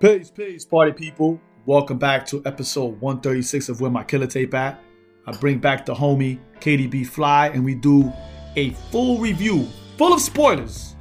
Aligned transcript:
Peace, 0.00 0.30
peace, 0.30 0.64
party 0.64 0.92
people. 0.92 1.40
Welcome 1.66 1.98
back 1.98 2.24
to 2.26 2.40
episode 2.46 3.00
136 3.00 3.68
of 3.68 3.80
Where 3.80 3.90
My 3.90 4.04
Killer 4.04 4.28
Tape 4.28 4.54
At. 4.54 4.80
I 5.26 5.32
bring 5.32 5.58
back 5.58 5.84
the 5.84 5.92
homie 5.92 6.38
Katy 6.60 6.86
B 6.86 7.02
Flyy 7.02 7.52
and 7.52 7.64
we 7.64 7.74
do 7.74 8.12
a 8.54 8.70
full 8.92 9.18
review, 9.18 9.66
full 9.96 10.12
of 10.12 10.20
spoilers, 10.20 10.94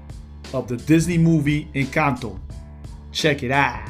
of 0.51 0.67
the 0.67 0.77
Disney 0.77 1.19
movie 1.19 1.65
Encanto. 1.75 2.39
Check 3.11 3.43
it 3.43 3.51
out. 3.51 3.87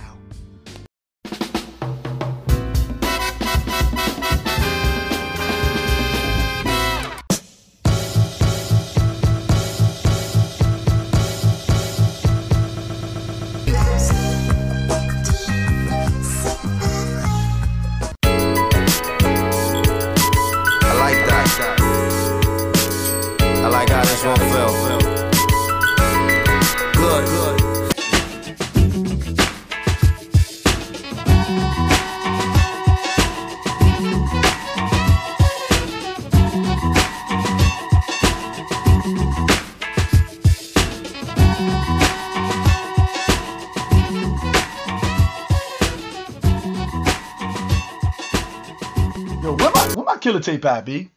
My 50.67 50.81
killer 50.81 50.85
tape 50.85 51.01
at, 51.01 51.09
B? 51.09 51.11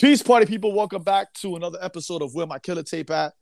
Peace, 0.00 0.22
party 0.22 0.46
people. 0.46 0.72
Welcome 0.72 1.02
back 1.02 1.32
to 1.34 1.54
another 1.54 1.78
episode 1.80 2.20
of 2.20 2.34
Where 2.34 2.46
My 2.46 2.58
Killer 2.58 2.82
Tape 2.82 3.10
At. 3.10 3.32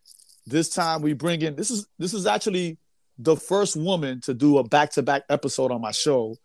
This 0.47 0.69
time 0.69 1.01
we 1.01 1.15
bring 1.15 1.41
in 1.41 1.57
this 1.57 1.71
is 1.71 1.87
this 1.99 2.13
is 2.13 2.27
actually 2.27 2.79
the 3.19 3.37
first 3.37 3.75
woman 3.75 4.21
to 4.23 4.35
do 4.35 4.59
a 4.59 4.65
back-to-back 4.65 5.23
episode 5.31 5.73
on 5.73 5.81
my 5.81 5.93
show. 5.93 6.37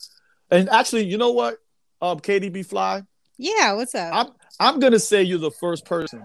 And 0.49 0.69
actually, 0.69 1.03
you 1.05 1.17
know 1.17 1.31
what? 1.31 1.57
Um, 2.01 2.19
Katy 2.21 2.49
B 2.49 2.61
Flyy, 2.61 3.05
Yeah, 3.37 3.73
what's 3.73 3.93
up? 3.95 4.13
I'm 4.13 4.27
I'm 4.73 4.79
gonna 4.79 4.99
say 4.99 5.21
you're 5.23 5.39
the 5.39 5.51
first 5.51 5.85
person 5.85 6.23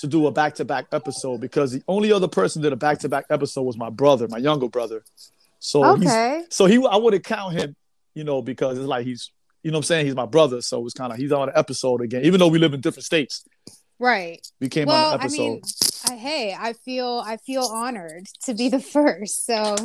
to 0.00 0.06
do 0.08 0.26
a 0.26 0.32
back-to-back 0.32 0.86
episode 0.92 1.40
because 1.40 1.70
the 1.72 1.82
only 1.86 2.12
other 2.12 2.28
person 2.28 2.62
that 2.62 2.70
did 2.70 2.72
a 2.72 2.76
back-to-back 2.76 3.26
episode 3.30 3.62
was 3.62 3.78
my 3.78 3.90
brother, 3.90 4.26
my 4.28 4.38
younger 4.38 4.68
brother. 4.68 5.04
So 5.60 5.94
he's- 5.94 6.10
okay. 6.10 6.44
so 6.50 6.66
he 6.66 6.84
I 6.84 6.96
wouldn't 6.96 7.24
count 7.24 7.54
him, 7.54 7.76
you 8.14 8.24
know, 8.24 8.42
because 8.42 8.76
it's 8.76 8.88
like 8.88 9.06
he's 9.06 9.30
you 9.64 9.70
know 9.72 9.78
what 9.78 9.80
I'm 9.80 9.84
saying, 9.84 10.06
he's 10.06 10.14
my 10.14 10.26
brother. 10.26 10.60
So 10.62 10.84
it's 10.84 10.94
kind 10.94 11.12
of 11.12 11.18
he's 11.18 11.32
on 11.32 11.48
an 11.48 11.54
episode 11.56 12.00
again, 12.02 12.24
even 12.24 12.38
though 12.38 12.48
we 12.48 12.58
live 12.60 12.74
in 12.74 12.80
different 12.80 13.04
states. 13.04 13.44
Right. 13.98 14.46
We 14.60 14.68
came 14.68 14.86
well, 14.88 15.08
on 15.08 15.14
an 15.14 15.20
I 15.20 15.24
episode. 15.24 15.38
mean, 15.38 15.62
I, 16.10 16.14
hey, 16.16 16.56
I 16.58 16.72
feel 16.74 17.22
I 17.24 17.36
feel 17.38 17.62
honored 17.62 18.26
to 18.44 18.54
be 18.54 18.68
the 18.68 18.80
first. 18.96 19.46
So 19.46 19.76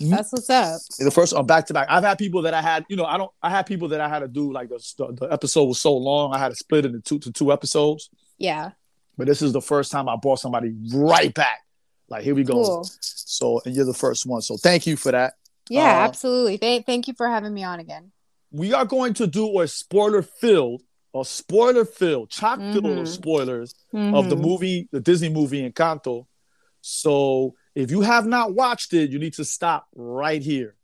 Mhm. 0.00 0.10
that's 0.10 0.32
what's 0.32 0.50
up. 0.50 0.80
the 0.98 1.10
first 1.10 1.32
on 1.34 1.46
back 1.46 1.66
to 1.66 1.74
back. 1.74 1.86
I've 1.90 2.02
had 2.02 2.18
people 2.18 2.42
that 2.42 2.54
I 2.54 2.62
had, 2.62 2.84
you 2.88 2.96
know, 2.96 3.04
I 3.04 3.16
don't 3.18 3.30
I 3.42 3.50
had 3.50 3.66
people 3.66 3.88
that 3.88 4.00
I 4.00 4.08
had 4.08 4.20
to 4.20 4.28
do 4.28 4.50
like 4.52 4.68
the, 4.68 4.78
the 5.20 5.28
episode 5.30 5.64
was 5.64 5.80
so 5.80 5.94
long, 5.96 6.34
I 6.34 6.38
had 6.38 6.48
to 6.48 6.56
split 6.56 6.84
it 6.84 6.88
into 6.88 7.00
two 7.00 7.18
to 7.20 7.30
two 7.32 7.52
episodes. 7.52 8.10
Yeah. 8.38 8.70
But 9.18 9.26
this 9.28 9.42
is 9.42 9.52
the 9.52 9.60
first 9.60 9.92
time 9.92 10.08
I 10.08 10.16
brought 10.16 10.40
somebody 10.40 10.72
right 10.94 11.32
back. 11.32 11.58
Like 12.08 12.24
here 12.24 12.34
we 12.34 12.42
go. 12.42 12.54
Cool. 12.54 12.88
So 13.00 13.60
and 13.66 13.74
you're 13.76 13.84
the 13.84 13.94
first 13.94 14.26
one. 14.26 14.40
So 14.42 14.56
thank 14.56 14.86
you 14.86 14.96
for 14.96 15.12
that. 15.12 15.34
Yeah, 15.68 15.82
Uh, 16.00 16.04
absolutely. 16.08 16.56
Thank 16.56 16.86
thank 16.86 17.06
you 17.06 17.14
for 17.14 17.28
having 17.28 17.52
me 17.54 17.62
on 17.62 17.78
again. 17.78 18.10
We 18.52 18.72
are 18.74 18.84
going 18.84 19.14
to 19.14 19.26
do 19.26 19.60
a 19.60 19.66
spoiler 19.68 20.22
filled, 20.22 20.82
a 21.14 21.24
spoiler 21.24 21.84
filled, 21.84 22.30
chock 22.30 22.58
filled 22.58 22.84
Mhm. 22.84 23.00
of 23.00 23.08
spoilers 23.08 23.74
of 23.92 24.28
the 24.30 24.36
Mhm. 24.36 24.40
movie, 24.40 24.88
the 24.92 25.00
Disney 25.00 25.28
movie 25.28 25.68
Encanto. 25.68 26.26
So 26.80 27.54
if 27.74 27.90
you 27.90 28.02
have 28.02 28.26
not 28.26 28.54
watched 28.54 28.92
it, 28.92 29.10
you 29.10 29.18
need 29.18 29.34
to 29.34 29.44
stop 29.44 29.86
right 29.94 30.42
here. 30.42 30.74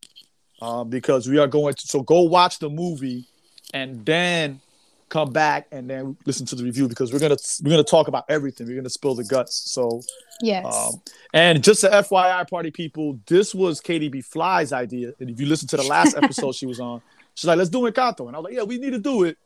Um, 0.60 0.88
because 0.90 1.28
we 1.28 1.38
are 1.38 1.46
going 1.46 1.74
to 1.74 1.86
so 1.86 2.00
go 2.02 2.22
watch 2.22 2.58
the 2.58 2.68
movie 2.68 3.26
and 3.72 4.04
then 4.04 4.60
come 5.08 5.30
back 5.32 5.66
and 5.70 5.88
then 5.88 6.16
listen 6.26 6.44
to 6.46 6.54
the 6.56 6.64
review 6.64 6.88
because 6.88 7.12
we're 7.12 7.18
gonna 7.20 7.36
we're 7.62 7.70
gonna 7.70 7.84
talk 7.84 8.08
about 8.08 8.24
everything. 8.28 8.66
We're 8.66 8.76
gonna 8.76 8.90
spill 8.90 9.14
the 9.14 9.24
guts. 9.24 9.54
So 9.70 10.02
Yes. 10.42 10.66
um, 10.66 11.00
and 11.32 11.62
just 11.62 11.84
a 11.84 11.88
FYI, 11.94 12.44
party 12.44 12.70
people, 12.72 13.18
this 13.26 13.54
was 13.54 13.80
Katy 13.80 14.08
B 14.08 14.20
Flyy's 14.20 14.72
idea. 14.72 15.12
And 15.20 15.30
if 15.30 15.40
you 15.40 15.46
listen 15.46 15.68
to 15.68 15.76
the 15.76 15.84
last 15.84 16.16
episode 16.16 16.54
she 16.56 16.66
was 16.66 16.80
on, 16.80 17.00
she's 17.38 17.47
like, 17.47 17.59
"Let's 17.59 17.71
do 17.71 17.81
Encanto," 17.82 18.26
and 18.26 18.34
I 18.37 18.38
was 18.41 18.44
like, 18.44 18.54
"Yeah, 18.54 18.65
we 18.65 18.78
need 18.78 18.91
to 18.91 18.99
do 18.99 19.25
it." 19.25 19.37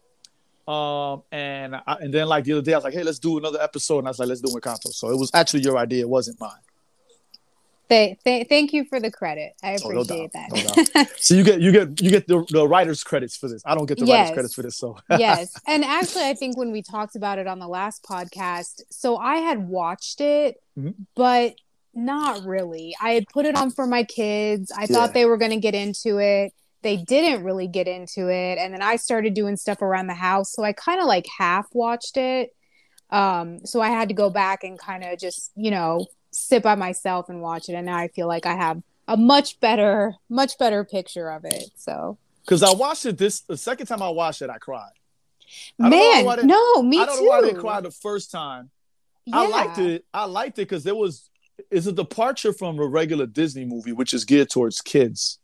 Um, 0.66 1.22
and 1.32 1.74
I, 1.76 1.96
and 2.00 2.14
then 2.14 2.26
like 2.28 2.44
the 2.44 2.52
other 2.52 2.62
day, 2.62 2.72
I 2.72 2.76
was 2.78 2.84
like, 2.84 2.94
"Hey, 2.94 3.02
let's 3.02 3.18
do 3.18 3.38
another 3.38 3.60
episode," 3.60 3.98
and 3.98 4.08
I 4.08 4.10
was 4.10 4.18
like, 4.18 4.28
"Let's 4.28 4.40
do 4.40 4.48
Encanto." 4.48 4.88
So 4.92 5.10
it 5.10 5.18
was 5.18 5.30
actually 5.34 5.62
your 5.62 5.76
idea, 5.76 6.00
it 6.02 6.08
wasn't 6.08 6.40
mine. 6.40 6.52
Th- 7.88 8.16
th- 8.24 8.48
thank 8.48 8.72
you 8.72 8.84
for 8.86 9.00
the 9.00 9.10
credit. 9.10 9.52
I 9.62 9.76
Oh, 9.84 9.88
no 9.90 10.00
appreciate 10.00 10.32
doubt, 10.32 10.50
that. 10.50 10.90
no 10.94 11.04
So 11.18 11.34
you 11.34 11.44
get 11.44 11.60
you 11.60 11.72
get 11.72 12.00
you 12.00 12.10
get 12.10 12.26
the, 12.26 12.42
the 12.48 12.66
writers 12.66 13.04
credits 13.04 13.36
for 13.36 13.48
this. 13.48 13.62
I 13.66 13.74
don't 13.74 13.84
get 13.86 13.98
the 13.98 14.06
Yes. 14.06 14.18
writers 14.30 14.32
credits 14.34 14.54
for 14.54 14.62
this. 14.62 14.76
So 14.78 14.96
yes. 15.10 15.54
And 15.66 15.84
actually, 15.84 16.24
I 16.24 16.32
think 16.34 16.56
when 16.56 16.72
we 16.72 16.80
talked 16.80 17.16
about 17.16 17.38
it 17.38 17.46
on 17.46 17.58
the 17.58 17.68
last 17.68 18.02
podcast, 18.02 18.80
so 18.90 19.18
I 19.18 19.36
had 19.38 19.68
watched 19.68 20.22
it, 20.22 20.62
Mhm. 20.78 20.94
but 21.14 21.54
not 21.94 22.44
really. 22.46 22.94
I 23.02 23.10
had 23.10 23.26
put 23.28 23.44
it 23.44 23.56
on 23.56 23.70
for 23.70 23.86
my 23.86 24.04
kids. 24.04 24.72
I 24.74 24.82
Yeah. 24.82 24.86
thought 24.86 25.12
they 25.12 25.26
were 25.26 25.36
going 25.36 25.50
to 25.50 25.60
get 25.60 25.74
into 25.74 26.16
it. 26.18 26.54
They 26.82 26.96
didn't 26.96 27.44
really 27.44 27.68
get 27.68 27.86
into 27.88 28.28
it. 28.28 28.58
And 28.58 28.74
then 28.74 28.82
I 28.82 28.96
started 28.96 29.34
doing 29.34 29.56
stuff 29.56 29.82
around 29.82 30.08
the 30.08 30.14
house. 30.14 30.52
So 30.52 30.64
I 30.64 30.72
kind 30.72 31.00
of 31.00 31.06
like 31.06 31.26
half 31.38 31.66
watched 31.72 32.16
it. 32.16 32.54
Um, 33.10 33.64
so 33.64 33.80
I 33.80 33.88
had 33.88 34.08
to 34.08 34.14
go 34.14 34.30
back 34.30 34.64
and 34.64 34.78
kind 34.78 35.04
of 35.04 35.18
just, 35.18 35.52
you 35.54 35.70
know, 35.70 36.06
sit 36.32 36.62
by 36.62 36.74
myself 36.74 37.28
and 37.28 37.40
watch 37.40 37.68
it. 37.68 37.74
And 37.74 37.86
now 37.86 37.96
I 37.96 38.08
feel 38.08 38.26
like 38.26 38.46
I 38.46 38.54
have 38.54 38.82
a 39.06 39.16
much 39.16 39.60
better, 39.60 40.14
much 40.28 40.58
better 40.58 40.84
picture 40.84 41.30
of 41.30 41.44
it. 41.44 41.70
So, 41.76 42.18
because 42.44 42.62
I 42.62 42.72
watched 42.72 43.06
it 43.06 43.18
this 43.18 43.40
the 43.40 43.56
second 43.56 43.86
time 43.86 44.02
I 44.02 44.08
watched 44.08 44.42
it, 44.42 44.50
I 44.50 44.58
cried. 44.58 44.90
I 45.78 45.88
man, 45.88 46.24
they- 46.24 46.42
no, 46.46 46.82
me 46.82 46.96
too 46.96 47.02
I 47.02 47.06
don't 47.06 47.18
too. 47.18 47.24
know 47.24 47.28
why 47.30 47.42
they 47.42 47.52
cried 47.52 47.84
the 47.84 47.90
first 47.90 48.30
time. 48.30 48.70
I 49.32 49.46
liked 49.46 49.78
it. 49.78 50.04
I 50.12 50.24
liked 50.24 50.58
it 50.58 50.62
because 50.62 50.82
there 50.82 50.94
was 50.94 51.28
it's 51.70 51.86
a 51.86 51.92
departure 51.92 52.52
from 52.52 52.78
a 52.78 52.86
regular 52.86 53.26
Disney 53.26 53.64
movie, 53.64 53.92
which 53.92 54.14
is 54.14 54.24
geared 54.24 54.50
towards 54.50 54.80
kids, 54.80 55.38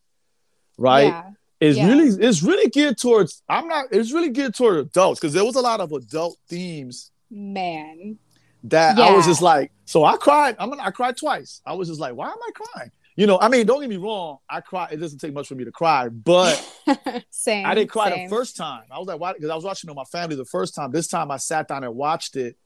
right? 0.78 1.08
Yeah. 1.08 1.30
It's 1.60 1.76
yeah. 1.76 1.88
really 1.88 2.24
it's 2.24 2.42
really 2.42 2.70
geared 2.70 2.98
towards. 2.98 3.42
I'm 3.48 3.68
not. 3.68 3.86
It's 3.90 4.12
really 4.12 4.30
geared 4.30 4.54
toward 4.54 4.76
adults 4.78 5.20
because 5.20 5.34
there 5.34 5.44
was 5.44 5.56
a 5.56 5.60
lot 5.60 5.80
of 5.80 5.92
adult 5.92 6.38
themes 6.48 7.10
Man. 7.30 8.18
that 8.64 8.98
I 8.98 9.12
was 9.12 9.26
just 9.26 9.42
like. 9.42 9.72
So 9.84 10.04
I 10.04 10.16
cried. 10.16 10.56
I'm 10.58 10.72
I 10.80 10.90
cried 10.90 11.16
twice. 11.16 11.60
I 11.66 11.74
was 11.74 11.88
just 11.88 12.00
like, 12.00 12.14
why 12.14 12.28
am 12.28 12.38
I 12.40 12.50
crying? 12.54 12.92
You 13.16 13.26
know, 13.26 13.36
I 13.40 13.48
mean, 13.48 13.66
don't 13.66 13.80
get 13.80 13.90
me 13.90 13.96
wrong. 13.96 14.38
I 14.48 14.60
cry. 14.60 14.86
It 14.92 14.98
doesn't 14.98 15.18
take 15.18 15.34
much 15.34 15.48
for 15.48 15.56
me 15.56 15.64
to 15.64 15.72
cry, 15.72 16.08
but 16.08 16.64
same. 17.30 17.66
I 17.66 17.74
didn't 17.74 17.90
cry 17.90 18.10
same. 18.10 18.28
the 18.28 18.36
first 18.36 18.56
time. 18.56 18.84
I 18.92 18.98
was 19.00 19.08
like, 19.08 19.18
why? 19.18 19.32
Because 19.32 19.50
I 19.50 19.56
was 19.56 19.64
watching 19.64 19.88
it 19.88 19.90
with 19.90 19.96
my 19.96 20.04
family 20.04 20.36
the 20.36 20.44
first 20.44 20.76
time. 20.76 20.92
This 20.92 21.08
time 21.08 21.32
I 21.32 21.38
sat 21.38 21.66
down 21.66 21.82
and 21.82 21.96
watched 21.96 22.36
it. 22.36 22.56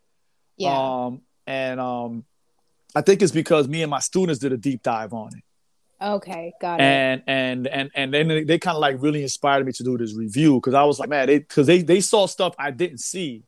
Yeah. 0.58 1.06
Um, 1.06 1.22
and 1.46 1.80
um, 1.80 2.24
I 2.94 3.00
think 3.00 3.22
it's 3.22 3.32
because 3.32 3.66
me 3.66 3.80
and 3.80 3.90
my 3.90 4.00
students 4.00 4.40
did 4.40 4.52
a 4.52 4.58
deep 4.58 4.82
dive 4.82 5.14
on 5.14 5.30
it, 5.34 5.42
okay. 6.02 6.52
Got 6.60 6.80
it. 6.80 6.84
and 6.84 7.22
and 7.26 7.66
and 7.66 7.90
and 7.94 8.14
then 8.14 8.28
they, 8.28 8.44
they 8.44 8.58
kind 8.58 8.76
of 8.76 8.80
like 8.80 8.96
really 9.00 9.22
inspired 9.22 9.64
me 9.66 9.72
to 9.72 9.82
do 9.84 9.96
this 9.98 10.14
review 10.14 10.54
because 10.54 10.74
I 10.74 10.84
was 10.84 10.98
like, 10.98 11.08
man, 11.08 11.26
they 11.26 11.38
because 11.38 11.66
they 11.66 11.82
they 11.82 12.00
saw 12.00 12.26
stuff 12.26 12.54
I 12.58 12.70
didn't 12.70 12.98
see. 12.98 13.44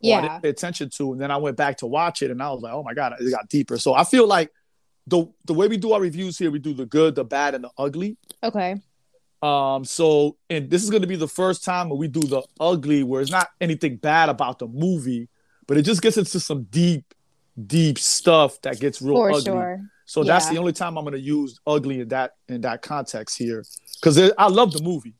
Yeah. 0.00 0.20
didn't 0.20 0.42
pay 0.42 0.48
attention 0.48 0.90
to, 0.90 1.12
and 1.12 1.20
then 1.20 1.30
I 1.30 1.36
went 1.36 1.56
back 1.56 1.76
to 1.78 1.86
watch 1.86 2.22
it, 2.22 2.30
and 2.32 2.42
I 2.42 2.50
was 2.50 2.60
like, 2.60 2.72
oh 2.72 2.82
my 2.82 2.92
god, 2.92 3.14
it 3.20 3.30
got 3.30 3.48
deeper. 3.48 3.78
So 3.78 3.94
I 3.94 4.02
feel 4.04 4.26
like 4.26 4.50
the 5.06 5.26
the 5.44 5.54
way 5.54 5.68
we 5.68 5.76
do 5.76 5.92
our 5.92 6.00
reviews 6.00 6.38
here, 6.38 6.50
we 6.50 6.58
do 6.58 6.74
the 6.74 6.86
good, 6.86 7.14
the 7.14 7.24
bad, 7.24 7.54
and 7.54 7.64
the 7.64 7.70
ugly. 7.78 8.16
Okay. 8.42 8.80
Um, 9.42 9.84
so 9.84 10.36
and 10.50 10.70
this 10.70 10.82
is 10.84 10.90
gonna 10.90 11.06
be 11.06 11.16
the 11.16 11.28
first 11.28 11.64
time 11.64 11.88
when 11.88 11.98
we 11.98 12.08
do 12.08 12.20
the 12.20 12.42
ugly, 12.60 13.02
where 13.02 13.20
it's 13.20 13.30
not 13.30 13.48
anything 13.60 13.96
bad 13.96 14.28
about 14.28 14.58
the 14.58 14.66
movie, 14.68 15.28
but 15.66 15.76
it 15.76 15.82
just 15.82 16.02
gets 16.02 16.16
into 16.16 16.38
some 16.40 16.64
deep, 16.64 17.14
deep 17.66 17.98
stuff 17.98 18.60
that 18.62 18.78
gets 18.80 19.00
real 19.02 19.14
For 19.16 19.30
ugly. 19.30 19.44
sure. 19.44 19.80
So 20.12 20.22
that's 20.22 20.50
the 20.50 20.58
only 20.58 20.74
time 20.74 20.98
I'm 20.98 21.04
gonna 21.04 21.16
use 21.16 21.58
ugly 21.66 22.00
in 22.00 22.08
that 22.08 22.32
in 22.46 22.60
that 22.60 22.82
context 22.82 23.38
here, 23.38 23.64
because 23.98 24.18
I 24.36 24.48
love 24.48 24.70
the 24.72 24.82
movie, 24.82 25.14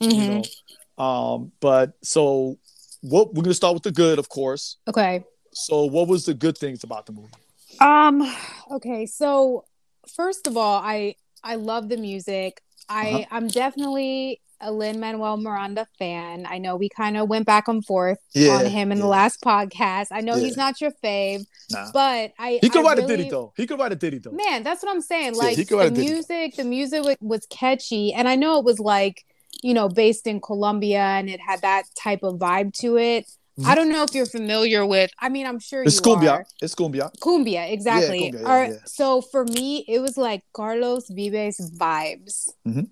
Mhm. 0.00 0.14
you 0.14 0.24
know. 0.30 1.04
Um, 1.04 1.50
but 1.58 1.94
so 2.04 2.56
what 3.00 3.34
we're 3.34 3.42
gonna 3.42 3.54
start 3.54 3.74
with 3.74 3.82
the 3.82 3.90
good, 3.90 4.20
of 4.20 4.28
course. 4.28 4.76
Okay. 4.86 5.24
So 5.52 5.86
what 5.86 6.06
was 6.06 6.24
the 6.24 6.34
good 6.34 6.56
things 6.56 6.84
about 6.84 7.06
the 7.06 7.12
movie? 7.12 7.32
Um 7.80 8.32
okay, 8.70 9.06
so 9.06 9.64
first 10.06 10.46
of 10.46 10.56
all, 10.56 10.80
I 10.84 11.16
I 11.42 11.56
love 11.56 11.88
the 11.88 11.96
music. 11.96 12.62
I 12.88 13.08
Uh-huh. 13.08 13.24
I'm 13.32 13.48
definitely 13.48 14.40
a 14.60 14.72
Lin 14.72 14.98
Manuel 15.00 15.36
Miranda 15.36 15.86
fan. 15.98 16.46
I 16.48 16.58
know 16.58 16.76
we 16.76 16.88
kind 16.88 17.16
of 17.16 17.28
went 17.28 17.46
back 17.46 17.68
and 17.68 17.84
forth 17.84 18.18
Yeah, 18.34 18.52
on 18.56 18.66
him 18.66 18.90
in 18.92 18.98
the 18.98 19.06
last 19.06 19.40
podcast. 19.40 20.08
I 20.10 20.20
know 20.20 20.36
Yeah. 20.36 20.44
he's 20.44 20.56
not 20.56 20.80
your 20.80 20.90
fave, 21.04 21.44
Nah. 21.70 21.90
but 21.92 22.32
I 22.38 22.58
He 22.62 22.68
could 22.68 22.84
I 22.84 22.88
write 22.88 22.98
really, 22.98 23.14
a 23.14 23.16
ditty 23.16 23.30
though. 23.30 23.52
He 23.56 23.66
could 23.66 23.78
write 23.78 23.92
a 23.92 23.96
ditty 23.96 24.18
though. 24.18 24.32
Man, 24.32 24.62
that's 24.62 24.82
what 24.82 24.90
I'm 24.92 25.00
saying. 25.02 25.34
Like 25.34 25.56
the 25.56 25.90
music, 25.94 26.56
the 26.56 26.64
music 26.64 27.16
was 27.20 27.46
catchy, 27.50 28.12
and 28.12 28.28
I 28.28 28.34
know 28.36 28.58
it 28.58 28.64
was 28.64 28.78
like 28.80 29.24
you 29.62 29.74
know 29.74 29.88
based 29.88 30.26
in 30.26 30.40
Colombia, 30.40 31.00
and 31.02 31.28
it 31.28 31.40
had 31.40 31.60
that 31.62 31.84
type 31.96 32.22
of 32.22 32.34
vibe 32.36 32.72
to 32.80 32.96
it. 32.96 33.26
I 33.66 33.74
don't 33.74 33.88
know 33.88 34.04
if 34.04 34.14
you're 34.14 34.24
familiar 34.24 34.86
with. 34.86 35.10
I 35.18 35.28
mean, 35.28 35.44
I'm 35.44 35.58
sure 35.58 35.82
It's 35.82 35.96
you 35.96 36.02
cumbia. 36.02 36.30
are. 36.30 36.46
It's 36.62 36.76
cumbia. 36.76 37.10
Cumbia, 37.18 37.68
exactly. 37.72 38.30
cumbia, 38.30 38.40
yeah, 38.42 38.68
yeah. 38.68 38.76
So 38.86 39.20
for 39.20 39.44
me, 39.44 39.84
it 39.88 39.98
was 39.98 40.16
like 40.16 40.42
Carlos 40.52 41.08
Vives 41.08 41.68
vibes. 41.76 42.50
Mhm. 42.64 42.86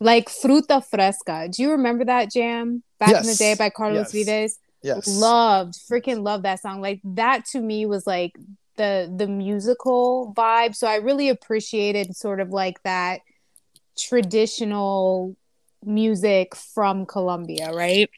Like 0.00 0.30
Fruta 0.30 0.82
Fresca. 0.84 1.48
Do 1.50 1.62
you 1.62 1.72
remember 1.72 2.06
that 2.06 2.30
jam 2.32 2.82
back 2.98 3.10
in 3.14 3.26
the 3.26 3.34
day 3.34 3.54
by 3.54 3.68
Carlos 3.70 4.14
Yes. 4.14 4.26
Vives? 4.26 4.58
Yes. 4.82 5.06
Loved, 5.06 5.74
freaking 5.74 6.22
loved 6.22 6.44
that 6.44 6.60
song. 6.60 6.80
Like 6.80 7.00
that 7.04 7.44
to 7.52 7.60
me 7.60 7.84
was 7.84 8.06
like 8.06 8.32
the 8.76 9.12
the 9.14 9.26
musical 9.26 10.32
vibe. 10.34 10.74
So 10.74 10.86
I 10.86 10.96
really 10.96 11.28
appreciated 11.28 12.16
sort 12.16 12.40
of 12.40 12.48
like 12.48 12.82
that 12.84 13.20
traditional 13.98 15.36
music 15.84 16.54
from 16.54 17.04
Colombia, 17.06 17.72
right? 17.72 18.08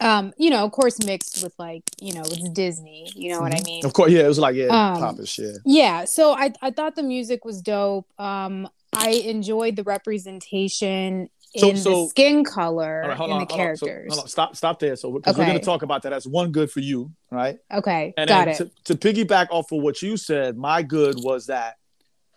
Um, 0.00 0.32
you 0.38 0.50
know, 0.50 0.64
of 0.64 0.72
course 0.72 1.02
mixed 1.04 1.42
with 1.42 1.54
like, 1.58 1.82
you 2.00 2.12
know, 2.12 2.20
it's 2.22 2.48
Disney, 2.50 3.10
you 3.14 3.32
know 3.32 3.40
what 3.40 3.54
I 3.54 3.62
mean? 3.64 3.84
Of 3.84 3.92
course, 3.92 4.10
yeah. 4.12 4.24
It 4.24 4.28
was 4.28 4.38
like 4.38 4.54
yeah, 4.54 4.66
Um, 4.66 4.98
popish, 5.02 5.38
yeah. 5.38 5.52
Yeah, 5.64 6.04
so 6.04 6.32
I 6.32 6.52
I 6.62 6.70
thought 6.70 6.94
the 6.96 7.02
music 7.02 7.44
was 7.44 7.60
dope. 7.62 8.06
Um, 8.18 8.68
I 8.98 9.10
enjoyed 9.10 9.76
the 9.76 9.82
representation 9.84 11.30
So- 11.56 11.70
in 11.70 11.76
so- 11.76 11.90
the 12.04 12.08
skin 12.10 12.44
color 12.44 13.04
right, 13.08 13.16
in 13.16 13.32
on, 13.32 13.40
the. 13.40 13.46
So- 13.50 13.56
characters. 13.56 14.12
hold 14.12 14.22
on, 14.22 14.28
stop, 14.28 14.56
stop 14.56 14.78
there. 14.80 14.96
So, 14.96 15.12
because 15.12 15.36
we're 15.36 15.46
going 15.46 15.58
to 15.58 15.64
talk 15.64 15.82
about 15.82 16.02
that. 16.02 16.10
That's 16.10 16.26
one 16.26 16.52
good 16.52 16.70
for 16.70 16.80
you, 16.80 17.12
right? 17.30 17.58
Okay, 17.72 18.12
And 18.16 18.28
got 18.28 18.48
it. 18.48 18.56
To, 18.58 18.70
to 18.84 18.94
piggyback 18.94 19.48
off 19.50 19.72
of 19.72 19.82
what 19.82 20.02
you 20.02 20.16
said, 20.16 20.56
my 20.56 20.82
good 20.82 21.16
was 21.18 21.46
that, 21.46 21.76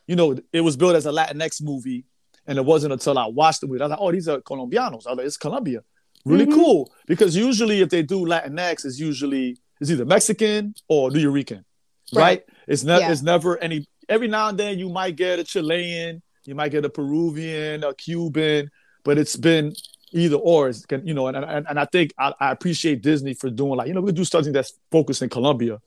you 0.08 0.16
know, 0.16 0.38
it 0.54 0.62
was 0.62 0.78
built 0.78 0.96
as 0.96 1.06
a 1.06 1.12
Latinx 1.12 1.62
movie, 1.62 2.06
and 2.48 2.58
it 2.58 2.66
wasn't 2.66 2.94
until 2.94 3.18
I 3.18 3.28
watched 3.28 3.62
the 3.62 3.68
movie 3.68 3.82
I 3.82 3.86
was 3.86 3.92
like, 3.92 4.00
oh, 4.02 4.12
these 4.12 4.28
are 4.28 4.40
Colombianos. 4.42 5.06
I 5.06 5.12
was 5.12 5.18
like, 5.18 5.26
it's 5.28 5.38
Colombia. 5.38 5.82
Really 6.26 6.46
Mhm. 6.46 6.54
cool 6.54 6.92
because 7.08 7.36
usually 7.36 7.82
if 7.82 7.90
they 7.90 8.04
do 8.04 8.20
Latinx, 8.26 8.86
it's 8.86 9.00
usually 9.00 9.58
it's 9.80 9.90
either 9.90 10.06
Mexican 10.06 10.76
or 10.88 11.10
New 11.10 11.32
Rican, 11.32 11.66
right? 12.14 12.22
Right. 12.24 12.44
It's 12.68 12.84
never 12.84 13.02
Yeah. 13.02 13.12
it's 13.12 13.24
never 13.24 13.58
any. 13.58 13.88
Every 14.08 14.28
now 14.28 14.50
and 14.50 14.58
then 14.58 14.78
you 14.78 14.88
might 14.90 15.16
get 15.16 15.40
a 15.40 15.44
Chilean, 15.44 16.22
you 16.46 16.56
might 16.56 16.70
get 16.72 16.86
a 16.86 16.90
Peruvian, 16.90 17.84
a 17.84 17.94
Cuban, 17.94 18.70
but 19.04 19.18
it's 19.18 19.36
been 19.36 19.74
either 20.12 20.36
or. 20.38 20.70
It's, 20.70 20.86
you 21.04 21.14
know, 21.14 21.28
and 21.28 21.38
and, 21.38 21.66
and 21.70 21.80
I 21.80 21.86
think 21.86 22.14
I, 22.18 22.34
I 22.40 22.52
appreciate 22.52 23.02
Disney 23.02 23.34
for 23.34 23.50
doing 23.50 23.76
like 23.78 23.88
you 23.88 23.94
know 23.94 24.02
we 24.02 24.12
do 24.12 24.26
something 24.26 24.54
that's 24.54 24.74
focused 24.92 25.22
in 25.22 25.30
Colombia, 25.30 25.80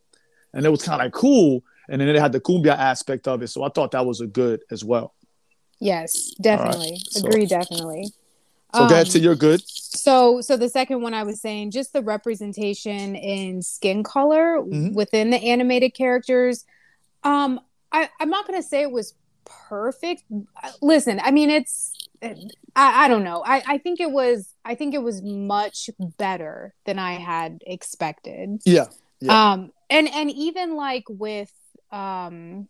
and 0.53 0.65
it 0.65 0.71
was 0.71 0.83
kind 0.83 1.01
of 1.01 1.07
like 1.07 1.13
cool. 1.13 1.63
And 1.87 2.01
then 2.01 2.09
it 2.09 2.19
had 2.19 2.33
the 2.33 2.41
cumbia 2.41 2.75
aspect 2.79 3.29
of 3.29 3.43
it, 3.43 3.49
so 3.49 3.63
I 3.63 3.69
thought 3.69 3.91
that 3.91 4.07
was 4.07 4.23
a 4.23 4.27
good 4.27 4.61
as 4.71 4.83
well. 4.83 5.13
Yes, 5.81 6.33
definitely. 6.41 6.97
so- 7.11 7.27
Agree, 7.27 7.45
definitely. 7.45 8.07
So 8.75 8.81
go 8.89 8.95
ahead 8.95 9.07
Um, 9.07 9.13
to 9.13 9.19
your 9.21 9.35
good. 9.37 9.63
So, 9.69 10.41
so 10.41 10.57
the 10.57 10.69
second 10.71 11.03
one 11.03 11.13
I 11.15 11.23
was 11.25 11.41
saying, 11.43 11.73
just 11.73 11.93
the 11.93 12.01
representation 12.03 13.15
in 13.15 13.61
skin 13.63 14.03
color 14.03 14.61
Mhm. 14.63 14.95
within 14.95 15.29
the 15.31 15.37
animated 15.37 15.93
characters. 15.95 16.65
Um, 17.23 17.61
I, 17.93 18.09
I'm 18.19 18.31
not 18.31 18.47
gonna 18.47 18.63
say 18.63 18.81
it 18.83 18.91
was 18.91 19.15
perfect. 19.45 20.25
Listen, 20.81 21.21
I 21.23 21.31
mean, 21.31 21.51
it's, 21.51 21.93
I, 22.23 23.05
I 23.05 23.09
don't 23.09 23.25
know. 23.25 23.43
I, 23.45 23.63
I 23.67 23.79
think 23.79 24.01
it 24.01 24.11
was, 24.11 24.49
I 24.65 24.75
think 24.75 24.95
it 24.95 25.03
was 25.03 25.23
much 25.23 25.91
better 26.19 26.75
than 26.87 26.99
I 26.99 27.15
had 27.15 27.63
expected. 27.67 28.61
Yeah, 28.65 28.87
Yeah. 29.21 29.53
Um, 29.53 29.73
and 29.91 30.09
and 30.09 30.31
even 30.31 30.77
like 30.77 31.05
with 31.09 31.53
um 31.93 32.69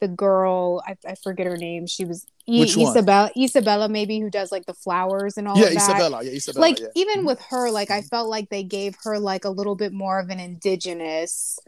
the 0.00 0.08
girl, 0.08 0.82
I, 0.86 0.96
I 1.06 1.14
forget 1.14 1.46
her 1.46 1.56
name. 1.56 1.86
She 1.86 2.04
was 2.04 2.26
Which? 2.48 2.76
Isabella, 2.76 3.30
Isabella, 3.36 3.88
maybe 3.88 4.18
who 4.18 4.30
does 4.30 4.50
like 4.50 4.66
the 4.66 4.74
flowers 4.74 5.36
and 5.36 5.46
all 5.46 5.56
yeah, 5.56 5.66
of 5.66 5.74
that 5.74 5.90
Isabella. 5.90 6.24
Yeah, 6.24 6.32
Isabella. 6.32 6.62
like 6.62 6.80
yeah. 6.80 6.86
even 6.94 7.24
with 7.24 7.40
her 7.50 7.70
like 7.70 7.90
i 7.90 8.00
felt 8.02 8.28
like 8.28 8.48
they 8.48 8.62
gave 8.62 8.96
her 9.04 9.18
like 9.18 9.44
a 9.44 9.50
little 9.50 9.76
bit 9.76 9.92
more 9.92 10.18
of 10.18 10.30
an 10.30 10.40
indigenous 10.40 11.58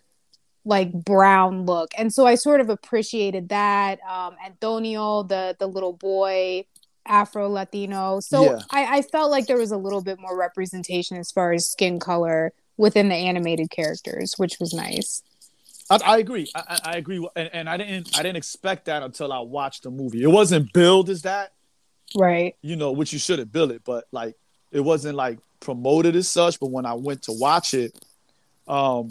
like 0.64 0.92
brown 0.92 1.66
look 1.66 1.90
and 1.98 2.12
so 2.12 2.26
i 2.26 2.34
sort 2.34 2.60
of 2.60 2.68
appreciated 2.68 3.48
that 3.48 3.98
um 4.08 4.36
antonio 4.44 5.22
the 5.24 5.56
the 5.58 5.66
little 5.66 5.92
boy 5.92 6.64
afro 7.06 7.48
latino 7.48 8.20
so 8.20 8.44
Yeah. 8.44 8.58
I, 8.70 8.98
I 8.98 9.02
felt 9.02 9.30
like 9.30 9.46
there 9.46 9.58
was 9.58 9.72
a 9.72 9.76
little 9.76 10.02
bit 10.02 10.20
more 10.20 10.38
representation 10.38 11.16
as 11.16 11.32
far 11.32 11.52
as 11.52 11.68
skin 11.68 11.98
color 11.98 12.52
within 12.76 13.08
the 13.08 13.16
animated 13.16 13.70
characters 13.70 14.34
which 14.36 14.58
was 14.60 14.72
nice 14.72 15.22
I, 15.90 15.98
I 16.04 16.18
agree. 16.18 16.48
I, 16.54 16.62
I 16.68 16.78
I 16.84 16.96
agree, 16.96 17.28
and, 17.36 17.50
and 17.52 17.68
I 17.68 17.76
didn't. 17.76 18.16
I 18.16 18.22
didn't 18.22 18.36
expect 18.36 18.86
that 18.86 19.02
until 19.02 19.30
I 19.32 19.40
watched 19.40 19.82
the 19.82 19.90
movie. 19.90 20.22
It 20.22 20.28
wasn't 20.28 20.72
billed 20.72 21.10
as 21.10 21.22
that, 21.22 21.52
right 22.16 22.54
you 22.62 22.76
know, 22.76 22.92
which 22.92 23.12
you 23.12 23.18
should 23.18 23.40
have 23.40 23.52
bill 23.52 23.70
it, 23.72 23.82
but 23.84 24.04
like 24.12 24.36
it 24.70 24.80
wasn't 24.80 25.16
like 25.16 25.38
promoted 25.60 26.16
as 26.16 26.30
such. 26.30 26.58
But 26.60 26.70
when 26.70 26.86
I 26.86 26.94
went 26.94 27.22
to 27.24 27.32
watch 27.32 27.74
it, 27.74 27.98
um, 28.68 29.08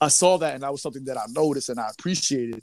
I 0.00 0.08
saw 0.08 0.38
that, 0.38 0.54
and 0.54 0.62
that 0.62 0.72
was 0.72 0.82
something 0.82 1.04
that 1.04 1.16
I 1.16 1.24
noticed 1.30 1.68
and 1.68 1.78
I 1.78 1.88
appreciated. 1.96 2.62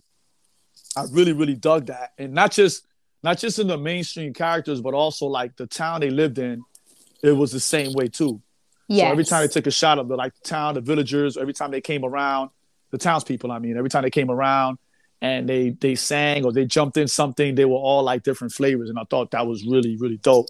I 0.97 1.05
really, 1.11 1.33
really 1.33 1.55
dug 1.55 1.87
that, 1.87 2.11
and 2.17 2.33
not 2.33 2.51
just 2.51 2.85
not 3.23 3.37
just 3.37 3.59
in 3.59 3.67
the 3.67 3.77
mainstream 3.77 4.33
characters, 4.33 4.81
but 4.81 4.93
also 4.93 5.27
like 5.27 5.55
the 5.55 5.67
town 5.67 6.01
they 6.01 6.09
lived 6.09 6.39
in. 6.39 6.63
It 7.23 7.33
was 7.33 7.51
the 7.51 7.59
same 7.59 7.93
way 7.93 8.07
too. 8.07 8.41
yeah 8.87 9.05
So 9.05 9.11
every 9.11 9.25
time 9.25 9.41
they 9.41 9.47
took 9.47 9.67
a 9.67 9.71
shot 9.71 9.99
of 9.99 10.07
the 10.07 10.15
like 10.15 10.33
the 10.33 10.49
town, 10.49 10.73
the 10.73 10.81
villagers, 10.81 11.37
every 11.37 11.53
time 11.53 11.71
they 11.71 11.81
came 11.81 12.03
around, 12.03 12.49
the 12.89 12.97
townspeople, 12.97 13.51
I 13.51 13.59
mean, 13.59 13.77
every 13.77 13.89
time 13.89 14.03
they 14.03 14.09
came 14.09 14.31
around 14.31 14.79
and 15.21 15.47
they 15.47 15.69
they 15.69 15.95
sang 15.95 16.45
or 16.45 16.51
they 16.51 16.65
jumped 16.65 16.97
in 16.97 17.07
something, 17.07 17.55
they 17.55 17.65
were 17.65 17.75
all 17.75 18.03
like 18.03 18.23
different 18.23 18.53
flavors. 18.53 18.89
And 18.89 18.97
I 18.97 19.03
thought 19.09 19.31
that 19.31 19.45
was 19.45 19.65
really, 19.65 19.97
really 19.97 20.17
dope. 20.17 20.47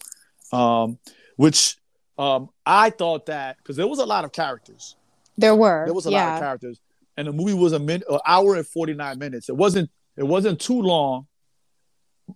Um, 0.53 0.97
which 1.35 1.77
um 2.17 2.49
I 2.65 2.89
thought 2.89 3.25
that 3.27 3.57
because 3.57 3.75
there 3.75 3.87
was 3.87 3.99
a 3.99 4.05
lot 4.05 4.25
of 4.25 4.31
characters. 4.31 4.95
There 5.37 5.55
were 5.55 5.85
There 5.85 5.93
was 5.93 6.05
a 6.05 6.11
yeah 6.11 6.25
lot 6.25 6.33
of 6.35 6.39
characters. 6.41 6.79
And 7.17 7.27
the 7.27 7.33
movie 7.33 7.53
was 7.53 7.73
a 7.73 7.79
minute 7.79 8.03
an 8.09 8.19
hour 8.25 8.55
and 8.55 8.65
49 8.65 9.19
minutes. 9.19 9.49
It 9.49 9.55
wasn't 9.57 9.89
it 10.17 10.23
wasn't 10.23 10.59
too 10.59 10.81
long. 10.81 11.27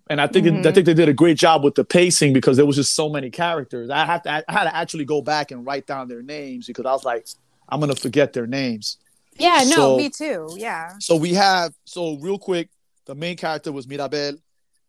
And 0.10 0.20
I 0.20 0.28
think 0.28 0.46
it, 0.46 0.54
I 0.54 0.58
Mhm. 0.58 0.74
think 0.74 0.86
they 0.86 0.94
did 0.94 1.08
a 1.10 1.14
great 1.14 1.38
job 1.38 1.64
with 1.64 1.76
the 1.76 1.86
pacing 1.86 2.34
because 2.34 2.58
there 2.58 2.66
was 2.66 2.76
just 2.76 2.94
so 2.96 3.08
many 3.10 3.30
characters. 3.30 3.90
I 3.90 4.06
have 4.06 4.24
to 4.24 4.30
I 4.32 4.44
had 4.52 4.64
to 4.66 4.76
actually 4.76 5.06
go 5.06 5.22
back 5.22 5.52
and 5.52 5.66
write 5.66 5.88
down 5.88 6.08
their 6.08 6.22
names 6.22 6.68
because 6.68 6.86
I 6.86 6.92
was 6.92 7.06
like, 7.06 7.28
I'm 7.70 7.80
gonna 7.80 7.96
forget 7.96 8.34
their 8.34 8.48
names. 8.48 8.98
yeah 9.38 9.64
no 9.68 9.76
So- 9.76 9.98
me 9.98 10.10
too 10.10 10.48
yeah 10.58 10.94
So 11.00 11.18
we 11.18 11.34
have 11.34 11.74
so 11.86 12.16
real 12.20 12.38
quick, 12.40 12.70
the 13.06 13.16
main 13.16 13.36
character 13.38 13.72
was 13.72 13.86
Mirabel, 13.88 14.38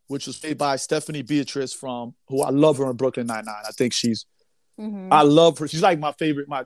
which 0.06 0.26
was 0.28 0.36
played 0.38 0.56
by 0.58 0.76
Stephanie 0.76 1.22
Beatrice 1.22 1.72
from 1.72 2.14
who 2.28 2.42
I 2.42 2.50
love 2.50 2.78
her 2.78 2.88
in 2.90 2.96
Brooklyn 2.96 3.26
Nine 3.26 3.44
Nine. 3.44 3.64
I 3.68 3.72
think 3.72 3.92
she's 3.92 4.24
Mhm. 4.80 5.08
I 5.10 5.22
love 5.22 5.58
her. 5.58 5.66
She's 5.68 5.82
like 5.82 5.98
my 5.98 6.12
favorite. 6.12 6.48
My 6.48 6.64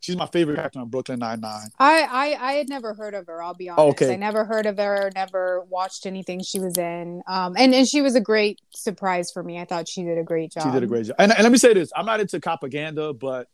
she's 0.00 0.16
my 0.16 0.26
favorite 0.26 0.56
character 0.56 0.78
on 0.80 0.88
Brooklyn 0.88 1.18
Nine 1.18 1.40
Nine. 1.40 1.68
I, 1.78 2.02
I 2.02 2.48
I 2.48 2.52
had 2.54 2.68
never 2.68 2.94
heard 2.94 3.14
of 3.14 3.26
her. 3.26 3.42
I'll 3.42 3.54
be 3.54 3.68
honest. 3.68 4.02
Okay. 4.02 4.12
I 4.14 4.16
never 4.16 4.44
heard 4.44 4.66
of 4.66 4.76
her. 4.78 5.10
Never 5.14 5.62
watched 5.68 6.06
anything 6.06 6.42
she 6.42 6.60
was 6.60 6.76
in. 6.78 7.22
Um, 7.28 7.54
and 7.56 7.74
and 7.74 7.86
she 7.86 8.00
was 8.02 8.14
a 8.14 8.20
great 8.20 8.60
surprise 8.74 9.30
for 9.30 9.42
me. 9.42 9.58
I 9.60 9.64
thought 9.64 9.88
she 9.88 10.02
did 10.02 10.18
a 10.18 10.22
great 10.22 10.52
job. 10.52 10.64
She 10.64 10.70
did 10.70 10.82
a 10.82 10.86
great 10.86 11.06
job. 11.06 11.16
And, 11.18 11.32
and 11.32 11.42
let 11.42 11.52
me 11.52 11.58
say 11.58 11.74
this: 11.74 11.90
I'm 11.96 12.06
not 12.06 12.20
into 12.20 12.40
propaganda, 12.40 13.12
but 13.12 13.48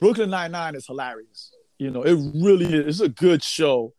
Brooklyn 0.00 0.30
Nine 0.30 0.52
Nine 0.52 0.74
is 0.74 0.86
hilarious. 0.86 1.52
You 1.78 1.90
know, 1.90 2.02
it 2.02 2.14
really 2.34 2.66
is. 2.72 2.86
It's 2.86 3.00
a 3.00 3.08
good 3.08 3.42
show. 3.42 3.92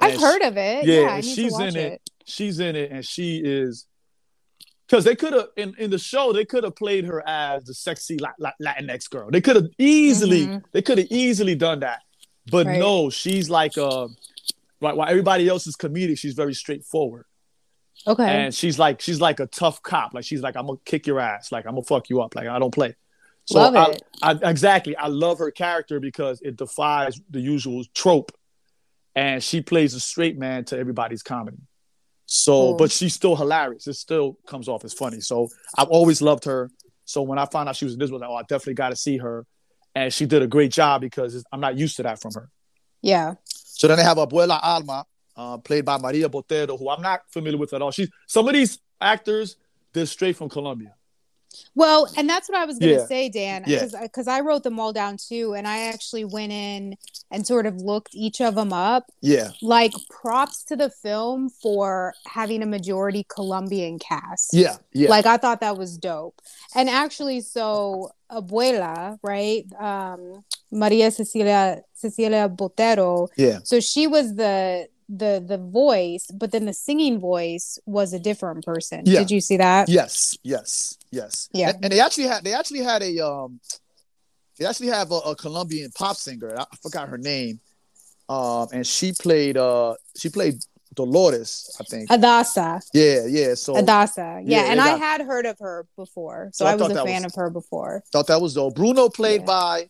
I've 0.00 0.12
And 0.12 0.20
heard 0.20 0.42
of 0.42 0.56
it. 0.56 0.86
yeah, 0.86 1.00
Yeah, 1.16 1.20
she's 1.20 1.58
in 1.58 1.76
it. 1.76 1.76
it. 1.76 2.00
She's 2.26 2.58
in 2.60 2.74
it, 2.76 2.90
and 2.90 3.04
she 3.04 3.38
is. 3.44 3.86
Because 4.86 5.04
they 5.04 5.16
could 5.16 5.32
have 5.32 5.48
in, 5.56 5.74
in 5.78 5.90
the 5.90 5.98
show, 5.98 6.32
they 6.32 6.44
could 6.44 6.62
have 6.64 6.76
played 6.76 7.06
her 7.06 7.26
as 7.26 7.64
the 7.64 7.72
sexy 7.74 8.18
La- 8.18 8.32
La- 8.38 8.52
Latinx 8.62 9.08
girl. 9.08 9.30
They 9.30 9.40
could 9.40 9.56
have 9.56 9.68
easily, 9.78 10.46
Mhm. 10.46 10.62
they 10.72 10.82
could 10.82 10.98
have 10.98 11.06
easily 11.10 11.54
done 11.54 11.80
that. 11.80 12.00
But 12.50 12.66
Right. 12.66 12.78
no, 12.78 13.08
she's 13.08 13.48
like 13.48 13.78
uh, 13.78 14.08
right. 14.82 14.94
While 14.94 15.08
everybody 15.08 15.48
else 15.48 15.66
is 15.66 15.76
comedic, 15.76 16.18
she's 16.18 16.34
very 16.34 16.54
straightforward. 16.54 17.24
Okay. 18.06 18.24
and 18.28 18.54
she's 18.54 18.78
like 18.78 19.00
she's 19.00 19.18
like 19.20 19.40
a 19.40 19.46
tough 19.46 19.80
cop. 19.82 20.12
Like 20.12 20.24
she's 20.24 20.42
like 20.42 20.56
I'm 20.56 20.66
gonna 20.66 20.78
kick 20.84 21.06
your 21.06 21.20
ass. 21.20 21.50
Like 21.50 21.64
I'm 21.64 21.72
gonna 21.72 21.84
fuck 21.84 22.10
you 22.10 22.20
up. 22.20 22.34
Like 22.34 22.48
I 22.48 22.58
don't 22.58 22.74
play. 22.74 22.94
So 23.46 23.58
Love 23.58 23.74
I, 23.74 23.90
it. 23.92 24.02
I, 24.20 24.50
exactly. 24.50 24.94
I 24.96 25.06
love 25.06 25.38
her 25.38 25.50
character 25.50 26.00
because 26.00 26.42
it 26.42 26.56
defies 26.56 27.18
the 27.30 27.40
usual 27.40 27.82
trope, 27.94 28.32
and 29.14 29.42
she 29.42 29.62
plays 29.62 29.94
a 29.94 30.00
straight 30.00 30.36
man 30.38 30.64
to 30.66 30.78
everybody's 30.78 31.22
comedy. 31.22 31.58
So, 32.26 32.52
Cool. 32.52 32.76
but 32.76 32.90
she's 32.90 33.14
still 33.14 33.36
hilarious. 33.36 33.86
It 33.86 33.94
still 33.94 34.38
comes 34.46 34.68
off 34.68 34.84
as 34.84 34.92
funny. 34.94 35.20
So 35.20 35.48
I've 35.76 35.88
always 35.88 36.22
loved 36.22 36.44
her. 36.44 36.70
So 37.04 37.20
when 37.22 37.38
I 37.38 37.44
found 37.46 37.68
out 37.68 37.76
she 37.76 37.84
was 37.84 37.94
in 37.94 37.98
this, 38.00 38.10
I 38.10 38.14
was 38.14 38.20
like, 38.22 38.30
oh, 38.30 38.34
I 38.36 38.42
definitely 38.42 38.74
got 38.74 38.88
to 38.90 38.96
see 38.96 39.18
her, 39.18 39.44
and 39.94 40.12
she 40.12 40.24
did 40.24 40.40
a 40.42 40.46
great 40.46 40.72
job 40.72 41.02
because 41.02 41.44
I'm 41.52 41.60
not 41.60 41.76
used 41.76 41.96
to 41.96 42.02
that 42.04 42.20
from 42.20 42.32
her. 42.34 42.48
yeah. 43.02 43.34
So 43.76 43.88
then 43.88 43.96
they 43.98 44.04
have 44.04 44.16
Abuela 44.18 44.58
Alma, 44.62 45.04
uh, 45.36 45.58
played 45.58 45.84
by 45.84 45.98
Maria 45.98 46.28
Botero, 46.28 46.78
who 46.78 46.88
I'm 46.88 47.02
not 47.02 47.22
familiar 47.30 47.58
with 47.58 47.74
at 47.74 47.82
all. 47.82 47.90
She's 47.90 48.08
some 48.28 48.46
of 48.46 48.54
these 48.54 48.78
actors, 49.00 49.56
they're 49.92 50.06
straight 50.06 50.36
from 50.36 50.48
Colombia. 50.48 50.94
Well, 51.74 52.08
and 52.16 52.28
that's 52.28 52.48
what 52.48 52.58
I 52.58 52.64
was 52.64 52.78
going 52.78 52.94
to 52.94 53.00
Yeah. 53.00 53.06
say, 53.06 53.28
Dan, 53.28 53.64
Yeah. 53.66 53.86
because 54.02 54.28
I 54.28 54.40
wrote 54.40 54.62
them 54.62 54.78
all 54.80 54.92
down 54.92 55.16
too, 55.16 55.54
and 55.54 55.66
I 55.66 55.86
actually 55.88 56.24
went 56.24 56.52
in 56.52 56.96
and 57.30 57.46
sort 57.46 57.66
of 57.66 57.76
looked 57.80 58.14
each 58.14 58.40
of 58.40 58.54
them 58.54 58.72
up. 58.72 59.10
Yeah, 59.20 59.50
Like 59.62 59.92
props 60.10 60.62
to 60.64 60.76
the 60.76 60.90
film 60.90 61.48
for 61.50 62.14
having 62.26 62.62
a 62.62 62.66
majority 62.66 63.24
Colombian 63.28 63.98
cast. 63.98 64.54
yeah, 64.54 64.76
yeah. 64.92 65.08
Like 65.08 65.26
I 65.26 65.36
thought 65.36 65.60
that 65.60 65.76
was 65.76 65.96
dope. 65.98 66.40
And 66.74 66.88
actually, 66.88 67.40
so 67.40 68.10
Abuela, 68.30 69.18
right? 69.22 69.64
Um, 69.78 70.44
Maria 70.70 71.10
Cecilia 71.10 71.82
Cecilia 71.94 72.48
Botero. 72.48 73.28
yeah. 73.36 73.60
So 73.64 73.80
she 73.80 74.06
was 74.06 74.34
the 74.34 74.88
the 75.08 75.42
the 75.46 75.58
voice, 75.58 76.26
but 76.32 76.50
then 76.52 76.64
the 76.64 76.72
singing 76.72 77.18
voice 77.20 77.78
was 77.86 78.12
a 78.12 78.18
different 78.18 78.64
person. 78.64 79.02
Yeah. 79.04 79.20
Did 79.20 79.30
you 79.30 79.40
see 79.40 79.56
that? 79.58 79.88
Yes, 79.88 80.36
yes, 80.42 80.96
yes. 81.10 81.48
Yeah. 81.52 81.70
And, 81.70 81.84
and 81.84 81.92
they 81.92 82.00
actually 82.00 82.24
had 82.24 82.44
they 82.44 82.54
actually 82.54 82.80
had 82.82 83.02
a 83.02 83.20
um 83.26 83.60
they 84.58 84.64
actually 84.66 84.88
have 84.88 85.10
a, 85.10 85.16
a 85.16 85.36
Colombian 85.36 85.90
pop 85.92 86.16
singer. 86.16 86.58
I, 86.58 86.64
forgot 86.82 87.08
her 87.08 87.18
name. 87.18 87.60
Um 88.28 88.68
and 88.72 88.86
she 88.86 89.12
played 89.12 89.56
uh 89.56 89.94
she 90.16 90.28
played 90.30 90.54
Dolores, 90.94 91.76
I 91.80 91.84
think. 91.84 92.08
Adassa. 92.08 92.80
Yeah, 92.94 93.26
yeah. 93.26 93.54
So 93.54 93.74
Adassa. 93.74 94.42
Yeah, 94.44 94.64
Yeah, 94.64 94.70
and 94.72 94.80
I 94.80 94.96
had 94.96 95.20
heard 95.22 95.44
of 95.44 95.58
her 95.58 95.86
before. 95.96 96.50
So, 96.52 96.64
So 96.64 96.68
I 96.68 96.72
I 96.72 96.76
was 96.76 96.90
a 96.92 97.04
fan 97.04 97.24
was- 97.24 97.32
of 97.32 97.34
her 97.34 97.50
before. 97.50 98.02
thought 98.12 98.28
that 98.28 98.40
was 98.40 98.54
dope. 98.54 98.74
Bruno 98.76 99.08
played 99.08 99.40
Yeah. 99.42 99.46
by 99.46 99.88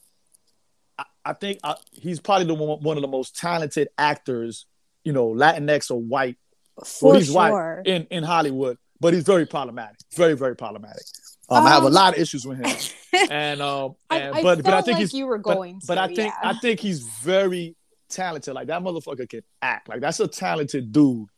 I, 0.99 1.04
I 1.25 1.33
think 1.35 1.59
uh, 1.62 1.75
he's 1.92 2.21
probably 2.21 2.47
the 2.47 2.54
one, 2.54 2.80
one 2.83 2.97
of 2.97 3.02
the 3.02 3.09
most 3.09 3.37
talented 3.37 3.88
actors, 3.99 4.66
you 5.05 5.13
know, 5.13 5.29
Latinx 5.29 5.91
or 5.91 6.01
white 6.01 6.37
For 6.85 7.11
well, 7.11 7.19
he's 7.19 7.31
sure. 7.33 7.77
white 7.77 7.87
in, 7.87 8.07
in 8.11 8.25
Hollywood, 8.25 8.79
but 9.01 9.15
he's 9.15 9.25
very 9.25 9.47
problematic. 9.47 9.99
Very, 10.15 10.35
very 10.35 10.57
problematic. 10.57 11.05
Um, 11.49 11.67
I 11.67 11.71
have 11.71 11.85
a 11.85 11.87
Um, 11.87 11.93
lot 11.93 12.15
of 12.15 12.21
issues 12.21 12.47
with 12.47 12.59
him. 12.59 12.77
And 13.31 13.63
um 13.63 13.95
and 14.11 14.35
I 14.35 14.43
but 14.43 14.65
but 14.65 14.75
I 14.75 14.81
think 14.83 14.95
like 14.95 15.03
he's 15.03 15.15
you 15.15 15.27
were 15.27 15.39
but, 15.39 15.55
going 15.55 15.81
but 15.87 15.95
to, 15.95 16.01
I 16.03 16.07
think 16.09 16.19
yeah. 16.19 16.51
I 16.51 16.55
think 16.55 16.81
he's 16.81 17.01
very 17.23 17.77
talented. 18.09 18.55
Like 18.55 18.67
that 18.67 18.83
motherfucker 18.83 19.29
can 19.29 19.43
act. 19.63 19.89
Like 19.89 20.01
that's 20.01 20.19
a 20.19 20.27
talented 20.27 20.91
dude, 20.91 21.29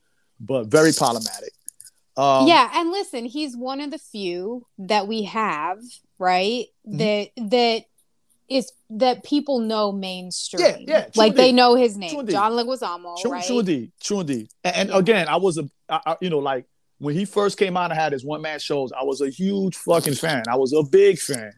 but 0.40 0.68
very 0.68 0.92
problematic. 0.92 1.52
Um, 2.16 2.46
yeah, 2.46 2.70
and 2.80 2.90
listen, 2.90 3.26
he's 3.26 3.54
one 3.58 3.82
of 3.82 3.90
the 3.90 3.98
few 3.98 4.66
that 4.78 5.06
we 5.06 5.24
have, 5.24 5.80
right? 6.18 6.64
That 6.86 7.28
that 7.36 7.84
is 8.48 8.70
that 8.90 9.24
people 9.24 9.58
know 9.60 9.90
mainstream. 9.92 10.64
Yeah, 10.64 10.76
yeah, 10.80 11.06
like 11.16 11.34
they 11.34 11.52
know 11.52 11.74
his 11.74 11.96
name, 11.96 12.10
True. 12.14 12.24
John 12.24 12.52
Leguizamo, 12.52 13.18
True, 13.20 13.32
right? 13.32 13.44
true 13.46 13.58
indeed, 13.60 13.92
true 14.00 14.20
indeed. 14.20 14.48
And, 14.62 14.76
and 14.76 14.88
Yeah. 14.90 14.98
again, 14.98 15.28
I 15.28 15.36
was 15.36 15.58
a, 15.58 15.68
I, 15.88 16.00
I- 16.06 16.16
you 16.20 16.30
know, 16.30 16.38
like 16.38 16.66
when 16.98 17.14
he 17.14 17.24
first 17.24 17.58
came 17.58 17.76
out 17.76 17.90
and 17.90 17.98
had 18.00 18.12
his 18.12 18.24
one 18.24 18.40
man 18.42 18.58
shows, 18.58 18.92
I 18.92 19.02
was 19.04 19.20
a 19.20 19.28
huge 19.28 19.76
fucking 19.76 20.14
fan. 20.14 20.44
I 20.48 20.56
was 20.56 20.72
a 20.72 20.82
big 20.82 21.18
fan. 21.18 21.52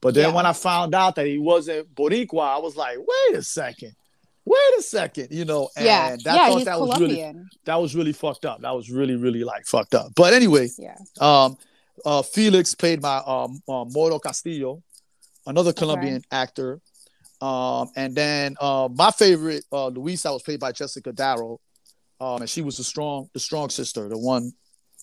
But 0.00 0.14
then 0.14 0.30
Yeah. 0.30 0.34
when 0.34 0.46
I 0.46 0.52
found 0.52 0.94
out 0.94 1.14
that 1.16 1.26
he 1.26 1.38
wasn't 1.38 1.94
Boricua, 1.94 2.56
I 2.56 2.58
was 2.58 2.74
like, 2.76 2.96
wait 2.98 3.36
a 3.38 3.42
second, 3.42 3.94
wait 4.44 4.58
a 4.78 4.82
second, 4.82 5.28
you 5.30 5.44
know. 5.44 5.68
And 5.76 5.84
yeah, 5.86 6.16
that, 6.24 6.34
yeah, 6.34 6.48
thought 6.48 6.64
that 6.64 6.80
was 6.80 6.98
really, 7.00 7.16
Colombian. 7.16 7.48
that 7.66 7.76
was 7.76 7.94
really 7.94 8.12
fucked 8.12 8.44
up. 8.46 8.62
That 8.62 8.74
was 8.74 8.90
really, 8.90 9.14
really 9.16 9.44
like 9.44 9.66
fucked 9.66 9.94
up. 9.94 10.12
But 10.16 10.32
anyway, 10.32 10.68
Yeah, 10.78 10.96
um, 11.20 11.56
uh, 12.04 12.22
Felix 12.22 12.74
played 12.74 13.00
my 13.02 13.18
um, 13.18 13.62
uh, 13.68 13.84
Mauro 13.84 14.18
Castillo, 14.18 14.82
another 15.46 15.72
Colombian 15.72 16.22
actor. 16.30 16.80
Um, 17.40 17.90
and 17.96 18.14
then 18.14 18.56
uh, 18.60 18.88
my 18.94 19.10
favorite, 19.10 19.64
uh, 19.72 19.88
Luisa, 19.88 20.32
was 20.32 20.42
played 20.42 20.60
by 20.60 20.70
Jessica 20.72 21.12
Darrow, 21.12 21.58
um, 22.20 22.42
and 22.42 22.48
she 22.48 22.62
was 22.62 22.76
the 22.76 22.84
strong, 22.84 23.28
the 23.34 23.40
strong 23.40 23.68
sister, 23.68 24.08
the 24.08 24.16
one, 24.16 24.52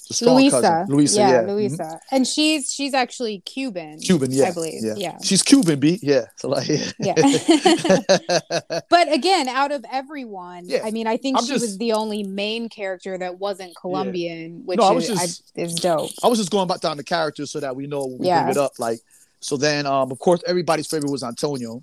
the 0.07 0.13
strong 0.13 0.37
Luisa, 0.37 0.61
cousin, 0.61 0.85
Luisa, 0.95 1.19
yeah, 1.19 1.31
yeah. 1.31 1.41
Luisa, 1.41 1.99
and 2.11 2.25
she's 2.25 2.71
she's 2.71 2.93
actually 2.93 3.41
Cuban, 3.41 3.99
Cuban, 3.99 4.31
yeah, 4.31 4.45
I 4.47 4.51
believe, 4.53 4.81
yeah. 4.81 4.93
yeah, 4.95 5.17
she's 5.21 5.43
Cuban, 5.43 5.81
B, 5.81 5.99
yeah, 6.01 6.27
so 6.37 6.47
like, 6.47 6.69
yeah. 6.99 7.13
but 8.89 9.11
again, 9.13 9.49
out 9.49 9.71
of 9.73 9.83
everyone, 9.91 10.63
Yeah. 10.65 10.81
I 10.85 10.91
mean, 10.91 11.07
I 11.07 11.17
think 11.17 11.37
I'm 11.37 11.43
she 11.43 11.49
just- 11.51 11.61
was 11.65 11.77
the 11.77 11.91
only 11.93 12.23
main 12.23 12.69
character 12.69 13.17
that 13.17 13.37
wasn't 13.37 13.75
Colombian, 13.75 14.61
which 14.65 14.77
No, 14.79 14.85
I 14.85 14.91
was 14.91 15.09
is, 15.09 15.19
just- 15.19 15.51
I, 15.57 15.61
is 15.61 15.75
dope. 15.75 16.09
I 16.23 16.27
was 16.27 16.39
just 16.39 16.51
going 16.51 16.67
back 16.69 16.79
down 16.79 16.97
the 16.97 17.03
characters 17.03 17.51
so 17.51 17.59
that 17.59 17.75
we 17.75 17.85
know 17.85 18.05
when 18.05 18.17
we 18.19 18.27
Yeah. 18.27 18.43
bring 18.43 18.51
it 18.51 18.57
up, 18.57 18.71
like. 18.79 18.99
So 19.41 19.57
then, 19.57 19.85
um, 19.85 20.11
of 20.11 20.19
course, 20.19 20.41
everybody's 20.45 20.87
favorite 20.87 21.11
was 21.11 21.23
Antonio. 21.23 21.75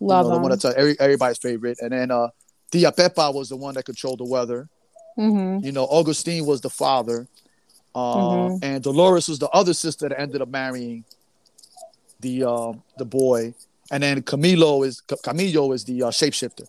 you 0.00 0.06
Love 0.08 0.26
know, 0.26 0.32
the 0.32 0.38
one 0.38 0.50
that's 0.50 0.64
uh, 0.64 0.72
every, 0.76 0.98
everybody's 1.00 1.38
favorite. 1.38 1.78
And 1.80 1.92
then 1.92 2.10
uh 2.10 2.28
Tia 2.70 2.90
Pepa 2.92 3.32
was 3.32 3.48
the 3.50 3.56
one 3.56 3.74
that 3.74 3.84
controlled 3.84 4.20
the 4.20 4.24
weather. 4.24 4.68
hmm 5.16 5.58
You 5.62 5.72
know, 5.72 5.84
Augustine 5.84 6.46
was 6.46 6.60
the 6.60 6.70
father. 6.70 7.28
Uh, 7.94 8.16
Mhm. 8.16 8.58
and 8.62 8.82
Dolores 8.82 9.28
was 9.28 9.38
the 9.38 9.48
other 9.50 9.72
sister 9.72 10.08
that 10.08 10.18
ended 10.18 10.42
up 10.42 10.48
marrying 10.48 11.04
the 12.20 12.44
um 12.44 12.82
the 12.96 13.04
boy. 13.04 13.54
And 13.90 14.02
then 14.02 14.22
Camilo 14.22 14.84
is 14.86 15.02
Camilo 15.06 15.74
is 15.74 15.84
the 15.84 16.02
uh, 16.04 16.10
shapeshifter. 16.10 16.66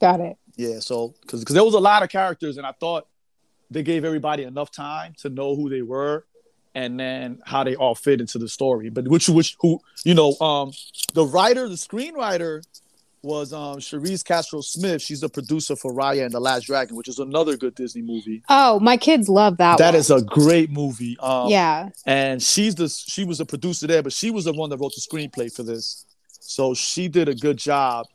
Got 0.00 0.20
it. 0.20 0.36
Yeah, 0.56 0.80
so 0.80 1.14
because 1.22 1.42
there 1.44 1.64
was 1.64 1.74
a 1.74 1.80
lot 1.80 2.02
of 2.02 2.10
characters, 2.10 2.58
and 2.58 2.66
I 2.66 2.72
thought 2.72 3.06
they 3.70 3.82
gave 3.82 4.04
everybody 4.04 4.42
enough 4.42 4.70
time 4.70 5.14
to 5.22 5.30
know 5.30 5.56
who 5.56 5.70
they 5.70 5.80
were, 5.80 6.26
and 6.74 6.98
then 6.98 7.40
how 7.44 7.64
they 7.64 7.74
all 7.76 7.94
fit 7.94 8.20
into 8.20 8.38
the 8.38 8.48
story. 8.48 8.88
But 8.90 9.08
which 9.08 9.28
which 9.28 9.56
who 9.60 9.80
you 10.04 10.14
know, 10.14 10.36
um, 10.40 10.72
the 11.14 11.24
writer, 11.24 11.68
the 11.68 11.74
screenwriter 11.74 12.62
was 13.22 13.52
um 13.52 13.76
Charise 13.76 14.24
Castro 14.24 14.60
Smith. 14.60 15.00
She's 15.00 15.20
the 15.20 15.28
producer 15.28 15.76
for 15.76 15.92
Raya 15.92 16.24
and 16.24 16.32
the 16.34 16.40
Last 16.40 16.64
Dragon, 16.64 16.96
which 16.96 17.08
is 17.08 17.18
another 17.18 17.56
good 17.56 17.74
Disney 17.74 18.02
movie. 18.02 18.42
Oh, 18.48 18.80
my 18.80 18.96
kids 18.96 19.28
love 19.28 19.58
that. 19.58 19.78
That 19.78 19.92
one. 19.92 19.96
is 19.96 20.10
a 20.10 20.22
great 20.22 20.70
movie. 20.70 21.16
Um, 21.20 21.48
yeah. 21.48 21.90
and 22.04 22.42
she's 22.42 22.74
the 22.74 22.88
she 22.88 23.24
was 23.24 23.40
a 23.40 23.46
producer 23.46 23.86
there, 23.86 24.02
but 24.02 24.12
she 24.12 24.30
was 24.30 24.44
the 24.44 24.52
one 24.52 24.70
that 24.70 24.78
wrote 24.78 24.92
the 24.94 25.00
screenplay 25.00 25.54
for 25.54 25.62
this. 25.62 26.04
So 26.40 26.74
she 26.74 27.08
did 27.08 27.28
a 27.28 27.34
good 27.34 27.56
job. 27.58 28.06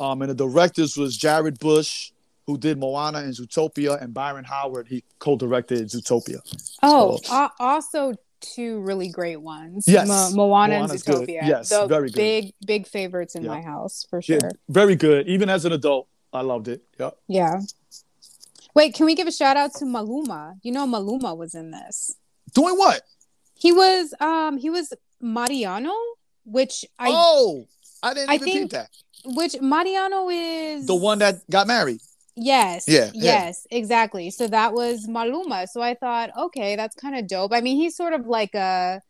Um, 0.00 0.22
and 0.22 0.30
the 0.30 0.34
directors 0.34 0.96
was 0.96 1.16
Jared 1.16 1.58
Bush, 1.58 2.10
who 2.50 2.58
did 2.58 2.78
Moana 2.78 3.18
and 3.18 3.32
Zootopia, 3.32 4.00
and 4.02 4.12
Byron 4.12 4.44
Howard. 4.44 4.88
He 4.88 5.04
co-directed 5.20 5.88
Zootopia. 5.88 6.40
Oh, 6.82 7.18
So- 7.22 7.32
a- 7.34 7.50
also 7.60 8.14
two 8.40 8.80
really 8.80 9.08
great 9.08 9.36
ones. 9.40 9.84
Yes. 9.86 10.08
Mo- 10.08 10.30
Moana 10.48 10.74
and 10.74 10.82
Moana's 10.86 11.02
good. 11.02 11.28
Zootopia. 11.28 11.42
Yes, 11.46 11.68
the 11.68 11.86
very 11.86 12.08
good. 12.08 12.16
Big, 12.16 12.54
big 12.66 12.86
favorites 12.88 13.34
in 13.34 13.42
Yeah. 13.44 13.50
my 13.50 13.60
house 13.60 14.04
for 14.10 14.20
sure. 14.22 14.38
Yeah, 14.42 14.50
very 14.68 14.96
good. 14.96 15.28
Even 15.28 15.48
as 15.50 15.64
an 15.64 15.72
adult, 15.72 16.08
I 16.32 16.40
loved 16.40 16.66
it. 16.68 16.82
Yep. 16.98 17.18
Yeah. 17.28 17.60
Wait, 18.74 18.94
can 18.94 19.04
we 19.06 19.14
give 19.14 19.26
a 19.28 19.32
shout 19.32 19.56
out 19.56 19.74
to 19.74 19.84
Maluma? 19.84 20.54
You 20.62 20.72
know 20.72 20.86
Maluma 20.86 21.36
was 21.36 21.54
in 21.54 21.70
this. 21.70 22.16
Doing 22.54 22.76
what? 22.76 23.02
He 23.54 23.72
was 23.72 24.14
um 24.20 24.56
he 24.58 24.70
was 24.70 24.92
Mariano, 25.20 25.92
which 26.44 26.84
I 26.98 27.08
oh, 27.12 27.66
I 28.02 28.14
didn't 28.14 28.30
I 28.30 28.34
even 28.36 28.44
think 28.48 28.70
that. 28.70 28.88
which 29.24 29.60
Mariano 29.60 30.30
is 30.30 30.86
The 30.86 30.94
one 30.94 31.18
that 31.18 31.48
got 31.50 31.66
married. 31.66 32.00
Yes. 32.36 32.84
Yeah, 32.86 33.10
yeah. 33.12 33.44
Yes, 33.44 33.66
exactly. 33.70 34.30
So 34.30 34.46
that 34.48 34.72
was 34.72 35.06
Maluma. 35.06 35.66
So 35.68 35.82
I 35.82 35.94
thought, 35.94 36.30
okay, 36.36 36.76
that's 36.76 36.94
kind 36.94 37.16
of 37.16 37.26
dope. 37.26 37.52
I 37.52 37.60
mean, 37.60 37.76
he's 37.76 37.96
sort 37.96 38.12
of 38.12 38.26
like 38.26 38.54
a 38.54 39.02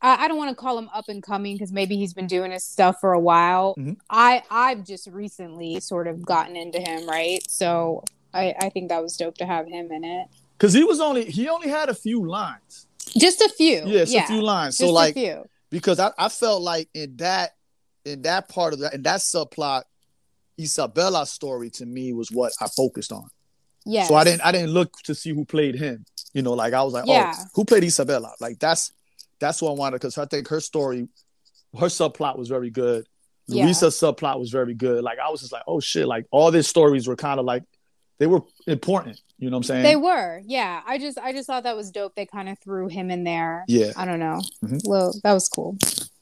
I, 0.00 0.28
don't 0.28 0.36
want 0.36 0.50
to 0.50 0.54
call 0.54 0.78
him 0.78 0.88
up 0.94 1.08
and 1.08 1.22
coming 1.22 1.54
because 1.54 1.72
maybe 1.72 1.96
he's 1.96 2.14
been 2.14 2.26
doing 2.26 2.52
his 2.52 2.64
stuff 2.64 2.96
for 3.00 3.12
a 3.12 3.20
while. 3.20 3.74
Mhm. 3.78 3.96
I 4.10 4.42
I've 4.50 4.84
just 4.84 5.06
recently 5.08 5.80
sort 5.80 6.06
of 6.06 6.24
gotten 6.24 6.56
into 6.56 6.78
him, 6.78 7.08
right? 7.08 7.40
So 7.48 8.04
I, 8.34 8.54
I 8.60 8.68
think 8.68 8.90
that 8.90 9.02
was 9.02 9.16
dope 9.16 9.38
to 9.38 9.46
have 9.46 9.66
him 9.66 9.90
in 9.90 10.04
it. 10.04 10.28
Because 10.58 10.72
he 10.72 10.84
was 10.84 11.00
only 11.00 11.24
he 11.24 11.48
only 11.48 11.68
had 11.68 11.88
a 11.88 11.94
few 11.94 12.26
lines. 12.26 12.86
Just 13.16 13.40
a 13.40 13.48
few. 13.48 13.82
Yes, 13.86 14.12
yeah. 14.12 14.24
a 14.24 14.26
few 14.26 14.42
lines. 14.42 14.76
Just 14.76 14.88
So 14.88 14.94
like 14.94 15.16
a 15.16 15.20
few. 15.20 15.44
because 15.70 15.98
I, 15.98 16.12
I 16.18 16.28
felt 16.28 16.62
like 16.62 16.88
in 16.94 17.16
that 17.16 17.52
in 18.04 18.22
that 18.22 18.48
part 18.48 18.74
of 18.74 18.80
that 18.80 18.94
in 18.94 19.02
that 19.02 19.20
subplot, 19.20 19.84
Isabella's 20.58 21.30
story 21.30 21.70
to 21.70 21.86
me 21.86 22.12
was 22.12 22.30
what 22.30 22.52
I 22.60 22.66
focused 22.68 23.12
on. 23.12 23.28
Yeah. 23.84 24.04
So 24.06 24.14
I 24.14 24.24
didn't 24.24 24.40
I 24.42 24.52
didn't 24.52 24.70
look 24.70 24.92
to 25.04 25.14
see 25.14 25.30
who 25.30 25.44
played 25.44 25.76
him. 25.76 26.04
You 26.32 26.42
know, 26.42 26.52
like 26.54 26.72
I 26.72 26.82
was 26.82 26.92
like, 26.92 27.04
Yeah. 27.06 27.32
oh, 27.36 27.44
who 27.54 27.64
played 27.64 27.84
Isabella? 27.84 28.32
Like 28.40 28.58
that's 28.58 28.92
that's 29.38 29.60
what 29.62 29.70
I 29.70 29.74
wanted 29.74 29.96
because 29.96 30.18
I 30.18 30.24
think 30.26 30.48
her 30.48 30.60
story, 30.60 31.08
her 31.78 31.86
subplot 31.86 32.36
was 32.38 32.48
very 32.48 32.70
good. 32.70 33.06
Yeah. 33.46 33.64
Luisa's 33.64 33.94
subplot 33.94 34.40
was 34.40 34.50
very 34.50 34.74
good. 34.74 35.04
Like 35.04 35.18
I 35.18 35.30
was 35.30 35.40
just 35.40 35.52
like, 35.52 35.62
oh 35.68 35.78
shit, 35.78 36.06
like 36.08 36.26
all 36.32 36.50
these 36.50 36.66
stories 36.66 37.06
were 37.06 37.16
kind 37.16 37.38
of 37.38 37.46
like 37.46 37.62
they 38.18 38.26
were 38.26 38.40
important. 38.66 39.20
You 39.38 39.50
know 39.50 39.56
what 39.56 39.58
I'm 39.58 39.64
saying? 39.64 39.82
They 39.82 39.94
were, 39.96 40.40
yeah. 40.46 40.80
I 40.86 40.96
just 40.98 41.18
I 41.18 41.32
just 41.32 41.46
thought 41.46 41.62
that 41.64 41.76
was 41.76 41.90
dope. 41.90 42.14
They 42.16 42.26
kind 42.26 42.48
of 42.48 42.58
threw 42.58 42.88
him 42.88 43.10
in 43.10 43.22
there. 43.24 43.64
yeah. 43.68 43.92
I 43.96 44.04
don't 44.06 44.18
know. 44.18 44.40
Mhm. 44.64 44.80
Well, 44.84 45.14
that 45.22 45.32
was 45.34 45.48
cool. 45.48 45.76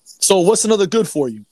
So 0.05 0.41
what's 0.41 0.65
another 0.65 0.87
good 0.87 1.09
for 1.09 1.29
you? 1.29 1.47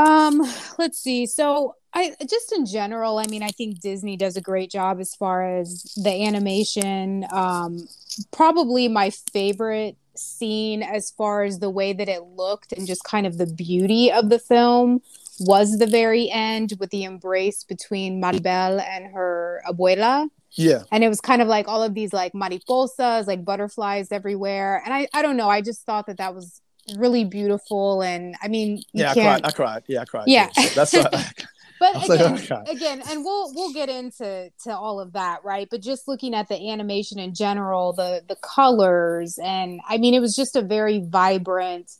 Um, 0.00 0.42
let's 0.78 0.98
see. 0.98 1.26
So 1.26 1.74
I 1.92 2.14
just 2.28 2.52
in 2.52 2.66
general, 2.66 3.18
I 3.18 3.26
mean, 3.28 3.42
I 3.42 3.48
think 3.48 3.80
Disney 3.80 4.16
does 4.16 4.36
a 4.36 4.40
great 4.40 4.70
job 4.70 5.00
as 5.00 5.14
far 5.14 5.58
as 5.58 5.92
the 5.96 6.24
animation. 6.26 7.26
Um, 7.32 7.88
probably 8.30 8.88
my 8.88 9.10
favorite 9.10 9.96
scene 10.14 10.82
as 10.82 11.10
far 11.10 11.42
as 11.42 11.58
the 11.58 11.70
way 11.70 11.92
that 11.92 12.08
it 12.08 12.22
looked 12.22 12.72
and 12.72 12.86
just 12.86 13.04
kind 13.04 13.26
of 13.26 13.38
the 13.38 13.46
beauty 13.46 14.12
of 14.12 14.28
the 14.28 14.38
film 14.38 15.02
was 15.40 15.78
the 15.78 15.86
very 15.86 16.30
end 16.30 16.74
with 16.78 16.90
the 16.90 17.04
embrace 17.04 17.64
between 17.64 18.20
Maribel 18.20 18.82
and 18.86 19.12
her 19.12 19.62
abuela. 19.66 20.28
Yeah. 20.52 20.82
And 20.92 21.02
it 21.02 21.08
was 21.08 21.20
kind 21.20 21.40
of 21.40 21.48
like 21.48 21.68
all 21.68 21.82
of 21.82 21.94
these 21.94 22.12
like 22.12 22.32
mariposas, 22.32 23.26
like 23.26 23.44
butterflies 23.44 24.12
everywhere. 24.12 24.82
And 24.84 24.92
I, 24.92 25.08
I 25.14 25.22
don't 25.22 25.36
know. 25.36 25.48
I 25.48 25.60
just 25.60 25.86
thought 25.86 26.06
that 26.06 26.18
that 26.18 26.34
was 26.34 26.60
really 26.96 27.24
beautiful. 27.24 28.02
And 28.02 28.34
I 28.42 28.48
mean, 28.48 28.78
you 28.78 29.02
Yeah, 29.02 29.10
I 29.10 29.14
can't. 29.14 29.42
cried. 29.42 29.44
I 29.44 29.50
cried. 29.54 29.82
Yeah, 29.86 30.00
I 30.00 30.04
cried. 30.04 30.24
Yeah. 30.28 30.50
So 30.52 30.62
that's 30.74 30.92
what 30.92 31.12
but 31.80 31.94
was 31.94 32.08
like, 32.08 32.20
again, 32.20 32.32
oh, 32.50 32.56
okay. 32.62 32.72
again, 32.72 33.02
and 33.08 33.24
we'll 33.24 33.52
we'll 33.54 33.72
get 33.72 33.88
into 33.88 34.50
to 34.64 34.70
all 34.76 35.00
of 35.00 35.12
that, 35.14 35.44
right? 35.44 35.66
But 35.70 35.80
just 35.80 36.06
looking 36.08 36.34
at 36.34 36.48
the 36.48 36.70
animation 36.70 37.18
in 37.18 37.34
general, 37.34 37.92
the 37.92 38.22
the 38.28 38.36
colors, 38.36 39.38
and 39.42 39.80
I 39.88 39.98
mean, 39.98 40.14
it 40.14 40.20
was 40.20 40.34
just 40.36 40.56
a 40.56 40.62
very 40.62 41.00
vibrant 41.00 41.90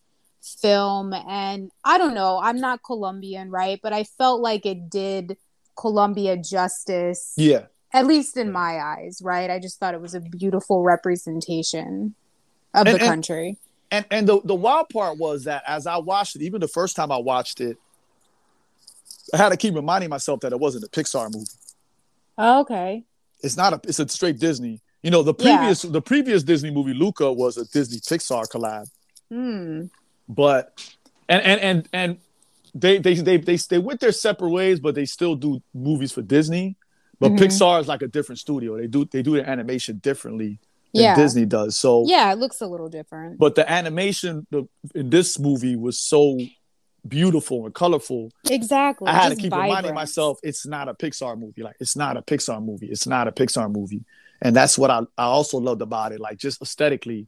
film. 0.60 1.12
And 1.12 1.70
I 1.84 1.98
don't 1.98 2.14
know, 2.14 2.40
I'm 2.42 2.60
not 2.60 2.82
Colombian, 2.82 3.50
right? 3.50 3.78
But 3.82 3.92
I 3.92 4.04
felt 4.04 4.40
like 4.40 4.64
it 4.66 4.88
did 4.90 5.36
Colombia 5.78 6.36
justice, 6.36 7.32
yeah. 7.36 7.66
at 7.92 8.06
least 8.06 8.36
in 8.36 8.50
my 8.52 8.78
eyes, 8.78 9.20
right? 9.22 9.50
I 9.50 9.58
just 9.58 9.78
thought 9.78 9.94
it 9.94 10.00
was 10.00 10.14
a 10.14 10.20
beautiful 10.20 10.82
representation 10.82 12.14
of 12.74 12.86
And- 12.86 12.96
the 12.96 12.98
country. 13.00 13.58
And 13.90 14.04
and 14.10 14.28
the, 14.28 14.40
the 14.44 14.54
wild 14.54 14.88
part 14.88 15.18
was 15.18 15.44
that 15.44 15.62
as 15.66 15.86
I 15.86 15.96
watched 15.96 16.36
it, 16.36 16.42
even 16.42 16.60
the 16.60 16.68
first 16.68 16.94
time 16.96 17.10
I 17.10 17.16
watched 17.18 17.60
it, 17.60 17.76
I 19.34 19.36
had 19.36 19.50
to 19.50 19.56
keep 19.56 19.74
reminding 19.74 20.10
myself 20.10 20.40
that 20.40 20.52
it 20.52 20.60
wasn't 20.60 20.84
a 20.84 20.88
Pixar 20.88 21.32
movie. 21.32 21.46
Oh, 22.38 22.60
okay. 22.60 23.04
It's 23.42 23.56
not 23.56 23.72
a 23.72 23.80
it's 23.84 23.98
a 23.98 24.08
straight 24.08 24.38
Disney. 24.38 24.80
You 25.02 25.10
know, 25.10 25.22
the 25.22 25.34
Yeah. 25.38 25.56
previous 25.58 25.82
the 25.82 26.02
previous 26.02 26.42
Disney 26.42 26.70
movie, 26.70 26.94
Luca, 26.94 27.32
was 27.32 27.56
a 27.56 27.64
Disney 27.66 27.98
Pixar 27.98 28.46
collab. 28.48 28.88
Hmm. 29.30 29.86
But 30.28 30.78
and 31.28 31.42
and 31.42 31.60
and 31.60 31.88
and 31.92 32.18
they 32.74 32.98
they 32.98 33.14
they 33.14 33.36
they 33.38 33.56
they 33.56 33.78
went 33.78 34.00
their 34.00 34.12
separate 34.12 34.50
ways, 34.50 34.78
but 34.78 34.94
they 34.94 35.04
still 35.06 35.34
do 35.34 35.62
movies 35.74 36.12
for 36.12 36.22
Disney. 36.22 36.76
But 37.18 37.32
Mhm. 37.32 37.38
Pixar 37.38 37.80
is 37.80 37.88
like 37.88 38.02
a 38.02 38.08
different 38.08 38.38
studio. 38.38 38.76
They 38.78 38.86
do 38.86 39.04
they 39.04 39.22
do 39.22 39.32
their 39.34 39.48
animation 39.48 39.98
differently 39.98 40.58
Yeah. 40.92 41.14
Disney 41.16 41.46
does. 41.46 41.76
So 41.76 42.04
Yeah, 42.06 42.32
it 42.32 42.38
looks 42.38 42.60
a 42.60 42.66
little 42.66 42.88
different. 42.88 43.38
but 43.38 43.54
the 43.54 43.70
animation 43.70 44.46
the, 44.50 44.68
in 44.94 45.10
this 45.10 45.38
movie 45.38 45.76
was 45.76 45.98
so 45.98 46.38
beautiful 47.06 47.64
and 47.64 47.74
colorful. 47.74 48.30
exactly. 48.48 49.08
I 49.08 49.12
had 49.14 49.22
to 49.30 49.34
just 49.36 49.40
keep 49.42 49.52
reminding 49.52 49.94
myself 49.94 50.38
it's 50.42 50.66
not 50.66 50.88
a 50.88 50.94
Pixar 50.94 51.38
movie. 51.38 51.62
Like 51.62 51.76
it's 51.80 51.96
not 51.96 52.16
a 52.16 52.22
Pixar 52.22 52.62
movie. 52.64 52.88
It's 52.88 53.06
not 53.06 53.28
a 53.28 53.32
Pixar 53.32 53.72
movie. 53.74 54.04
And 54.42 54.54
that's 54.56 54.76
what 54.78 54.90
I, 54.90 55.00
I 55.18 55.24
also 55.24 55.58
loved 55.58 55.82
about 55.82 56.12
it. 56.12 56.20
Like 56.20 56.38
just 56.38 56.60
aesthetically, 56.62 57.26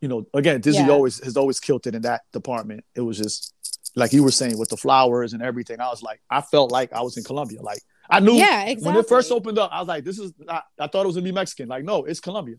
you 0.00 0.08
know, 0.08 0.26
again, 0.34 0.60
Disney 0.60 0.84
Yeah. 0.86 0.90
always 0.92 1.22
has 1.24 1.36
always 1.36 1.60
killed 1.60 1.86
it 1.86 1.94
in 1.94 2.02
that 2.02 2.22
department. 2.32 2.84
It 2.94 3.00
was 3.02 3.18
just 3.18 3.54
like 3.94 4.12
you 4.12 4.22
were 4.22 4.30
saying 4.30 4.58
with 4.58 4.68
the 4.70 4.76
flowers 4.76 5.32
and 5.34 5.42
everything. 5.42 5.80
I 5.80 5.88
was 5.88 6.02
like, 6.02 6.20
I 6.30 6.40
felt 6.40 6.70
like 6.72 6.92
I 6.92 7.02
was 7.02 7.16
in 7.16 7.24
Colombia. 7.24 7.62
Like 7.62 7.80
I 8.10 8.20
knew 8.20 8.32
Yeah, 8.34 8.62
exactly. 8.64 8.86
when 8.92 8.96
it 8.96 9.08
first 9.08 9.30
opened 9.30 9.58
up, 9.58 9.70
I 9.72 9.78
was 9.78 9.88
like, 9.88 10.04
this 10.04 10.18
is 10.18 10.32
not, 10.38 10.64
I 10.78 10.86
thought 10.86 11.04
it 11.04 11.06
was 11.06 11.16
gonna 11.16 11.24
be 11.24 11.32
Mexican. 11.32 11.68
Like, 11.68 11.84
no, 11.84 12.04
it's 12.04 12.20
Colombia. 12.20 12.56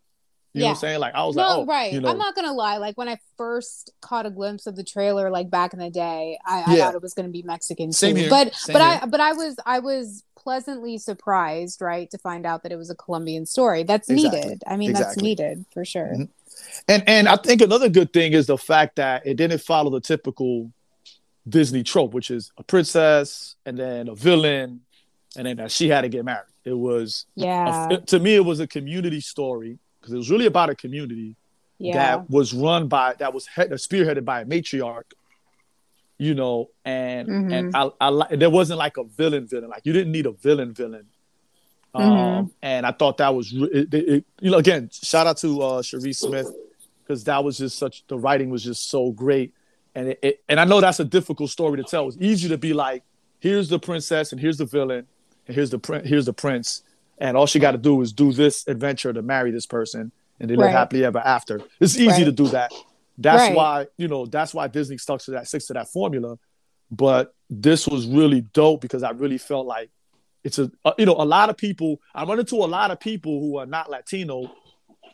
You 0.54 0.60
know 0.62 0.66
what 0.68 0.70
I'm 0.70 0.76
Yeah. 0.76 0.80
saying? 0.80 1.00
Like 1.00 1.16
I 1.16 1.26
was 1.26 1.36
no, 1.36 1.42
like, 1.42 1.58
oh, 1.58 1.66
right. 1.66 1.94
you 1.94 2.00
know, 2.02 2.10
I'm 2.10 2.18
not 2.18 2.36
gonna 2.36 2.54
lie. 2.54 2.78
Like 2.78 2.96
when 2.98 3.10
I 3.10 3.18
first 3.38 3.92
caught 4.02 4.26
a 4.28 4.30
glimpse 4.30 4.68
of 4.68 4.76
the 4.76 4.84
trailer, 4.84 5.32
like 5.32 5.50
back 5.50 5.74
in 5.74 5.80
the 5.80 5.90
day, 5.90 6.38
I, 6.46 6.64
I 6.68 6.78
thought 6.78 6.94
it 6.96 7.02
was 7.02 7.14
gonna 7.16 7.30
be 7.30 7.42
Mexican 7.42 7.92
Same 7.92 8.16
too. 8.16 8.22
here. 8.22 8.30
But 8.30 8.54
Same 8.54 8.74
but 8.74 8.82
here. 8.82 9.00
I 9.02 9.06
but 9.08 9.20
I 9.20 9.34
was 9.34 9.56
I 9.66 9.80
was 9.80 10.24
pleasantly 10.36 10.98
surprised, 10.98 11.82
right, 11.82 12.10
to 12.12 12.18
find 12.20 12.46
out 12.46 12.64
that 12.64 12.72
it 12.72 12.76
was 12.76 12.90
a 12.92 12.96
Colombian 12.96 13.46
story. 13.48 13.84
That's 13.84 14.10
Exactly. 14.10 14.42
needed. 14.42 14.64
I 14.68 14.78
mean, 14.78 14.94
that's 14.94 15.18
needed 15.18 15.66
for 15.74 15.86
sure. 15.86 16.14
Mhm. 16.16 16.30
And 16.88 17.04
and 17.08 17.28
I 17.28 17.36
think 17.38 17.62
another 17.64 17.90
good 17.90 18.14
thing 18.14 18.34
is 18.34 18.46
the 18.46 18.58
fact 18.58 18.98
that 18.98 19.26
it 19.26 19.36
didn't 19.38 19.62
follow 19.62 19.90
the 19.90 20.02
typical 20.02 20.72
Disney 21.50 21.82
trope, 21.84 22.14
which 22.14 22.30
is 22.30 22.52
a 22.58 22.64
princess 22.64 23.56
and 23.66 23.78
then 23.78 24.08
a 24.08 24.14
villain, 24.16 24.82
and 25.36 25.48
then 25.48 25.58
that 25.58 25.72
she 25.72 25.90
had 25.90 26.02
to 26.02 26.10
get 26.10 26.24
married. 26.24 26.46
It 26.64 26.74
was 26.78 27.26
a- 27.38 27.42
Yeah, 27.42 27.88
to 28.06 28.20
me, 28.20 28.36
it 28.36 28.46
was 28.46 28.60
a 28.60 28.68
community 28.68 29.20
story 29.20 29.80
because 30.04 30.14
it 30.14 30.18
was 30.18 30.30
really 30.30 30.46
about 30.48 30.70
a 30.70 30.76
community 30.76 31.36
yeah, 31.80 31.94
that 32.18 32.30
was 32.30 32.54
run 32.54 32.88
by 32.90 33.14
that 33.20 33.34
was 33.34 33.48
head, 33.48 33.72
spearheaded 33.72 34.26
by 34.26 34.42
a 34.42 34.46
matriarch. 34.46 35.12
You 36.20 36.36
know, 36.36 36.70
and 36.86 37.28
Mhm. 37.28 37.54
and 37.54 37.76
I, 37.76 37.90
I 38.00 38.36
there 38.36 38.50
wasn't 38.50 38.78
like 38.80 38.98
a 38.98 39.04
villain 39.04 39.48
villain. 39.48 39.70
Like 39.70 39.86
you 39.86 39.94
didn't 39.94 40.12
need 40.12 40.26
a 40.26 40.32
villain 40.32 40.74
villain. 40.74 41.08
Um, 41.96 42.04
Mhm. 42.04 42.52
and 42.62 42.86
I 42.86 42.92
thought 42.92 43.18
that 43.18 43.34
was 43.34 43.52
it, 43.54 43.94
it- 43.94 44.26
you 44.42 44.52
know 44.52 44.58
again 44.58 44.90
shout 44.92 45.26
out 45.28 45.38
to 45.38 45.62
uh 45.62 45.82
Cherie 45.82 46.14
Smith 46.14 46.48
because 47.04 47.24
that 47.26 47.44
was 47.44 47.58
just 47.58 47.78
such 47.78 48.04
the 48.08 48.18
writing 48.18 48.50
was 48.50 48.64
just 48.64 48.90
so 48.90 49.12
great 49.12 49.54
and 49.96 50.10
it, 50.10 50.20
it 50.22 50.44
and 50.50 50.60
I 50.60 50.66
know 50.66 50.80
that's 50.82 51.00
a 51.00 51.06
difficult 51.06 51.50
story 51.50 51.78
to 51.78 51.84
tell. 51.84 52.08
It's 52.08 52.18
easy 52.20 52.48
to 52.50 52.58
be 52.58 52.74
like 52.74 53.04
here's 53.40 53.68
the 53.70 53.80
princess 53.80 54.32
and 54.32 54.40
here's 54.40 54.58
the 54.58 54.66
villain 54.66 55.06
and 55.48 55.56
here's 55.56 55.72
the 55.72 55.80
prin- 55.80 56.06
here's 56.06 56.26
the 56.28 56.34
prince 56.34 56.84
and 57.18 57.38
all 57.38 57.46
she 57.46 57.60
got 57.60 57.72
to 57.72 57.78
do 57.78 58.02
is 58.02 58.12
do 58.14 58.32
this 58.34 58.68
adventure 58.68 59.14
to 59.14 59.22
marry 59.22 59.52
this 59.52 59.66
person 59.66 60.12
and 60.40 60.50
they 60.50 60.56
live 60.56 60.66
Right. 60.66 60.72
happily 60.72 61.06
ever 61.06 61.20
after. 61.20 61.62
It's 61.80 61.96
easy 61.96 62.08
Right. 62.08 62.26
to 62.26 62.32
do 62.32 62.48
that. 62.50 62.72
That's 63.18 63.42
Right. 63.50 63.56
why 63.56 63.88
you 63.98 64.08
know 64.08 64.26
that's 64.26 64.54
why 64.54 64.68
Disney 64.68 64.98
stuck 64.98 65.22
to 65.22 65.32
that 65.32 65.48
six 65.48 65.68
to 65.68 65.74
that 65.74 65.88
formula. 65.90 66.38
But 66.92 67.34
this 67.50 67.88
was 67.88 68.06
really 68.08 68.42
dope 68.42 68.82
because 68.82 69.04
I 69.04 69.12
really 69.12 69.38
felt 69.38 69.66
like 69.68 69.90
it's 70.44 70.60
a 70.60 70.72
uh, 70.86 70.94
you 70.98 71.06
know 71.06 71.16
a 71.18 71.26
lot 71.26 71.50
of 71.50 71.58
people. 71.58 72.00
I 72.16 72.24
run 72.26 72.40
into 72.40 72.56
a 72.56 72.66
lot 72.78 72.92
of 72.92 73.00
people 73.00 73.40
who 73.40 73.58
are 73.58 73.66
not 73.68 73.90
Latino, 73.90 74.52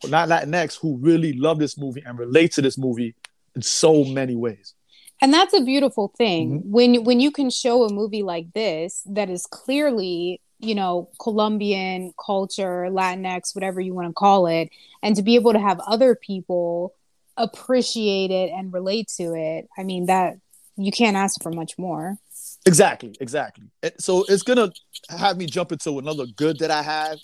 not 0.07 0.29
Latinx, 0.29 0.77
who 0.79 0.97
really 0.97 1.33
love 1.33 1.59
this 1.59 1.77
movie 1.77 2.01
and 2.05 2.17
relate 2.17 2.53
to 2.53 2.61
this 2.61 2.77
movie 2.77 3.15
in 3.55 3.61
so 3.61 4.03
many 4.05 4.35
ways. 4.35 4.73
and 5.21 5.33
that's 5.33 5.53
a 5.53 5.61
beautiful 5.61 6.13
thing 6.17 6.45
Mm-hmm. 6.49 6.71
when 6.71 7.03
when 7.03 7.19
you 7.19 7.31
can 7.31 7.49
show 7.49 7.83
a 7.83 7.91
movie 7.93 8.23
like 8.23 8.47
this 8.53 9.01
that 9.17 9.29
is 9.29 9.45
clearly 9.45 10.39
you 10.59 10.75
know 10.75 11.09
colombian 11.19 12.13
culture 12.23 12.87
latinx 12.89 13.55
whatever 13.55 13.79
you 13.79 13.93
want 13.93 14.07
to 14.07 14.13
call 14.13 14.47
it 14.47 14.69
and 15.01 15.15
to 15.15 15.21
be 15.21 15.35
able 15.35 15.53
to 15.53 15.59
have 15.59 15.79
other 15.87 16.15
people 16.15 16.93
appreciate 17.37 18.31
it 18.31 18.51
and 18.51 18.73
relate 18.73 19.07
to 19.07 19.33
it 19.33 19.67
i 19.77 19.83
mean 19.83 20.05
that 20.07 20.35
you 20.75 20.91
can't 20.91 21.15
ask 21.15 21.41
for 21.41 21.51
much 21.51 21.77
more 21.77 22.17
Exactly, 22.65 23.15
exactly. 23.19 23.65
So 23.99 24.25
it's 24.27 24.43
gonna 24.43 24.71
have 25.09 25.37
me 25.37 25.45
jump 25.45 25.71
into 25.71 25.97
another 25.99 26.25
good 26.25 26.59
that 26.59 26.71
I 26.71 26.83
have, 26.83 27.19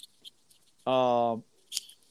Um, 0.87 1.43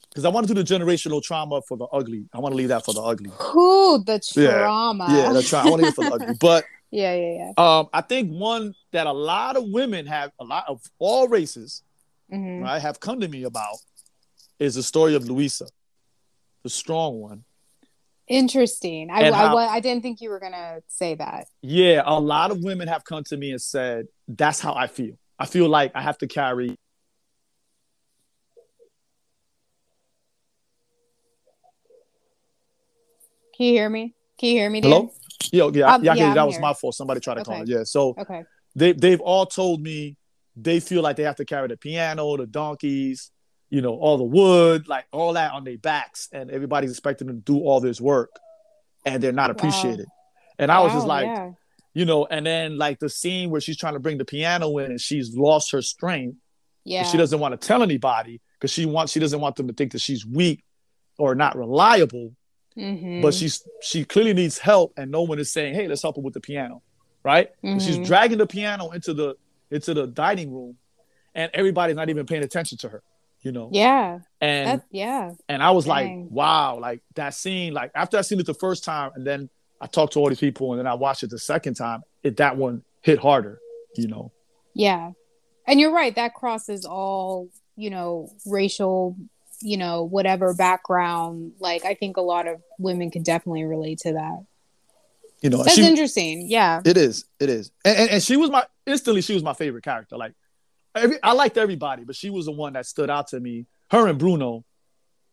because 0.08 0.24
I 0.24 0.28
want 0.28 0.46
to 0.46 0.54
do 0.54 0.62
the 0.62 0.74
generational 0.74 1.22
trauma 1.22 1.60
for 1.66 1.76
the 1.76 1.86
ugly. 1.86 2.26
I 2.32 2.38
want 2.38 2.52
to 2.52 2.56
leave 2.56 2.68
that 2.68 2.84
for 2.84 2.92
the 2.94 3.02
ugly. 3.02 3.30
Ooh, 3.56 4.02
the 4.04 4.20
trauma 4.20 5.06
Yeah, 5.10 5.32
the 5.32 5.42
tra- 5.42 5.60
I 5.60 5.70
want 5.70 5.80
to 5.80 5.84
leave 5.84 5.92
it 5.92 5.94
for 5.96 6.04
the 6.04 6.12
ugly. 6.12 6.34
But 6.40 6.64
yeah 6.94 7.12
yeah 7.14 7.34
yeah 7.40 7.52
um, 7.56 7.88
I 7.92 8.02
think 8.02 8.30
one 8.30 8.72
that 8.92 9.06
a 9.08 9.12
lot 9.12 9.56
of 9.56 9.64
women 9.68 10.06
have, 10.06 10.30
a 10.38 10.44
lot 10.44 10.64
of 10.68 10.80
all 10.98 11.26
races, 11.28 11.82
Mhm. 12.32 12.62
right, 12.62 12.80
have 12.80 13.00
come 13.00 13.18
to 13.20 13.28
me 13.28 13.42
about 13.42 13.76
is 14.60 14.76
the 14.76 14.82
story 14.82 15.14
of 15.16 15.28
Luisa, 15.28 15.66
the 16.62 16.70
strong 16.70 17.20
one. 17.20 17.44
interesting 18.28 19.10
I, 19.10 19.20
And 19.24 19.34
I, 19.34 19.38
how- 19.48 19.56
I 19.58 19.80
didn't 19.80 20.02
think 20.02 20.20
you 20.22 20.30
were 20.30 20.40
gonna 20.40 20.80
say 20.88 21.14
that 21.16 21.46
Yeah, 21.60 22.02
a 22.06 22.18
lot 22.18 22.50
of 22.52 22.62
women 22.62 22.88
have 22.88 23.04
come 23.04 23.22
to 23.24 23.36
me 23.36 23.50
and 23.50 23.60
said, 23.60 24.06
"That's 24.28 24.60
how 24.60 24.72
I 24.74 24.86
feel. 24.86 25.14
I 25.38 25.44
feel 25.46 25.68
like 25.68 25.92
I 25.94 26.00
have 26.00 26.16
to 26.18 26.26
carry." 26.26 26.68
can 33.56 33.66
you 33.66 33.72
hear 33.72 33.90
me 33.90 34.14
can 34.38 34.48
you 34.50 34.56
hear 34.60 34.70
me 34.70 34.80
Dan? 34.80 34.90
Hello. 34.90 35.12
Yo, 35.52 35.70
yeah, 35.72 35.94
Um, 35.94 36.04
yeah, 36.04 36.14
yeah, 36.14 36.28
I'm 36.30 36.34
that 36.34 36.46
was 36.46 36.54
here. 36.56 36.62
my 36.62 36.74
fault. 36.74 36.94
Somebody 36.94 37.20
tried 37.20 37.34
to 37.34 37.44
call 37.44 37.54
Okay. 37.54 37.62
it. 37.62 37.68
Yeah, 37.68 37.84
so 37.84 38.14
okay 38.18 38.44
they 38.76 38.92
they've 38.92 39.20
all 39.20 39.46
told 39.46 39.80
me 39.82 40.16
they 40.56 40.80
feel 40.80 41.02
like 41.02 41.16
they 41.16 41.22
have 41.24 41.36
to 41.36 41.44
carry 41.44 41.68
the 41.68 41.76
piano, 41.76 42.36
the 42.36 42.46
donkeys, 42.46 43.30
you 43.70 43.80
know, 43.80 43.94
all 43.94 44.16
the 44.18 44.24
wood, 44.24 44.88
like 44.88 45.04
all 45.12 45.32
that 45.34 45.52
on 45.52 45.64
their 45.64 45.78
backs, 45.78 46.28
and 46.32 46.50
everybody's 46.50 46.90
expecting 46.90 47.26
them 47.28 47.36
to 47.42 47.52
do 47.52 47.58
all 47.60 47.80
this 47.80 48.00
work, 48.00 48.30
and 49.04 49.22
they're 49.22 49.32
not 49.32 49.50
Wow. 49.50 49.56
appreciated. 49.56 50.06
And 50.58 50.70
I 50.72 50.80
was 50.80 50.92
just 50.92 51.06
like, 51.06 51.26
yeah. 51.26 51.50
you 51.92 52.04
know, 52.04 52.26
and 52.26 52.44
then 52.46 52.78
like 52.78 52.98
the 53.00 53.08
scene 53.08 53.50
where 53.50 53.60
she's 53.60 53.76
trying 53.76 53.94
to 53.94 54.00
bring 54.00 54.18
the 54.18 54.24
piano 54.24 54.76
in 54.78 54.92
and 54.92 55.00
she's 55.00 55.36
lost 55.36 55.72
her 55.72 55.82
strength, 55.82 56.36
yeah 56.84 56.98
and 57.00 57.08
she 57.08 57.16
doesn't 57.16 57.40
want 57.40 57.58
to 57.60 57.66
tell 57.66 57.82
anybody 57.82 58.40
because 58.58 58.70
she 58.72 58.86
wants 58.86 59.12
she 59.12 59.18
doesn't 59.20 59.40
want 59.40 59.56
them 59.56 59.66
to 59.68 59.72
think 59.74 59.92
that 59.92 60.00
she's 60.00 60.24
weak 60.26 60.62
or 61.18 61.34
not 61.34 61.56
reliable, 61.56 62.32
Mhm. 62.76 63.22
but 63.22 63.32
she's 63.34 63.66
she 63.82 64.04
clearly 64.04 64.32
needs 64.34 64.58
help, 64.58 64.92
and 64.96 65.10
no 65.10 65.22
one 65.22 65.38
is 65.38 65.52
saying, 65.52 65.74
hey, 65.74 65.86
let's 65.88 66.02
help 66.02 66.16
her 66.16 66.22
with 66.22 66.34
the 66.34 66.40
piano, 66.40 66.82
right? 67.22 67.50
Mhm. 67.62 67.80
She's 67.80 67.98
dragging 67.98 68.38
the 68.38 68.46
piano 68.46 68.90
into 68.90 69.14
the 69.14 69.36
into 69.70 69.94
the 69.94 70.06
dining 70.06 70.52
room, 70.52 70.76
and 71.34 71.50
everybody's 71.54 71.96
not 71.96 72.08
even 72.10 72.26
paying 72.26 72.42
attention 72.44 72.78
to 72.78 72.88
her, 72.88 73.02
you 73.42 73.52
know. 73.52 73.68
yeah 73.72 74.18
And 74.40 74.80
that 74.80 74.86
yeah 74.90 75.32
and 75.48 75.62
I 75.62 75.70
was 75.70 75.86
like, 75.86 76.10
wow, 76.30 76.78
like 76.80 77.00
that 77.14 77.34
scene. 77.34 77.72
Like 77.72 77.90
after 77.94 78.18
I 78.18 78.22
seen 78.22 78.40
it 78.40 78.46
the 78.46 78.54
first 78.54 78.84
time, 78.84 79.12
and 79.14 79.24
then 79.26 79.48
I 79.80 79.86
talked 79.86 80.14
to 80.14 80.18
all 80.20 80.28
these 80.28 80.40
people, 80.40 80.72
and 80.72 80.78
then 80.80 80.86
I 80.86 80.94
watched 80.94 81.22
it 81.22 81.30
the 81.30 81.38
second 81.38 81.74
time. 81.74 82.02
It 82.22 82.36
that 82.38 82.56
one 82.56 82.82
hit 83.02 83.18
harder, 83.18 83.60
you 83.96 84.08
know. 84.08 84.32
Yeah. 84.74 85.12
And 85.66 85.78
you're 85.80 85.92
right, 85.92 86.14
that 86.16 86.34
crosses 86.34 86.84
all, 86.84 87.48
you 87.76 87.90
know, 87.90 88.30
racial, 88.46 89.16
you 89.60 89.76
know, 89.76 90.04
whatever 90.04 90.54
background. 90.54 91.52
Like 91.58 91.84
I 91.84 91.94
think 91.94 92.16
a 92.16 92.20
lot 92.22 92.46
of 92.48 92.62
women 92.78 93.10
can 93.10 93.22
definitely 93.22 93.64
relate 93.64 93.98
to 94.00 94.12
that. 94.14 94.44
You 95.42 95.50
know, 95.50 95.62
That's 95.62 95.74
she, 95.74 95.86
interesting. 95.86 96.46
Yeah. 96.48 96.80
it 96.84 96.96
is, 96.96 97.26
it 97.38 97.50
is, 97.50 97.70
and, 97.84 97.96
and 97.98 98.10
and 98.12 98.22
she 98.22 98.36
was 98.36 98.50
my 98.50 98.64
instantly 98.86 99.20
she 99.20 99.34
was 99.34 99.42
my 99.42 99.52
favorite 99.52 99.84
character. 99.84 100.16
Like, 100.16 100.32
every 100.94 101.18
I 101.22 101.32
liked 101.32 101.58
everybody, 101.58 102.04
but 102.04 102.16
she 102.16 102.30
was 102.30 102.46
the 102.46 102.52
one 102.52 102.72
that 102.74 102.86
stood 102.86 103.10
out 103.10 103.28
to 103.28 103.40
me. 103.40 103.66
Her 103.90 104.06
and 104.08 104.18
Bruno, 104.18 104.64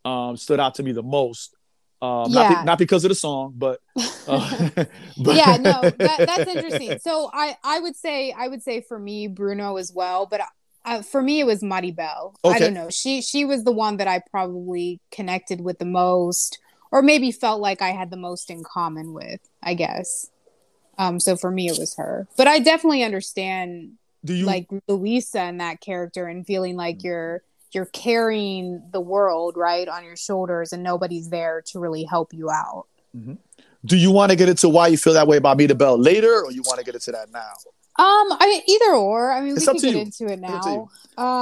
um, 0.04 0.36
stood 0.36 0.60
out 0.60 0.76
to 0.76 0.84
me 0.84 0.92
the 0.92 1.04
most. 1.04 1.56
Um, 2.02 2.32
not, 2.32 2.50
be- 2.50 2.56
Yeah. 2.56 2.64
not 2.64 2.80
because 2.80 3.06
of 3.06 3.10
the 3.10 3.16
song, 3.16 3.54
but, 3.56 3.80
uh, 4.28 4.70
but 4.76 5.36
yeah 5.36 5.58
no 5.58 5.82
that, 5.82 5.98
that's 5.98 6.50
interesting 6.50 6.98
so 7.00 7.30
i 7.32 7.56
i 7.64 7.80
would 7.80 7.96
say 7.96 8.32
i 8.36 8.48
would 8.48 8.64
say 8.64 8.82
for 8.82 8.98
me 8.98 9.28
bruno 9.28 9.78
as 9.78 9.92
well 9.94 10.26
but 10.26 10.42
uh, 10.86 11.02
for 11.02 11.22
me 11.22 11.40
it 11.40 11.46
was 11.46 11.62
maribel. 11.62 12.36
I 12.44 12.50
Okay. 12.50 12.60
don't 12.60 12.74
know. 12.74 12.90
She 12.90 13.22
she 13.22 13.46
was 13.46 13.64
the 13.64 13.72
one 13.72 13.98
that 13.98 14.08
i 14.08 14.22
probably 14.32 15.00
connected 15.12 15.62
with 15.62 15.80
the 15.80 15.86
most 15.86 16.60
or 16.92 17.02
maybe 17.02 17.32
felt 17.32 17.62
like 17.62 17.82
i 17.82 17.90
had 17.90 18.10
the 18.10 18.18
most 18.18 18.50
in 18.50 18.64
common 18.64 19.14
with 19.14 19.40
i 19.64 19.74
guess. 19.74 20.30
Um 20.98 21.20
so 21.20 21.36
for 21.36 21.52
me 21.52 21.68
it 21.68 21.78
was 21.78 21.96
her. 21.96 22.28
But 22.38 22.48
i 22.48 22.60
definitely 22.60 23.04
understand 23.04 23.94
do 24.24 24.34
you 24.34 24.46
like 24.46 24.68
Luisa 24.88 25.40
and 25.40 25.60
that 25.62 25.82
character 25.82 26.28
and 26.28 26.46
feeling 26.46 26.76
like 26.76 27.04
you're 27.04 27.42
you're 27.74 27.86
carrying 27.86 28.84
the 28.92 29.00
world 29.02 29.56
right 29.56 29.88
on 29.88 30.04
your 30.04 30.18
shoulders 30.18 30.74
and 30.74 30.84
nobody's 30.84 31.30
there 31.30 31.62
to 31.68 31.80
really 31.80 32.04
help 32.04 32.34
you 32.34 32.50
out. 32.50 32.86
Do 33.84 33.98
you 33.98 34.12
want 34.12 34.32
to 34.32 34.36
get 34.36 34.50
into 34.50 34.70
why 34.70 34.88
you 34.88 34.98
feel 34.98 35.14
that 35.14 35.28
way 35.28 35.38
about 35.38 35.58
the 35.58 35.74
Bell 35.74 35.98
later, 35.98 36.44
or 36.44 36.52
you 36.52 36.62
want 36.64 36.80
to 36.80 36.86
get 36.86 36.94
into 36.96 37.12
that 37.12 37.32
now? 37.32 37.54
Um, 38.00 38.06
I 38.40 38.48
mean, 38.48 38.64
either 38.68 38.96
or. 38.96 39.32
I 39.32 39.42
mean, 39.42 39.56
It's 39.58 39.68
we 39.68 39.74
to 39.74 39.80
get 39.80 39.94
you. 39.94 40.02
into 40.02 40.26
it 40.28 40.40
It's 40.42 40.44
up 40.50 40.64
to 40.64 40.70
now. 40.70 40.90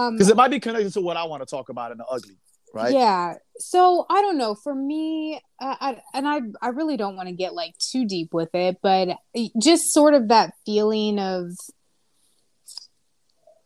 Um, 0.06 0.16
Because 0.16 0.30
it 0.30 0.36
might 0.36 0.50
be 0.50 0.60
connected 0.60 0.92
to 0.94 1.02
what 1.02 1.16
I 1.18 1.24
want 1.26 1.42
to 1.42 1.46
talk 1.46 1.70
about 1.70 1.92
in 1.92 1.98
the 2.00 2.06
ugly, 2.06 2.38
right? 2.74 2.92
yeah. 2.94 3.36
So 3.60 4.06
I 4.10 4.22
don't 4.22 4.38
know. 4.38 4.56
For 4.56 4.74
me, 4.74 5.42
uh, 5.62 5.76
I, 5.80 6.02
and 6.14 6.28
I, 6.28 6.42
I 6.62 6.70
really 6.70 6.98
don't 6.98 7.16
want 7.16 7.30
to 7.30 7.36
get 7.36 7.54
like 7.54 7.78
too 7.78 8.06
deep 8.06 8.34
with 8.34 8.50
it, 8.56 8.78
but 8.82 9.18
just 9.62 9.94
sort 9.94 10.14
of 10.16 10.30
that 10.30 10.54
feeling 10.66 11.20
of, 11.20 11.52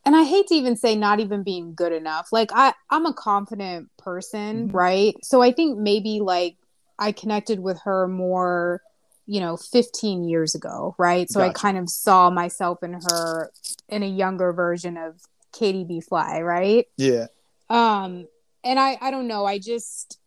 and 0.05 0.15
I 0.15 0.23
hate 0.23 0.47
to 0.47 0.55
even 0.55 0.75
say 0.75 0.95
not 0.97 1.21
even 1.21 1.43
being 1.43 1.73
good 1.75 1.93
enough. 1.93 2.29
Like 2.33 2.49
I, 2.53 2.73
I'm 2.89 3.05
a 3.05 3.13
confident 3.13 3.89
person, 3.97 4.67
Mhm. 4.69 4.73
right? 4.73 5.15
So 5.23 5.41
I 5.41 5.53
think 5.53 5.77
maybe 5.77 6.19
like 6.19 6.57
I 6.99 7.13
connected 7.13 7.59
with 7.61 7.79
her 7.85 8.07
more, 8.09 8.81
you 9.25 9.39
know, 9.39 9.55
15 9.57 10.23
years 10.27 10.53
ago, 10.55 10.95
right? 10.97 11.29
So 11.29 11.39
I 11.41 11.49
kind 11.53 11.77
of 11.77 11.89
saw 11.89 12.29
myself 12.29 12.83
in 12.83 12.93
her 13.09 13.51
in 13.87 14.03
a 14.03 14.07
younger 14.07 14.51
version 14.53 14.97
of 14.97 15.19
Katy 15.53 15.83
B. 15.85 16.01
Flyy, 16.01 16.43
right? 16.45 16.85
Yeah. 16.97 17.27
um 17.69 18.27
and 18.65 18.79
i 18.79 18.97
i 19.01 19.11
don't 19.11 19.27
know 19.27 19.45
i 19.45 19.59
just 19.59 20.17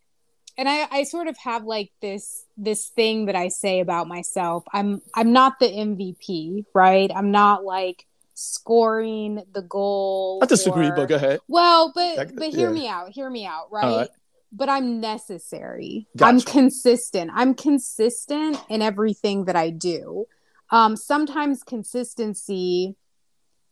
and 0.57 0.67
i 0.69 0.87
i 0.91 1.03
sort 1.03 1.27
of 1.27 1.35
have 1.37 1.63
like 1.63 1.91
this 2.01 2.43
this 2.57 2.87
thing 2.89 3.25
that 3.27 3.35
i 3.35 3.47
say 3.47 3.79
about 3.79 4.07
myself 4.07 4.63
i'm 4.73 5.01
i'm 5.15 5.31
not 5.33 5.59
the 5.59 5.67
mvp 5.67 6.65
right 6.73 7.11
i'm 7.15 7.31
not 7.31 7.63
like 7.63 8.05
scoring 8.33 9.43
the 9.53 9.61
goal 9.63 10.39
I 10.41 10.45
disagree, 10.45 10.87
or- 10.87 10.95
but 10.95 11.07
go 11.09 11.15
ahead. 11.15 11.39
well 11.47 11.91
but 11.93 12.35
but 12.35 12.49
hear 12.49 12.69
yeah. 12.69 12.73
me 12.79 12.87
out 12.87 13.09
hear 13.11 13.29
me 13.29 13.45
out 13.45 13.71
right, 13.71 13.97
right. 13.97 14.09
But 14.51 14.69
i'm 14.69 14.99
necessary 14.99 16.07
Gotcha. 16.15 16.29
i'm 16.29 16.41
consistent 16.41 17.31
i'm 17.33 17.53
consistent 17.53 18.57
in 18.69 18.81
everything 18.81 19.45
that 19.45 19.55
i 19.55 19.69
do 19.69 20.25
um 20.71 20.95
sometimes 20.95 21.63
consistency 21.63 22.95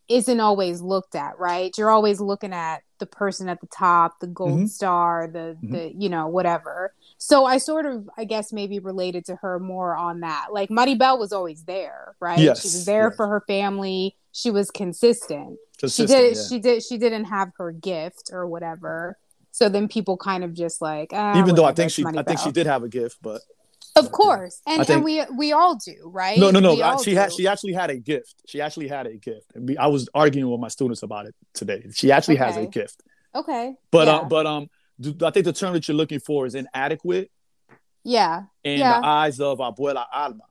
isn't 0.08 0.38
always 0.38 0.80
looked 0.80 1.14
at 1.16 1.38
right 1.38 1.76
you're 1.76 1.90
always 1.90 2.20
looking 2.20 2.52
at 2.52 2.82
the 2.98 3.06
person 3.06 3.48
at 3.48 3.60
the 3.60 3.66
top 3.66 4.20
the 4.20 4.26
gold 4.26 4.60
Mhm. 4.60 4.68
star 4.68 5.26
the 5.26 5.56
Mhm. 5.62 5.72
the 5.72 5.92
you 5.96 6.08
know 6.08 6.28
whatever 6.28 6.94
so 7.18 7.44
i 7.44 7.58
sort 7.58 7.86
of 7.86 8.08
i 8.16 8.24
guess 8.24 8.52
maybe 8.52 8.78
related 8.78 9.24
to 9.26 9.36
her 9.36 9.58
more 9.58 9.96
on 9.96 10.20
that 10.20 10.48
like 10.52 10.68
maribel 10.70 11.18
was 11.18 11.32
always 11.32 11.64
there 11.64 12.14
right 12.20 12.38
Yes, 12.38 12.60
she 12.62 12.66
was 12.68 12.84
there 12.84 13.08
yes. 13.08 13.16
for 13.16 13.26
her 13.26 13.42
family 13.48 14.16
she 14.32 14.50
was 14.50 14.70
consistent 14.70 15.58
she 15.88 16.06
did 16.06 16.36
yeah. 16.36 16.42
she 16.48 16.58
did 16.60 16.82
she 16.84 16.98
didn't 16.98 17.24
have 17.24 17.50
her 17.58 17.72
gift 17.72 18.30
or 18.32 18.46
whatever 18.46 19.18
so 19.58 19.70
then 19.70 19.88
people 19.88 20.16
kind 20.18 20.44
of 20.44 20.52
just 20.52 20.82
like 20.82 21.10
ah, 21.14 21.38
Even 21.40 21.54
though 21.54 21.64
I 21.64 21.72
think 21.72 21.90
she, 21.90 22.04
I 22.04 22.22
think 22.22 22.38
she 22.40 22.52
did 22.52 22.66
have 22.66 22.82
a 22.82 22.88
gift, 22.88 23.16
but 23.22 23.40
of 24.00 24.12
course 24.12 24.60
and 24.66 24.78
think- 24.86 24.96
and 24.96 25.04
we 25.04 25.14
we 25.42 25.52
all 25.52 25.74
do 25.76 25.94
right 26.20 26.38
no, 26.38 26.50
no, 26.50 26.60
no. 26.60 26.72
I- 26.82 26.96
She 27.02 27.14
had, 27.14 27.32
she 27.32 27.46
actually 27.48 27.72
had 27.72 27.88
a 27.88 27.96
gift. 27.96 28.34
She 28.46 28.60
actually 28.60 28.88
had 28.88 29.06
a 29.06 29.16
gift. 29.16 29.46
We- 29.66 29.78
I 29.78 29.86
was 29.86 30.02
arguing 30.22 30.50
with 30.52 30.60
my 30.60 30.68
students 30.68 31.02
about 31.02 31.24
it 31.28 31.34
today. 31.54 31.80
She 31.94 32.12
actually 32.12 32.36
has 32.36 32.54
a 32.58 32.66
gift, 32.66 32.98
okay 33.34 33.74
but 33.90 34.06
yeah. 34.06 34.16
uh, 34.16 34.24
but 34.24 34.44
um, 34.46 34.68
I 35.28 35.30
think 35.30 35.44
the 35.50 35.52
term 35.60 35.72
that 35.74 35.88
you're 35.88 35.96
looking 36.02 36.20
for 36.20 36.38
is 36.48 36.54
inadequate 36.54 37.30
yeah 38.04 38.34
in 38.62 38.78
Yeah. 38.80 39.00
the 39.00 39.06
eyes 39.06 39.40
of 39.40 39.58
Abuela 39.58 40.04
Alma. 40.22 40.44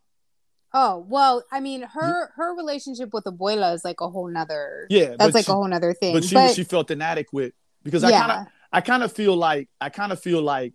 oh 0.74 1.06
well 1.08 1.36
i 1.52 1.60
mean 1.68 1.82
her 1.98 2.32
her 2.38 2.50
relationship 2.62 3.10
with 3.16 3.24
abuela 3.32 3.74
is 3.74 3.84
like 3.90 4.00
a 4.02 4.10
whole 4.10 4.28
nother 4.38 4.88
Yeah, 4.90 5.16
that's 5.18 5.34
like 5.34 5.46
she, 5.46 5.52
a 5.52 5.56
whole 5.56 5.68
nother 5.76 5.94
thing 5.94 6.14
but 6.16 6.24
she 6.26 6.36
but 6.36 6.54
she 6.58 6.64
felt 6.66 6.92
inadequate 6.92 7.54
because 7.86 8.04
I 8.04 8.12
kind 8.12 8.32
of 8.40 8.48
I 8.76 8.82
kind 8.82 9.04
of 9.04 9.12
feel 9.14 9.36
like 9.36 9.70
I 9.80 9.90
kind 9.90 10.12
of 10.12 10.20
feel 10.20 10.42
like 10.42 10.74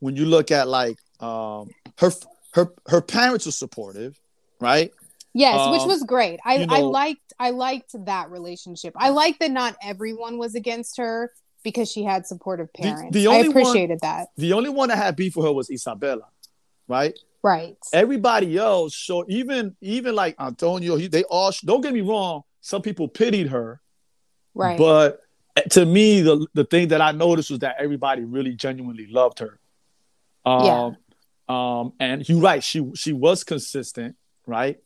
when 0.00 0.16
you 0.16 0.24
look 0.26 0.50
at 0.50 0.66
like 0.68 0.98
um 1.20 1.70
her 1.98 2.10
her 2.54 2.72
her 2.88 3.00
parents 3.00 3.46
are 3.46 3.52
supportive, 3.52 4.18
right? 4.60 4.90
yes 5.36 5.68
which 5.72 5.80
um, 5.82 5.88
was 5.88 6.04
great 6.04 6.38
i 6.44 6.58
you 6.58 6.66
i 6.68 6.80
liked 6.80 7.32
i 7.40 7.50
liked 7.50 7.90
that 8.06 8.30
relationship 8.30 8.94
i 8.96 9.08
liked 9.08 9.40
that 9.40 9.50
not 9.50 9.74
everyone 9.82 10.38
was 10.38 10.54
against 10.54 10.96
her 10.96 11.32
because 11.64 11.90
she 11.90 12.04
had 12.04 12.24
supportive 12.24 12.72
parents 12.72 13.12
the 13.12 13.26
i 13.26 13.34
only 13.34 13.48
one- 13.48 13.62
appreciated 13.62 13.98
that 14.00 14.28
The 14.36 14.52
only 14.52 14.70
one 14.70 14.90
that 14.90 14.98
had 14.98 15.16
beef 15.16 15.34
with 15.36 15.44
her 15.46 15.52
was 15.52 15.68
Isabella, 15.70 16.28
right? 16.86 17.18
right 17.42 17.76
Everybody 17.92 18.56
else 18.56 18.94
so 18.96 19.24
even 19.28 19.76
even 19.80 20.14
like 20.14 20.34
Antonio. 20.38 20.96
He, 20.96 21.08
they 21.08 21.24
all 21.24 21.50
don't 21.64 21.80
get 21.80 21.92
me 21.92 22.00
wrong. 22.00 22.42
Some 22.60 22.82
people 22.82 23.08
pitied 23.08 23.48
her, 23.48 23.80
right 24.54 24.78
but 24.78 25.20
to 25.70 25.86
me, 25.86 26.20
the 26.20 26.46
the 26.54 26.64
thing 26.64 26.88
that 26.88 27.00
I 27.00 27.12
noticed 27.12 27.50
was 27.50 27.60
that 27.60 27.76
everybody 27.78 28.24
really 28.24 28.54
genuinely 28.54 29.06
loved 29.06 29.38
her. 29.38 29.58
Um, 30.44 30.96
um, 31.48 31.92
and 32.00 32.28
you're 32.28 32.40
right. 32.40 32.62
She 32.62 32.90
she 32.94 33.12
was 33.12 33.44
consistent, 33.44 34.16
right? 34.46 34.78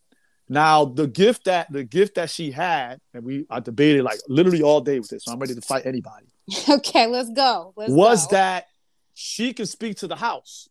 Now 0.49 0.85
the 0.85 1.07
gift 1.07 1.45
that 1.45 1.71
the 1.73 1.85
gift 1.85 2.15
that 2.17 2.31
she 2.31 2.51
had, 2.51 3.01
and 3.13 3.25
we 3.25 3.47
I 3.51 3.61
debated 3.61 4.03
like 4.03 4.21
literally 4.29 4.63
all 4.63 4.81
day 4.81 4.99
with 4.99 5.09
this, 5.09 5.25
so 5.25 5.33
I'm 5.33 5.39
ready 5.39 5.55
to 5.55 5.61
fight 5.61 5.87
anybody. 5.87 6.27
okay 6.69 7.07
let's 7.07 7.31
go 7.31 7.75
let's 7.77 7.93
was 7.93 8.27
go. 8.27 8.37
that 8.37 8.67
she 9.15 9.53
could 9.53 9.69
speak 9.69 9.99
to 9.99 10.07
the 10.07 10.17
house. 10.17 10.69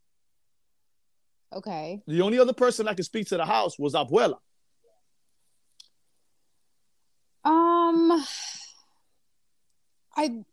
okay 1.54 2.02
The 2.08 2.22
only 2.22 2.40
other 2.40 2.54
person 2.54 2.88
that 2.88 2.96
could 2.96 3.06
speak 3.06 3.28
to 3.28 3.38
the 3.38 3.46
house 3.46 3.78
was 3.78 3.94
Abuela. 3.94 4.38
Um, 7.46 8.26
I 10.18 10.44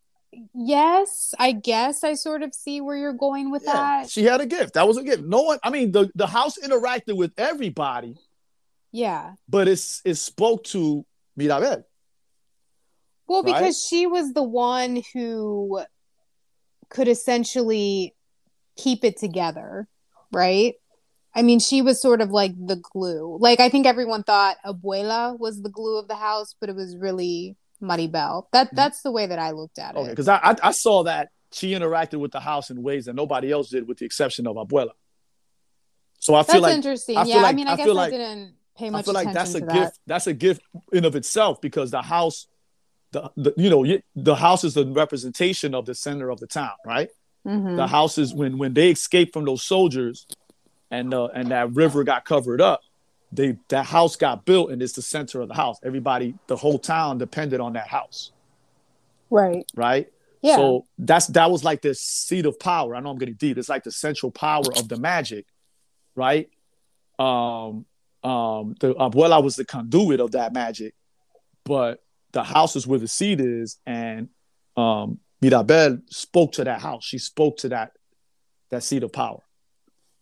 yes, 0.55 1.35
I 1.39 1.53
guess 1.53 2.05
I 2.05 2.15
sort 2.15 2.43
of 2.43 2.55
see 2.55 2.81
where 2.81 2.97
you're 2.97 3.13
going 3.15 3.51
with 3.51 3.63
Yeah, 3.65 3.73
that. 3.73 4.11
she 4.11 4.25
had 4.25 4.41
a 4.41 4.47
gift. 4.47 4.75
That 4.75 4.87
was 4.87 4.97
a 4.99 5.03
gift. 5.03 5.23
No 5.25 5.43
one. 5.43 5.59
I 5.63 5.71
mean, 5.71 5.93
the 5.93 6.11
the 6.15 6.27
house 6.27 6.59
interacted 6.59 7.17
with 7.17 7.33
everybody, 7.39 8.17
Yeah. 8.93 9.35
but 9.49 9.69
it's 9.69 10.03
it 10.05 10.17
spoke 10.17 10.65
to 10.65 11.05
Mirabel. 11.37 11.85
Well, 13.27 13.43
Right? 13.43 13.55
because 13.55 13.83
she 13.87 14.07
was 14.07 14.33
the 14.35 14.43
one 14.43 15.03
who 15.15 15.83
could 16.91 17.09
essentially 17.09 18.15
keep 18.77 19.05
it 19.05 19.17
together, 19.17 19.89
right? 20.33 20.75
I 21.35 21.43
mean, 21.43 21.59
she 21.59 21.81
was 21.83 22.01
sort 22.01 22.21
of 22.21 22.31
like 22.31 22.53
the 22.55 22.77
glue. 22.77 23.39
Like 23.41 23.61
I 23.61 23.69
think 23.69 23.87
everyone 23.87 24.23
thought 24.25 24.57
Abuela 24.65 25.39
was 25.39 25.63
the 25.63 25.71
glue 25.71 25.99
of 25.99 26.07
the 26.07 26.15
house, 26.17 26.55
but 26.61 26.69
it 26.69 26.77
was 26.77 26.97
really 26.97 27.57
Maribel. 27.85 28.47
That 28.53 28.75
that's 28.75 29.03
the 29.03 29.11
way 29.13 29.27
that 29.27 29.39
I 29.39 29.51
looked 29.53 29.79
at 29.79 29.91
Mm-hmm. 29.95 29.99
Okay, 29.99 30.09
it. 30.09 30.13
because 30.13 30.29
I, 30.29 30.37
I 30.43 30.57
I 30.63 30.71
saw 30.73 31.05
that 31.05 31.29
she 31.53 31.71
interacted 31.73 32.19
with 32.19 32.33
the 32.33 32.41
house 32.41 32.71
in 32.71 32.83
ways 32.83 33.05
that 33.05 33.15
nobody 33.15 33.53
else 33.53 33.69
did, 33.71 33.87
with 33.87 33.99
the 33.99 34.07
exception 34.07 34.47
of 34.47 34.57
Abuela. 34.57 34.91
So 36.19 36.35
I 36.35 36.39
That's 36.41 36.53
feel 36.53 36.63
like 36.63 36.75
interesting. 36.75 37.17
I 37.17 37.25
feel 37.25 37.37
yeah, 37.37 37.43
I 37.45 37.53
mean, 37.53 37.69
I 37.69 37.73
I, 37.73 37.77
guess 37.77 37.89
I 37.89 37.91
like- 37.93 38.11
didn't 38.11 38.55
pay 38.77 38.91
much. 38.91 39.01
I 39.01 39.05
feel 39.05 39.15
like 39.15 39.33
that's 39.33 39.55
a 39.55 39.61
to 39.61 39.67
gift. 39.67 39.75
that. 39.77 39.93
That's 40.07 40.27
a 40.27 40.33
gift 40.33 40.63
in 40.93 41.05
of 41.05 41.15
itself 41.17 41.61
because 41.61 41.91
the 41.91 42.03
house, 42.03 42.47
the, 43.13 43.31
the 43.37 43.55
you 43.57 43.71
know 43.71 43.99
the 44.17 44.35
house 44.35 44.65
is 44.65 44.75
the 44.75 44.87
representation 44.87 45.75
of 45.75 45.87
the 45.87 45.95
center 45.95 46.31
of 46.31 46.41
the 46.41 46.47
town, 46.47 46.73
right? 46.85 47.11
Mhm. 47.47 47.77
The 47.77 47.87
house 47.87 48.17
is 48.19 48.33
when 48.35 48.57
when 48.59 48.73
they 48.75 48.91
escaped 48.91 49.33
from 49.35 49.45
those 49.45 49.63
soldiers, 49.63 50.27
and 50.91 51.13
uh, 51.13 51.27
and 51.27 51.51
that 51.51 51.73
river 51.75 52.03
got 52.05 52.25
covered 52.25 52.61
up. 52.61 52.81
They 53.35 53.57
that 53.69 53.87
house 53.87 54.17
got 54.17 54.45
built 54.45 54.71
and 54.71 54.81
it's 54.83 54.93
the 54.93 55.03
center 55.03 55.41
of 55.41 55.49
the 55.49 55.55
house. 55.55 55.79
Everybody, 55.83 56.35
the 56.47 56.57
whole 56.57 56.79
town 56.79 57.19
depended 57.19 57.61
on 57.61 57.73
that 57.73 57.89
house, 57.89 58.31
Right. 59.31 59.65
right? 59.75 60.07
Yeah. 60.41 60.57
So 60.57 60.87
that's 60.99 61.27
that 61.29 61.51
was 61.51 61.65
like 61.65 61.83
the 61.83 61.95
seat 61.95 62.47
of 62.47 62.59
power. 62.61 62.95
I 62.95 63.01
know 63.01 63.11
I'm 63.11 63.19
getting 63.19 63.35
deep. 63.35 63.59
It's 63.59 63.69
like 63.69 63.83
the 63.83 63.91
central 63.91 64.31
power 64.31 64.63
of 64.77 64.89
the 64.89 64.99
magic, 64.99 65.47
right? 66.15 66.49
Um, 67.19 67.87
um, 68.23 68.75
the 68.81 68.95
abuela 68.95 69.43
was 69.43 69.57
the 69.57 69.65
conduit 69.65 70.21
of 70.21 70.33
that 70.33 70.53
magic, 70.53 70.95
but 71.65 72.03
the 72.33 72.43
house 72.43 72.77
is 72.77 72.87
where 72.87 72.99
the 72.99 73.09
seat 73.09 73.41
is, 73.41 73.79
and 73.87 74.29
um, 74.77 75.19
Mirabel 75.41 75.99
spoke 76.11 76.53
to 76.53 76.65
that 76.65 76.81
house. 76.81 77.05
She 77.05 77.19
spoke 77.19 77.57
to 77.59 77.69
that 77.71 77.93
that 78.71 78.83
seat 78.83 79.03
of 79.03 79.13
power. 79.13 79.41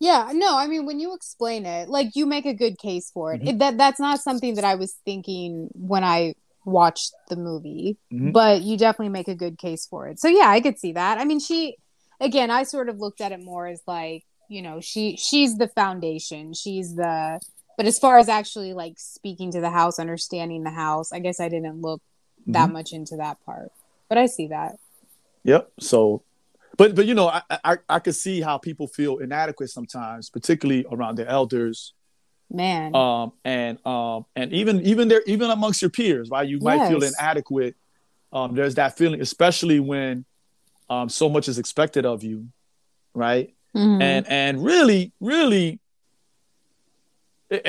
Yeah, 0.02 0.30
no, 0.34 0.58
I 0.58 0.66
mean 0.66 0.84
when 0.84 0.98
you 0.98 1.14
explain 1.14 1.64
it, 1.64 1.88
like 1.88 2.16
you 2.16 2.26
make 2.26 2.44
a 2.44 2.52
good 2.54 2.76
case 2.76 3.08
for 3.14 3.34
it. 3.34 3.42
Mhm. 3.42 3.48
it 3.50 3.58
that 3.60 3.78
that's 3.78 4.00
not 4.00 4.18
something 4.20 4.56
that 4.56 4.64
I 4.64 4.74
was 4.74 4.96
thinking 5.04 5.68
when 5.74 6.02
I 6.02 6.34
watched 6.64 7.12
the 7.28 7.36
movie, 7.36 7.98
Mhm. 8.12 8.32
but 8.32 8.62
you 8.62 8.76
definitely 8.76 9.10
make 9.10 9.28
a 9.28 9.36
good 9.44 9.58
case 9.58 9.86
for 9.86 10.08
it. 10.08 10.18
So 10.18 10.26
yeah, 10.26 10.48
I 10.56 10.60
could 10.60 10.76
see 10.78 10.92
that. 10.94 11.18
I 11.18 11.24
mean, 11.24 11.38
she 11.38 11.76
again, 12.20 12.50
I 12.50 12.64
sort 12.64 12.88
of 12.88 12.98
looked 12.98 13.20
at 13.20 13.30
it 13.30 13.44
more 13.44 13.68
as 13.68 13.80
like, 13.86 14.24
you 14.48 14.60
know, 14.60 14.80
she 14.80 15.16
she's 15.16 15.56
the 15.56 15.68
foundation. 15.68 16.52
She's 16.52 16.96
the 16.96 17.38
but 17.76 17.86
as 17.86 17.98
far 18.00 18.18
as 18.18 18.28
actually 18.28 18.72
like 18.74 18.94
speaking 18.98 19.52
to 19.52 19.60
the 19.60 19.70
house, 19.70 20.00
understanding 20.00 20.64
the 20.64 20.70
house, 20.86 21.12
I 21.12 21.20
guess 21.20 21.38
I 21.38 21.48
didn't 21.48 21.80
look 21.80 22.02
that 22.48 22.68
Mhm. 22.70 22.72
much 22.72 22.92
into 22.92 23.16
that 23.18 23.36
part. 23.46 23.70
But 24.08 24.18
I 24.18 24.26
see 24.26 24.48
that. 24.48 24.72
Yep. 25.44 25.70
So, 25.78 26.22
but 26.76 26.94
but 26.94 27.06
you 27.06 27.14
know, 27.14 27.28
I 27.28 27.42
I 27.64 27.76
I 27.88 27.98
could 27.98 28.14
see 28.14 28.40
how 28.40 28.58
people 28.58 28.87
feel 28.87 29.18
inadequate 29.18 29.70
sometimes, 29.70 30.30
particularly 30.30 30.87
around 30.90 31.16
their 31.16 31.28
elders, 31.28 31.94
Man. 32.50 32.94
um, 32.94 33.32
and 33.44 33.85
um, 33.87 34.26
and 34.35 34.52
even 34.52 34.80
even 34.82 35.08
there 35.08 35.22
even 35.26 35.50
amongst 35.50 35.82
your 35.82 35.90
peers, 35.90 36.30
right? 36.30 36.48
You 36.48 36.58
might 36.61 36.88
feel 36.88 37.02
inadequate. 37.02 37.76
Um, 38.32 38.54
there's 38.54 38.76
that 38.76 38.96
feeling, 38.96 39.20
especially 39.20 39.80
when 39.80 40.24
um, 40.88 41.08
so 41.08 41.28
much 41.28 41.48
is 41.48 41.58
expected 41.58 42.06
of 42.06 42.22
you, 42.22 42.48
right? 43.14 43.54
Mhm. 43.76 44.02
And 44.02 44.26
and 44.28 44.64
really, 44.64 45.12
really, 45.20 45.80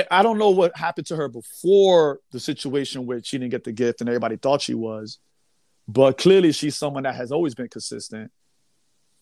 I 0.10 0.24
don't 0.24 0.38
know 0.38 0.52
what 0.52 0.76
happened 0.78 1.08
to 1.08 1.16
her 1.16 1.28
before 1.28 2.20
the 2.32 2.40
situation 2.40 3.06
where 3.06 3.22
she 3.24 3.38
didn't 3.38 3.52
get 3.52 3.64
the 3.66 3.72
gift 3.74 4.00
and 4.02 4.10
everybody 4.10 4.38
thought 4.38 4.62
she 4.62 4.74
was, 4.74 5.20
but 5.88 6.18
clearly 6.18 6.52
she's 6.54 6.78
someone 6.78 7.04
that 7.04 7.16
has 7.16 7.32
always 7.32 7.56
been 7.56 7.68
consistent, 7.68 8.32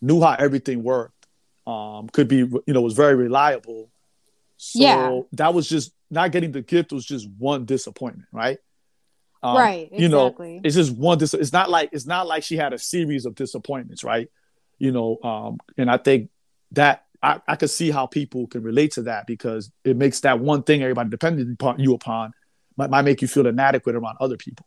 knew 0.01 0.21
how 0.21 0.35
everything 0.37 0.83
worked, 0.83 1.27
um, 1.67 2.09
could 2.09 2.27
be 2.27 2.37
you 2.37 2.63
know 2.67 2.81
was 2.81 2.93
very 2.93 3.15
reliable. 3.15 3.89
So 4.57 4.79
Yeah. 4.79 5.21
that 5.33 5.53
was 5.53 5.67
just 5.67 5.91
not 6.09 6.31
getting 6.31 6.51
the 6.51 6.61
gift 6.61 6.91
was 6.91 7.05
just 7.05 7.27
one 7.37 7.65
disappointment, 7.65 8.27
right? 8.31 8.57
Um, 9.43 9.57
right, 9.57 9.89
exactly. 9.91 10.03
you 10.03 10.09
know, 10.09 10.61
it's 10.63 10.75
just 10.75 10.91
one 10.91 11.17
dis- 11.17 11.33
it's 11.33 11.51
not 11.53 11.69
like 11.69 11.89
it's 11.93 12.05
not 12.05 12.27
like 12.27 12.43
she 12.43 12.57
had 12.57 12.73
a 12.73 12.77
series 12.77 13.25
of 13.25 13.33
disappointments 13.33 14.03
right 14.03 14.29
you 14.77 14.91
know 14.91 15.17
um 15.23 15.57
and 15.79 15.89
i 15.89 15.97
think 15.97 16.29
that 16.73 17.05
i, 17.23 17.41
I 17.47 17.55
could 17.55 17.71
see 17.71 17.89
how 17.89 18.05
people 18.05 18.45
can 18.45 18.61
relate 18.61 18.91
to 18.93 19.03
that 19.03 19.25
because 19.25 19.71
it 19.83 19.97
makes 19.97 20.19
that 20.19 20.39
one 20.39 20.61
thing 20.61 20.83
everybody 20.83 21.09
depended 21.09 21.51
upon 21.51 21.79
you 21.79 21.95
upon 21.95 22.33
might, 22.77 22.91
might 22.91 23.01
make 23.01 23.21
you 23.23 23.27
feel 23.27 23.47
inadequate 23.47 23.95
around 23.95 24.17
other 24.19 24.37
people 24.37 24.65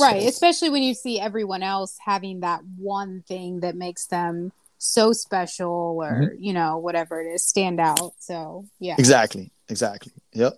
right 0.00 0.22
So- 0.22 0.28
especially 0.28 0.70
when 0.70 0.82
you 0.82 0.94
see 0.94 1.20
everyone 1.20 1.62
else 1.62 1.96
having 2.04 2.40
that 2.40 2.60
one 2.76 3.22
thing 3.26 3.60
that 3.60 3.76
makes 3.76 4.06
them 4.06 4.52
so 4.78 5.12
special 5.12 5.70
or 6.02 6.10
Mm-hmm. 6.12 6.42
you 6.42 6.52
know 6.52 6.78
whatever 6.78 7.20
it 7.20 7.32
is 7.32 7.44
stand 7.44 7.80
out 7.80 8.12
so 8.18 8.66
yeah 8.78 8.94
exactly 8.98 9.50
exactly 9.68 10.12
yep 10.32 10.52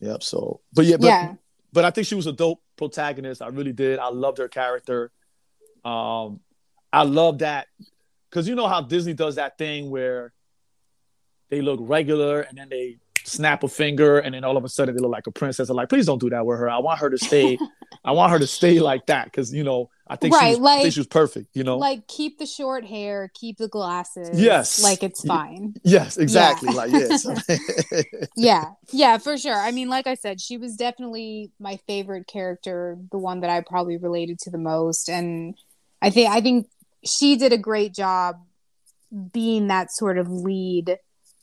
yep 0.00 0.22
so 0.22 0.60
but 0.74 0.84
yeah 0.84 0.96
but 0.98 1.06
yeah 1.06 1.34
but 1.72 1.84
I 1.84 1.90
think 1.90 2.06
she 2.06 2.14
was 2.14 2.26
a 2.26 2.32
dope 2.32 2.62
protagonist. 2.76 3.42
I 3.42 3.48
really 3.48 3.74
did. 3.74 3.98
I 3.98 4.08
loved 4.08 4.38
her 4.38 4.48
character. 4.48 5.10
Um, 5.84 6.40
I 6.90 7.02
love 7.02 7.40
that 7.40 7.66
because 8.30 8.48
you 8.48 8.54
know 8.54 8.66
how 8.66 8.80
Disney 8.80 9.12
does 9.12 9.34
that 9.34 9.58
thing 9.58 9.90
where 9.90 10.32
they 11.50 11.60
look 11.60 11.78
regular 11.82 12.40
and 12.40 12.56
then 12.56 12.68
they 12.70 12.96
snap 13.28 13.62
a 13.62 13.68
finger 13.68 14.18
and 14.18 14.34
then 14.34 14.44
all 14.44 14.56
of 14.56 14.64
a 14.64 14.68
sudden 14.68 14.94
they 14.96 15.00
look 15.00 15.10
like 15.12 15.26
a 15.26 15.30
princess. 15.30 15.68
I'm 15.68 15.76
like, 15.76 15.88
please 15.88 16.06
don't 16.06 16.20
do 16.20 16.30
that 16.30 16.44
with 16.46 16.58
her. 16.58 16.68
I 16.68 16.78
want 16.78 17.00
her 17.00 17.10
to 17.10 17.18
stay. 17.18 17.58
I 18.04 18.12
want 18.12 18.32
her 18.32 18.38
to 18.38 18.46
stay 18.46 18.80
like 18.80 19.06
that 19.06 19.24
because 19.26 19.52
you 19.52 19.64
know 19.64 19.90
I 20.10 20.16
think 20.16 20.34
she 20.34 20.38
Right, 20.40 20.58
was, 20.60 20.78
I 20.78 20.82
think 20.82 20.94
she 20.94 21.00
was 21.00 21.06
perfect. 21.06 21.54
You 21.54 21.64
know. 21.64 21.76
like 21.78 22.06
keep 22.08 22.38
the 22.38 22.46
short 22.46 22.84
hair 22.84 23.30
keep 23.34 23.58
the 23.58 23.68
glasses 23.68 24.40
Yes. 24.40 24.82
like 24.82 25.02
it's 25.02 25.24
fine 25.24 25.74
yes, 25.84 26.16
exactly. 26.16 26.72
Like 26.72 26.90
yes. 26.92 27.26
yeah 28.36 28.70
yeah 28.92 29.18
for 29.18 29.36
sure 29.36 29.54
i 29.54 29.70
mean 29.70 29.88
like 29.88 30.06
i 30.06 30.14
said 30.14 30.40
she 30.40 30.56
was 30.56 30.76
definitely 30.76 31.50
my 31.58 31.78
favorite 31.86 32.26
character 32.26 32.96
the 33.10 33.18
one 33.18 33.40
that 33.40 33.50
i 33.50 33.60
probably 33.60 33.96
related 33.96 34.38
to 34.40 34.50
the 34.50 34.58
most 34.58 35.08
and 35.08 35.54
i 36.02 36.10
think 36.10 36.30
i 36.30 36.40
think 36.40 36.68
she 37.04 37.36
did 37.36 37.52
a 37.52 37.58
great 37.58 37.94
job 37.94 38.36
being 39.32 39.68
that 39.68 39.90
sort 39.92 40.18
of 40.18 40.28
lead 40.30 40.96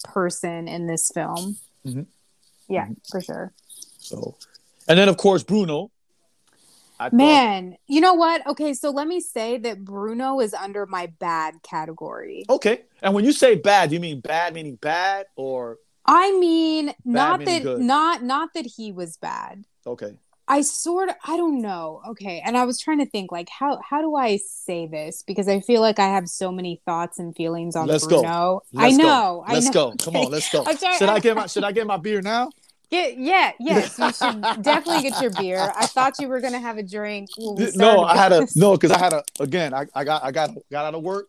person 0.03 0.67
in 0.67 0.87
this 0.87 1.09
film 1.13 1.57
Mhm. 1.85 2.05
yeah 2.67 2.87
for 3.09 3.21
sure 3.21 3.53
so, 3.99 4.35
and 4.87 4.97
then 4.99 5.09
of 5.09 5.17
course 5.17 5.43
Bruno. 5.43 5.91
I 6.99 7.05
thought- 7.09 7.13
man 7.13 7.75
you 7.87 7.99
know 8.01 8.13
what 8.13 8.45
okay 8.47 8.73
so 8.73 8.89
let 8.89 9.07
me 9.07 9.19
say 9.19 9.57
that 9.57 9.83
bruno 9.83 10.39
is 10.39 10.53
under 10.53 10.85
my 10.85 11.07
bad 11.19 11.55
category 11.61 12.45
Okay. 12.49 12.83
And 13.01 13.13
when 13.13 13.23
you 13.25 13.33
say 13.33 13.55
bad, 13.55 13.89
do 13.89 13.95
you 13.95 13.99
mean 14.01 14.19
bad 14.21 14.53
meaning 14.53 14.77
bad 14.81 15.25
or 15.35 15.77
i 16.05 16.31
mean 16.39 16.93
not 17.03 17.39
meaning 17.39 17.53
that 17.55 17.63
good. 17.63 17.81
not 17.81 18.23
not 18.23 18.49
that 18.53 18.65
he 18.65 18.91
was 18.91 19.17
bad 19.17 19.65
okay? 19.85 20.17
I 20.47 20.61
sort 20.61 21.09
of 21.09 21.15
I 21.25 21.37
don't 21.37 21.61
know. 21.61 22.01
Okay. 22.09 22.41
And 22.45 22.55
I 22.55 22.65
was 22.65 22.79
trying 22.79 22.99
to 22.99 23.05
think 23.05 23.31
like 23.31 23.49
how 23.49 23.79
how 23.87 24.01
do 24.01 24.15
I 24.15 24.37
say 24.37 24.85
this 24.87 25.23
because 25.25 25.47
I 25.47 25.59
feel 25.59 25.81
like 25.81 25.97
I 25.99 26.07
have 26.07 26.29
so 26.29 26.51
many 26.51 26.81
thoughts 26.85 27.17
and 27.19 27.35
feelings 27.35 27.75
on 27.75 27.87
Let's 27.87 28.05
go. 28.05 28.61
Let's 28.71 28.93
I 28.93 28.95
know. 28.97 29.43
I 29.47 29.53
Let's 29.53 29.65
know. 29.67 29.71
go. 29.91 29.95
Come 30.03 30.15
on, 30.17 30.31
let's 30.31 30.51
go. 30.51 30.63
I'm 30.65 30.77
sorry, 30.77 30.97
Should 30.97 31.09
I 31.09 31.13
I'm- 31.13 31.21
get 31.21 31.35
my 31.35 31.47
Should 31.47 31.63
I 31.63 31.71
get 31.71 31.87
my 31.87 31.97
beer 31.97 32.21
now? 32.21 32.49
Get, 32.91 33.17
yeah, 33.17 33.51
yes, 33.59 33.97
you 33.97 34.13
should 34.13 34.41
definitely 34.61 35.09
get 35.09 35.19
your 35.19 35.31
beer. 35.31 35.73
I 35.75 35.87
thought 35.87 36.19
you 36.19 36.27
were 36.27 36.39
gonna 36.39 36.59
have 36.59 36.77
a 36.77 36.83
drink. 36.83 37.29
we 37.35 37.71
No, 37.75 38.03
I 38.03 38.15
had 38.15 38.31
a 38.31 38.47
no 38.55 38.73
because 38.73 38.91
I 38.91 38.99
had 38.99 39.11
a 39.11 39.23
again. 39.39 39.73
I, 39.73 39.87
I 39.95 40.03
got 40.03 40.23
I 40.23 40.31
got 40.31 40.51
got 40.71 40.85
out 40.85 40.93
of 40.93 41.01
work. 41.01 41.27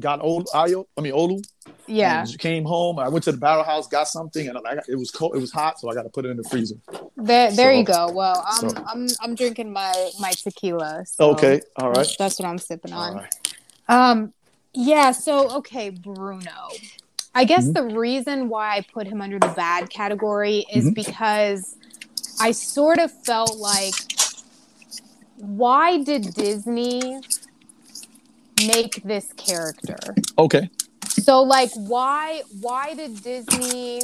Got 0.00 0.20
old 0.20 0.48
Ayo. 0.52 0.86
I 0.98 1.00
mean 1.00 1.12
Olu. 1.12 1.42
Yeah, 1.86 2.24
Came 2.38 2.64
home. 2.64 2.98
I 2.98 3.08
went 3.08 3.24
to 3.24 3.32
the 3.32 3.38
barrel 3.38 3.62
house. 3.64 3.86
Got 3.86 4.08
something, 4.08 4.48
and 4.48 4.58
I 4.58 4.74
got, 4.76 4.88
it 4.88 4.96
was 4.96 5.10
cold. 5.10 5.36
It 5.36 5.40
was 5.40 5.52
hot, 5.52 5.78
so 5.80 5.88
I 5.90 5.94
got 5.94 6.02
to 6.02 6.08
put 6.08 6.24
it 6.24 6.28
in 6.30 6.36
the 6.36 6.42
freezer. 6.44 6.74
there, 7.16 7.50
there 7.52 7.72
So- 7.72 7.78
you 7.78 7.84
go. 7.84 8.10
Well, 8.12 8.44
I'm 8.46 8.70
so- 8.70 8.84
I'm 8.86 9.06
I'm 9.22 9.34
drinking 9.34 9.72
my 9.72 9.92
my 10.18 10.32
tequila. 10.32 11.04
So 11.06 11.30
Okay. 11.32 11.60
All 11.76 11.90
right. 11.92 12.08
that's 12.18 12.38
what 12.38 12.48
I'm 12.48 12.58
sipping 12.58 12.92
on. 12.92 13.12
All 13.14 13.20
right. 13.20 13.34
Um, 13.88 14.32
yeah. 14.74 15.12
So 15.12 15.50
okay, 15.58 15.90
Bruno. 15.90 16.50
I 17.34 17.44
guess 17.44 17.66
Mhm. 17.66 17.74
the 17.74 17.84
reason 17.96 18.48
why 18.48 18.76
I 18.76 18.80
put 18.92 19.06
him 19.06 19.20
under 19.22 19.38
the 19.38 19.48
bad 19.48 19.88
category 19.90 20.66
is 20.72 20.86
Mhm. 20.86 20.94
because 20.96 21.76
I 22.40 22.50
sort 22.52 22.98
of 22.98 23.12
felt 23.24 23.56
like, 23.56 23.94
why 25.36 26.02
did 26.02 26.34
Disney 26.34 27.20
make 28.66 29.02
this 29.02 29.32
character? 29.34 29.98
Okay. 30.38 30.70
So 31.04 31.42
like, 31.42 31.70
why 31.74 32.42
why 32.60 32.94
did 32.94 33.22
Disney 33.22 34.02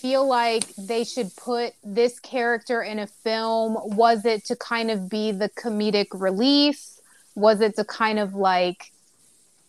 feel 0.00 0.26
like 0.26 0.66
they 0.76 1.04
should 1.04 1.34
put 1.36 1.72
this 1.82 2.20
character 2.20 2.82
in 2.82 2.98
a 2.98 3.06
film? 3.06 3.76
Was 3.96 4.24
it 4.24 4.44
to 4.46 4.56
kind 4.56 4.90
of 4.90 5.08
be 5.08 5.32
the 5.32 5.48
comedic 5.50 6.08
relief? 6.12 7.00
Was 7.34 7.60
it 7.60 7.76
to 7.76 7.84
kind 7.84 8.18
of 8.18 8.34
like 8.34 8.92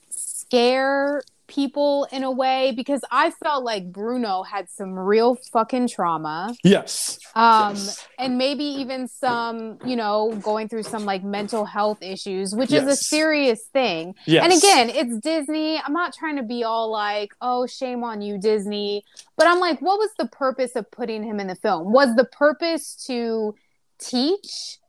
scare 0.10 1.22
people 1.48 2.08
in 2.12 2.24
a 2.24 2.32
way? 2.32 2.74
Because 2.76 3.02
I 3.12 3.32
felt 3.32 3.64
like 3.64 3.92
Bruno 3.92 4.44
had 4.44 4.70
some 4.70 4.98
real 4.98 5.36
fucking 5.52 5.88
trauma. 5.88 6.54
Yes. 6.64 7.20
Um, 7.36 7.76
Yes. 7.76 8.06
and 8.20 8.38
maybe 8.38 8.64
even 8.64 9.08
some, 9.08 9.78
you 9.86 9.96
know, 9.96 10.34
going 10.42 10.68
through 10.70 10.84
some 10.84 11.06
like 11.06 11.24
mental 11.24 11.66
health 11.66 12.02
issues, 12.02 12.54
which 12.54 12.72
is 12.72 12.84
a 12.84 12.96
serious 12.96 13.64
thing. 13.74 14.16
Yes. 14.26 14.44
And 14.44 14.54
again, 14.54 14.90
it's 14.90 15.18
Disney. 15.20 15.80
I'm 15.80 15.94
not 15.94 16.14
trying 16.14 16.36
to 16.36 16.44
be 16.44 16.64
all 16.64 16.92
like, 16.92 17.34
oh, 17.42 17.66
shame 17.66 18.04
on 18.04 18.22
you, 18.22 18.38
Disney. 18.38 19.04
But 19.38 19.48
I'm 19.48 19.60
like, 19.60 19.80
what 19.82 19.98
was 20.00 20.10
the 20.20 20.28
purpose 20.28 20.76
of 20.76 20.90
putting 20.92 21.24
him 21.24 21.40
in 21.40 21.48
the 21.48 21.56
film? 21.56 21.92
Was 21.94 22.16
the 22.16 22.26
purpose 22.26 22.96
to 23.08 23.56
teach 24.00 24.80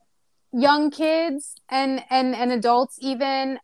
young 0.53 0.91
kids 0.91 1.55
and 1.69 2.03
and 2.11 2.35
and 2.35 2.51
adults 2.53 2.97
even 3.01 3.59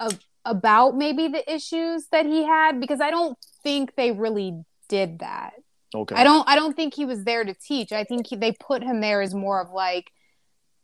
of, 0.00 0.18
about 0.48 0.96
maybe 0.96 1.28
the 1.28 1.50
issues 1.52 2.06
that 2.12 2.26
he 2.26 2.44
had? 2.44 2.80
Because 2.80 3.00
I 3.00 3.10
don't 3.10 3.38
think 3.62 3.94
they 3.96 4.12
really 4.12 4.62
did 4.88 5.18
that. 5.20 5.52
Okay. 5.94 6.14
I 6.14 6.24
don't 6.24 6.46
I 6.48 6.54
don't 6.56 6.74
think 6.76 6.94
he 6.94 7.04
was 7.04 7.24
there 7.24 7.44
to 7.44 7.54
teach. 7.54 7.92
I 7.92 8.04
think 8.04 8.26
he, 8.28 8.36
they 8.36 8.52
put 8.52 8.82
him 8.82 9.00
there 9.00 9.22
as 9.22 9.34
more 9.34 9.60
of 9.60 9.70
like 9.70 10.10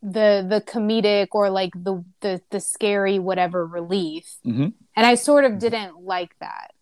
the 0.03 0.47
the 0.49 0.61
comedic 0.61 1.29
or 1.33 1.51
like 1.51 1.73
the 1.75 2.05
the 2.21 2.41
the 2.51 2.61
scary 2.61 3.19
whatever 3.19 3.67
relief. 3.67 4.25
Mhm. 4.47 4.73
And 4.97 5.07
I 5.07 5.15
sort 5.15 5.45
of 5.45 5.59
didn't 5.59 6.01
like 6.03 6.35
that. 6.41 6.73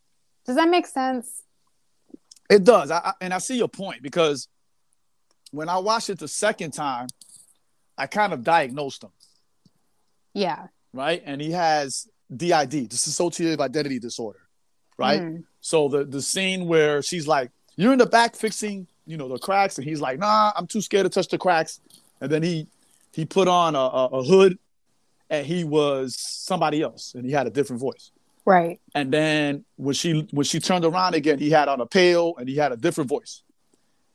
Does 0.44 0.56
that 0.56 0.68
make 0.68 0.86
sense? 0.86 1.42
It 2.50 2.64
does. 2.64 2.90
I, 2.90 2.98
I, 2.98 3.12
and 3.20 3.32
I 3.32 3.38
see 3.38 3.56
your 3.56 3.68
point 3.68 4.02
because 4.02 4.48
when 5.52 5.68
I 5.68 5.78
watched 5.78 6.10
it 6.10 6.18
the 6.18 6.28
second 6.28 6.72
time, 6.72 7.06
I 7.96 8.06
kind 8.06 8.32
of 8.32 8.42
diagnosed 8.42 9.04
him, 9.04 9.10
Yeah. 10.34 10.66
right? 10.92 11.22
And 11.24 11.40
he 11.40 11.52
has 11.52 12.08
DID, 12.36 12.90
dissociative 12.90 13.60
identity 13.60 13.98
disorder, 13.98 14.40
right? 14.98 15.20
Mm. 15.20 15.44
So 15.60 15.88
the 15.88 16.04
the 16.04 16.22
scene 16.22 16.66
where 16.66 17.02
she's 17.02 17.26
like, 17.26 17.50
"You're 17.76 17.92
in 17.92 17.98
the 17.98 18.06
back 18.06 18.36
fixing, 18.36 18.86
you 19.06 19.16
know, 19.16 19.28
the 19.28 19.38
cracks," 19.38 19.78
and 19.78 19.86
he's 19.86 20.00
like, 20.00 20.18
"Nah, 20.18 20.52
I'm 20.56 20.66
too 20.66 20.80
scared 20.80 21.04
to 21.04 21.10
touch 21.10 21.28
the 21.28 21.38
cracks." 21.38 21.80
And 22.20 22.30
then 22.30 22.42
he 22.42 22.66
he 23.12 23.24
put 23.24 23.48
on 23.48 23.74
a, 23.74 23.78
a, 23.78 24.06
a 24.06 24.22
hood, 24.22 24.58
and 25.30 25.46
he 25.46 25.64
was 25.64 26.16
somebody 26.16 26.82
else, 26.82 27.14
and 27.14 27.24
he 27.24 27.32
had 27.32 27.46
a 27.46 27.50
different 27.50 27.80
voice. 27.80 28.10
Right. 28.44 28.80
And 28.94 29.12
then 29.12 29.64
when 29.76 29.94
she 29.94 30.26
when 30.30 30.44
she 30.44 30.58
turned 30.58 30.84
around 30.84 31.14
again, 31.14 31.38
he 31.38 31.50
had 31.50 31.68
on 31.68 31.80
a 31.80 31.86
pail 31.86 32.34
and 32.38 32.48
he 32.48 32.56
had 32.56 32.72
a 32.72 32.76
different 32.76 33.08
voice, 33.08 33.42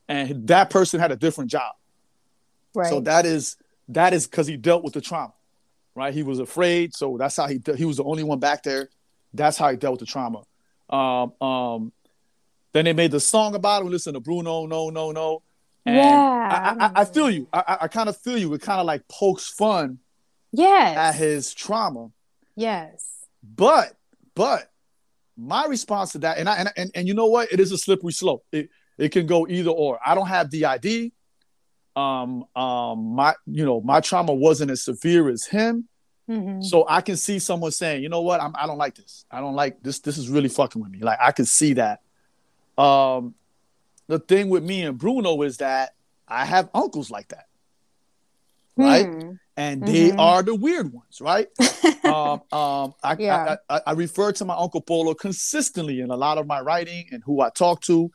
and 0.07 0.47
that 0.47 0.69
person 0.69 0.99
had 0.99 1.11
a 1.11 1.15
different 1.15 1.49
job. 1.49 1.73
Right. 2.75 2.89
So 2.89 2.99
that 3.01 3.25
is 3.25 3.55
that 3.89 4.13
is 4.13 4.27
because 4.27 4.47
he 4.47 4.57
dealt 4.57 4.83
with 4.83 4.93
the 4.93 5.01
trauma, 5.01 5.33
right? 5.97 6.13
He 6.13 6.21
was 6.21 6.37
afraid, 6.37 6.95
so 6.95 7.17
that's 7.17 7.35
how 7.35 7.47
he 7.47 7.57
de- 7.57 7.75
he 7.75 7.83
was 7.83 7.97
the 7.97 8.03
only 8.03 8.23
one 8.23 8.37
back 8.39 8.61
there. 8.61 8.89
That's 9.33 9.57
how 9.57 9.71
he 9.71 9.77
dealt 9.77 9.93
with 9.93 10.01
the 10.01 10.05
trauma. 10.05 10.43
Um, 10.89 11.33
um, 11.41 11.91
then 12.71 12.85
they 12.85 12.93
made 12.93 13.09
the 13.09 13.19
song 13.19 13.55
about 13.55 13.81
him. 13.81 13.89
Listen 13.89 14.13
to 14.13 14.19
Bruno, 14.19 14.67
no, 14.67 14.91
no, 14.91 15.11
no. 15.11 15.41
And 15.85 15.95
Yeah, 15.95 16.75
I, 16.79 16.85
I, 16.85 17.01
I, 17.01 17.05
feel 17.05 17.31
you. 17.31 17.47
I, 17.51 17.63
I, 17.67 17.77
I 17.81 17.87
kind 17.87 18.09
of 18.09 18.17
feel 18.17 18.37
you. 18.37 18.53
It 18.53 18.61
kind 18.61 18.79
of 18.79 18.85
like 18.85 19.07
pokes 19.07 19.49
fun 19.49 19.97
yes. 20.51 20.95
at 20.95 21.15
his 21.15 21.53
trauma. 21.53 22.09
yes. 22.55 23.05
But 23.43 23.93
but 24.35 24.69
my 25.35 25.65
response 25.65 26.11
to 26.11 26.19
that, 26.19 26.37
and 26.37 26.47
I 26.47 26.57
and, 26.57 26.69
and 26.77 26.91
and 26.93 27.07
you 27.07 27.15
know 27.15 27.27
what? 27.27 27.51
It 27.51 27.59
is 27.59 27.71
a 27.71 27.77
slippery 27.77 28.11
slope. 28.11 28.45
It 28.51 28.69
it 28.99 29.09
can 29.09 29.25
go 29.25 29.47
either 29.47 29.71
or. 29.71 29.99
I 30.05 30.13
don't 30.13 30.27
have 30.27 30.51
DID. 30.51 31.11
Um 31.97 32.45
um 32.55 33.15
my 33.15 33.33
you 33.45 33.65
know 33.65 33.81
my 33.81 33.99
trauma 34.01 34.33
wasn't 34.33 34.69
as 34.71 34.83
severe 34.83 35.29
as 35.29 35.45
him, 35.45 35.87
Mhm. 36.29 36.63
so 36.63 36.85
I 36.87 37.01
can 37.01 37.17
see 37.17 37.39
someone 37.39 37.71
saying, 37.71 38.03
you 38.03 38.09
know 38.09 38.21
what? 38.21 38.39
I'm 38.41 38.53
I 38.55 38.67
don't 38.67 38.77
like 38.77 38.95
this. 38.95 39.25
I 39.31 39.39
don't 39.39 39.55
like 39.55 39.81
this. 39.81 39.99
This 39.99 40.17
is 40.17 40.29
really 40.29 40.49
fucking 40.49 40.81
with 40.81 40.91
me. 40.91 40.99
Like 40.99 41.17
I 41.21 41.31
can 41.31 41.45
see 41.45 41.73
that. 41.73 42.01
Um, 42.77 43.33
the 44.07 44.19
thing 44.19 44.49
with 44.49 44.63
me 44.63 44.83
and 44.83 44.97
Bruno 44.97 45.41
is 45.41 45.57
that 45.57 45.95
I 46.27 46.45
have 46.45 46.69
uncles 46.73 47.09
like 47.09 47.29
that, 47.29 47.47
right? 48.75 49.05
Hmm. 49.07 49.31
and 49.59 49.83
they 49.87 50.11
Mhm. 50.11 50.19
are 50.19 50.43
the 50.43 50.53
weird 50.53 50.93
ones, 50.93 51.19
right? 51.19 51.47
um, 52.05 52.41
um, 52.51 52.93
I, 53.03 53.15
Yeah. 53.17 53.55
I, 53.67 53.75
I, 53.77 53.81
I 53.87 53.91
refer 53.93 54.31
to 54.33 54.45
my 54.45 54.55
uncle 54.55 54.81
Polo 54.81 55.15
consistently 55.15 55.99
in 55.99 56.11
a 56.11 56.15
lot 56.15 56.37
of 56.37 56.45
my 56.45 56.61
writing 56.61 57.07
and 57.11 57.23
who 57.23 57.41
I 57.41 57.49
talk 57.49 57.81
to 57.89 58.11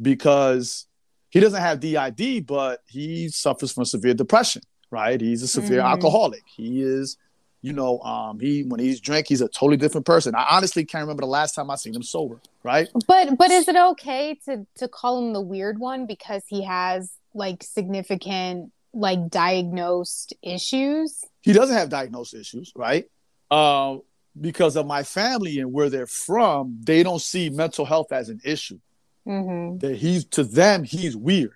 because 0.00 0.86
he 1.34 1.40
doesn't 1.40 1.60
have 1.60 1.80
DID, 1.80 2.46
but 2.46 2.80
he 2.86 3.28
suffers 3.28 3.72
from 3.72 3.84
severe 3.84 4.14
depression, 4.14 4.62
right? 4.90 5.20
He's 5.20 5.42
a 5.42 5.48
severe 5.48 5.80
Mhm. 5.82 5.90
alcoholic. 5.90 6.44
He 6.56 6.80
is, 6.80 7.16
you 7.60 7.72
know, 7.72 7.98
um, 8.00 8.38
he 8.38 8.62
when 8.62 8.78
he's 8.78 9.00
drunk, 9.00 9.26
he's 9.28 9.40
a 9.40 9.48
totally 9.48 9.76
different 9.76 10.06
person. 10.06 10.34
I 10.36 10.46
honestly 10.50 10.84
can't 10.84 11.02
remember 11.02 11.22
the 11.22 11.26
last 11.40 11.56
time 11.56 11.70
I 11.70 11.74
seen 11.74 11.94
him 11.94 12.04
sober, 12.04 12.40
right? 12.62 12.88
But 13.08 13.36
but 13.36 13.50
is 13.50 13.66
it 13.66 13.74
okay 13.76 14.38
to 14.44 14.64
to 14.76 14.86
call 14.86 15.18
him 15.18 15.32
the 15.32 15.40
weird 15.40 15.78
one 15.80 16.06
because 16.06 16.44
he 16.48 16.62
has 16.62 17.10
like 17.34 17.64
significant 17.64 18.70
like 18.92 19.28
diagnosed 19.28 20.34
issues? 20.40 21.24
he 21.42 21.52
doesn't 21.52 21.76
have 21.76 21.88
diagnosed 21.90 22.32
issues, 22.32 22.72
right? 22.76 23.06
Uh, 23.50 23.96
because 24.40 24.76
of 24.76 24.86
my 24.86 25.02
family 25.02 25.58
and 25.58 25.72
where 25.72 25.90
they're 25.90 26.06
from, 26.06 26.78
they 26.84 27.02
don't 27.02 27.20
see 27.20 27.50
mental 27.50 27.84
health 27.84 28.12
as 28.12 28.28
an 28.30 28.40
issue. 28.44 28.78
Mm-hmm. 29.26 29.78
That 29.78 29.96
he's 29.96 30.24
to 30.26 30.44
them, 30.44 30.84
he's 30.84 31.16
weird. 31.16 31.54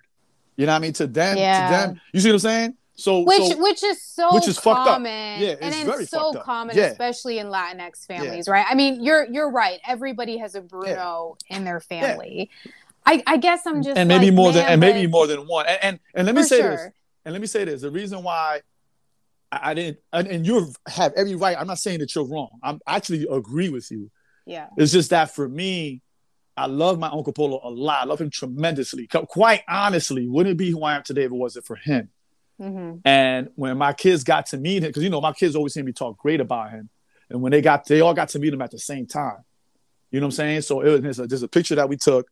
You 0.57 0.65
know 0.65 0.73
what 0.73 0.77
I 0.77 0.79
mean? 0.79 0.93
To 0.93 1.07
them, 1.07 1.37
Yeah. 1.37 1.67
to 1.67 1.71
them, 1.71 2.01
you 2.13 2.19
see 2.19 2.29
what 2.29 2.33
I'm 2.35 2.39
saying? 2.39 2.73
So, 2.95 3.21
Which 3.21 3.43
so 3.53 3.57
which 3.61 3.81
is 3.81 4.03
so 4.03 4.33
which 4.33 4.47
is 4.47 4.57
fucked 4.59 4.79
up. 4.81 4.95
common. 4.95 5.39
Yeah, 5.39 5.55
and 5.61 5.73
it's 5.73 5.77
it's 5.77 5.85
very 5.89 6.05
so 6.05 6.33
common, 6.33 6.75
Yeah. 6.75 6.87
especially 6.87 7.39
in 7.39 7.47
Latinx 7.47 8.05
families, 8.05 8.49
right? 8.49 8.65
I 8.69 8.75
mean, 8.75 9.01
you're 9.01 9.25
you're 9.31 9.49
right. 9.49 9.79
Everybody 9.87 10.37
has 10.37 10.55
a 10.55 10.61
Bruno 10.61 11.37
in 11.47 11.63
their 11.63 11.81
Yeah. 11.89 12.01
family. 12.01 12.49
I, 13.05 13.23
I 13.25 13.37
guess 13.37 13.65
I'm 13.65 13.81
just 13.81 13.97
and 13.97 14.09
maybe 14.09 14.25
like, 14.25 14.33
more 14.35 14.51
than 14.51 14.65
and 14.65 14.81
maybe 14.81 15.07
more 15.07 15.27
than 15.27 15.47
one. 15.47 15.65
And 15.67 15.79
and, 15.81 15.99
and 16.13 16.25
let 16.25 16.35
me 16.35 16.43
say 16.43 16.59
sure. 16.59 16.71
this. 16.71 16.89
And 17.23 17.31
let 17.33 17.39
me 17.39 17.47
say 17.47 17.63
this: 17.63 17.81
the 17.81 17.89
reason 17.89 18.21
why 18.21 18.59
I, 19.49 19.71
I 19.71 19.73
didn't, 19.73 19.99
and, 20.11 20.27
and 20.27 20.45
you 20.45 20.73
have 20.87 21.13
every 21.13 21.35
right. 21.35 21.57
I'm 21.57 21.67
not 21.67 21.79
saying 21.79 21.99
that 21.99 22.13
you're 22.13 22.25
wrong. 22.25 22.49
I'm 22.61 22.81
I 22.85 22.97
actually 22.97 23.25
agree 23.31 23.69
with 23.69 23.89
you. 23.91 24.11
Yeah. 24.45 24.67
It's 24.77 24.91
just 24.91 25.11
that 25.11 25.33
for 25.33 25.47
me, 25.47 26.01
I 26.59 26.65
love 26.65 26.99
my 26.99 27.07
Uncle 27.07 27.33
Polo 27.33 27.61
a 27.63 27.69
lot. 27.69 28.01
I 28.01 28.05
love 28.05 28.19
him 28.19 28.29
tremendously. 28.29 29.07
Quite 29.07 29.63
honestly, 29.67 30.27
wouldn't 30.27 30.57
be 30.57 30.69
who 30.69 30.83
I 30.83 30.95
am 30.95 31.03
today 31.03 31.23
if 31.23 31.31
it 31.31 31.35
wasn't 31.35 31.65
for 31.65 31.77
him. 31.77 32.09
hmm 32.59 32.95
And 33.05 33.49
when 33.55 33.77
my 33.77 33.93
kids 33.93 34.23
got 34.23 34.47
to 34.47 34.57
meet 34.57 34.83
him, 34.83 34.89
because 34.89 35.03
you 35.03 35.09
know 35.09 35.21
my 35.21 35.33
kids 35.33 35.55
always 35.55 35.73
hear 35.73 35.83
me 35.83 35.93
talk 35.93 36.17
great 36.17 36.41
about 36.41 36.71
him, 36.71 36.89
and 37.29 37.41
when 37.41 37.51
they 37.51 37.61
got, 37.61 37.85
they 37.85 38.01
all 38.01 38.13
got 38.13 38.29
to 38.29 38.39
meet 38.39 38.53
him 38.53 38.61
at 38.61 38.71
the 38.71 38.79
same 38.79 39.05
time. 39.05 39.37
You 40.11 40.19
know 40.19 40.27
what 40.27 40.33
I'm 40.33 40.37
saying? 40.37 40.61
So 40.61 40.81
it 40.81 41.03
was 41.03 41.17
there's 41.17 41.43
a, 41.43 41.45
a 41.45 41.49
picture 41.49 41.75
that 41.75 41.87
we 41.87 41.95
took, 41.95 42.27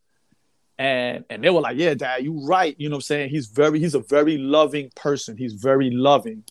and 0.77 1.23
and 1.29 1.43
they 1.43 1.49
were 1.49 1.61
like, 1.61 1.77
"Yeah, 1.77 1.93
Dad, 1.93 2.23
you 2.23 2.45
right." 2.45 2.75
You 2.77 2.89
know 2.89 2.95
what 2.95 2.97
I'm 2.97 3.03
saying? 3.03 3.29
He's 3.29 3.47
very, 3.47 3.79
he's 3.79 3.95
a 3.95 3.99
very 3.99 4.37
loving 4.37 4.91
person. 4.95 5.37
He's 5.37 5.53
very 5.53 5.89
loving. 5.91 6.43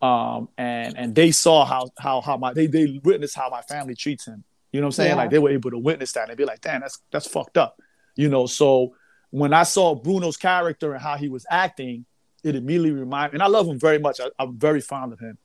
Um, 0.00 0.48
and 0.56 0.96
and 0.96 1.14
they 1.14 1.30
saw 1.30 1.64
how 1.64 1.90
how 1.98 2.20
how 2.20 2.36
my 2.36 2.52
they 2.52 2.66
they 2.66 3.00
witnessed 3.04 3.36
how 3.36 3.50
my 3.50 3.62
family 3.62 3.94
treats 3.94 4.26
him. 4.26 4.44
You 4.72 4.80
know 4.80 4.86
what 4.86 4.88
I'm 4.88 4.92
saying? 4.92 5.10
Yeah. 5.10 5.16
Like 5.16 5.30
they 5.30 5.38
were 5.38 5.50
able 5.50 5.70
to 5.70 5.78
witness 5.78 6.12
that 6.12 6.28
and 6.28 6.36
be 6.36 6.44
like, 6.44 6.60
"Damn, 6.62 6.80
that's 6.80 6.98
that's 7.10 7.26
fucked 7.26 7.56
up." 7.58 7.78
You 8.16 8.28
know, 8.28 8.46
so 8.46 8.94
when 9.30 9.52
I 9.52 9.62
saw 9.62 9.94
Bruno's 9.94 10.36
character 10.36 10.92
and 10.94 11.02
how 11.02 11.16
he 11.16 11.28
was 11.28 11.46
acting, 11.50 12.06
it 12.42 12.56
immediately 12.56 12.90
reminded 12.92 13.34
and 13.34 13.42
I 13.42 13.46
love 13.46 13.66
him 13.68 13.78
very 13.78 13.98
much. 13.98 14.20
I, 14.20 14.28
I'm 14.38 14.58
very 14.58 14.80
fond 14.80 15.12
of 15.12 15.20
him. 15.20 15.38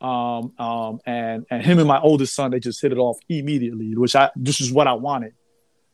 Um, 0.00 0.52
um, 0.58 1.00
and 1.06 1.46
and 1.50 1.64
him 1.64 1.78
and 1.78 1.88
my 1.88 2.00
oldest 2.00 2.34
son, 2.34 2.50
they 2.50 2.60
just 2.60 2.80
hit 2.82 2.92
it 2.92 2.98
off 2.98 3.18
immediately, 3.28 3.94
which 3.96 4.16
I 4.16 4.30
this 4.36 4.60
is 4.60 4.72
what 4.72 4.86
I 4.86 4.94
wanted. 4.94 5.34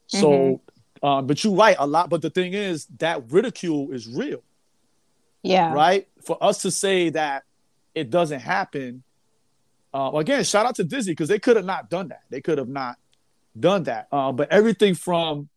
So, 0.07 0.61
um, 1.03 1.27
but 1.29 1.45
you're 1.45 1.55
right, 1.55 1.77
a 1.79 1.87
lot. 1.87 2.11
But 2.11 2.23
the 2.23 2.31
thing 2.31 2.53
is, 2.55 2.87
that 2.99 3.31
ridicule 3.31 3.93
is 3.93 4.09
real, 4.09 4.43
Yeah. 5.43 5.73
right? 5.73 6.09
For 6.25 6.37
us 6.43 6.63
to 6.63 6.71
say 6.73 7.11
that 7.11 7.45
it 7.95 8.11
doesn't 8.11 8.41
happen, 8.41 9.05
uh, 9.92 10.11
again, 10.14 10.44
shout 10.44 10.66
out 10.66 10.76
to 10.76 10.85
Disney 10.85 11.12
because 11.12 11.29
they 11.29 11.38
could 11.38 11.57
have 11.57 11.64
not 11.64 11.90
done 11.90 12.09
that. 12.09 12.22
They 12.31 12.40
could 12.40 12.59
have 12.59 12.68
not 12.68 12.96
done 13.59 13.85
that. 13.85 14.09
Uh, 14.12 14.33
but 14.33 14.50
everything 14.53 14.94
from 14.94 15.48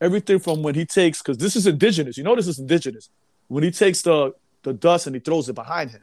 everything 0.00 0.38
from 0.38 0.62
when 0.62 0.74
he 0.74 0.84
takes 0.84 1.20
because 1.20 1.38
this 1.38 1.56
is 1.56 1.66
indigenous. 1.66 2.16
You 2.16 2.24
know, 2.24 2.36
this 2.36 2.48
is 2.48 2.58
indigenous. 2.58 3.10
When 3.48 3.64
he 3.64 3.70
takes 3.70 4.02
the 4.02 4.34
the 4.62 4.72
dust 4.72 5.06
and 5.06 5.16
he 5.16 5.20
throws 5.20 5.48
it 5.48 5.54
behind 5.54 5.90
him. 5.90 6.02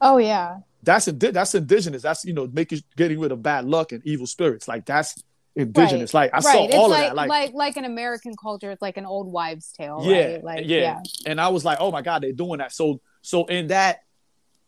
Oh 0.00 0.18
yeah. 0.18 0.58
that's 0.82 1.06
indi- 1.06 1.30
that's 1.30 1.54
indigenous. 1.54 2.02
That's 2.02 2.24
you 2.24 2.32
know 2.32 2.48
making 2.52 2.80
getting 2.96 3.20
rid 3.20 3.30
of 3.32 3.42
bad 3.42 3.64
luck 3.64 3.92
and 3.92 4.02
evil 4.04 4.26
spirits. 4.26 4.66
Like 4.66 4.84
that's 4.84 5.22
indigenous. 5.54 6.12
Like 6.12 6.30
I 6.34 6.40
saw 6.40 6.48
right. 6.64 6.74
all 6.74 6.92
it's 6.92 7.00
of 7.00 7.06
that. 7.06 7.14
Like, 7.14 7.28
like 7.28 7.54
like 7.54 7.76
an 7.76 7.84
American 7.84 8.34
culture. 8.36 8.70
It's 8.72 8.82
like 8.82 8.96
an 8.96 9.06
old 9.06 9.30
wives' 9.30 9.72
tale. 9.72 10.00
yeah, 10.04 10.32
Right? 10.32 10.44
Like 10.44 10.64
yeah, 10.66 10.78
yeah. 10.78 11.00
And 11.26 11.40
I 11.40 11.48
was 11.48 11.64
like, 11.64 11.78
oh 11.80 11.92
my 11.92 12.02
god, 12.02 12.22
they're 12.22 12.32
doing 12.32 12.58
that. 12.58 12.72
So 12.72 13.00
so 13.20 13.44
in 13.46 13.68
that 13.68 14.00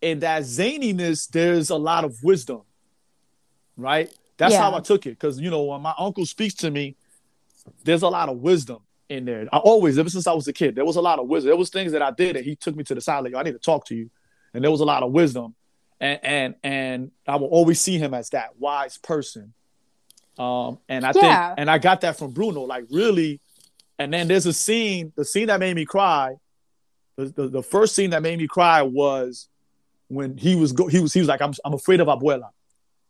in 0.04 0.18
that 0.20 0.42
zaniness, 0.42 1.28
there's 1.28 1.70
a 1.70 1.76
lot 1.76 2.04
of 2.04 2.22
wisdom, 2.22 2.60
right? 3.76 4.14
That's 4.36 4.52
Yeah. 4.52 4.60
how 4.60 4.74
I 4.74 4.80
took 4.80 5.06
it. 5.06 5.10
Because 5.10 5.40
you 5.40 5.50
know 5.50 5.62
when 5.62 5.80
my 5.80 5.94
uncle 5.98 6.26
speaks 6.26 6.54
to 6.56 6.70
me, 6.70 6.96
there's 7.84 8.02
a 8.02 8.08
lot 8.08 8.28
of 8.28 8.38
wisdom 8.38 8.80
in 9.08 9.24
there. 9.24 9.48
I 9.50 9.56
always, 9.58 9.98
ever 9.98 10.10
since 10.10 10.26
I 10.26 10.34
was 10.34 10.46
a 10.46 10.52
kid, 10.52 10.74
there 10.74 10.84
was 10.84 10.96
a 10.96 11.00
lot 11.00 11.18
of 11.18 11.26
wisdom. 11.26 11.48
There 11.48 11.56
was 11.56 11.70
things 11.70 11.92
that 11.92 12.02
I 12.02 12.10
did 12.10 12.36
that 12.36 12.44
he 12.44 12.54
took 12.54 12.76
me 12.76 12.84
to 12.84 12.94
the 12.94 13.00
side 13.00 13.24
like, 13.24 13.32
"Yo, 13.32 13.38
I 13.38 13.42
need 13.44 13.52
to 13.52 13.58
talk 13.58 13.86
to 13.86 13.94
you, 13.94 14.10
and 14.52 14.62
there 14.62 14.70
was 14.70 14.80
a 14.80 14.84
lot 14.84 15.02
of 15.02 15.10
wisdom, 15.12 15.54
and 16.00 16.20
and 16.22 16.54
and 16.62 17.10
I 17.26 17.36
will 17.36 17.48
always 17.48 17.80
see 17.80 17.96
him 17.96 18.12
as 18.12 18.28
that 18.30 18.58
wise 18.58 18.98
person. 18.98 19.54
Um, 20.38 20.80
and 20.88 21.06
I 21.06 21.12
Yeah. 21.14 21.20
think, 21.48 21.58
and 21.58 21.70
I 21.70 21.78
got 21.78 22.02
that 22.02 22.18
from 22.18 22.32
Bruno, 22.32 22.62
like 22.62 22.84
really. 22.90 23.40
And 23.98 24.12
then 24.12 24.26
there's 24.28 24.44
a 24.44 24.52
scene, 24.52 25.12
the 25.16 25.24
scene 25.24 25.46
that 25.46 25.60
made 25.60 25.76
me 25.76 25.84
cry. 25.86 26.34
The, 27.16 27.26
the, 27.26 27.48
the 27.48 27.62
first 27.62 27.94
scene 27.94 28.10
that 28.10 28.22
made 28.22 28.38
me 28.38 28.48
cry 28.48 28.82
was 28.82 29.48
when 30.08 30.36
he 30.38 30.54
was 30.56 30.72
go, 30.72 30.86
he 30.86 31.00
was 31.00 31.12
he 31.12 31.20
was 31.20 31.28
like, 31.28 31.40
I'm 31.42 31.52
I'm 31.64 31.74
afraid 31.74 32.00
of 32.00 32.08
Abuela, 32.08 32.50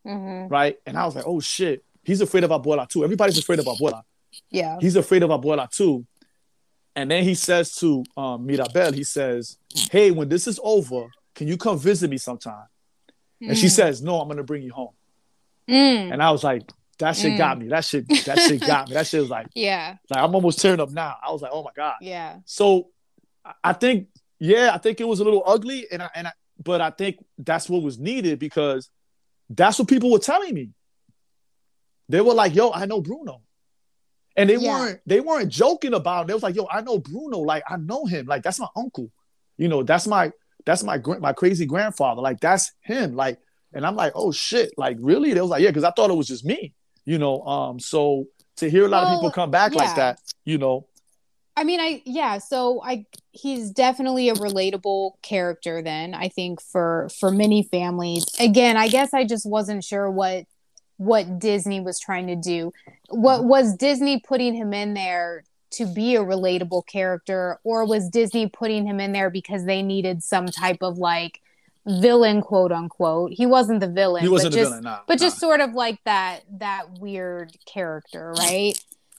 Mhm. 0.07 0.51
right? 0.51 0.77
And 0.87 0.97
I 0.97 1.05
was 1.07 1.15
like, 1.17 1.25
oh 1.27 1.41
shit, 1.41 1.85
he's 2.05 2.21
afraid 2.21 2.45
of 2.45 2.51
Abuela 2.51 2.89
too. 2.89 3.05
Everybody's 3.05 3.39
afraid 3.39 3.59
of 3.59 3.67
Abuela 3.67 4.03
Yeah. 4.51 4.79
he's 4.81 4.97
afraid 4.97 5.23
of 5.23 5.31
Abuela 5.31 5.71
too. 5.71 6.07
And 6.97 7.11
then 7.11 7.25
he 7.25 7.35
says 7.35 7.75
to 7.77 8.05
um, 8.17 8.47
Mirabel, 8.47 8.93
he 8.93 9.03
says, 9.03 9.59
Hey, 9.91 10.11
when 10.13 10.29
this 10.29 10.47
is 10.47 10.61
over, 10.63 11.07
can 11.35 11.49
you 11.49 11.57
come 11.57 11.77
visit 11.79 12.09
me 12.09 12.19
sometime? 12.19 12.67
And 13.41 13.59
she 13.59 13.67
Mm. 13.67 13.71
says, 13.71 14.03
No, 14.03 14.21
I'm 14.21 14.29
gonna 14.29 14.45
bring 14.45 14.63
you 14.63 14.73
home. 14.73 14.95
Mm. 15.69 16.13
And 16.13 16.23
I 16.23 16.31
was 16.31 16.45
like, 16.45 16.63
That 17.01 17.17
shit 17.17 17.33
Mm. 17.33 17.39
got 17.39 17.59
me. 17.59 17.69
That 17.69 17.85
shit, 17.85 18.07
that 18.27 18.39
shit 18.39 18.61
got 18.61 18.89
me. 18.89 18.95
That 18.95 19.07
shit 19.09 19.21
was 19.21 19.31
like, 19.31 19.49
Yeah. 19.55 19.97
like 20.11 20.23
I'm 20.23 20.35
almost 20.35 20.61
tearing 20.61 20.79
up 20.81 20.91
now. 20.91 21.17
I 21.27 21.33
was 21.33 21.43
like, 21.43 21.51
Oh 21.53 21.65
my 21.65 21.73
God. 21.75 21.95
Yeah. 22.01 22.37
So 22.45 22.89
I- 23.45 23.55
I 23.65 23.73
think, 23.73 24.09
yeah, 24.39 24.71
I 24.73 24.79
think 24.79 25.01
it 25.01 25.09
was 25.09 25.19
a 25.21 25.25
little 25.25 25.43
ugly, 25.47 25.87
and 25.91 26.01
I 26.03 26.11
and 26.15 26.27
I, 26.29 26.33
but 26.63 26.81
I 26.81 26.91
think 26.91 27.25
that's 27.39 27.69
what 27.69 27.83
was 27.83 27.99
needed 27.99 28.39
because 28.39 28.91
that's 29.51 29.79
what 29.79 29.89
people 29.89 30.11
were 30.11 30.19
telling 30.19 30.55
me. 30.55 30.71
They 32.09 32.21
were 32.21 32.35
like, 32.35 32.55
"Yo, 32.55 32.71
I 32.71 32.87
know 32.87 33.01
Bruno," 33.01 33.41
and 34.37 34.49
they 34.49 34.57
Yeah. 34.57 34.71
weren't 34.71 35.01
they 35.07 35.21
weren't 35.21 35.51
joking 35.51 35.95
about. 35.95 36.23
It. 36.23 36.29
They 36.29 36.35
was 36.35 36.43
like, 36.43 36.55
"Yo, 36.55 36.67
I 36.71 36.81
know 36.83 36.99
Bruno. 36.99 37.39
Like, 37.41 37.63
I 37.69 37.77
know 37.77 38.05
him. 38.07 38.27
Like, 38.27 38.43
that's 38.43 38.61
my 38.61 38.69
uncle. 38.77 39.11
You 39.57 39.69
know, 39.69 39.83
that's 39.83 40.07
my 40.07 40.33
that's 40.67 40.83
my 40.83 41.01
my 41.21 41.33
crazy 41.33 41.67
grandfather. 41.67 42.21
Like, 42.21 42.41
that's 42.41 42.73
him. 42.81 43.15
Like." 43.15 43.39
And 43.73 43.85
I'm 43.85 43.97
like, 43.97 44.13
"Oh 44.15 44.31
shit! 44.33 44.73
Like, 44.77 44.97
really?" 45.01 45.35
They 45.35 45.41
was 45.41 45.51
like, 45.51 45.63
"Yeah," 45.63 45.71
because 45.71 45.85
I 45.85 45.91
thought 45.91 46.11
it 46.11 46.15
was 46.17 46.29
just 46.29 46.45
me. 46.45 46.75
You 47.05 47.19
know, 47.19 47.43
um. 47.43 47.81
So 47.81 48.27
to 48.57 48.71
hear 48.71 48.85
a 48.87 48.89
lot 48.89 49.05
of 49.05 49.17
people 49.17 49.31
come 49.33 49.51
back 49.51 49.73
yeah. 49.73 49.79
like 49.79 49.97
that, 49.97 50.21
you 50.45 50.59
know, 50.59 50.87
I 51.57 51.65
mean, 51.65 51.81
I 51.81 52.03
yeah. 52.05 52.39
So 52.39 52.83
I 52.83 53.07
he's 53.33 53.71
definitely 53.71 54.29
a 54.29 54.35
relatable 54.35 55.13
character. 55.23 55.83
Then 55.83 56.15
I 56.15 56.29
think 56.29 56.61
for 56.61 57.09
for 57.19 57.31
many 57.31 57.63
families. 57.63 58.27
Again, 58.41 58.77
I 58.77 58.89
guess 58.89 59.15
I 59.15 59.25
just 59.25 59.47
wasn't 59.47 59.85
sure 59.85 60.11
what 60.11 60.47
what 60.97 61.39
Disney 61.39 61.81
was 61.81 61.99
trying 62.01 62.27
to 62.29 62.37
do. 62.37 62.73
What 63.09 63.41
mm-hmm. 63.41 63.49
was 63.49 63.77
Disney 63.77 64.21
putting 64.21 64.55
him 64.55 64.73
in 64.73 64.95
there 64.95 65.45
to 65.73 65.87
be 65.87 66.17
a 66.17 66.23
relatable 66.23 66.87
character, 66.87 67.59
or 67.65 67.85
was 67.85 68.09
Disney 68.09 68.49
putting 68.49 68.87
him 68.87 69.01
in 69.01 69.13
there 69.13 69.31
because 69.31 69.65
they 69.65 69.83
needed 69.83 70.23
some 70.23 70.47
type 70.47 70.79
of 70.83 70.99
like 70.99 71.41
villain, 71.87 72.43
quote 72.43 72.73
unquote? 72.73 73.33
He 73.33 73.47
wasn't 73.47 73.79
the 73.79 73.89
villain. 73.89 74.23
He 74.23 74.29
wasn't 74.29 74.53
but 74.53 74.57
the 74.57 74.63
just, 74.63 74.71
villain, 74.71 74.85
nah, 74.85 75.01
but 75.07 75.21
just 75.21 75.39
sort 75.39 75.61
of 75.61 75.73
like 75.73 76.03
that 76.05 76.41
that 76.59 76.99
weird 76.99 77.53
character, 77.65 78.35
right? 78.39 78.75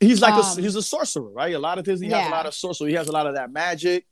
He's 0.06 0.22
like 0.22 0.34
Um, 0.34 0.58
a 0.58 0.62
he's 0.62 0.76
a 0.76 0.82
sorcerer, 0.82 1.30
right? 1.30 1.54
A 1.54 1.60
lot 1.60 1.78
of 1.80 1.86
Disney 1.86 2.08
has 2.10 2.28
a 2.28 2.32
lot 2.32 2.46
of 2.46 2.54
sorcery. 2.54 2.90
He 2.92 2.96
has 2.96 3.08
a 3.08 3.12
lot 3.12 3.28
of 3.28 3.36
that 3.36 3.52
magic, 3.52 4.06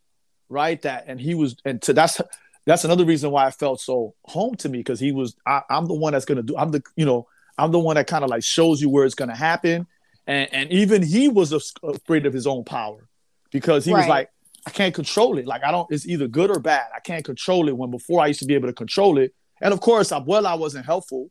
right? 0.50 0.82
That 0.82 1.06
and 1.08 1.20
he 1.20 1.34
was 1.36 1.56
and 1.66 1.82
to 1.84 1.94
that's 1.94 2.20
that's 2.66 2.84
another 2.86 3.06
reason 3.06 3.32
why 3.32 3.46
I 3.46 3.52
felt 3.52 3.82
so 3.82 4.16
home 4.24 4.56
to 4.56 4.70
me 4.70 4.80
because 4.80 5.00
he 5.00 5.12
was 5.12 5.36
I, 5.46 5.62
I'm 5.70 5.86
the 5.88 5.94
one 5.94 6.14
that's 6.14 6.26
gonna 6.26 6.44
do 6.44 6.56
I'm 6.58 6.72
the 6.72 6.82
you 6.96 7.06
know 7.06 7.28
I'm 7.58 7.72
the 7.72 7.80
one 7.80 7.96
that 7.96 8.08
kind 8.08 8.24
of 8.24 8.30
like 8.30 8.44
shows 8.44 8.82
you 8.82 8.90
where 8.90 9.06
it's 9.06 9.16
gonna 9.16 9.36
happen, 9.36 9.86
and 10.28 10.48
and 10.54 10.72
even 10.72 11.02
he 11.04 11.28
was 11.28 11.52
af- 11.52 11.64
afraid 11.84 12.26
of 12.26 12.34
his 12.34 12.48
own 12.48 12.64
power 12.64 13.08
because 13.52 13.86
he 13.86 13.92
was 13.94 14.08
like 14.10 14.30
I 14.66 14.70
can't 14.70 14.96
control 14.96 15.38
it. 15.38 15.46
Like 15.46 15.64
I 15.64 15.72
don't. 15.72 15.92
It's 15.92 16.08
either 16.08 16.28
good 16.28 16.50
or 16.50 16.60
bad. 16.60 16.86
I 16.96 17.00
can't 17.02 17.26
control 17.26 17.68
it. 17.68 17.76
When 17.78 17.92
before 17.92 18.22
I 18.22 18.28
used 18.28 18.40
to 18.40 18.46
be 18.46 18.56
able 18.56 18.70
to 18.70 18.74
control 18.74 19.18
it, 19.18 19.34
and 19.62 19.74
of 19.74 19.82
course, 19.82 20.12
Abuela 20.12 20.58
wasn't 20.58 20.86
helpful, 20.86 21.30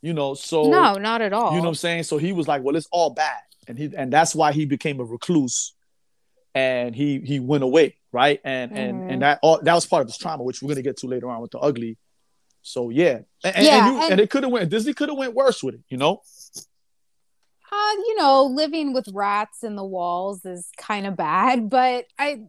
you 0.00 0.14
know. 0.14 0.32
So 0.32 0.70
no, 0.70 0.94
not 0.94 1.20
at 1.20 1.34
all. 1.34 1.50
you 1.50 1.58
know 1.58 1.64
what 1.64 1.68
I'm 1.68 1.74
saying? 1.74 2.04
So 2.04 2.16
he 2.16 2.32
was 2.32 2.48
like, 2.48 2.62
well, 2.62 2.74
it's 2.74 2.88
all 2.90 3.10
bad. 3.10 3.40
And 3.72 3.78
he 3.78 3.96
and 3.96 4.12
that's 4.12 4.34
why 4.34 4.52
he 4.52 4.66
became 4.66 5.00
a 5.00 5.04
recluse 5.04 5.72
and 6.54 6.94
he 6.94 7.20
he 7.20 7.40
went 7.40 7.64
away, 7.64 7.96
right? 8.12 8.38
And 8.44 8.70
and 8.76 9.02
Mhm. 9.02 9.06
and 9.08 9.22
that 9.22 9.38
all 9.42 9.58
that 9.62 9.74
was 9.74 9.86
part 9.86 10.02
of 10.02 10.08
his 10.08 10.18
trauma, 10.18 10.42
which 10.42 10.60
we're 10.60 10.68
gonna 10.68 10.82
get 10.82 10.98
to 10.98 11.06
later 11.06 11.30
on 11.30 11.40
with 11.40 11.52
the 11.52 11.58
ugly. 11.58 11.96
So 12.60 12.90
yeah. 12.90 13.20
And, 13.42 13.56
and, 13.56 13.66
Yeah, 13.66 13.76
and, 13.78 13.86
you, 13.96 14.02
and- 14.02 14.12
and 14.12 14.20
it 14.20 14.28
could 14.28 14.42
have 14.42 14.52
went 14.52 14.68
Disney 14.68 14.92
could 14.92 15.08
have 15.08 15.16
went 15.16 15.32
worse 15.32 15.62
with 15.62 15.76
it, 15.76 15.80
you 15.88 15.96
know? 15.96 16.20
Uh, 17.72 17.92
you 18.06 18.16
know, 18.18 18.44
living 18.44 18.92
with 18.92 19.08
rats 19.14 19.64
in 19.64 19.76
the 19.76 19.84
walls 19.84 20.44
is 20.44 20.68
kind 20.76 21.06
of 21.06 21.16
bad, 21.16 21.70
but 21.70 22.04
I 22.18 22.42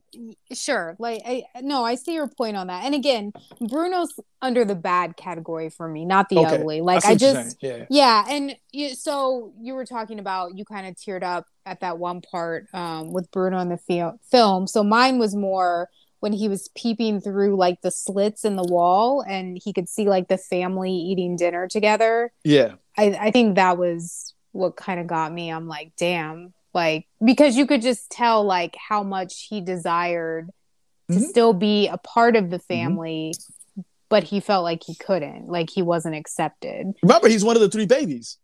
sure, 0.52 0.96
like 1.00 1.22
I 1.26 1.46
no, 1.62 1.84
I 1.84 1.96
see 1.96 2.14
your 2.14 2.28
point 2.28 2.58
on 2.58 2.68
that. 2.68 2.84
And 2.84 2.94
again, 2.94 3.32
Bruno's 3.62 4.14
under 4.42 4.66
the 4.66 4.76
bad 4.76 5.16
category 5.16 5.70
for 5.70 5.88
me, 5.88 6.04
not 6.04 6.28
the 6.30 6.40
Okay. 6.40 6.56
ugly. 6.56 6.82
Like 6.82 7.04
see 7.04 7.10
I 7.10 7.16
just 7.16 7.58
yeah. 7.62 7.86
yeah, 7.90 8.26
and 8.28 8.56
you, 8.72 8.90
so 8.96 9.54
you 9.62 9.74
were 9.74 9.86
talking 9.86 10.20
about 10.20 10.58
you 10.58 10.66
kind 10.66 10.88
of 10.88 10.96
teared 10.96 11.24
up 11.24 11.46
at 11.66 11.80
that 11.80 11.98
one 11.98 12.20
part 12.22 12.68
um, 12.74 13.14
with 13.14 13.32
Bruno 13.32 13.60
in 13.60 13.70
the 13.70 13.78
fi- 13.78 14.12
film. 14.30 14.68
So 14.68 14.84
mine 14.84 15.20
was 15.20 15.34
more 15.36 15.90
when 16.20 16.34
he 16.34 16.48
was 16.48 16.70
peeping 16.76 17.20
through 17.22 17.56
like 17.58 17.82
the 17.82 17.92
slits 17.92 18.46
in 18.46 18.56
the 18.56 18.64
wall 18.64 19.24
and 19.28 19.60
he 19.64 19.74
could 19.74 19.90
see 19.90 20.08
like 20.08 20.28
the 20.30 20.38
family 20.38 20.92
eating 20.92 21.36
dinner 21.36 21.68
together. 21.68 22.32
Yeah. 22.46 22.76
I, 22.98 23.18
I 23.20 23.32
think 23.32 23.56
that 23.56 23.78
was 23.78 24.33
what 24.54 24.76
kind 24.78 25.00
of 25.00 25.08
got 25.08 25.32
me. 25.34 25.52
I'm 25.52 25.68
like, 25.68 25.92
damn, 25.98 26.54
like 26.74 27.06
because 27.24 27.56
you 27.58 27.68
could 27.68 27.82
just 27.82 28.10
tell 28.10 28.44
like 28.46 28.76
how 28.90 29.04
much 29.04 29.48
he 29.50 29.60
desired 29.62 30.50
to 31.12 31.18
Mhm. 31.18 31.24
still 31.28 31.54
be 31.54 31.88
a 31.90 31.98
part 31.98 32.36
of 32.38 32.50
the 32.50 32.60
family, 32.60 33.34
but 34.10 34.24
he 34.24 34.40
felt 34.40 34.64
like 34.64 34.82
he 34.86 34.96
couldn't, 34.96 35.48
like 35.50 35.70
he 35.70 35.82
wasn't 35.82 36.16
accepted. 36.16 36.94
Remember, 37.04 37.28
he's 37.28 37.44
one 37.44 37.56
of 37.58 37.62
the 37.62 37.70
three 37.70 37.86
babies. 37.86 38.38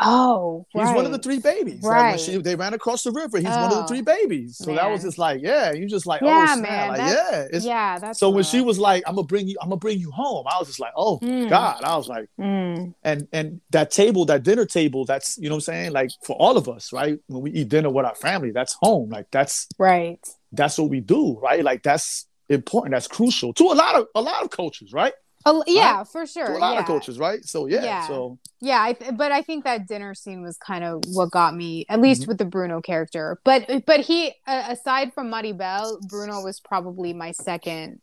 Oh, 0.00 0.64
He's 0.72 0.90
one 0.94 1.04
of 1.06 1.12
the 1.12 1.18
three 1.18 1.40
babies. 1.40 1.82
Like, 1.82 1.92
Right. 1.92 2.20
she- 2.20 2.36
they 2.38 2.54
ran 2.54 2.72
across 2.74 3.02
the 3.02 3.10
river. 3.10 3.38
He's 3.38 3.48
one 3.48 3.72
of 3.72 3.78
the 3.78 3.86
three 3.88 4.00
babies. 4.02 4.56
So 4.56 4.74
that 4.74 4.88
was 4.90 5.02
just 5.02 5.18
like, 5.18 5.40
yeah, 5.42 5.72
you 5.72 5.88
just 5.88 6.06
like, 6.06 6.20
Yeah, 6.20 6.54
oh 6.56 6.60
man, 6.60 6.88
Like, 6.88 6.98
yeah. 7.00 7.46
It's, 7.52 7.64
yeah, 7.66 7.98
that's 7.98 8.18
so 8.20 8.30
when 8.30 8.44
she 8.44 8.60
was 8.60 8.78
like, 8.78 9.02
I'm 9.06 9.16
gonna 9.16 9.26
bring 9.26 9.48
you, 9.48 9.56
I'm 9.60 9.68
gonna 9.70 9.78
bring 9.78 9.98
you 9.98 10.10
home, 10.12 10.46
I 10.48 10.58
was 10.58 10.68
just 10.68 10.78
like, 10.80 10.92
oh 10.96 11.18
Mm. 11.18 11.48
God. 11.50 11.82
I 11.82 11.96
was 11.96 12.08
like, 12.08 12.28
Mm, 12.38 12.94
and 13.02 13.26
and 13.32 13.60
that 13.70 13.90
table 13.90 14.24
that 14.26 14.42
dinner 14.44 14.64
table 14.66 15.04
that's 15.04 15.36
you 15.38 15.48
know 15.48 15.56
what 15.56 15.68
i'm 15.68 15.72
saying 15.74 15.92
like 15.92 16.10
for 16.22 16.36
all 16.36 16.56
of 16.56 16.68
us 16.68 16.92
right 16.92 17.18
when 17.26 17.42
we 17.42 17.50
eat 17.50 17.68
dinner 17.68 17.90
with 17.90 18.04
our 18.06 18.14
family 18.14 18.50
that's 18.52 18.76
home 18.80 19.08
like 19.10 19.26
that's 19.30 19.66
right. 19.78 20.18
that's 20.52 20.78
what 20.78 20.88
we 20.90 21.00
do 21.00 21.38
right 21.42 21.64
like 21.64 21.82
that's 21.82 22.26
important 22.48 22.92
that's 22.92 23.06
crucial 23.08 23.52
to 23.52 23.64
a 23.64 23.74
lot 23.74 23.94
of 23.96 24.06
a 24.14 24.20
lot 24.22 24.42
of 24.44 24.50
cultures 24.50 24.92
right 24.92 25.12
Oh, 25.50 25.64
yeah, 25.66 26.04
for 26.04 26.26
sure. 26.26 26.46
to 26.46 26.56
a 26.56 26.58
lot 26.58 26.74
yeah. 26.74 26.80
of 26.80 26.86
cultures 26.86 27.18
right 27.18 27.44
so 27.44 27.66
yeah, 27.66 27.82
Yeah. 27.84 28.06
so 28.08 28.38
Yeah, 28.60 28.82
I 28.82 28.92
th- 28.92 29.16
but 29.16 29.32
I 29.32 29.42
think 29.42 29.64
that 29.64 29.86
dinner 29.88 30.14
scene 30.14 30.42
was 30.42 30.56
kind 30.58 30.84
of 30.84 31.02
what 31.12 31.30
got 31.30 31.54
me, 31.54 31.86
at 31.88 32.00
least 32.00 32.22
Mhm. 32.22 32.28
with 32.28 32.38
the 32.38 32.44
Bruno 32.44 32.80
character. 32.80 33.38
But 33.44 33.84
but 33.86 34.00
he, 34.00 34.34
uh, 34.46 34.64
aside 34.68 35.12
from 35.14 35.30
Maribel, 35.30 36.00
Bruno 36.08 36.42
was 36.42 36.60
probably 36.60 37.12
my 37.12 37.32
second 37.32 38.00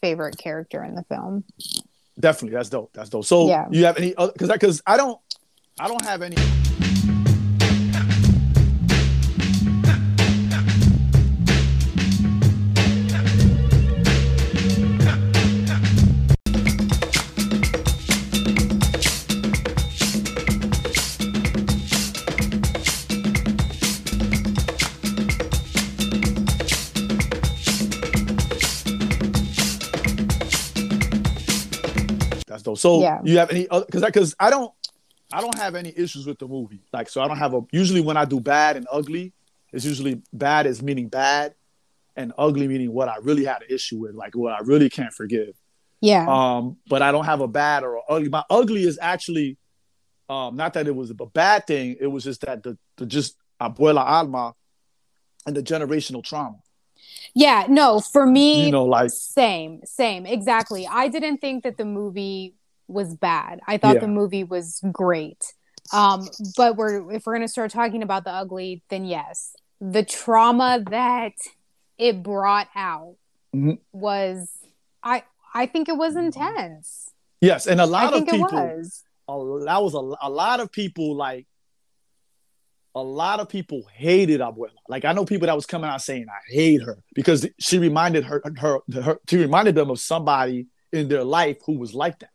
favorite 0.00 0.38
character 0.38 0.82
in 0.84 0.94
the 0.94 1.02
film. 1.04 1.44
definitely 2.18 2.56
that's 2.56 2.70
dope 2.70 2.90
that's 2.94 3.10
dope 3.10 3.24
so 3.26 3.46
Yeah. 3.48 3.66
you 3.70 3.84
have 3.84 3.98
any 3.98 4.14
other 4.16 4.32
because 4.32 4.48
because 4.50 4.80
i 4.86 4.96
don't 4.96 5.18
i 5.78 5.86
don't 5.86 6.02
have 6.04 6.22
any 6.22 6.36
Dope. 32.66 32.78
So 32.78 33.00
Yeah. 33.00 33.20
you 33.24 33.38
have 33.38 33.50
any 33.50 33.68
other 33.68 33.86
because 33.86 34.04
because 34.04 34.34
I 34.40 34.50
don't 34.50 34.72
I 35.32 35.40
don't 35.40 35.56
have 35.58 35.74
any 35.74 35.92
issues 35.96 36.26
with 36.26 36.38
the 36.38 36.46
movie. 36.48 36.82
Like 36.92 37.08
so 37.08 37.22
I 37.22 37.28
don't 37.28 37.38
have 37.38 37.54
a 37.54 37.60
usually 37.72 38.00
when 38.00 38.16
I 38.16 38.24
do 38.24 38.40
bad 38.40 38.76
and 38.76 38.86
ugly, 38.90 39.32
it's 39.72 39.84
usually 39.84 40.20
bad 40.32 40.66
is 40.66 40.82
meaning 40.82 41.08
bad 41.08 41.54
and 42.16 42.32
ugly 42.38 42.66
meaning 42.68 42.92
what 42.92 43.08
I 43.08 43.16
really 43.22 43.44
had 43.44 43.62
an 43.62 43.68
issue 43.70 43.98
with, 43.98 44.14
like 44.14 44.34
what 44.34 44.52
I 44.52 44.60
really 44.64 44.88
can't 44.90 45.12
forgive. 45.12 45.54
Yeah, 46.00 46.26
Um, 46.28 46.76
but 46.88 47.02
I 47.02 47.10
don't 47.12 47.24
have 47.24 47.40
a 47.40 47.48
bad 47.48 47.82
or 47.82 47.96
a 47.96 48.00
ugly. 48.08 48.28
My 48.28 48.44
ugly 48.50 48.82
is 48.84 48.98
actually 49.00 49.56
um 50.28 50.56
not 50.56 50.74
that 50.74 50.86
it 50.88 50.94
was 50.94 51.10
a 51.10 51.14
bad 51.14 51.66
thing, 51.66 51.96
it 52.00 52.08
was 52.08 52.24
just 52.24 52.40
that 52.42 52.62
the 52.62 52.76
the 52.96 53.06
just 53.06 53.36
abuela 53.60 54.04
alma 54.04 54.54
and 55.46 55.54
the 55.56 55.62
generational 55.62 56.22
trauma. 56.22 56.58
Yeah. 57.36 57.66
No, 57.68 58.00
for 58.00 58.26
me, 58.26 58.64
You 58.66 58.72
know, 58.72 58.84
like 58.86 59.10
same, 59.10 59.80
same, 59.84 60.24
exactly. 60.26 60.86
I 60.90 61.08
didn't 61.08 61.38
think 61.38 61.62
that 61.64 61.76
the 61.76 61.84
movie 61.84 62.54
was 62.88 63.14
bad. 63.14 63.60
I 63.66 63.76
thought 63.76 63.94
Yeah. 63.96 64.00
the 64.00 64.08
movie 64.08 64.42
was 64.44 64.80
great. 64.90 65.52
Um, 65.92 66.28
but 66.56 66.76
we're 66.76 67.12
if 67.12 67.26
we're 67.26 67.34
gonna 67.34 67.46
start 67.46 67.70
talking 67.70 68.02
about 68.02 68.24
the 68.24 68.30
ugly, 68.32 68.82
then 68.90 69.04
yes, 69.04 69.54
the 69.80 70.02
trauma 70.02 70.82
that 70.90 71.34
it 71.98 72.22
brought 72.22 72.68
out 72.74 73.16
Mhm. 73.54 73.78
was 73.92 74.50
I 75.02 75.22
I 75.54 75.66
think 75.66 75.88
it 75.88 75.96
was 75.96 76.16
intense. 76.16 77.10
yes, 77.40 77.66
and 77.66 77.80
a 77.80 77.86
lot 77.86 78.12
of 78.14 78.24
think 78.24 78.28
it 78.28 78.32
people 78.32 78.48
was. 78.58 79.04
a, 79.28 79.64
that 79.64 79.82
was 79.82 79.94
a, 79.94 80.26
a 80.26 80.30
lot 80.30 80.60
of 80.60 80.72
people 80.72 81.14
like 81.14 81.46
a 82.96 83.02
lot 83.02 83.40
of 83.40 83.48
people 83.48 83.82
hated 83.92 84.40
Abuela. 84.40 84.70
Like 84.88 85.04
I 85.04 85.12
know 85.12 85.24
people 85.26 85.46
that 85.46 85.54
was 85.54 85.66
coming 85.66 85.88
out 85.90 86.00
saying 86.02 86.26
I 86.28 86.40
hate 86.52 86.82
her 86.82 86.98
because 87.14 87.46
she 87.60 87.78
reminded 87.78 88.24
her 88.24 88.42
her, 88.58 88.78
her 89.02 89.18
she 89.28 89.36
reminded 89.36 89.74
them 89.74 89.90
of 89.90 90.00
somebody 90.00 90.66
in 90.92 91.06
their 91.08 91.22
life 91.22 91.58
who 91.66 91.78
was 91.78 91.94
like 91.94 92.18
that, 92.20 92.30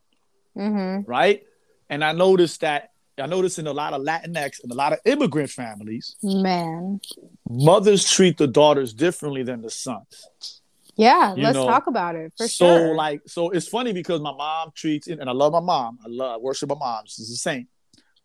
Mm-hmm. 0.57 1.09
right? 1.09 1.43
And 1.89 2.03
I 2.03 2.11
noticed 2.13 2.61
that 2.61 2.91
I 3.19 3.25
noticed 3.25 3.59
in 3.59 3.67
a 3.67 3.73
lot 3.73 3.93
of 3.93 4.01
Latinx 4.01 4.61
and 4.63 4.71
a 4.71 4.75
lot 4.75 4.93
of 4.93 4.99
immigrant 5.05 5.49
families, 5.49 6.15
Man. 6.23 7.01
mothers 7.49 8.09
treat 8.09 8.37
the 8.37 8.47
daughters 8.47 8.93
differently 8.93 9.43
than 9.43 9.61
the 9.61 9.69
sons. 9.69 10.61
Yeah, 10.95 11.35
You 11.35 11.43
let's 11.43 11.55
know, 11.55 11.65
talk 11.67 11.87
about 11.87 12.15
it 12.15 12.33
for 12.37 12.47
so 12.47 12.65
sure. 12.65 12.87
So 12.89 12.91
like 12.93 13.21
so 13.25 13.49
it's 13.49 13.67
funny 13.67 13.93
because 13.93 14.21
my 14.21 14.31
mom 14.33 14.71
treats 14.75 15.07
and 15.07 15.27
I 15.29 15.33
love 15.33 15.53
my 15.53 15.59
mom. 15.59 15.99
I 16.05 16.07
love 16.09 16.41
worship 16.41 16.69
my 16.69 16.75
mom. 16.75 17.03
She's 17.07 17.31
a 17.31 17.35
saint. 17.35 17.67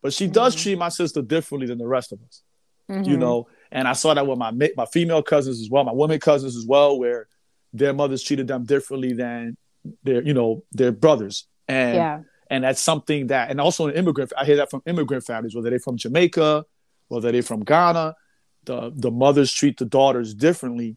But 0.06 0.12
she 0.14 0.28
does 0.28 0.54
Mhm. 0.54 0.62
treat 0.62 0.78
my 0.78 0.88
sister 0.88 1.20
differently 1.20 1.66
than 1.66 1.78
the 1.78 1.88
rest 1.98 2.12
of 2.12 2.20
us. 2.22 2.42
You 2.88 3.16
Mhm. 3.16 3.18
know, 3.18 3.48
and 3.72 3.88
I 3.88 3.94
saw 3.94 4.14
that 4.14 4.24
with 4.24 4.38
my 4.38 4.52
my 4.76 4.86
female 4.86 5.20
cousins 5.20 5.60
as 5.60 5.68
well, 5.68 5.82
my 5.82 5.90
women 6.02 6.20
cousins 6.20 6.54
as 6.56 6.64
well, 6.64 6.96
where 6.96 7.26
their 7.72 7.92
mothers 7.92 8.22
treated 8.22 8.46
them 8.46 8.62
differently 8.64 9.12
than 9.14 9.56
their, 10.04 10.22
you 10.22 10.32
know, 10.32 10.62
their 10.70 10.92
brothers. 10.92 11.48
And 11.66 11.96
yeah. 11.96 12.22
and 12.52 12.62
that's 12.62 12.80
something 12.80 13.26
that 13.32 13.50
and 13.50 13.60
also 13.60 13.88
an 13.88 13.94
immigrant 13.96 14.32
I 14.40 14.44
hear 14.44 14.58
that 14.60 14.70
from 14.70 14.82
immigrant 14.86 15.24
families, 15.24 15.56
whether 15.56 15.70
they're 15.70 15.80
from 15.80 15.96
Jamaica, 15.96 16.64
whether 17.08 17.32
they're 17.32 17.42
from 17.42 17.64
Ghana, 17.64 18.14
the 18.62 18.92
the 18.94 19.10
mothers 19.10 19.50
treat 19.52 19.76
the 19.78 19.86
daughters 19.86 20.32
differently 20.32 20.96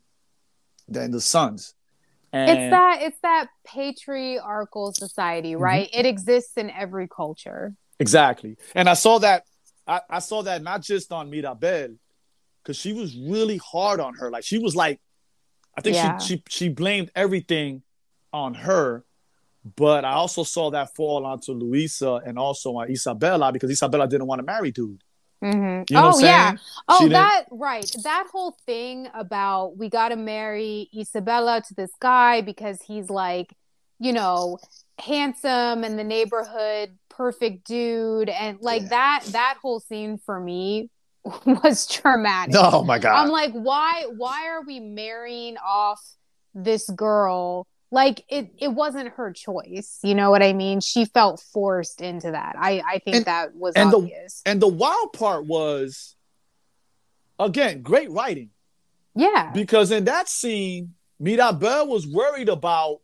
than 0.88 1.10
the 1.10 1.22
sons. 1.22 1.74
And 2.32 2.52
it's 2.52 2.70
that 2.70 2.96
it's 3.02 3.22
that 3.22 3.48
patriarchal 3.66 4.94
society, 4.94 5.54
Mm-hmm. 5.54 5.64
right? 5.64 5.90
It 5.92 6.06
exists 6.06 6.56
in 6.58 6.70
every 6.70 7.08
culture. 7.08 7.74
Exactly. 8.00 8.58
And 8.76 8.88
I 8.90 8.94
saw 8.94 9.20
that 9.20 9.44
I, 9.88 10.02
I 10.10 10.20
saw 10.20 10.44
that 10.44 10.62
not 10.62 10.82
just 10.84 11.12
on 11.12 11.30
Mirabel, 11.30 11.96
because 12.64 12.78
she 12.78 12.94
was 12.94 13.16
really 13.18 13.58
hard 13.58 14.00
on 14.00 14.14
her. 14.16 14.30
Like 14.30 14.44
she 14.44 14.58
was 14.60 14.76
like, 14.76 15.00
I 15.78 15.82
think 15.82 15.96
Yeah. 15.96 16.18
she 16.18 16.36
she 16.36 16.44
she 16.50 16.70
blamed 16.70 17.12
everything 17.16 17.84
on 18.32 18.54
her. 18.54 19.04
But 19.76 20.06
I 20.06 20.14
also 20.14 20.44
saw 20.44 20.72
that 20.72 20.96
fall 20.96 21.26
onto 21.26 21.52
Luisa 21.52 22.22
and 22.26 22.40
also 22.40 22.78
on 22.78 22.88
Isabela 22.88 23.52
because 23.52 23.70
Isabela 23.70 24.08
didn't 24.10 24.28
want 24.28 24.40
to 24.40 24.46
marry 24.46 24.72
dude. 24.72 25.04
Mm-hmm. 25.44 25.84
You 25.90 26.02
know 26.02 26.12
oh 26.14 26.20
yeah. 26.20 26.48
saying? 26.50 26.58
She 26.58 26.64
Oh, 26.88 27.00
didn't- 27.00 27.12
that 27.14 27.46
right. 27.52 27.96
That 28.04 28.28
whole 28.32 28.56
thing 28.66 29.10
about 29.14 29.78
we 29.78 29.90
got 29.90 30.10
to 30.10 30.16
marry 30.16 30.90
Isabela 30.96 31.66
to 31.68 31.74
this 31.74 31.92
guy 32.00 32.42
because 32.42 32.82
he's 32.82 33.10
like, 33.10 33.54
you 34.00 34.14
know, 34.14 34.60
handsome 35.00 35.84
and 35.84 35.98
the 35.98 36.04
neighborhood 36.04 36.98
perfect 37.20 37.68
dude 37.68 38.30
and 38.30 38.58
like 38.62 38.84
Yeah. 38.84 38.88
that 38.90 39.24
that 39.34 39.58
whole 39.62 39.82
scene 39.82 40.18
for 40.26 40.40
me 40.40 40.90
was 41.46 41.86
traumatic. 41.86 42.56
Oh 42.58 42.82
my 42.84 42.98
god. 42.98 43.14
I'm 43.22 43.30
like, 43.30 43.52
why 43.52 44.06
why 44.16 44.48
are 44.48 44.64
we 44.64 44.80
marrying 44.80 45.58
off 45.58 46.00
this 46.56 46.90
girl? 46.90 47.68
Like 47.92 48.24
it 48.30 48.52
it 48.58 48.70
wasn't 48.70 49.10
her 49.16 49.34
choice. 49.34 50.00
You 50.02 50.16
know 50.16 50.32
what 50.32 50.42
I 50.42 50.54
mean? 50.54 50.80
She 50.80 51.04
felt 51.06 51.44
forced 51.52 52.00
into 52.02 52.32
that. 52.32 52.56
I 52.58 52.82
I 52.88 53.00
think 53.00 53.18
And- 53.18 53.26
that 53.26 53.54
was 53.54 53.74
and 53.76 53.92
the- 53.92 53.98
obvious. 53.98 54.42
and 54.46 54.62
the 54.62 54.68
wild 54.70 55.12
part 55.12 55.46
was 55.46 56.16
again, 57.38 57.82
great 57.82 58.10
writing. 58.12 58.50
yeah. 59.16 59.52
Because 59.54 59.92
in 59.92 60.06
that 60.06 60.30
scene, 60.30 60.94
Mirabel 61.20 61.88
was 61.88 62.08
worried 62.08 62.48
about 62.50 63.00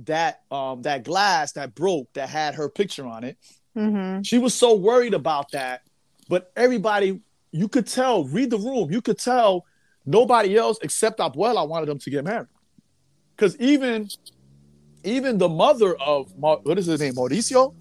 that 0.00 0.42
um 0.50 0.82
that 0.82 1.04
glass 1.04 1.52
that 1.52 1.74
broke 1.74 2.12
that 2.14 2.28
had 2.28 2.54
her 2.56 2.68
picture 2.68 3.06
on 3.06 3.24
it. 3.24 3.36
hmm 3.74 4.22
She 4.22 4.38
was 4.38 4.54
so 4.54 4.74
worried 4.74 5.14
about 5.14 5.50
that, 5.52 5.82
but 6.28 6.50
everybody, 6.56 7.20
you 7.52 7.68
could 7.68 7.86
tell, 7.86 8.24
read 8.24 8.50
the 8.50 8.58
room, 8.58 8.90
you 8.90 9.00
could 9.00 9.18
tell 9.18 9.64
nobody 10.06 10.56
else 10.56 10.78
except 10.82 11.18
Abuela 11.20 11.66
wanted 11.68 11.86
them 11.88 11.98
to 12.00 12.10
get 12.10 12.24
married. 12.24 12.48
Because 13.36 13.56
even 13.58 14.08
even 15.04 15.38
the 15.38 15.48
mother 15.48 15.94
of 15.96 16.32
what 16.34 16.78
is 16.78 16.86
his 16.86 17.00
name, 17.00 17.14
Mauricio? 17.14 17.74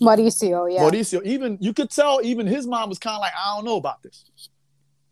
Mauricio, 0.00 0.72
yeah. 0.72 0.82
Mauricio, 0.82 1.22
even 1.24 1.58
you 1.60 1.72
could 1.72 1.90
tell 1.90 2.20
even 2.22 2.46
his 2.46 2.66
mom 2.66 2.88
was 2.88 2.98
kind 2.98 3.14
of 3.14 3.20
like, 3.20 3.32
I 3.34 3.56
don't 3.56 3.64
know 3.64 3.76
about 3.76 4.02
this. 4.02 4.24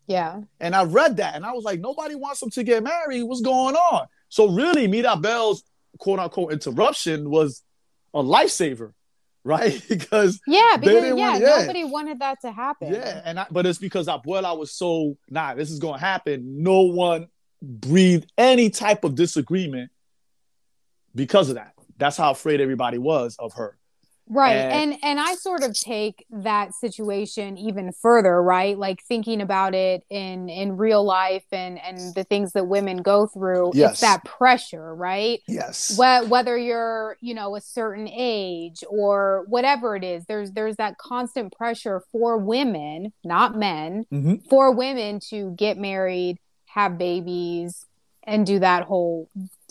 yeah. 0.07 0.41
And 0.59 0.75
I 0.75 0.83
read 0.83 1.17
that 1.17 1.35
and 1.35 1.45
I 1.45 1.51
was 1.53 1.63
like, 1.63 1.79
nobody 1.79 2.15
wants 2.15 2.39
them 2.39 2.49
to 2.51 2.63
get 2.63 2.83
married. 2.83 3.23
What's 3.23 3.41
going 3.41 3.75
on? 3.75 4.07
So 4.29 4.47
really, 4.49 4.87
Mirabel's 4.87 5.63
quote 5.97 6.19
unquote 6.19 6.51
interruption 6.53 7.29
was 7.29 7.61
a 8.13 8.21
lifesaver, 8.23 8.93
right? 9.43 9.81
because 9.89 10.39
Yeah, 10.47 10.77
because 10.77 11.03
yeah, 11.03 11.13
want- 11.13 11.41
yeah. 11.41 11.47
nobody 11.61 11.83
wanted 11.83 12.19
that 12.19 12.41
to 12.41 12.51
happen. 12.51 12.93
Yeah, 12.93 13.21
and 13.25 13.39
I, 13.39 13.47
but 13.51 13.65
it's 13.65 13.79
because 13.79 14.07
Abuela 14.07 14.57
was 14.57 14.71
so 14.73 15.17
nah, 15.29 15.53
this 15.55 15.71
is 15.71 15.79
gonna 15.79 15.99
happen. 15.99 16.63
No 16.63 16.81
one 16.81 17.27
breathed 17.61 18.31
any 18.37 18.69
type 18.69 19.03
of 19.03 19.15
disagreement 19.15 19.91
because 21.13 21.49
of 21.49 21.55
that. 21.55 21.73
That's 21.97 22.17
how 22.17 22.31
afraid 22.31 22.59
everybody 22.61 22.97
was 22.97 23.35
of 23.39 23.53
her. 23.53 23.77
Right. 24.27 24.55
And- 24.55 24.93
And 24.93 24.99
and 25.03 25.19
I 25.19 25.35
sort 25.35 25.63
of 25.63 25.79
take 25.79 26.25
that 26.31 26.73
situation 26.73 27.57
even 27.57 27.91
further, 27.91 28.41
right? 28.41 28.77
Like 28.77 29.03
thinking 29.03 29.39
about 29.41 29.75
it 29.75 30.03
in 30.09 30.49
in 30.49 30.77
real 30.77 31.03
life 31.03 31.45
and 31.51 31.79
and 31.79 32.13
the 32.15 32.23
things 32.23 32.53
that 32.53 32.67
women 32.67 32.97
go 33.03 33.27
through. 33.27 33.71
Yes. 33.75 33.91
It's 33.91 34.01
that 34.01 34.25
pressure, 34.25 34.95
right? 34.95 35.41
Yes. 35.47 35.95
Wh- 35.95 36.27
whether 36.29 36.57
you're, 36.57 37.17
you 37.21 37.33
know, 37.35 37.55
a 37.55 37.61
certain 37.61 38.07
age 38.07 38.83
or 38.89 39.45
whatever 39.47 39.95
it 39.95 40.03
is, 40.03 40.25
there's 40.25 40.51
there's 40.53 40.77
that 40.77 40.97
constant 40.97 41.53
pressure 41.55 42.01
for 42.11 42.37
women, 42.37 43.13
not 43.23 43.55
men, 43.55 44.05
Mhm. 44.11 44.47
for 44.49 44.71
women 44.71 45.19
to 45.29 45.51
get 45.51 45.77
married, 45.77 46.39
have 46.67 46.97
babies, 46.97 47.85
and 48.23 48.45
do 48.45 48.57
that 48.57 48.83
whole 48.85 49.29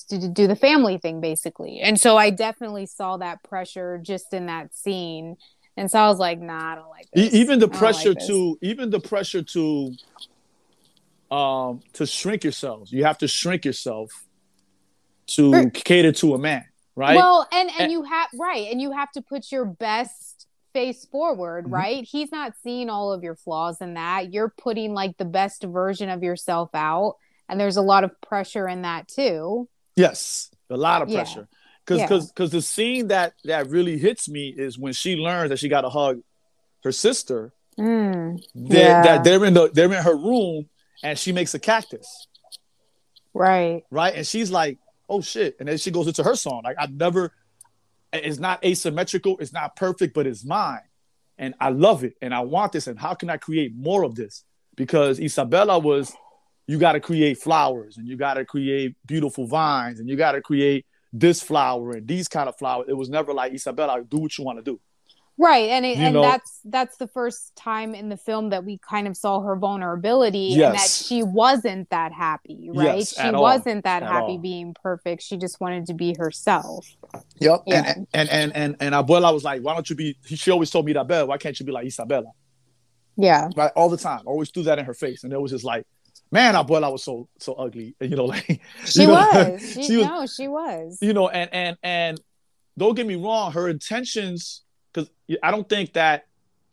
to 0.09 0.29
do 0.29 0.47
the 0.47 0.57
family 0.57 0.99
thing 0.99 1.21
basically. 1.21 1.81
And 1.81 1.99
so 2.01 2.17
I 2.17 2.31
definitely 2.31 2.87
saw 2.87 3.17
that 3.19 3.43
pressure 3.43 3.99
just 4.03 4.33
in 4.35 4.47
that 4.47 4.75
scene. 4.75 5.37
And 5.77 5.91
so 5.91 5.99
I 5.99 6.09
was 6.09 6.19
like, 6.19 6.41
nah, 6.41 6.73
I 6.73 6.75
don't 6.77 6.89
like 6.91 7.07
this. 7.13 7.35
even 7.35 7.59
the 7.59 7.69
pressure 7.69 8.11
like 8.15 8.27
to 8.27 8.59
even 8.63 8.91
the 8.91 9.01
pressure 9.01 9.43
to 9.43 9.93
um 11.31 11.81
to 11.95 12.07
shrink 12.07 12.45
yourselves. 12.45 12.93
You 12.93 13.05
have 13.05 13.19
to 13.19 13.29
shrink 13.29 13.65
yourself 13.65 14.25
to 15.29 15.53
Sure. 15.53 15.71
cater 15.71 16.13
to 16.13 16.35
a 16.35 16.39
man, 16.39 16.65
right? 16.97 17.17
Well, 17.17 17.47
and 17.51 17.71
and 17.71 17.81
And- 17.81 17.93
you 17.93 18.03
have 18.05 18.29
right, 18.39 18.71
and 18.71 18.81
you 18.81 18.93
have 18.93 19.11
to 19.13 19.23
put 19.23 19.51
your 19.51 19.65
best 19.65 20.47
face 20.75 21.05
forward, 21.07 21.67
Mhm. 21.67 21.73
right? 21.73 22.05
He's 22.05 22.31
not 22.33 22.53
seeing 22.63 22.91
all 22.91 23.13
of 23.13 23.23
your 23.23 23.37
flaws 23.37 23.81
in 23.81 23.95
that. 23.95 24.33
You're 24.33 24.53
putting 24.59 24.93
like 24.93 25.17
the 25.17 25.25
best 25.25 25.63
version 25.63 26.09
of 26.11 26.23
yourself 26.23 26.71
out, 26.75 27.17
and 27.49 27.59
there's 27.61 27.77
a 27.77 27.83
lot 27.83 28.05
of 28.05 28.21
pressure 28.21 28.69
in 28.69 28.83
that 28.83 29.09
too. 29.09 29.69
Yes, 29.97 30.51
a 30.71 30.77
lot 30.77 31.03
of 31.03 31.09
pressure. 31.09 31.49
Because 31.85 32.01
Yeah. 32.01 32.07
because 32.07 32.27
because 32.29 32.51
the 32.51 32.63
scene 32.63 33.09
that 33.09 33.35
that 33.45 33.69
really 33.69 33.99
hits 33.99 34.29
me 34.29 34.49
is 34.49 34.79
when 34.79 34.93
she 34.93 35.17
learns 35.17 35.51
that 35.51 35.59
she 35.59 35.69
got 35.69 35.83
to 35.83 35.91
hug 35.91 36.21
her 36.83 36.93
sister. 36.93 37.53
Mm, 37.79 38.41
They're, 38.55 38.89
Yeah. 38.89 39.03
That 39.03 39.25
they're 39.25 39.45
in 39.45 39.55
the 39.55 39.71
they're 39.73 39.93
in 39.93 40.03
her 40.03 40.17
room 40.17 40.69
and 41.03 41.19
she 41.19 41.33
makes 41.33 41.53
a 41.55 41.59
cactus, 41.59 42.27
right. 43.35 43.83
right? 43.91 44.15
And 44.15 44.27
she's 44.27 44.51
like, 44.51 44.79
"Oh 45.09 45.21
shit!" 45.21 45.57
And 45.59 45.69
then 45.69 45.77
she 45.79 45.91
goes 45.91 46.07
into 46.07 46.23
her 46.23 46.37
song. 46.37 46.63
Like 46.65 46.77
I've 46.79 46.93
never. 46.93 47.33
It's 48.13 48.39
not 48.39 48.65
asymmetrical. 48.65 49.39
It's 49.39 49.53
not 49.53 49.75
perfect, 49.75 50.15
but 50.15 50.25
it's 50.27 50.45
mine, 50.45 50.83
and 51.37 51.55
I 51.61 51.71
love 51.71 52.05
it, 52.05 52.15
and 52.23 52.33
I 52.33 52.41
want 52.41 52.71
this. 52.71 52.87
And 52.87 52.97
how 52.99 53.15
can 53.15 53.29
I 53.29 53.37
create 53.39 53.75
more 53.75 54.05
of 54.05 54.15
this? 54.15 54.45
Because 54.77 55.19
Isabela 55.19 55.83
was, 55.83 56.15
you 56.67 56.79
got 56.79 56.93
to 56.93 57.01
create 57.01 57.39
flowers, 57.39 57.97
and 57.99 58.09
you 58.09 58.17
got 58.17 58.35
to 58.35 58.45
create 58.45 58.97
beautiful 59.07 59.47
vines, 59.47 60.01
and 60.01 60.09
you 60.09 60.17
got 60.17 60.33
to 60.33 60.41
create 60.41 60.87
this 61.13 61.43
flower 61.43 61.93
and 61.93 62.09
these 62.09 62.27
kind 62.29 62.49
of 62.49 62.57
flowers. 62.57 62.87
It 62.89 62.97
was 62.97 63.09
never 63.09 63.33
like 63.33 63.53
Isabela, 63.53 64.09
do 64.09 64.19
what 64.19 64.37
you 64.37 64.45
want 64.45 64.59
to 64.59 64.65
do. 64.65 64.81
Right, 65.37 65.69
and 65.71 65.85
it, 65.85 65.99
and 65.99 66.15
know- 66.15 66.23
that's 66.23 66.61
that's 66.65 66.97
the 66.97 67.09
first 67.09 67.57
time 67.57 67.93
in 67.93 68.09
the 68.09 68.17
film 68.17 68.51
that 68.51 68.65
we 68.65 68.79
kind 68.79 69.09
of 69.09 69.17
saw 69.17 69.41
her 69.41 69.57
vulnerability 69.57 70.53
and 70.63 70.75
that 70.75 70.89
she 70.89 71.25
wasn't 71.25 71.91
that 71.91 72.13
happy, 72.13 72.71
right? 72.73 72.99
Yes, 72.99 73.15
she 73.15 73.21
at 73.21 73.35
wasn't 73.35 73.83
that 73.83 74.05
At 74.05 74.09
happy 74.11 74.33
all. 74.33 74.39
being 74.39 74.77
perfect. 74.81 75.23
She 75.23 75.37
just 75.37 75.61
wanted 75.61 75.87
to 75.87 75.95
be 75.95 76.15
herself. 76.17 76.87
Yep. 77.41 77.65
Yeah. 77.67 77.95
And, 77.97 78.07
and 78.15 78.29
and 78.31 78.57
and 78.57 78.77
and 78.79 78.95
Abuela 78.95 79.35
was 79.35 79.43
like, 79.43 79.61
why 79.63 79.75
don't 79.75 79.91
you 79.91 79.97
be? 79.97 80.17
She 80.25 80.53
always 80.53 80.71
told 80.71 80.87
me 80.87 80.95
Isabela, 80.95 81.27
why 81.27 81.37
can't 81.37 81.59
you 81.59 81.67
be 81.67 81.73
like 81.73 81.87
Isabela? 81.89 82.31
Yeah. 83.17 83.49
Right, 83.57 83.73
all 83.75 83.89
the 83.89 83.97
time. 83.97 84.21
Always 84.27 84.51
threw 84.51 84.63
that 84.65 84.79
in 84.79 84.85
her 84.85 84.95
face, 84.95 85.25
and 85.25 85.33
it 85.33 85.41
was 85.41 85.51
just 85.51 85.65
like, 85.65 85.85
man, 86.35 86.57
I 86.57 86.63
boy, 86.65 86.81
I 86.81 86.89
was 86.89 87.05
so 87.05 87.29
so 87.39 87.55
ugly. 87.55 87.95
You 88.01 88.17
know, 88.17 88.27
like 88.27 88.61
She 88.85 89.03
you 89.03 89.07
know, 89.07 89.15
was. 89.15 89.63
She, 89.75 89.83
she 89.85 89.97
was- 89.99 90.07
no, 90.07 90.27
she 90.27 90.49
was. 90.49 90.99
you 91.01 91.13
know, 91.15 91.29
and 91.29 91.49
and 91.55 91.77
and 91.83 92.21
don't 92.77 92.95
get 92.97 93.07
me 93.07 93.15
wrong, 93.15 93.53
her 93.53 93.69
intentions, 93.69 94.63
because 94.93 95.09
I 95.43 95.51
don't 95.53 95.69
think 95.69 95.93
that 95.95 96.27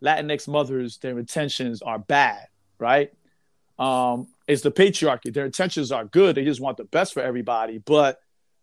Latinx 0.03 0.47
mothers, 0.47 0.97
their 0.97 1.17
intentions 1.19 1.81
are 1.83 1.99
bad, 1.99 2.47
right? 2.79 3.11
Um, 3.77 4.27
it's 4.47 4.63
the 4.63 4.71
patriarchy. 4.71 5.31
Their 5.31 5.45
intentions 5.45 5.91
are 5.91 6.05
good. 6.05 6.35
They 6.35 6.43
just 6.43 6.59
want 6.59 6.77
the 6.77 6.85
best 6.85 7.13
for 7.13 7.21
everybody, 7.21 7.77
but 7.77 8.19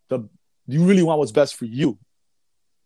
the 0.09 0.27
you 0.67 0.83
really 0.85 1.01
want 1.03 1.19
what's 1.19 1.31
best 1.31 1.55
for 1.55 1.65
you, 1.65 1.97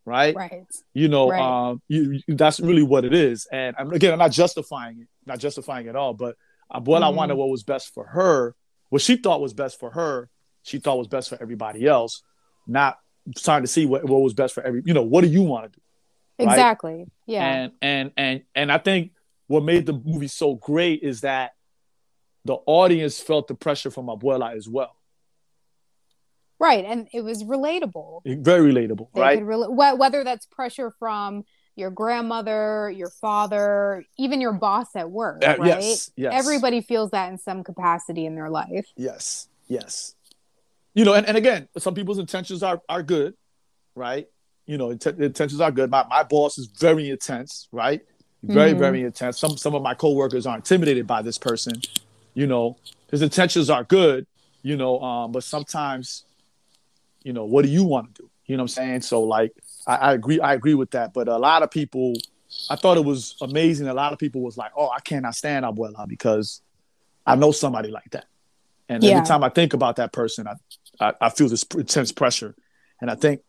right? 0.04 0.34
Right. 0.36 0.64
You 0.94 1.08
know, 1.08 1.30
Right. 1.30 1.40
um, 1.70 1.82
you, 1.88 2.20
you- 2.28 2.34
that's 2.36 2.60
really 2.60 2.82
what 2.84 3.04
it 3.04 3.12
is. 3.12 3.46
And 3.52 3.74
I'm, 3.78 3.92
again, 3.92 4.12
I'm 4.12 4.18
not 4.20 4.30
justifying 4.32 5.00
it, 5.00 5.08
not 5.26 5.38
justifying 5.40 5.86
it 5.86 5.90
at 5.90 5.96
all, 5.96 6.14
but 6.14 6.36
Abuela 6.72 7.10
Mhm. 7.12 7.14
wanted 7.16 7.34
what 7.36 7.48
was 7.48 7.62
best 7.62 7.92
for 7.94 8.06
her, 8.06 8.54
what 8.90 9.02
she 9.02 9.16
thought 9.16 9.40
was 9.40 9.52
best 9.54 9.78
for 9.78 9.90
her, 9.90 10.28
she 10.62 10.78
thought 10.78 10.98
was 10.98 11.08
best 11.08 11.28
for 11.28 11.40
everybody 11.40 11.86
else, 11.86 12.22
not 12.66 12.98
trying 13.36 13.62
to 13.62 13.68
see 13.68 13.86
what, 13.86 14.04
what 14.04 14.20
was 14.22 14.34
best 14.34 14.54
for 14.54 14.62
every, 14.62 14.82
you 14.84 14.94
know, 14.94 15.02
what 15.02 15.22
do 15.22 15.28
you 15.28 15.42
want 15.42 15.64
to 15.64 15.78
do? 15.78 15.82
Right. 16.46 16.52
Exactly. 16.52 17.06
Yeah. 17.26 17.44
And 17.44 17.72
and 17.80 18.12
and 18.16 18.42
and 18.54 18.72
I 18.72 18.78
think 18.78 19.12
what 19.46 19.62
made 19.62 19.86
the 19.86 19.92
movie 19.92 20.26
so 20.28 20.54
great 20.56 21.02
is 21.02 21.20
that 21.20 21.52
the 22.44 22.56
audience 22.66 23.20
felt 23.20 23.46
the 23.48 23.54
pressure 23.54 23.90
from 23.90 24.06
Abuela 24.06 24.54
as 24.56 24.68
well. 24.68 24.96
right. 26.58 26.84
And 26.84 27.08
it 27.12 27.20
was 27.22 27.42
relatable. 27.44 28.20
Very 28.42 28.72
relatable, 28.72 29.08
They 29.14 29.20
right? 29.20 29.42
rela- 29.42 29.98
whether 29.98 30.24
that's 30.24 30.46
pressure 30.46 30.90
from 30.98 31.44
your 31.76 31.90
grandmother, 31.90 32.90
your 32.90 33.10
father, 33.10 34.04
even 34.18 34.40
your 34.40 34.52
boss 34.52 34.94
at 34.94 35.10
work, 35.10 35.42
Uh, 35.44 35.56
right? 35.58 35.80
Yes, 35.80 36.10
yes. 36.16 36.32
Everybody 36.34 36.80
feels 36.80 37.10
that 37.10 37.30
in 37.32 37.38
some 37.38 37.64
capacity 37.64 38.26
in 38.26 38.34
their 38.36 38.50
life. 38.50 38.86
Yes, 38.96 39.48
yes. 39.68 40.14
You 40.94 41.04
know, 41.04 41.14
and, 41.14 41.26
and 41.26 41.36
again, 41.36 41.68
some 41.78 41.94
people's 41.94 42.18
intentions 42.18 42.62
are 42.62 42.80
are 42.88 43.02
good, 43.02 43.34
right? 43.96 44.26
You 44.66 44.78
know, 44.78 44.90
int- 44.90 45.06
intentions 45.18 45.60
are 45.60 45.72
good. 45.72 45.90
My 45.90 46.04
my 46.08 46.22
boss 46.22 46.58
is 46.58 46.66
very 46.66 47.10
intense, 47.10 47.68
right? 47.72 48.00
Very 48.42 48.72
Mhm. 48.72 48.78
very 48.78 49.02
intense. 49.02 49.38
Some 49.38 49.56
some 49.56 49.74
of 49.74 49.82
my 49.82 49.94
coworkers 49.94 50.46
are 50.46 50.56
intimidated 50.56 51.06
by 51.06 51.22
this 51.22 51.38
person. 51.38 51.82
You 52.34 52.46
know, 52.46 52.76
his 53.10 53.22
intentions 53.22 53.68
are 53.70 53.84
good. 53.84 54.26
You 54.62 54.76
know, 54.76 55.00
um, 55.00 55.32
but 55.32 55.44
sometimes, 55.44 56.24
you 57.22 57.32
know, 57.32 57.44
what 57.44 57.64
do 57.64 57.70
you 57.70 57.84
want 57.84 58.14
to 58.14 58.22
do? 58.22 58.30
You 58.46 58.56
know 58.56 58.62
what 58.62 58.70
I'm 58.78 58.84
saying? 58.84 59.00
So 59.02 59.22
like, 59.22 59.52
I, 59.86 59.96
I 59.96 60.12
agree. 60.14 60.40
I 60.40 60.54
agree 60.54 60.74
with 60.74 60.90
that. 60.92 61.12
But 61.14 61.28
a 61.28 61.36
lot 61.36 61.62
of 61.62 61.70
people, 61.70 62.14
I 62.70 62.76
thought 62.76 62.96
it 62.96 63.04
was 63.04 63.36
amazing. 63.40 63.88
A 63.88 63.94
lot 63.94 64.12
of 64.12 64.18
people 64.18 64.40
was 64.42 64.56
like, 64.56 64.72
"Oh, 64.76 64.88
I 64.88 65.00
cannot 65.00 65.34
stand 65.34 65.64
Abuela 65.64 66.06
because 66.08 66.62
I 67.26 67.34
know 67.36 67.52
somebody 67.52 67.90
like 67.90 68.10
that." 68.12 68.26
And 68.88 69.02
Yeah. 69.02 69.10
every 69.12 69.26
time 69.26 69.42
I 69.44 69.48
think 69.48 69.72
about 69.72 69.96
that 69.96 70.12
person, 70.12 70.46
I, 70.46 70.54
I, 71.00 71.12
I 71.22 71.30
feel 71.30 71.48
this 71.48 71.64
intense 71.76 72.12
pressure. 72.12 72.54
And 73.00 73.10
I 73.10 73.14
think 73.14 73.40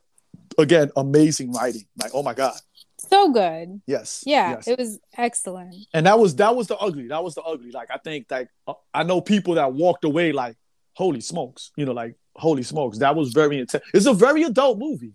again, 0.57 0.91
amazing 0.95 1.51
writing. 1.51 1.85
Like, 2.01 2.11
oh 2.13 2.23
my 2.23 2.33
god, 2.33 2.55
So 2.97 3.31
good. 3.31 3.81
yes, 3.85 4.23
Yeah, 4.25 4.51
yes. 4.51 4.67
it 4.67 4.79
was 4.79 4.99
excellent. 5.17 5.75
and 5.93 6.05
that 6.05 6.17
was 6.19 6.35
that 6.37 6.55
was 6.55 6.67
the 6.67 6.77
ugly. 6.77 7.07
That 7.09 7.23
was 7.23 7.35
the 7.35 7.41
ugly. 7.41 7.71
Like, 7.71 7.89
I 7.91 7.97
think 7.97 8.27
like 8.29 8.49
uh, 8.67 8.73
I 8.93 9.03
know 9.03 9.21
people 9.21 9.55
that 9.55 9.73
walked 9.73 10.03
away 10.05 10.31
like, 10.31 10.55
holy 10.93 11.21
smokes, 11.21 11.71
you 11.75 11.85
know, 11.85 11.91
like 11.93 12.15
holy 12.35 12.63
smokes. 12.63 12.97
That 12.99 13.15
was 13.15 13.31
very 13.33 13.59
intense. 13.59 13.83
It's 13.93 14.05
a 14.07 14.13
very 14.13 14.43
adult 14.43 14.79
movie. 14.79 15.13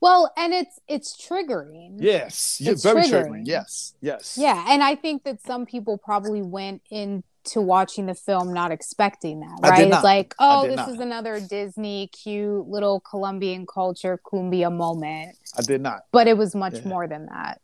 Well, 0.00 0.32
and 0.36 0.52
it's 0.54 0.78
it's 0.88 1.16
triggering. 1.16 1.96
Yes, 1.98 2.58
yeah, 2.60 2.72
It's 2.72 2.82
very 2.82 3.02
triggering. 3.02 3.28
triggering. 3.28 3.42
Yes, 3.46 3.94
yes. 4.00 4.36
Yeah, 4.40 4.64
and 4.68 4.82
I 4.82 4.94
think 4.94 5.24
that 5.24 5.42
some 5.42 5.66
people 5.66 5.98
probably 5.98 6.40
went 6.42 6.82
into 6.90 7.22
watching 7.60 8.06
the 8.06 8.14
film 8.14 8.52
not 8.54 8.70
expecting 8.72 9.40
that, 9.40 9.58
right? 9.62 9.86
It's 9.92 10.02
like, 10.04 10.34
oh, 10.38 10.66
this 10.66 10.76
not. 10.76 10.88
is 10.90 11.00
another 11.00 11.40
Disney 11.40 12.06
cute 12.08 12.66
little 12.66 13.00
Colombian 13.00 13.66
culture 13.66 14.18
cumbia 14.24 14.74
moment, 14.74 15.36
I 15.58 15.62
did 15.62 15.80
not. 15.82 16.00
but 16.12 16.26
it 16.26 16.36
was 16.38 16.54
much 16.54 16.74
Yeah. 16.76 16.88
more 16.88 17.06
than 17.06 17.26
that. 17.26 17.60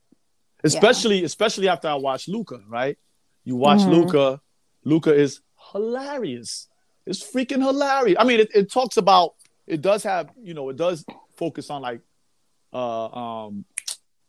especially 0.63 1.23
especially 1.23 1.67
after 1.69 1.87
I 1.87 1.93
watched 1.95 2.27
Luca, 2.27 2.59
right? 2.67 2.97
You 3.45 3.55
watch 3.55 3.81
Mhm. 3.81 3.91
Luca, 3.91 4.41
Luca 4.83 5.13
is 5.13 5.41
hilarious. 5.71 6.67
It's 7.05 7.23
freaking 7.23 7.61
hilarious. 7.63 8.17
I 8.19 8.23
mean, 8.25 8.39
it, 8.41 8.49
it 8.53 8.71
talks 8.71 8.97
about 8.97 9.35
it 9.67 9.81
does 9.81 10.03
have 10.03 10.29
you 10.41 10.53
know 10.53 10.69
it 10.69 10.75
does 10.75 11.05
focus 11.35 11.69
on 11.69 11.81
like 11.83 12.01
uh 12.73 13.05
um 13.45 13.65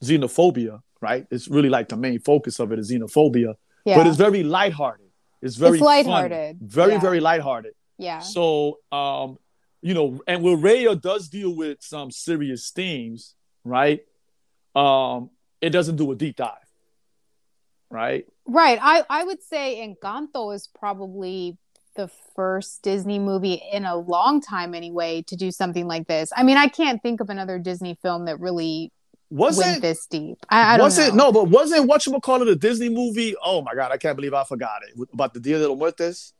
xenophobia, 0.03 0.81
right? 1.01 1.27
It's 1.31 1.49
really 1.49 1.69
like 1.69 1.89
the 1.89 1.97
main 1.97 2.21
focus 2.21 2.59
of 2.61 2.73
it 2.73 2.79
is 2.79 2.91
xenophobia, 2.91 3.55
Yeah, 3.85 3.97
but 3.97 4.07
it's 4.07 4.17
very 4.17 4.43
lighthearted. 4.43 5.07
It's 5.43 5.57
very 5.57 5.79
It's 5.79 5.87
funny. 5.87 6.03
lighthearted. 6.05 6.59
very 6.61 6.93
Yeah. 6.93 7.01
very 7.01 7.21
lighthearted. 7.21 7.73
yeah, 7.99 8.21
So, 8.21 8.79
um, 8.93 9.39
you 9.83 9.95
know, 9.95 10.21
and 10.27 10.43
where 10.43 10.57
Raya 10.57 11.01
does 11.01 11.29
deal 11.29 11.55
with 11.55 11.79
some 11.81 12.11
serious 12.11 12.71
themes, 12.71 13.35
right? 13.65 14.01
Um, 14.75 15.31
it 15.61 15.71
doesn't 15.71 15.97
do 15.97 16.11
a 16.13 16.17
deep 16.17 16.37
dive, 16.37 16.69
right? 17.91 18.25
right. 18.47 18.79
I 18.81 19.05
I 19.11 19.25
would 19.25 19.43
say 19.43 19.65
Encanto 19.87 20.55
is 20.55 20.69
probably 20.69 21.57
the 21.99 22.09
first 22.35 22.83
Disney 22.83 23.19
movie 23.19 23.61
in 23.73 23.85
a 23.85 23.97
long 23.97 24.41
time, 24.41 24.75
anyway, 24.75 25.23
to 25.27 25.37
do 25.37 25.51
something 25.51 25.87
like 25.87 26.07
this. 26.07 26.33
I 26.37 26.43
mean, 26.45 26.57
I 26.57 26.69
can't 26.69 27.03
think 27.03 27.21
of 27.21 27.29
another 27.29 27.59
Disney 27.59 27.99
film 28.01 28.25
that 28.27 28.39
really 28.41 28.93
went 29.31 29.57
Wasn't 29.57 29.83
this 29.83 30.07
deep. 30.07 30.39
I, 30.49 30.75
I 30.75 30.77
don't 30.79 30.85
was 30.87 30.99
it 30.99 31.15
no? 31.15 31.33
But 31.33 31.49
wasn't 31.51 31.87
what 31.89 32.07
you 32.07 32.19
call 32.21 32.41
it 32.43 32.49
a 32.49 32.57
Disney 32.57 32.89
movie? 32.89 33.35
Oh 33.45 33.61
my 33.63 33.75
god, 33.75 33.93
I 33.93 33.99
can't 33.99 34.17
believe 34.17 34.33
I 34.33 34.45
forgot 34.45 34.81
it 34.87 35.09
about 35.13 35.35
the 35.35 35.41
Dia 35.41 35.59
de 35.59 35.69
los 35.69 35.77
Muertos. 35.79 36.33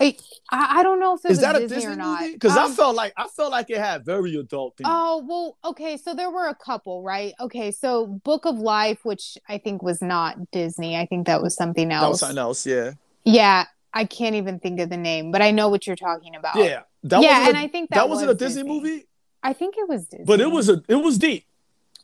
I, 0.00 0.16
I 0.50 0.82
don't 0.82 0.98
know 0.98 1.14
if 1.14 1.24
it 1.24 1.30
Is 1.30 1.38
was 1.38 1.40
that 1.46 1.56
a 1.56 1.68
Disney, 1.68 1.86
or 1.92 1.96
not. 1.96 2.20
movie? 2.22 2.32
Because 2.32 2.56
I 2.56 2.64
Um, 2.64 2.72
felt 2.72 2.96
like 2.96 3.12
I 3.16 3.28
felt 3.28 3.52
like 3.52 3.70
it 3.70 3.78
had 3.78 4.04
very 4.04 4.34
adult 4.36 4.76
themes. 4.76 4.88
Oh 4.90 5.24
well, 5.28 5.56
okay. 5.64 5.96
So 5.96 6.14
there 6.14 6.30
were 6.30 6.46
a 6.48 6.54
couple, 6.54 7.02
right? 7.02 7.34
Okay, 7.38 7.70
so 7.70 8.06
Book 8.06 8.44
of 8.44 8.56
Life, 8.58 9.04
which 9.04 9.38
I 9.48 9.58
think 9.58 9.82
was 9.82 10.02
not 10.02 10.50
Disney. 10.50 10.96
I 10.96 11.06
think 11.06 11.26
that 11.26 11.40
was 11.42 11.54
something 11.54 11.88
that 11.90 12.00
was 12.00 12.08
else. 12.10 12.20
something 12.20 12.38
else. 12.38 12.66
Yeah, 12.66 12.92
Yeah, 13.24 13.66
I 13.94 14.04
can't 14.04 14.34
even 14.36 14.58
think 14.58 14.80
of 14.80 14.88
the 14.90 14.96
name, 14.96 15.30
but 15.32 15.42
I 15.42 15.50
know 15.50 15.68
what 15.68 15.86
you're 15.86 15.96
talking 15.96 16.34
about. 16.34 16.56
yeah. 16.56 16.82
That 17.04 17.22
yeah, 17.22 17.48
and 17.48 17.56
a, 17.56 17.60
I 17.60 17.68
think 17.68 17.90
that, 17.90 17.96
that, 17.96 18.08
wasn't 18.08 18.28
was 18.28 18.36
a 18.36 18.38
Disney, 18.38 18.62
movie, 18.62 19.06
I 19.42 19.52
think 19.52 19.74
it 19.76 19.88
was 19.88 20.06
Disney, 20.06 20.24
but 20.24 20.40
it 20.40 20.50
was 20.50 20.68
a 20.68 20.82
it 20.88 20.94
was 20.94 21.18
deep. 21.18 21.44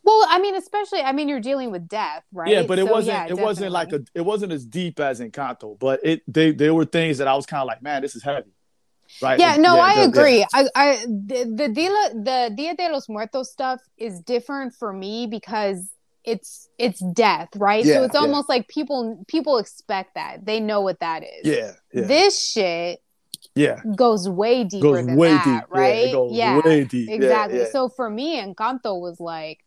Well, 0.02 0.24
I 0.28 0.38
mean, 0.40 0.54
especially, 0.56 1.02
I 1.02 1.12
mean, 1.12 1.28
you're 1.28 1.38
dealing 1.40 1.70
with 1.70 1.86
death, 1.86 2.24
right? 2.32 2.50
Yeah, 2.50 2.62
but 2.62 2.78
it 2.78 2.86
So, 2.86 2.92
wasn't. 2.92 3.14
yeah, 3.16 3.26
it 3.36 3.38
wasn't 3.38 3.72
like 3.72 3.92
a. 3.92 4.00
It 4.14 4.22
wasn't 4.22 4.52
as 4.52 4.64
deep 4.64 4.98
as 5.00 5.20
Encanto, 5.20 5.78
but 5.78 6.00
it. 6.02 6.22
They. 6.26 6.52
There 6.52 6.74
were 6.74 6.84
things 6.84 7.18
that 7.18 7.28
I 7.28 7.34
was 7.36 7.46
kind 7.46 7.60
of 7.60 7.66
like, 7.66 7.82
man, 7.82 8.02
this 8.02 8.16
is 8.16 8.22
heavy. 8.22 8.50
Right. 9.22 9.38
Yeah, 9.38 9.56
no, 9.56 9.78
I 9.78 9.96
the- 9.96 10.02
agree. 10.04 10.46
I, 10.52 10.68
I, 10.74 10.96
the, 11.06 11.52
the 11.54 11.68
Dia, 11.68 11.90
the 12.14 12.52
Dia 12.56 12.74
de 12.74 12.90
los 12.92 13.08
Muertos 13.08 13.50
stuff 13.50 13.80
is 13.96 14.20
different 14.20 14.74
for 14.74 14.92
me 14.92 15.26
because 15.26 15.88
it's 16.28 16.68
it's 16.78 17.00
death, 17.00 17.48
right? 17.56 17.84
Yeah, 17.84 17.94
so 17.94 18.02
it's 18.04 18.14
yeah. 18.14 18.20
almost 18.20 18.48
like 18.48 18.68
people 18.68 19.24
people 19.28 19.58
expect 19.58 20.14
that 20.14 20.44
they 20.44 20.60
know 20.60 20.80
what 20.82 21.00
that 21.00 21.22
is. 21.22 21.44
Yeah. 21.44 21.72
Yeah. 21.92 22.06
This 22.06 22.50
shit 22.52 23.00
yeah. 23.54 23.80
goes 23.96 24.28
way 24.28 24.64
deeper 24.64 24.82
Goes 24.82 25.06
than 25.06 25.16
way 25.16 25.30
that, 25.30 25.44
deep. 25.44 25.64
right? 25.70 26.08
Yeah, 26.30 26.56
it 26.58 26.62
goes 26.62 26.64
way 26.64 26.84
deep. 26.84 27.10
Exactly. 27.10 27.58
yeah. 27.60 27.70
So 27.72 27.88
for 27.88 28.08
me, 28.10 28.40
Encanto 28.40 29.00
was 29.00 29.18
like, 29.18 29.64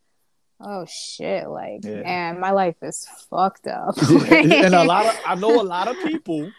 oh 0.59 0.85
shit, 0.87 1.47
like 1.47 1.83
Yeah. 1.83 2.01
man, 2.01 2.39
my 2.39 2.51
life 2.51 2.77
is 2.81 3.07
fucked 3.29 3.67
up. 3.67 3.95
Yeah, 4.09 4.65
and 4.65 4.75
a 4.75 4.83
lot 4.93 5.05
of 5.07 5.19
I 5.25 5.35
know 5.35 5.61
a 5.61 5.63
lot 5.63 5.87
of 5.87 5.97
people 6.03 6.51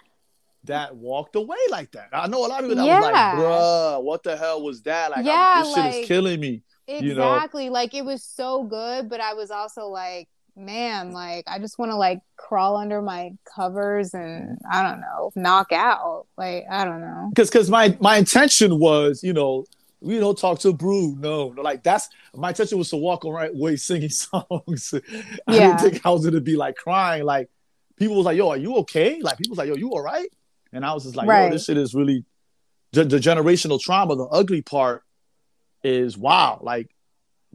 that 0.64 0.94
walked 0.94 1.34
away 1.36 1.56
like 1.70 1.92
that. 1.92 2.08
I 2.12 2.28
know 2.28 2.46
a 2.46 2.48
lot 2.48 2.62
of 2.62 2.70
people 2.70 2.84
that 2.86 3.00
was 3.00 3.12
like, 3.12 3.34
bruh, 3.36 4.02
what 4.02 4.22
the 4.22 4.36
hell 4.36 4.62
was 4.62 4.82
that? 4.82 5.10
Like, 5.10 5.24
Yeah, 5.24 5.62
this 5.62 5.74
shit 5.74 5.94
is 6.02 6.08
killing 6.08 6.40
me. 6.40 6.62
You 6.88 7.14
know? 7.14 7.34
exactly. 7.34 7.68
Like 7.70 7.94
it 7.94 8.04
was 8.04 8.22
so 8.24 8.64
good, 8.64 9.08
but 9.08 9.20
I 9.20 9.34
was 9.34 9.50
also 9.50 9.88
like, 9.88 10.28
man, 10.56 11.12
like 11.12 11.44
I 11.46 11.58
just 11.58 11.78
want 11.78 11.90
to 11.92 11.96
like 11.96 12.20
crawl 12.36 12.76
under 12.76 13.00
my 13.00 13.32
covers 13.56 14.14
and 14.14 14.58
I 14.70 14.82
don't 14.82 15.00
know, 15.00 15.30
knock 15.34 15.72
out. 15.72 16.26
Like 16.36 16.64
I 16.70 16.84
don't 16.84 17.00
know. 17.00 17.28
Because 17.30 17.50
because 17.50 17.70
my 17.70 17.96
my 18.00 18.16
intention 18.18 18.78
was, 18.78 19.22
you 19.24 19.32
know, 19.32 19.64
we 20.00 20.18
don't 20.18 20.36
talk 20.38 20.58
to 20.60 20.72
Brew. 20.72 21.16
No, 21.18 21.50
no, 21.52 21.62
like 21.62 21.82
that's 21.82 22.08
my 22.34 22.48
intention 22.50 22.76
was 22.78 22.90
to 22.90 22.96
walk 22.96 23.24
around 23.24 23.50
way 23.58 23.76
singing 23.76 24.10
songs. 24.10 24.92
I 25.46 25.54
Yeah. 25.54 25.76
didn't 25.76 25.92
think 25.92 26.06
I 26.06 26.10
was 26.10 26.24
gonna 26.24 26.40
be 26.40 26.56
like 26.56 26.76
crying. 26.76 27.24
Like 27.24 27.48
people 27.96 28.16
was 28.16 28.26
like, 28.26 28.36
"Yo, 28.36 28.48
are 28.48 28.56
you 28.56 28.76
okay?" 28.78 29.20
Like 29.20 29.38
people 29.38 29.52
was 29.52 29.58
like, 29.58 29.68
"Yo, 29.68 29.76
you 29.76 29.90
all 29.90 30.02
right?" 30.02 30.28
And 30.72 30.84
I 30.84 30.92
was 30.94 31.04
just 31.04 31.16
like, 31.16 31.28
Right. 31.28 31.44
"Yo, 31.46 31.50
this 31.52 31.64
shit 31.66 31.76
is 31.78 31.94
really 31.94 32.24
the, 32.92 33.04
the 33.04 33.18
generational 33.18 33.80
trauma. 33.80 34.16
The 34.16 34.24
ugly 34.24 34.60
part 34.60 35.02
is 35.84 36.16
wow. 36.16 36.58
Like 36.62 36.90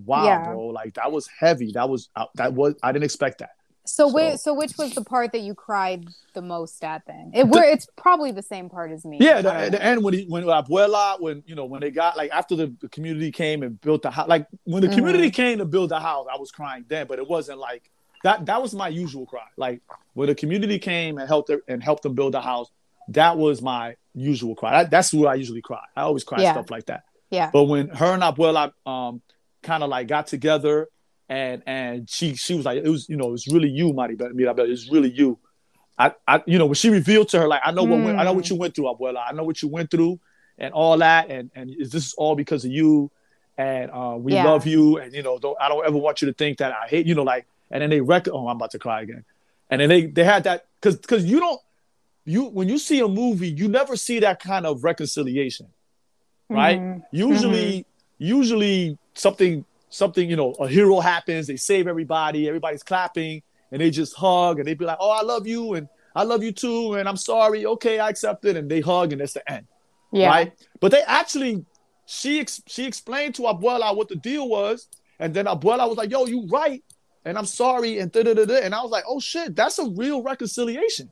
wow, 0.05 0.25
Yeah. 0.25 0.43
bro. 0.45 0.67
Like 0.67 0.95
that 0.95 1.11
was 1.11 1.27
heavy. 1.27 1.71
That 1.73 1.89
was 1.89 2.09
uh, 2.15 2.25
that 2.35 2.53
was 2.53 2.75
I 2.83 2.91
didn't 2.91 3.05
expect 3.05 3.39
that. 3.39 3.51
So, 3.85 4.09
So- 4.09 4.13
wait, 4.13 4.39
so 4.39 4.53
which 4.53 4.77
was 4.77 4.93
the 4.95 5.03
part 5.03 5.31
that 5.31 5.39
you 5.41 5.55
cried 5.55 6.05
the 6.33 6.41
most 6.41 6.83
at? 6.83 7.03
Then 7.07 7.31
it 7.33 7.47
were 7.47 7.63
it's 7.63 7.87
probably 7.95 8.31
the 8.31 8.41
same 8.43 8.69
part 8.69 8.91
as 8.91 9.05
me. 9.05 9.17
Yeah, 9.21 9.41
the, 9.41 9.69
the 9.71 9.81
end 9.83 10.03
when 10.03 10.13
he 10.13 10.25
when 10.25 10.43
Abuela 10.43 11.19
when 11.21 11.41
you 11.47 11.55
know 11.55 11.65
when 11.65 11.79
they 11.81 11.89
got 11.91 12.17
like 12.17 12.29
after 12.31 12.55
the, 12.55 12.75
the 12.81 12.89
community 12.89 13.31
came 13.31 13.63
and 13.63 13.79
built 13.79 14.01
the 14.01 14.11
house 14.11 14.27
like 14.27 14.45
when 14.65 14.81
the 14.81 14.89
Mhm. 14.89 14.95
community 14.95 15.31
came 15.31 15.57
to 15.59 15.65
build 15.65 15.89
the 15.91 15.99
house 15.99 16.27
I 16.31 16.37
was 16.37 16.51
crying 16.51 16.83
then 16.89 17.07
but 17.07 17.17
it 17.17 17.27
wasn't 17.27 17.59
like 17.59 17.89
that 18.23 18.45
that 18.47 18.61
was 18.61 18.73
my 18.75 18.89
usual 18.89 19.25
cry 19.25 19.45
like 19.55 19.81
when 20.15 20.27
the 20.27 20.35
community 20.35 20.79
came 20.79 21.17
and 21.17 21.27
helped 21.27 21.49
and 21.67 21.81
helped 21.81 22.03
them 22.03 22.13
build 22.13 22.33
the 22.33 22.41
house 22.41 22.69
that 23.09 23.37
was 23.37 23.61
my 23.61 23.95
usual 24.13 24.53
cry 24.55 24.71
that, 24.83 24.91
that's 24.91 25.13
where 25.13 25.29
I 25.29 25.35
usually 25.35 25.61
cry 25.61 25.79
I 25.95 26.01
always 26.01 26.23
cry 26.25 26.41
Yeah. 26.41 26.51
stuff 26.53 26.69
like 26.71 26.87
that 26.87 27.03
Yeah. 27.29 27.49
but 27.51 27.63
when 27.65 27.89
her 27.89 28.13
and 28.13 28.23
Abuela 28.23 28.71
um 28.85 29.21
kind 29.63 29.83
of 29.83 29.89
like 29.89 30.07
got 30.07 30.27
together 30.27 30.87
and 31.29 31.61
and 31.65 32.09
she 32.09 32.35
she 32.35 32.53
was 32.55 32.65
like 32.65 32.81
it 32.83 32.89
was 32.89 33.07
you 33.09 33.17
know 33.17 33.27
it 33.27 33.31
was 33.31 33.47
really 33.47 33.69
you 33.69 33.91
Maribel 33.93 34.31
Mirabel 34.33 34.65
it 34.65 34.69
was 34.69 34.89
really 34.89 35.11
you 35.11 35.37
I, 35.99 36.11
I, 36.27 36.43
you 36.45 36.59
know, 36.59 36.67
when 36.67 36.75
she 36.75 36.91
revealed 36.91 37.29
to 37.29 37.39
her, 37.39 37.47
like, 37.47 37.61
I 37.65 37.71
know 37.71 37.83
what, 37.83 38.01
went, 38.01 38.19
I 38.19 38.23
know 38.23 38.33
what 38.33 38.45
Mm. 38.45 38.51
you 38.51 38.55
went 38.57 38.75
through, 38.75 38.85
Abuela. 38.85 39.23
I 39.27 39.31
know 39.33 39.43
what 39.43 39.63
you 39.63 39.67
went 39.67 39.89
through, 39.89 40.19
and 40.59 40.71
all 40.71 40.95
that, 40.99 41.31
and 41.31 41.49
and 41.55 41.71
is 41.71 41.89
this 41.89 42.13
all 42.13 42.35
because 42.35 42.63
of 42.65 42.71
you? 42.71 43.09
And 43.57 43.89
uh, 43.89 44.15
we 44.19 44.33
Yeah. 44.33 44.45
love 44.45 44.67
you, 44.67 44.99
and 44.99 45.11
you 45.11 45.23
know, 45.23 45.39
don't, 45.39 45.57
I 45.59 45.67
don't 45.69 45.83
ever 45.83 45.97
want 45.97 46.21
you 46.21 46.27
to 46.27 46.33
think 46.35 46.59
that 46.59 46.71
I 46.71 46.87
hate, 46.87 47.07
you 47.07 47.15
know, 47.15 47.23
like, 47.23 47.47
and 47.71 47.81
then 47.81 47.89
they 47.89 47.99
rec. 47.99 48.27
Oh, 48.27 48.47
I'm 48.47 48.57
about 48.57 48.69
to 48.71 48.79
cry 48.79 49.01
again. 49.01 49.25
And 49.71 49.81
then 49.81 49.89
they 49.89 50.05
they 50.05 50.23
had 50.23 50.43
that 50.43 50.67
because 50.79 50.97
because 50.97 51.25
you 51.25 51.39
don't 51.39 51.59
you 52.25 52.43
when 52.45 52.69
you 52.69 52.77
see 52.77 52.99
a 52.99 53.07
movie, 53.07 53.49
you 53.49 53.67
never 53.67 53.95
see 53.95 54.19
that 54.19 54.39
kind 54.39 54.67
of 54.67 54.83
reconciliation, 54.83 55.67
right? 56.49 56.79
Mhm. 56.79 57.03
Usually, 57.11 57.85
usually 58.17 58.97
something 59.13 59.65
something 59.89 60.29
you 60.29 60.35
know 60.35 60.51
a 60.59 60.67
hero 60.67 60.99
happens, 60.99 61.47
they 61.47 61.55
save 61.57 61.87
everybody, 61.87 62.47
everybody's 62.47 62.83
clapping, 62.83 63.41
and 63.71 63.81
they 63.81 63.89
just 63.89 64.15
hug 64.15 64.59
and 64.59 64.67
they 64.67 64.73
be 64.73 64.85
like, 64.85 64.97
"Oh, 64.99 65.09
I 65.09 65.21
love 65.21 65.47
you," 65.47 65.73
and 65.75 65.87
"I 66.15 66.23
love 66.23 66.43
you 66.43 66.51
too," 66.51 66.95
and 66.95 67.07
"I'm 67.07 67.17
sorry." 67.17 67.65
Okay, 67.65 67.99
I 67.99 68.09
accept 68.09 68.43
it, 68.45 68.57
and 68.57 68.69
they 68.69 68.81
hug, 68.81 69.11
and 69.13 69.21
that's 69.21 69.33
the 69.33 69.49
end, 69.51 69.65
Yeah. 70.11 70.27
right? 70.29 70.53
But 70.79 70.91
they 70.91 71.01
actually, 71.03 71.65
she 72.05 72.39
ex- 72.39 72.61
she 72.67 72.85
explained 72.85 73.35
to 73.35 73.43
Abuela 73.43 73.95
what 73.95 74.09
the 74.09 74.15
deal 74.15 74.47
was, 74.49 74.87
and 75.19 75.33
then 75.33 75.45
Abuela 75.45 75.87
was 75.87 75.97
like, 75.97 76.11
"Yo, 76.11 76.25
you 76.25 76.47
right." 76.47 76.83
And 77.25 77.37
I'm 77.37 77.45
sorry, 77.45 77.99
and 77.99 78.09
da 78.11 78.23
da 78.23 78.33
da. 78.33 78.55
And 78.61 78.73
I 78.73 78.81
was 78.81 78.91
like, 78.91 79.03
"Oh 79.07 79.19
shit, 79.19 79.55
that's 79.55 79.79
a 79.79 79.85
real 79.89 80.21
reconciliation." 80.21 81.11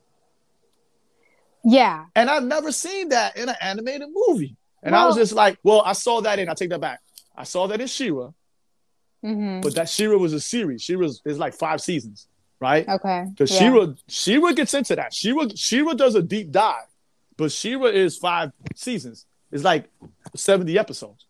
Yeah. 1.64 2.04
And 2.14 2.30
I've 2.30 2.44
never 2.44 2.72
seen 2.72 3.08
that 3.08 3.36
in 3.36 3.48
an 3.48 3.56
animated 3.60 4.08
movie. 4.12 4.56
And 4.86 4.94
I 4.94 5.04
was 5.06 5.16
just 5.16 5.32
like, 5.32 5.58
well, 5.62 5.82
I 5.84 5.92
saw 5.92 6.20
that 6.22 6.38
in, 6.38 6.48
I 6.48 6.54
take 6.54 6.70
that 6.70 6.80
back. 6.80 7.00
I 7.36 7.44
saw 7.44 7.66
that 7.66 7.80
in 7.80 7.86
She-Ra, 7.86 8.30
hmm 9.22 9.60
but 9.60 9.74
that 9.74 9.88
She-Ra 9.88 10.16
was 10.16 10.32
a 10.32 10.40
series. 10.40 10.82
She-Ra 10.82 11.08
is 11.24 11.38
like 11.38 11.54
five 11.54 11.80
seasons, 11.80 12.28
right? 12.60 12.88
Okay. 12.88 13.26
Because 13.30 13.50
yeah. 13.50 13.58
She-Ra, 13.58 13.86
She-Ra 14.08 14.52
gets 14.52 14.74
into 14.74 14.96
that. 14.96 15.12
She-Ra, 15.12 15.48
She-Ra 15.54 15.94
does 15.94 16.14
a 16.14 16.22
deep 16.22 16.50
dive, 16.50 16.86
but 17.36 17.50
She-Ra 17.52 17.86
is 17.86 18.16
five 18.16 18.52
seasons. 18.74 19.26
It's 19.52 19.64
like 19.64 19.88
70 20.34 20.78
episodes. 20.78 21.26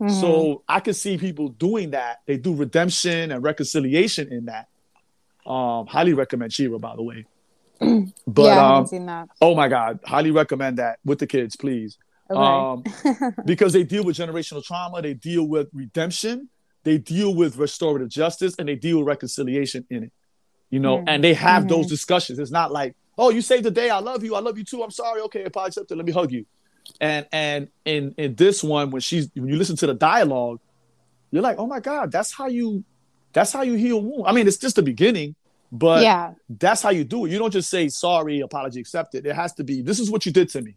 Mhm. 0.00 0.10
So 0.20 0.62
I 0.68 0.80
can 0.80 0.94
see 0.94 1.18
people 1.18 1.48
doing 1.48 1.90
that. 1.90 2.20
They 2.26 2.36
do 2.36 2.54
redemption 2.54 3.32
and 3.32 3.42
reconciliation 3.42 4.32
in 4.32 4.46
that. 4.46 4.68
Um, 5.44 5.86
highly 5.86 6.14
recommend 6.14 6.52
She-Ra, 6.52 6.78
by 6.78 6.94
the 6.96 7.02
way. 7.02 7.26
But 8.26 8.42
yeah, 8.42 8.50
I 8.50 8.58
um, 8.58 8.74
haven't 8.74 8.86
seen 8.88 9.06
that. 9.06 9.28
oh 9.40 9.54
my 9.54 9.68
God, 9.68 9.98
highly 10.04 10.30
recommend 10.30 10.78
that 10.78 11.00
with 11.04 11.18
the 11.18 11.26
kids, 11.26 11.56
please. 11.56 11.98
Okay. 12.30 12.40
um, 13.20 13.34
because 13.44 13.72
they 13.72 13.82
deal 13.82 14.04
with 14.04 14.16
generational 14.16 14.64
trauma, 14.64 15.02
they 15.02 15.14
deal 15.14 15.44
with 15.48 15.68
redemption, 15.72 16.48
they 16.84 16.98
deal 16.98 17.34
with 17.34 17.56
restorative 17.56 18.08
justice, 18.08 18.54
and 18.58 18.68
they 18.68 18.76
deal 18.76 18.98
with 18.98 19.06
reconciliation 19.06 19.84
in 19.90 20.04
it. 20.04 20.12
You 20.70 20.78
know, 20.80 20.98
Mm. 20.98 21.04
and 21.08 21.24
they 21.24 21.34
have 21.34 21.66
those 21.68 21.86
Mhm. 21.86 21.90
discussions. 21.90 22.38
It's 22.38 22.52
not 22.52 22.70
like, 22.72 22.94
oh, 23.18 23.30
you 23.30 23.42
saved 23.42 23.64
the 23.64 23.70
day. 23.72 23.90
I 23.90 23.98
love 23.98 24.22
you. 24.22 24.34
I 24.36 24.40
love 24.40 24.56
you 24.56 24.64
too. 24.64 24.82
I'm 24.82 24.90
sorry. 24.92 25.20
Okay, 25.22 25.42
apologize. 25.44 25.76
accepted. 25.78 25.96
Let 25.96 26.06
me 26.06 26.12
hug 26.12 26.30
you. 26.30 26.46
And 27.00 27.26
and 27.32 27.68
in 27.84 28.14
in 28.16 28.34
this 28.36 28.62
one, 28.62 28.90
when 28.90 29.00
she's 29.00 29.28
when 29.34 29.48
you 29.48 29.56
listen 29.56 29.76
to 29.76 29.86
the 29.86 29.94
dialogue, 29.94 30.60
you're 31.32 31.42
like, 31.42 31.58
oh 31.58 31.66
my 31.66 31.80
god, 31.80 32.10
that's 32.12 32.32
how 32.32 32.46
you 32.46 32.84
that's 33.32 33.52
how 33.52 33.62
you 33.62 33.74
heal 33.74 34.00
wound. 34.00 34.24
I 34.26 34.32
mean, 34.32 34.46
it's 34.48 34.56
just 34.56 34.76
the 34.76 34.82
beginning, 34.82 35.34
but 35.70 36.02
yeah. 36.02 36.32
that's 36.48 36.82
how 36.82 36.90
you 36.90 37.04
do 37.04 37.26
it. 37.26 37.30
You 37.30 37.38
don't 37.38 37.52
just 37.52 37.68
say 37.70 37.88
sorry, 37.88 38.40
apology 38.40 38.80
accepted. 38.80 39.26
It 39.26 39.34
has 39.36 39.52
to 39.54 39.64
be 39.64 39.82
this 39.82 39.98
is 40.00 40.10
what 40.10 40.24
you 40.26 40.32
did 40.32 40.48
to 40.50 40.62
me. 40.62 40.74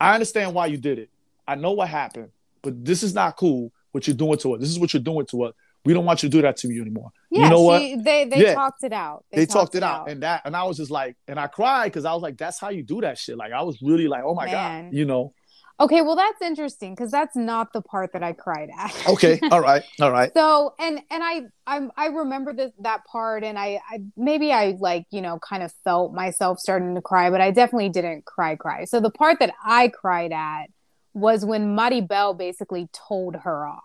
I 0.00 0.14
understand 0.14 0.54
why 0.54 0.66
you 0.66 0.76
did 0.76 0.98
it. 0.98 1.10
I 1.46 1.54
know 1.54 1.72
what 1.72 1.88
happened, 1.88 2.30
but 2.62 2.84
this 2.84 3.02
is 3.02 3.14
not 3.14 3.36
cool 3.36 3.70
what 3.92 4.06
you're 4.06 4.16
doing 4.16 4.38
to 4.38 4.54
us. 4.54 4.60
This 4.60 4.70
is 4.70 4.78
what 4.78 4.92
you're 4.92 5.02
doing 5.02 5.26
to 5.26 5.44
us. 5.44 5.54
We 5.84 5.92
don't 5.92 6.06
want 6.06 6.22
you 6.22 6.30
to 6.30 6.36
do 6.36 6.40
that 6.42 6.56
to 6.58 6.68
you 6.72 6.80
anymore. 6.80 7.10
Yeah. 7.30 7.44
you 7.44 7.50
know 7.50 7.60
what? 7.62 7.80
she, 7.82 7.96
They 7.96 8.24
they 8.24 8.42
Yeah. 8.42 8.54
talked 8.54 8.82
it 8.84 8.92
out. 8.92 9.24
They, 9.30 9.44
talked, 9.44 9.74
it 9.74 9.82
out. 9.82 10.08
and 10.08 10.22
that 10.22 10.40
and 10.46 10.56
I 10.56 10.64
was 10.64 10.78
just 10.78 10.90
like, 10.90 11.14
and 11.28 11.38
I 11.38 11.46
cried 11.46 11.88
because 11.88 12.06
I 12.06 12.14
was 12.14 12.22
like, 12.22 12.38
that's 12.38 12.58
how 12.58 12.70
you 12.70 12.82
do 12.82 13.02
that 13.02 13.18
shit. 13.18 13.36
Like 13.36 13.52
I 13.52 13.62
was 13.62 13.80
really 13.82 14.08
like, 14.08 14.22
oh 14.24 14.34
my 14.34 14.46
Man. 14.46 14.86
god, 14.86 14.96
you 14.96 15.04
know. 15.04 15.34
Okay, 15.80 16.02
well 16.02 16.14
that's 16.14 16.40
interesting 16.40 16.94
because 16.94 17.10
that's 17.10 17.34
not 17.34 17.72
the 17.72 17.82
part 17.82 18.12
that 18.12 18.22
I 18.22 18.32
cried 18.32 18.70
at. 18.76 19.08
Okay, 19.08 19.40
all 19.50 19.60
right, 19.60 19.82
all 20.00 20.12
right. 20.12 20.30
so 20.34 20.74
and 20.78 21.00
and 21.10 21.22
I 21.24 21.42
I 21.66 21.88
I 21.96 22.06
remember 22.06 22.52
this 22.52 22.70
that 22.80 23.04
part 23.06 23.42
and 23.42 23.58
I, 23.58 23.80
I 23.90 23.98
maybe 24.16 24.52
I 24.52 24.76
like 24.78 25.06
you 25.10 25.20
know 25.20 25.38
kind 25.40 25.62
of 25.62 25.72
felt 25.82 26.14
myself 26.14 26.60
starting 26.60 26.94
to 26.94 27.02
cry, 27.02 27.30
but 27.30 27.40
I 27.40 27.50
definitely 27.50 27.88
didn't 27.88 28.24
cry 28.24 28.54
cry. 28.54 28.84
So 28.84 29.00
the 29.00 29.10
part 29.10 29.40
that 29.40 29.52
I 29.64 29.88
cried 29.88 30.32
at 30.32 30.66
was 31.12 31.44
when 31.44 31.76
Maribel 31.76 32.36
basically 32.36 32.88
told 32.92 33.36
her 33.36 33.66
off. 33.66 33.82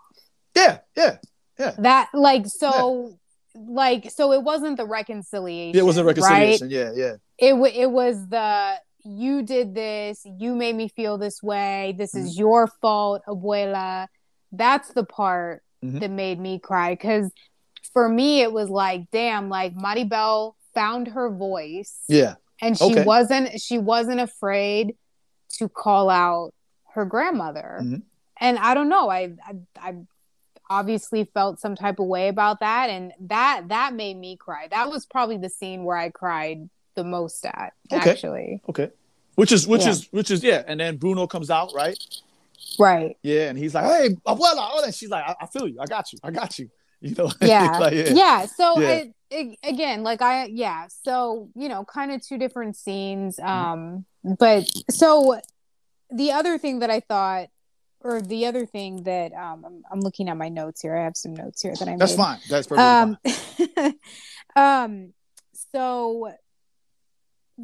Yeah, 0.54 0.78
yeah. 0.96 1.16
Yeah. 1.58 1.74
That 1.78 2.10
like 2.14 2.46
so 2.46 3.18
like 3.54 4.10
so 4.10 4.32
it 4.32 4.42
wasn't 4.42 4.76
the 4.76 4.86
reconciliation. 4.86 5.78
It 5.78 5.84
was 5.84 5.96
a 5.96 6.04
right? 6.04 6.16
reconciliation. 6.16 6.70
Yeah, 6.70 6.92
yeah. 6.94 7.14
it 7.38 7.50
w- 7.50 7.72
it 7.74 7.90
was 7.90 8.28
the 8.28 8.74
you 9.04 9.42
did 9.42 9.74
this 9.74 10.22
you 10.38 10.54
made 10.54 10.74
me 10.76 10.88
feel 10.88 11.18
this 11.18 11.42
way 11.42 11.94
this 11.98 12.14
is 12.14 12.32
Mm-hmm. 12.32 12.40
your 12.40 12.66
fault 12.80 13.22
abuela 13.26 14.06
that's 14.52 14.92
the 14.92 15.04
part 15.04 15.62
Mhm. 15.84 16.00
that 16.00 16.10
made 16.10 16.38
me 16.38 16.58
cry 16.58 16.92
because 16.94 17.30
for 17.92 18.08
me 18.08 18.42
it 18.42 18.52
was 18.52 18.68
like 18.68 19.10
damn 19.10 19.48
like 19.48 19.74
maribel 19.74 20.52
found 20.74 21.08
her 21.08 21.30
voice 21.30 21.98
Yeah. 22.08 22.34
and 22.60 22.76
she 22.76 22.84
Okay. 22.84 23.04
wasn't 23.04 23.60
she 23.60 23.78
wasn't 23.78 24.20
afraid 24.20 24.96
to 25.58 25.68
call 25.68 26.10
out 26.10 26.52
her 26.94 27.04
grandmother 27.04 27.78
Mhm. 27.82 28.02
and 28.40 28.58
i 28.58 28.74
don't 28.74 28.88
know 28.90 29.08
I, 29.08 29.32
I 29.46 29.54
i 29.78 29.94
obviously 30.68 31.24
felt 31.24 31.58
some 31.58 31.74
type 31.74 31.98
of 31.98 32.06
way 32.06 32.28
about 32.28 32.60
that 32.60 32.90
and 32.90 33.12
that 33.20 33.68
that 33.68 33.94
made 33.94 34.16
me 34.16 34.36
cry 34.36 34.68
that 34.70 34.88
was 34.90 35.04
probably 35.06 35.36
the 35.38 35.48
scene 35.48 35.82
where 35.84 35.96
i 35.96 36.10
cried 36.10 36.68
the 37.02 37.08
most 37.08 37.44
at 37.46 37.72
Okay. 37.92 38.10
actually 38.10 38.60
Okay. 38.68 38.90
Which 39.36 39.52
is 39.52 39.66
which 39.66 39.82
Yeah. 39.82 39.90
is 39.92 40.08
which 40.12 40.30
is 40.30 40.42
yeah. 40.44 40.62
And 40.66 40.78
then 40.80 40.96
Bruno 40.96 41.26
comes 41.26 41.50
out, 41.50 41.72
right? 41.74 41.98
right 42.78 43.16
Yeah, 43.22 43.48
and 43.48 43.58
he's 43.58 43.74
like, 43.74 43.84
"Hey, 43.84 44.08
abuela," 44.26 44.68
oh, 44.72 44.82
and 44.84 44.94
she's 44.94 45.08
like, 45.10 45.24
I, 45.26 45.34
"I 45.42 45.46
feel 45.46 45.66
you. 45.66 45.78
I 45.80 45.86
got 45.86 46.12
you. 46.12 46.18
I 46.22 46.30
got 46.30 46.58
you." 46.58 46.68
You 47.02 47.14
know? 47.14 47.30
yeah 47.40 47.78
Like, 47.80 47.94
yeah. 47.94 48.44
so 48.44 48.78
Yeah. 48.78 48.88
It, 48.90 49.14
it, 49.30 49.58
again 49.62 50.02
like 50.02 50.20
i 50.20 50.44
yeah 50.64 50.86
so 51.04 51.48
you 51.54 51.68
know 51.70 51.82
kind 51.82 52.12
of 52.12 52.20
two 52.20 52.36
different 52.36 52.76
scenes 52.76 53.38
um 53.38 54.04
but 54.38 54.68
so 54.90 55.40
the 56.10 56.32
other 56.32 56.58
thing 56.58 56.80
that 56.80 56.90
i 56.90 57.00
thought 57.00 57.46
or 58.02 58.20
the 58.20 58.44
other 58.44 58.66
thing 58.66 59.04
that 59.04 59.32
um 59.32 59.64
i'm, 59.64 59.82
I'm 59.90 60.00
looking 60.00 60.28
at 60.28 60.36
my 60.36 60.50
notes 60.50 60.82
here 60.82 60.94
i 60.94 61.04
have 61.04 61.16
some 61.16 61.32
notes 61.32 61.62
here 61.62 61.74
that 61.78 61.88
i 61.88 61.92
made. 61.92 62.00
That's 62.00 62.16
fine. 62.16 62.38
That's 62.50 62.66
perfectly 62.66 62.84
um 62.84 63.18
fine. 63.24 63.94
um 64.56 65.12
so 65.72 66.32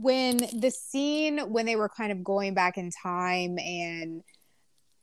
when 0.03 0.37
the 0.61 0.71
scene 0.71 1.39
when 1.51 1.67
they 1.67 1.77
were 1.77 1.89
kind 1.89 2.13
of 2.13 2.23
going 2.25 2.55
back 2.55 2.77
in 2.77 2.91
time 2.91 3.59
and 3.59 4.23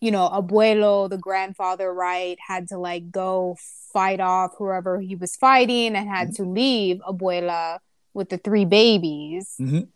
you 0.02 0.12
know 0.12 0.30
abuelo 0.30 1.10
the 1.10 1.18
grandfather 1.18 1.91
right 1.94 2.38
had 2.46 2.68
to 2.68 2.78
like 2.78 3.10
go 3.10 3.56
fight 3.94 4.20
off 4.20 4.52
whoever 4.58 5.00
he 5.00 5.16
was 5.16 5.36
fighting 5.36 5.96
and 5.96 6.08
had 6.10 6.34
to 6.36 6.44
leave 6.44 6.98
abuela 7.08 7.80
with 8.14 8.30
the 8.30 8.38
three 8.38 8.66
babies 8.66 9.56
Mhm. 9.60 9.88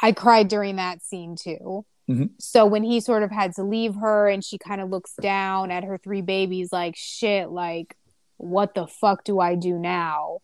i 0.00 0.12
cried 0.12 0.48
during 0.48 0.76
that 0.76 1.02
scene 1.02 1.34
too 1.36 1.84
Mhm. 2.08 2.30
so 2.38 2.66
when 2.66 2.82
he 2.84 3.00
sort 3.00 3.22
of 3.22 3.30
had 3.30 3.54
to 3.54 3.62
leave 3.62 3.94
her 3.96 4.28
and 4.28 4.44
she 4.44 4.58
kind 4.58 4.80
of 4.80 4.90
looks 4.90 5.14
down 5.20 5.70
at 5.70 5.84
her 5.84 5.98
three 5.98 6.20
babies 6.22 6.72
like 6.72 6.94
shit 6.96 7.48
like 7.50 7.96
what 8.36 8.74
the 8.74 8.86
fuck 8.86 9.24
do 9.24 9.40
i 9.40 9.54
do 9.54 9.78
now 9.78 10.38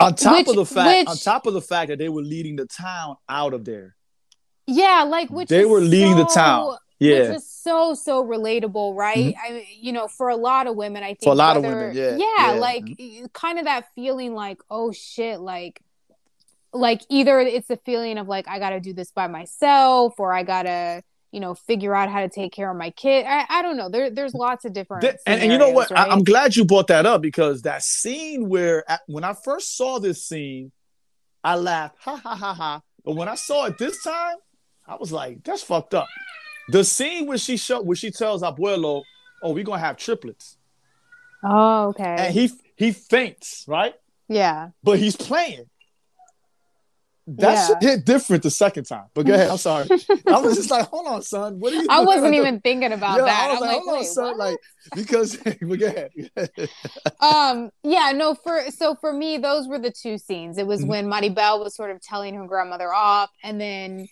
On 0.00 0.14
top 0.14 0.38
which- 0.38 0.48
of 0.48 0.56
the 0.56 0.66
fact, 0.66 0.98
which- 0.98 1.08
on 1.08 1.16
top 1.16 1.46
of 1.46 1.54
the 1.54 1.60
fact 1.60 1.88
that 1.88 1.98
they 1.98 2.08
were 2.08 2.22
leading 2.22 2.56
the 2.56 2.66
town 2.66 3.16
out 3.28 3.54
of 3.54 3.64
there. 3.64 3.96
Yeah, 4.66 5.04
like 5.08 5.30
which 5.30 5.48
They 5.48 5.64
were 5.64 5.80
leading 5.80 6.16
the 6.16 6.26
town. 6.26 6.76
Yeah. 7.00 7.30
which 7.30 7.38
is 7.38 7.50
so 7.50 7.94
so 7.94 8.22
relatable, 8.22 8.94
right? 8.94 9.34
Mm-hmm. 9.34 9.54
I 9.54 9.66
you 9.80 9.92
know, 9.92 10.06
for 10.06 10.28
a 10.28 10.36
lot 10.36 10.66
of 10.66 10.76
women, 10.76 11.02
I 11.02 11.08
think 11.08 11.24
For 11.24 11.32
a 11.32 11.34
lot 11.34 11.56
of 11.56 11.62
women, 11.62 11.96
yeah, 11.96 12.16
yeah, 12.16 12.52
yeah. 12.52 12.60
like 12.60 12.84
mm-hmm. 12.84 13.26
kind 13.32 13.58
of 13.58 13.64
that 13.64 13.86
feeling, 13.94 14.34
like 14.34 14.60
oh 14.70 14.92
shit, 14.92 15.40
like 15.40 15.80
like 16.72 17.02
either 17.08 17.40
it's 17.40 17.68
the 17.68 17.78
feeling 17.78 18.18
of 18.18 18.28
like 18.28 18.46
I 18.48 18.58
got 18.58 18.70
to 18.70 18.80
do 18.80 18.92
this 18.92 19.10
by 19.12 19.26
myself, 19.26 20.14
or 20.18 20.32
I 20.32 20.42
gotta 20.42 21.02
you 21.32 21.40
know 21.40 21.54
figure 21.54 21.94
out 21.94 22.10
how 22.10 22.20
to 22.20 22.28
take 22.28 22.52
care 22.52 22.70
of 22.70 22.76
my 22.76 22.90
kid. 22.90 23.24
I, 23.26 23.46
I 23.48 23.62
don't 23.62 23.76
know. 23.76 23.88
There 23.88 24.10
there's 24.10 24.34
lots 24.34 24.64
of 24.64 24.72
different 24.72 25.02
Th- 25.02 25.16
and, 25.26 25.42
and 25.42 25.52
you 25.52 25.58
know 25.58 25.70
what? 25.70 25.88
scenarios, 25.88 26.10
I, 26.10 26.14
I'm 26.14 26.24
glad 26.24 26.56
you 26.56 26.64
brought 26.64 26.88
that 26.88 27.06
up 27.06 27.22
because 27.22 27.62
that 27.62 27.82
scene 27.82 28.48
where 28.48 28.84
when 29.06 29.24
I 29.24 29.34
first 29.34 29.76
saw 29.76 29.98
this 29.98 30.24
scene, 30.24 30.72
I 31.42 31.56
laughed, 31.56 31.96
ha 32.00 32.16
ha 32.16 32.34
ha 32.34 32.54
ha. 32.54 32.82
But 33.04 33.16
when 33.16 33.28
I 33.28 33.34
saw 33.34 33.66
it 33.66 33.78
this 33.78 34.02
time, 34.02 34.36
I 34.86 34.96
was 34.96 35.12
like, 35.12 35.42
that's 35.44 35.62
fucked 35.62 35.94
up. 35.94 36.08
The 36.68 36.84
scene 36.84 37.26
where 37.26 37.38
she 37.38 37.56
show 37.56 37.80
where 37.80 37.96
she 37.96 38.10
tells 38.10 38.42
Abuelo, 38.42 39.02
"Oh, 39.42 39.52
we're 39.52 39.64
gonna 39.64 39.78
have 39.78 39.96
triplets," 39.96 40.56
oh 41.42 41.88
okay, 41.88 42.16
and 42.18 42.34
he 42.34 42.50
he 42.76 42.92
faints, 42.92 43.64
right? 43.66 43.94
yeah. 44.28 44.70
But 44.82 44.98
he's 44.98 45.16
playing. 45.16 45.66
That 47.36 47.52
Yeah. 47.52 47.66
shit 47.66 47.82
hit 47.82 48.04
different 48.04 48.42
the 48.42 48.50
second 48.50 48.84
time. 48.84 49.04
But 49.14 49.26
go 49.26 49.34
ahead. 49.34 49.50
I'm 49.50 49.56
sorry. 49.58 49.88
I 50.26 50.38
was 50.40 50.56
just 50.56 50.70
like, 50.70 50.88
hold 50.88 51.06
on, 51.06 51.22
son. 51.22 51.60
What 51.60 51.72
are 51.72 51.76
you? 51.76 51.86
I 51.88 52.00
wasn't 52.00 52.34
even 52.34 52.60
thinking 52.60 52.92
about 52.92 53.18
Yeah, 53.18 53.24
that. 53.26 53.44
I 53.44 53.52
was 53.52 53.56
I'm 53.56 53.60
like, 53.60 53.76
like, 53.76 53.84
hold 53.84 53.98
on, 53.98 54.04
son. 54.04 54.24
what? 54.26 54.36
Like 54.38 54.58
because 54.96 55.36
but 55.60 55.78
go 55.78 55.86
ahead. 55.86 56.10
um 57.20 57.70
yeah 57.82 58.12
no 58.14 58.34
for 58.34 58.62
so 58.70 58.94
for 58.94 59.12
me 59.12 59.38
those 59.38 59.68
were 59.68 59.78
the 59.78 59.90
two 59.92 60.16
scenes 60.18 60.56
it 60.58 60.66
was 60.66 60.82
Mhm. 60.84 60.86
when 60.88 61.06
maribel 61.06 61.62
was 61.62 61.76
sort 61.76 61.90
of 61.90 62.00
telling 62.00 62.34
her 62.34 62.46
grandmother 62.46 62.92
off 62.92 63.30
and 63.44 63.60
then 63.60 64.08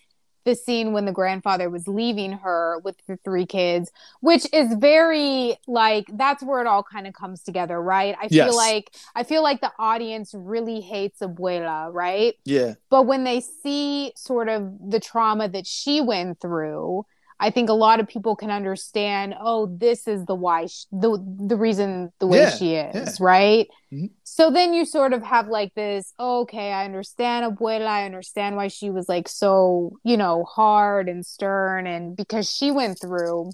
the 0.49 0.55
scene 0.55 0.93
when 0.95 1.05
the 1.05 1.13
grandfather 1.13 1.69
was 1.69 1.87
leaving 1.87 2.33
her 2.33 2.81
with 2.85 2.97
the 3.07 3.19
three 3.25 3.45
kids 3.47 3.91
which 4.21 4.47
is 4.53 4.75
very 4.77 5.57
like 5.67 6.07
that's 6.15 6.43
where 6.43 6.61
it 6.63 6.67
all 6.67 6.83
kind 6.83 7.07
of 7.07 7.13
comes 7.13 7.43
together 7.43 7.81
right 7.81 8.17
i 8.21 8.29
Yes. 8.31 8.49
feel 8.49 8.57
like 8.57 8.91
i 9.15 9.23
feel 9.25 9.43
like 9.43 9.61
the 9.61 9.73
audience 9.79 10.33
really 10.35 10.81
hates 10.81 11.21
abuela 11.21 11.93
right 11.93 12.35
yeah. 12.45 12.75
but 12.89 13.03
when 13.07 13.25
they 13.25 13.41
see 13.41 14.13
sort 14.17 14.49
of 14.49 14.73
the 14.91 15.01
trauma 15.01 15.49
that 15.49 15.67
she 15.67 16.01
went 16.01 16.41
through 16.41 17.05
i 17.41 17.51
think 17.51 17.69
a 17.69 17.73
lot 17.75 18.01
of 18.01 18.09
people 18.09 18.35
can 18.37 18.51
understand 18.51 19.35
oh 19.41 19.67
this 19.79 20.07
is 20.09 20.25
the 20.27 20.35
why 20.35 20.67
sh- 20.67 20.87
the 20.93 21.11
the 21.47 21.57
reason 21.57 22.13
the 22.19 22.27
way 22.27 22.39
Yeah, 22.43 22.51
she 22.51 22.75
is 22.75 23.19
yeah. 23.21 23.27
right 23.27 23.69
Mhm. 23.93 24.11
so 24.25 24.51
then 24.51 24.75
you 24.75 24.85
sort 24.85 25.13
of 25.15 25.23
have 25.23 25.49
like 25.49 25.73
this 25.75 26.13
okay 26.21 26.73
i 26.73 26.85
understand 26.85 27.47
abuela 27.47 27.87
i 27.87 28.05
understand 28.05 28.57
why 28.57 28.69
she 28.69 28.91
was 28.91 29.09
like 29.09 29.29
so 29.29 29.93
you 30.05 30.17
know 30.17 30.45
hard 30.45 31.09
and 31.09 31.25
stern 31.25 31.87
and 31.87 32.15
because 32.17 32.51
she 32.51 32.71
went 32.71 33.01
through 33.01 33.51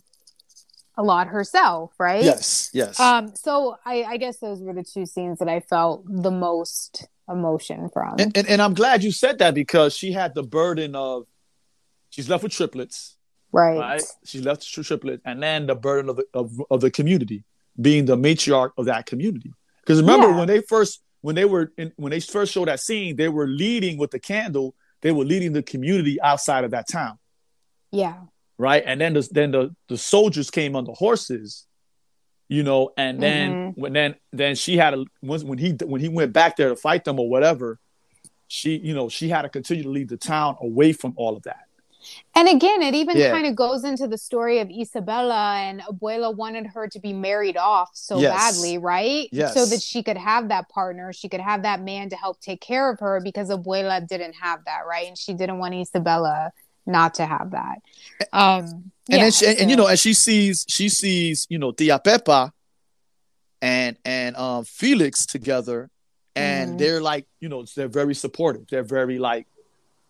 a 0.97 1.03
lot 1.03 1.27
herself 1.29 1.93
right 1.99 2.25
Yes. 2.25 2.71
Yes. 2.73 2.99
um 3.01 3.35
so 3.37 3.77
i 3.85 4.03
i 4.05 4.17
guess 4.17 4.39
those 4.39 4.61
were 4.61 4.73
the 4.75 4.85
two 4.85 5.07
scenes 5.07 5.39
that 5.41 5.49
i 5.49 5.61
felt 5.61 6.05
the 6.09 6.31
most 6.31 7.07
emotion 7.29 7.89
from 7.93 8.17
and, 8.19 8.37
and 8.37 8.47
and 8.49 8.61
I'm 8.61 8.75
glad 8.75 9.03
you 9.03 9.11
said 9.11 9.39
that 9.39 9.55
because 9.55 9.97
she 9.97 10.13
had 10.13 10.35
the 10.35 10.43
burden 10.43 10.95
of 10.95 11.25
she's 12.11 12.29
left 12.29 12.43
with 12.43 12.53
triplets, 12.53 13.14
right 13.55 13.79
right? 13.79 14.03
She's 14.25 14.45
left 14.45 14.67
with 14.77 14.87
triplets, 14.87 15.23
and 15.25 15.43
then 15.43 15.67
the 15.67 15.75
burden 15.75 16.11
of 16.11 16.17
the 16.17 16.27
of, 16.35 16.61
of 16.71 16.81
the 16.81 16.91
community 16.91 17.45
being 17.81 18.05
the 18.05 18.17
matriarch 18.17 18.71
of 18.79 18.87
that 18.87 19.07
community. 19.07 19.53
Because 19.81 20.01
remember 20.01 20.29
Yeah. 20.29 20.39
when 20.39 20.49
they 20.49 20.61
first 20.61 21.03
when 21.21 21.35
they 21.35 21.45
were 21.45 21.73
in, 21.77 21.93
when 21.97 22.11
they 22.11 22.21
first 22.21 22.53
showed 22.53 22.69
that 22.69 22.81
scene, 22.81 23.17
they 23.17 23.29
were 23.29 23.47
leading 23.47 23.99
with 23.99 24.11
the 24.11 24.19
candle. 24.19 24.75
They 25.01 25.13
were 25.13 25.25
leading 25.25 25.53
the 25.53 25.63
community 25.63 26.21
outside 26.21 26.65
of 26.65 26.71
that 26.71 26.89
town, 26.89 27.19
yeah 27.93 28.15
right? 28.59 28.83
And 28.87 29.01
then 29.01 29.15
the 29.15 29.29
then 29.31 29.51
the 29.51 29.75
the 29.89 29.99
soldiers 29.99 30.51
came 30.51 30.77
on 30.77 30.85
the 30.85 30.93
horses, 30.93 31.67
you 32.49 32.63
know, 32.63 32.93
and 32.97 33.23
then 33.23 33.53
mm-hmm. 33.53 33.81
when 33.81 33.93
then 33.93 34.15
then 34.33 34.55
she 34.55 34.77
had 34.77 34.95
a 34.95 35.05
once 35.23 35.45
when 35.45 35.59
he 35.59 35.77
when 35.85 36.01
he 36.01 36.09
went 36.09 36.33
back 36.33 36.57
there 36.57 36.69
to 36.69 36.77
fight 36.77 37.05
them 37.05 37.19
or 37.19 37.29
whatever, 37.29 37.79
she 38.49 38.77
you 38.77 38.95
know 38.95 39.09
she 39.09 39.29
had 39.29 39.43
to 39.43 39.49
continue 39.49 39.83
to 39.83 39.91
lead 39.91 40.09
the 40.09 40.17
town 40.17 40.57
away 40.61 40.93
from 40.93 41.15
all 41.17 41.37
of 41.37 41.43
that. 41.45 41.65
And 42.35 42.49
again, 42.49 42.83
it 42.83 42.95
even 42.95 43.17
Yeah. 43.17 43.31
kind 43.31 43.47
of 43.47 43.55
goes 43.57 43.85
into 43.85 44.07
the 44.09 44.19
story 44.19 44.59
of 44.59 44.69
Isabela 44.69 45.57
and 45.57 45.81
Abuela 45.83 46.35
wanted 46.35 46.67
her 46.69 46.89
to 46.89 46.99
be 46.99 47.13
married 47.13 47.57
off 47.57 47.91
so 47.95 48.19
Yes. 48.21 48.31
badly, 48.55 48.79
right? 48.79 49.29
Yes. 49.33 49.55
So 49.55 49.67
that 49.67 49.83
she 49.83 50.03
could 50.03 50.17
have 50.17 50.49
that 50.49 50.69
partner, 50.69 51.13
she 51.13 51.29
could 51.29 51.41
have 51.41 51.63
that 51.63 51.81
man 51.81 52.11
to 52.11 52.17
help 52.17 52.41
take 52.41 52.61
care 52.61 52.91
of 52.91 53.01
her 53.01 53.21
because 53.23 53.51
Abuela 53.51 54.07
didn't 54.07 54.35
have 54.35 54.65
that, 54.67 54.81
right? 54.89 55.07
And 55.09 55.17
she 55.19 55.35
didn't 55.35 55.59
want 55.59 55.75
Isabela 55.75 56.51
not 56.87 57.15
to 57.15 57.27
have 57.27 57.53
that. 57.53 57.79
Um 58.33 58.65
and 58.65 59.19
yeah, 59.19 59.19
then 59.25 59.33
she, 59.33 59.47
and, 59.47 59.59
and, 59.61 59.71
you 59.71 59.77
know 59.77 59.87
and 59.87 59.99
she 59.99 60.15
sees 60.15 60.65
she 60.69 60.89
sees 60.89 61.47
you 61.51 61.59
know 61.59 61.73
tia 61.73 61.99
pepa 61.99 62.51
and 63.63 63.97
and 64.05 64.37
um 64.37 64.65
felix 64.65 65.27
together 65.27 65.91
and 66.37 66.75
Mhm. 66.75 66.79
they're 66.79 67.01
like 67.01 67.27
you 67.41 67.49
know 67.49 67.65
they're 67.77 67.89
very 67.89 68.15
supportive 68.15 68.67
they're 68.71 68.83
very 68.83 69.19
like 69.19 69.47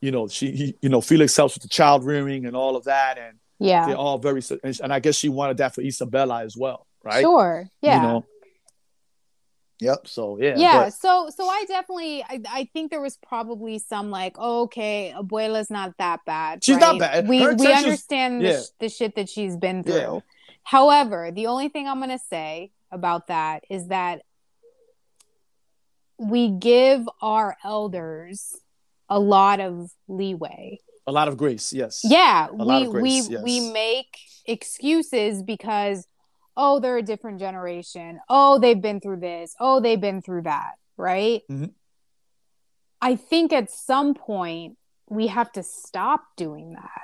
you 0.05 0.11
know 0.11 0.29
she 0.29 0.51
he, 0.51 0.77
you 0.83 0.89
know 0.89 1.01
felix 1.01 1.37
helps 1.37 1.55
with 1.55 1.63
the 1.63 1.69
child 1.69 2.05
rearing 2.05 2.45
and 2.47 2.55
all 2.55 2.77
of 2.77 2.85
that 2.85 3.19
and 3.19 3.39
yeah. 3.59 3.87
they're 3.87 3.97
all 3.97 4.19
very 4.19 4.43
and, 4.63 4.79
and 4.83 4.93
i 4.93 4.99
guess 5.01 5.17
she 5.17 5.29
wanted 5.29 5.57
that 5.57 5.75
for 5.75 5.83
isabela 5.83 6.45
as 6.45 6.57
well 6.57 6.87
right 7.03 7.23
Sure. 7.23 7.67
Yeah. 7.81 7.97
you 7.97 8.03
know 8.03 8.25
yep 9.81 10.07
so 10.07 10.39
yeah 10.39 10.55
yeah 10.57 10.85
but- 10.85 10.93
so 10.93 11.29
so 11.35 11.49
i 11.49 11.65
definitely 11.67 12.23
I, 12.23 12.41
I 12.61 12.69
think 12.73 12.91
there 12.91 13.01
was 13.01 13.17
probably 13.27 13.79
some 13.79 14.11
like 14.11 14.37
oh, 14.39 14.63
okay 14.65 15.13
abuela's 15.17 15.71
not 15.71 15.97
that 15.99 16.21
bad 16.27 16.63
She's 16.65 16.77
not 16.77 16.99
bad. 16.99 17.27
we 17.27 17.39
Her 17.43 17.55
we 17.55 17.73
understand 17.73 18.41
the, 18.43 18.49
yeah. 18.49 18.61
sh- 18.61 18.73
the 18.81 18.89
shit 18.89 19.17
that 19.17 19.29
she's 19.29 19.57
been 19.57 19.83
through 19.83 19.95
Yeah. 19.97 20.19
however 20.63 21.31
the 21.33 21.47
only 21.47 21.69
thing 21.71 21.89
i'm 21.89 21.99
gonna 22.01 22.19
say 22.31 22.71
about 22.93 23.29
that 23.29 23.65
is 23.71 23.89
that 23.89 24.23
we 26.19 26.49
give 26.49 27.09
our 27.21 27.57
elders 27.65 28.55
a 29.15 29.19
lot 29.19 29.61
of 29.61 29.91
leeway. 30.09 30.81
A 31.07 31.13
lot 31.13 31.29
of 31.29 31.37
grace 31.37 31.73
yes. 31.73 32.01
Yeah 32.05 32.49
lot 32.53 32.81
we 32.81 32.87
of 32.87 32.93
grace, 32.93 33.29
we 33.29 33.35
yes. 33.35 33.43
we 33.43 33.73
make 33.73 34.19
excuses 34.47 35.43
because 35.43 36.07
oh 36.57 36.81
they're 36.81 36.99
a 36.99 37.03
different 37.03 37.39
generation. 37.39 38.21
Oh 38.29 38.59
they've 38.59 38.81
been 38.81 39.01
through 39.01 39.21
this. 39.21 39.55
Oh 39.61 39.81
they've 39.81 40.01
been 40.01 40.23
through 40.23 40.43
that 40.43 40.73
right? 40.97 41.43
Mhm. 41.51 41.73
i 43.03 43.17
think 43.17 43.53
at 43.53 43.69
some 43.69 44.15
point 44.15 44.79
we 45.09 45.27
have 45.27 45.51
to 45.53 45.63
stop 45.63 46.23
doing 46.37 46.75
that 46.75 47.03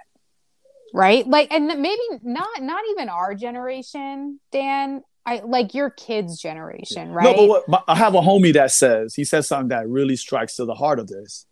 right? 0.92 1.26
Like 1.26 1.52
and 1.52 1.66
maybe 1.66 2.02
not 2.22 2.48
not 2.60 2.82
even 2.90 3.08
our 3.08 3.34
generation 3.34 4.40
dan. 4.52 5.02
I 5.26 5.42
like 5.44 5.74
your 5.74 5.90
kids 5.90 6.40
generation 6.40 7.10
right 7.12 7.24
No, 7.24 7.46
but 7.46 7.68
what, 7.68 7.84
I 7.86 7.94
have 7.94 8.14
a 8.14 8.20
homie 8.20 8.54
that 8.54 8.72
says 8.72 9.14
he 9.14 9.24
says 9.24 9.46
something 9.46 9.68
that 9.68 9.86
really 9.86 10.16
strikes 10.16 10.56
to 10.56 10.64
the 10.64 10.74
heart 10.74 10.98
of 10.98 11.08
this. 11.08 11.46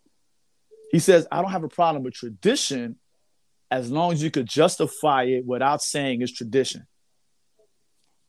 He 0.91 0.99
says, 0.99 1.26
"I 1.30 1.43
don't 1.43 1.51
have 1.51 1.64
a 1.64 1.68
problem 1.68 2.03
with 2.03 2.14
tradition, 2.14 2.97
as 3.70 3.91
long 3.91 4.12
as 4.12 4.22
you 4.22 4.30
could 4.30 4.47
justify 4.47 5.24
it 5.24 5.45
without 5.47 5.82
saying 5.82 6.22
it's 6.22 6.32
tradition." 6.32 6.86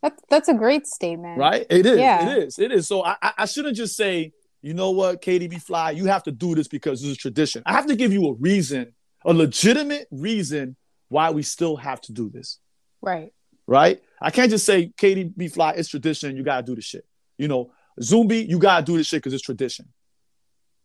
that's 0.01 0.21
that's 0.29 0.47
a 0.47 0.53
great 0.53 0.87
statement 0.87 1.37
Right? 1.37 1.65
It 1.69 1.85
is. 1.85 1.99
Yeah. 1.99 2.29
It 2.29 2.43
is. 2.43 2.59
It 2.59 2.71
is. 2.71 2.87
So 2.87 3.03
I, 3.03 3.15
I- 3.37 3.45
shouldn't 3.45 3.75
just 3.75 3.97
say, 3.97 4.31
you 4.61 4.73
know 4.73 4.91
what, 4.91 5.21
Katy 5.21 5.47
B 5.47 5.57
Flyy, 5.57 5.95
you 5.95 6.05
have 6.05 6.23
to 6.23 6.31
do 6.31 6.55
this 6.55 6.67
because 6.67 7.01
this 7.01 7.11
is 7.11 7.17
tradition. 7.17 7.63
I 7.65 7.73
have 7.73 7.87
to 7.87 7.95
give 7.95 8.13
you 8.13 8.25
a 8.27 8.33
reason, 8.33 8.93
a 9.25 9.33
legitimate 9.33 10.07
reason 10.11 10.75
why 11.09 11.31
we 11.31 11.43
still 11.43 11.75
have 11.75 11.99
to 12.01 12.13
do 12.13 12.29
this. 12.29 12.59
right 13.01 13.33
right? 13.67 14.01
I 14.21 14.31
can't 14.31 14.49
just 14.49 14.65
say 14.65 14.91
Katy 14.97 15.25
B 15.25 15.47
Flyy 15.47 15.77
it's 15.77 15.89
tradition. 15.89 16.35
You 16.35 16.43
gotta 16.43 16.63
do 16.65 16.75
the 16.75 16.81
shit. 16.81 17.05
You 17.37 17.47
know, 17.47 17.71
Zumbi, 18.01 18.47
you 18.47 18.57
gotta 18.57 18.83
do 18.85 18.97
this 18.97 19.07
shit 19.07 19.17
because 19.21 19.33
it's 19.33 19.43
tradition. 19.43 19.89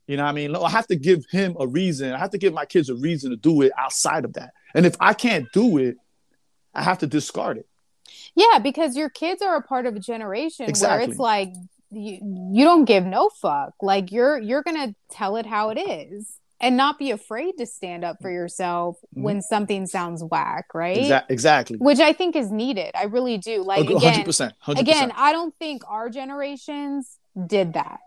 You 0.07 0.17
know 0.17 0.25
what 0.25 0.31
I 0.31 0.33
mean? 0.33 0.55
I 0.55 0.69
have 0.71 0.87
to 0.89 0.97
give 0.97 1.25
him 1.31 1.57
a 1.59 1.67
reason. 1.67 2.13
I 2.13 2.19
have 2.19 2.31
to 2.31 2.39
give 2.39 2.53
my 2.53 2.67
kids 2.67 2.91
a 2.91 2.95
reason 2.95 3.31
to 3.31 3.37
do 3.37 3.63
it 3.63 3.73
outside 3.79 4.25
of 4.25 4.35
that. 4.35 4.53
And 4.75 4.85
if 4.85 4.97
I 5.01 5.15
can't 5.15 5.51
do 5.53 5.79
it, 5.79 5.97
I 6.75 6.83
have 6.83 6.99
to 6.99 7.07
discard 7.07 7.57
it. 7.59 7.67
Yeah, 8.35 8.59
because 8.59 8.97
your 8.97 9.09
kids 9.09 9.41
are 9.43 9.57
a 9.57 9.63
part 9.63 9.87
of 9.87 9.97
a 9.97 10.01
generation 10.01 10.67
where 10.81 11.01
it's 11.01 11.19
like 11.19 11.53
you, 11.91 12.19
you 12.53 12.65
don't 12.65 12.85
give 12.85 13.05
no 13.07 13.29
fuck. 13.29 13.75
Like 13.81 14.13
you're 14.13 14.39
you're 14.39 14.63
gonna 14.63 14.95
tell 15.11 15.37
it 15.37 15.47
how 15.47 15.71
it 15.71 15.79
is 15.79 16.39
and 16.61 16.77
not 16.77 16.99
be 16.99 17.11
afraid 17.11 17.57
to 17.59 17.67
stand 17.67 18.05
up 18.05 18.17
for 18.21 18.31
yourself 18.31 18.97
Mhm. 19.17 19.23
when 19.23 19.43
something 19.43 19.87
sounds 19.87 20.23
whack, 20.23 20.67
right? 20.75 20.99
Exa- 20.99 21.25
exactly. 21.29 21.77
Which 21.79 22.01
I 22.01 22.13
think 22.13 22.37
is 22.37 22.51
needed. 22.51 22.91
I 22.95 23.05
really 23.05 23.39
do. 23.39 23.63
Like 23.63 23.79
Hundred 23.87 23.97
again, 23.99 24.25
percent. 24.25 24.55
Hundred 24.59 24.81
again, 24.81 24.95
percent. 24.95 25.13
I 25.17 25.33
don't 25.33 25.55
think 25.59 25.83
our 25.89 26.11
generations 26.11 27.19
did 27.47 27.73
that. 27.75 28.01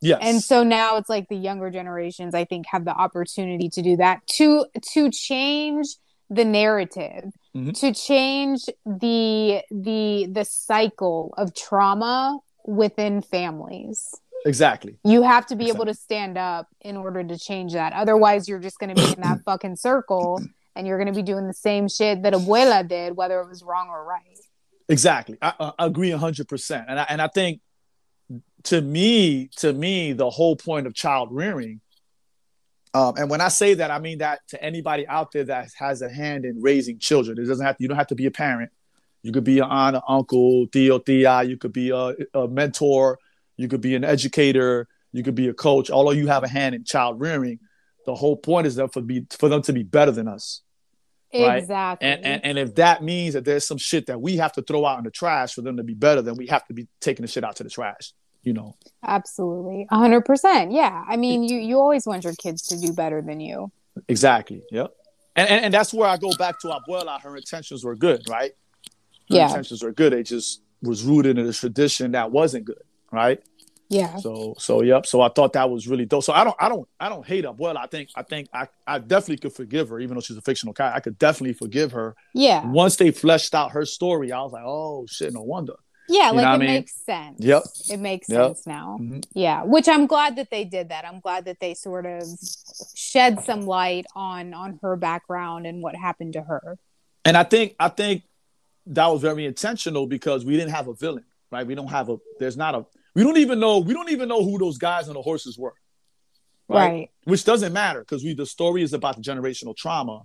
Yes. 0.00 0.18
And 0.22 0.42
so 0.42 0.62
now 0.62 0.96
it's 0.96 1.08
like 1.08 1.28
the 1.28 1.36
younger 1.36 1.70
generations 1.70 2.34
I 2.34 2.44
think 2.44 2.66
have 2.70 2.84
the 2.84 2.92
opportunity 2.94 3.68
to 3.70 3.82
do 3.82 3.96
that 3.96 4.26
to 4.36 4.66
to 4.92 5.10
change 5.10 5.86
the 6.30 6.44
narrative, 6.44 7.24
Mhm. 7.56 7.78
to 7.80 7.94
change 7.94 8.66
the 8.84 9.62
the 9.70 10.26
the 10.30 10.44
cycle 10.44 11.32
of 11.38 11.54
trauma 11.54 12.38
within 12.66 13.22
families. 13.22 14.14
exactly. 14.46 14.96
You 15.04 15.22
have 15.22 15.46
to 15.46 15.56
be 15.56 15.64
Exactly. 15.64 15.76
able 15.76 15.86
to 15.92 15.94
stand 15.98 16.38
up 16.38 16.68
in 16.82 16.96
order 16.96 17.24
to 17.24 17.36
change 17.38 17.72
that. 17.72 17.92
Otherwise, 17.92 18.46
you're 18.48 18.60
just 18.60 18.78
going 18.78 18.94
to 18.94 19.02
be 19.02 19.12
in 19.12 19.20
that 19.22 19.38
fucking 19.46 19.76
circle 19.76 20.40
and 20.76 20.86
you're 20.86 20.98
going 20.98 21.12
to 21.12 21.18
be 21.18 21.24
doing 21.24 21.46
the 21.48 21.54
same 21.54 21.88
shit 21.88 22.22
that 22.22 22.34
abuela 22.34 22.86
did 22.86 23.16
whether 23.16 23.40
it 23.40 23.48
was 23.48 23.62
wrong 23.64 23.88
or 23.88 24.04
right. 24.04 24.38
Exactly. 24.88 25.36
I, 25.42 25.52
I 25.78 25.86
agree 25.86 26.10
hundred 26.12 26.46
percent. 26.48 26.84
And 26.88 27.00
I 27.00 27.06
and 27.08 27.20
I 27.20 27.28
think 27.28 27.60
to 28.64 28.80
me, 28.80 29.50
to 29.56 29.72
me, 29.72 30.12
the 30.12 30.30
whole 30.30 30.56
point 30.56 30.86
of 30.86 30.94
child 30.94 31.28
rearing, 31.30 31.80
um, 32.94 33.14
and 33.16 33.30
when 33.30 33.40
I 33.40 33.48
say 33.48 33.74
that, 33.74 33.90
I 33.90 33.98
mean 33.98 34.18
that 34.18 34.40
to 34.48 34.62
anybody 34.62 35.06
out 35.06 35.32
there 35.32 35.44
that 35.44 35.68
has 35.78 36.02
a 36.02 36.08
hand 36.08 36.44
in 36.44 36.60
raising 36.60 36.98
children. 36.98 37.38
It 37.38 37.44
doesn't 37.44 37.64
have 37.64 37.76
to, 37.76 37.82
you 37.82 37.88
don't 37.88 37.98
have 37.98 38.08
to 38.08 38.14
be 38.14 38.26
a 38.26 38.30
parent. 38.30 38.70
You 39.22 39.32
could 39.32 39.44
be 39.44 39.58
an 39.58 39.66
aunt, 39.68 39.96
an 39.96 40.02
uncle, 40.08 40.66
tío, 40.68 41.04
tía. 41.04 41.46
You 41.46 41.56
could 41.56 41.72
be 41.72 41.90
a, 41.90 42.14
a 42.34 42.48
mentor. 42.48 43.18
You 43.56 43.68
could 43.68 43.80
be 43.80 43.94
an 43.94 44.04
educator. 44.04 44.88
You 45.12 45.22
could 45.22 45.34
be 45.34 45.48
a 45.48 45.54
coach. 45.54 45.90
Although 45.90 46.12
you 46.12 46.28
have 46.28 46.44
a 46.44 46.48
hand 46.48 46.74
in 46.74 46.84
child 46.84 47.20
rearing, 47.20 47.58
the 48.06 48.14
whole 48.14 48.36
point 48.36 48.66
is 48.66 48.76
that 48.76 48.92
for 48.92 49.02
be 49.02 49.26
for 49.30 49.48
them 49.48 49.62
to 49.62 49.72
be 49.72 49.82
better 49.82 50.12
than 50.12 50.28
us. 50.28 50.62
Right. 51.34 51.58
Exactly. 51.58 52.08
And, 52.08 52.24
and 52.24 52.44
and 52.44 52.58
if 52.58 52.76
that 52.76 53.02
means 53.02 53.34
that 53.34 53.44
there's 53.44 53.66
some 53.66 53.76
shit 53.76 54.06
that 54.06 54.20
we 54.20 54.36
have 54.36 54.52
to 54.52 54.62
throw 54.62 54.86
out 54.86 54.98
in 54.98 55.04
the 55.04 55.10
trash 55.10 55.52
for 55.54 55.60
them 55.60 55.76
to 55.76 55.82
be 55.82 55.94
better, 55.94 56.22
then 56.22 56.36
we 56.36 56.46
have 56.46 56.66
to 56.68 56.74
be 56.74 56.88
taking 57.00 57.22
the 57.22 57.28
shit 57.28 57.44
out 57.44 57.56
to 57.56 57.64
the 57.64 57.70
trash. 57.70 58.12
You 58.48 58.54
know. 58.54 58.74
Absolutely. 59.04 59.86
Hundred 59.90 60.22
percent. 60.24 60.72
Yeah. 60.72 61.04
I 61.06 61.16
mean, 61.16 61.42
you, 61.44 61.58
you 61.58 61.78
always 61.78 62.06
want 62.06 62.24
your 62.24 62.34
kids 62.34 62.62
to 62.68 62.80
do 62.80 62.92
better 62.92 63.20
than 63.20 63.40
you. 63.40 63.70
Exactly. 64.08 64.62
Yep. 64.70 64.90
And, 65.36 65.48
and 65.50 65.64
and 65.66 65.74
that's 65.74 65.92
where 65.92 66.08
I 66.08 66.16
go 66.16 66.30
back 66.36 66.58
to 66.60 66.68
Abuela. 66.68 67.20
Her 67.20 67.36
intentions 67.36 67.84
were 67.84 67.94
good, 67.94 68.22
right? 68.28 68.52
Her 69.30 69.36
Yeah. 69.36 69.48
intentions 69.48 69.82
were 69.82 69.92
good. 69.92 70.12
It 70.14 70.24
just 70.24 70.62
was 70.82 71.04
rooted 71.04 71.38
in 71.38 71.46
a 71.46 71.52
tradition 71.52 72.12
that 72.12 72.30
wasn't 72.32 72.64
good, 72.64 72.82
right? 73.12 73.40
Yeah. 73.90 74.16
So 74.16 74.54
so 74.58 74.82
yep. 74.82 75.04
So 75.06 75.20
I 75.20 75.28
thought 75.28 75.52
that 75.52 75.68
was 75.70 75.86
really 75.86 76.06
dope. 76.06 76.24
So 76.24 76.32
I 76.32 76.42
don't 76.44 76.56
I 76.58 76.68
don't 76.70 76.88
I 76.98 77.08
don't 77.08 77.26
hate 77.26 77.44
Abuela. 77.44 77.76
I 77.76 77.86
think 77.86 78.08
I 78.14 78.22
think 78.22 78.48
I, 78.54 78.68
I 78.86 78.98
definitely 78.98 79.38
could 79.38 79.52
forgive 79.54 79.90
her, 79.90 80.00
even 80.00 80.14
though 80.14 80.20
she's 80.22 80.36
a 80.38 80.42
fictional 80.42 80.72
character. 80.74 80.96
I 80.96 81.00
could 81.00 81.18
definitely 81.18 81.54
forgive 81.54 81.92
her. 81.92 82.16
Yeah. 82.34 82.66
Once 82.70 82.96
they 82.96 83.10
fleshed 83.10 83.54
out 83.54 83.72
her 83.72 83.84
story, 83.84 84.32
I 84.32 84.40
was 84.42 84.52
like, 84.52 84.64
oh 84.66 85.06
shit, 85.08 85.32
no 85.34 85.42
wonder. 85.42 85.74
Yeah. 86.08 86.30
You 86.30 86.36
Like 86.36 86.44
it 86.44 86.48
I 86.48 86.58
mean? 86.58 86.66
makes 86.68 86.94
sense. 87.04 87.36
Yep. 87.38 87.62
It 87.90 88.00
makes 88.00 88.28
Yep. 88.28 88.46
sense 88.46 88.66
now. 88.66 88.98
Mhm. 89.00 89.24
Yeah. 89.34 89.62
Which 89.64 89.88
I'm 89.88 90.06
glad 90.06 90.36
that 90.36 90.50
they 90.50 90.64
did 90.64 90.88
that. 90.90 91.04
I'm 91.04 91.20
glad 91.20 91.44
that 91.46 91.58
they 91.60 91.74
sort 91.74 92.06
of 92.06 92.22
shed 92.94 93.44
some 93.44 93.62
light 93.66 94.06
on 94.14 94.54
on 94.54 94.78
her 94.82 94.96
background 94.96 95.66
and 95.66 95.82
what 95.82 95.94
happened 95.94 96.32
to 96.34 96.42
her. 96.42 96.78
And 97.24 97.36
I 97.36 97.42
think 97.44 97.74
I 97.78 97.88
think 97.88 98.22
that 98.86 99.06
was 99.08 99.20
very 99.20 99.44
intentional 99.44 100.06
because 100.06 100.44
we 100.44 100.56
didn't 100.56 100.70
have 100.72 100.88
a 100.88 100.94
villain, 100.94 101.24
right? 101.52 101.66
We 101.66 101.74
don't 101.74 101.88
have 101.90 102.08
a 102.08 102.16
there's 102.38 102.56
not 102.56 102.74
a 102.74 102.86
we 103.14 103.22
don't 103.22 103.36
even 103.38 103.60
know 103.60 103.78
we 103.78 103.92
don't 103.92 104.10
even 104.10 104.28
know 104.28 104.42
who 104.42 104.58
those 104.58 104.78
guys 104.78 105.08
on 105.08 105.14
the 105.14 105.22
horses 105.22 105.58
were. 105.58 105.74
Right. 106.70 107.10
Which 107.24 107.44
doesn't 107.44 107.72
matter 107.72 108.00
because 108.00 108.22
we 108.24 108.34
the 108.34 108.46
story 108.46 108.82
is 108.82 108.92
about 108.92 109.16
the 109.16 109.22
generational 109.22 109.76
trauma 109.76 110.22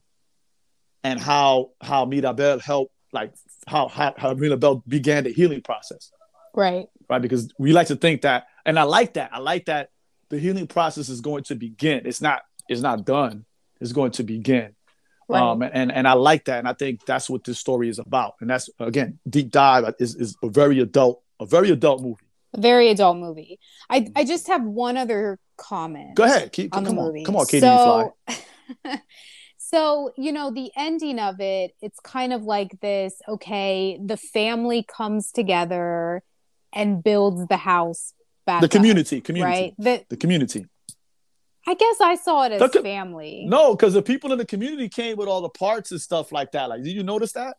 and 1.04 1.20
how 1.20 1.72
how 1.82 2.06
Mirabel 2.06 2.60
helped 2.60 2.94
like 3.12 3.34
how 3.68 3.88
how, 3.88 4.14
how 4.18 4.34
Mirabel 4.34 4.84
began 4.88 5.24
the 5.24 5.32
healing 5.32 5.62
process. 5.62 6.12
Right. 6.54 6.88
Right. 7.10 7.22
Because 7.22 7.52
we 7.58 7.74
like 7.74 7.88
to 7.88 7.96
think 7.96 8.22
that 8.22 8.48
and 8.66 8.80
I 8.80 8.84
like 8.84 9.14
that. 9.14 9.32
I 9.34 9.40
like 9.40 9.66
that 9.66 9.90
the 10.30 10.40
healing 10.40 10.68
process 10.68 11.10
is 11.10 11.22
going 11.22 11.44
to 11.46 11.56
begin. 11.56 12.04
It's 12.06 12.22
not 12.22 12.42
it's 12.70 12.82
not 12.82 13.06
done. 13.06 13.46
It's 13.82 13.92
going 13.92 14.12
to 14.12 14.24
begin. 14.24 14.76
Right. 15.28 15.42
Um, 15.42 15.62
and 15.62 15.92
and 15.92 16.08
I 16.08 16.14
like 16.14 16.46
that, 16.46 16.60
and 16.60 16.68
I 16.68 16.74
think 16.74 17.06
that's 17.06 17.30
what 17.30 17.44
this 17.44 17.60
story 17.60 17.90
is 17.90 18.00
about. 18.00 18.36
And 18.42 18.50
that's 18.50 18.70
again, 18.80 19.20
deep 19.30 19.52
dive 19.52 19.94
is 20.00 20.16
is 20.16 20.36
a 20.44 20.50
very 20.50 20.80
adult, 20.80 21.22
a 21.40 21.46
very 21.46 21.70
adult 21.70 22.02
movie. 22.02 22.24
A 22.54 22.62
very 22.62 22.90
adult 22.90 23.18
movie. 23.18 23.60
I 23.90 24.08
I 24.16 24.26
just 24.26 24.48
have 24.48 24.64
one 24.64 24.98
other 24.98 25.40
comment. 25.58 26.16
Go 26.16 26.24
ahead, 26.24 26.52
keep 26.52 26.76
on 26.76 26.84
the 26.84 26.90
come 26.90 27.00
on, 27.00 27.06
movie. 27.06 27.24
come 27.24 27.36
on, 27.38 27.46
Katy 27.46 27.66
Flyy. 27.66 28.12
so, 28.30 28.44
so 29.74 30.12
you 30.18 30.32
know 30.32 30.52
the 30.52 30.72
ending 30.78 31.20
of 31.20 31.40
it, 31.40 31.74
it's 31.82 32.00
kind 32.00 32.32
of 32.32 32.44
like 32.44 32.80
this. 32.82 33.22
Okay, 33.28 34.00
the 34.04 34.18
family 34.18 34.84
comes 34.84 35.32
together 35.32 36.22
and 36.72 37.04
builds 37.04 37.48
the 37.48 37.58
house 37.58 38.14
back. 38.46 38.62
The 38.62 38.66
up, 38.66 38.72
community, 38.72 39.22
community, 39.22 39.62
right? 39.62 39.74
The 39.78 40.06
the 40.10 40.18
community. 40.18 40.68
I 41.66 41.76
guess 41.76 42.02
I 42.02 42.16
saw 42.16 42.44
it 42.44 42.52
as 42.52 42.72
The 42.72 42.82
family. 42.82 43.46
No, 43.48 43.74
because 43.74 43.94
the 43.94 44.02
people 44.02 44.34
in 44.34 44.38
the 44.38 44.46
community 44.46 44.90
came 44.90 45.16
with 45.16 45.30
all 45.30 45.42
the 45.42 45.50
parts 45.50 45.92
and 45.92 46.02
stuff 46.02 46.32
like 46.34 46.52
that. 46.52 46.68
Like, 46.68 46.84
did 46.84 46.92
you 46.92 47.04
notice 47.04 47.32
that? 47.34 47.56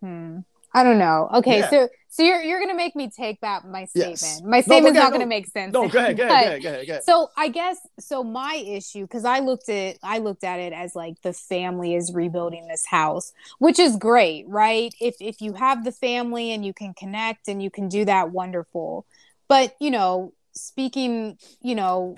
Hmm. 0.00 0.40
I 0.74 0.82
don't 0.82 0.98
know. 0.98 1.30
Okay, 1.36 1.60
Yeah. 1.60 1.70
so 1.70 1.88
so 2.14 2.22
you're 2.22 2.40
you're 2.42 2.60
gonna 2.60 2.76
make 2.76 2.94
me 2.94 3.10
take 3.10 3.40
back 3.40 3.66
my 3.66 3.86
statement. 3.86 4.20
Yes. 4.20 4.42
My 4.44 4.58
No, 4.58 4.62
statement's 4.62 4.92
go 4.96 5.00
not 5.00 5.08
ahead, 5.08 5.12
gonna 5.14 5.26
make 5.26 5.48
sense. 5.48 5.72
No, 5.72 5.88
go 5.88 5.98
ahead, 5.98 6.16
go 6.16 6.22
ahead, 6.22 6.28
go 6.28 6.46
ahead, 6.48 6.62
go 6.62 6.68
ahead, 6.68 6.86
go 6.86 6.92
ahead. 6.92 7.04
So 7.04 7.30
I 7.36 7.48
guess 7.48 7.76
so 7.98 8.22
my 8.22 8.54
issue 8.54 9.02
because 9.02 9.24
I 9.24 9.40
looked 9.40 9.68
at 9.68 9.98
I 10.00 10.18
looked 10.18 10.44
at 10.44 10.60
it 10.60 10.72
as 10.72 10.94
like 10.94 11.20
the 11.22 11.32
family 11.32 11.96
is 11.96 12.12
rebuilding 12.14 12.68
this 12.68 12.86
house, 12.86 13.32
which 13.58 13.80
is 13.80 13.96
great, 13.96 14.46
right? 14.46 14.94
If 15.00 15.16
if 15.18 15.40
you 15.40 15.54
have 15.54 15.84
the 15.84 15.90
family 15.90 16.52
and 16.52 16.64
you 16.64 16.72
can 16.72 16.94
connect 16.94 17.48
and 17.48 17.60
you 17.60 17.68
can 17.68 17.88
do 17.88 18.04
that, 18.04 18.30
wonderful. 18.30 19.06
But 19.48 19.74
you 19.80 19.90
know, 19.90 20.34
speaking, 20.52 21.36
you 21.60 21.74
know, 21.74 22.16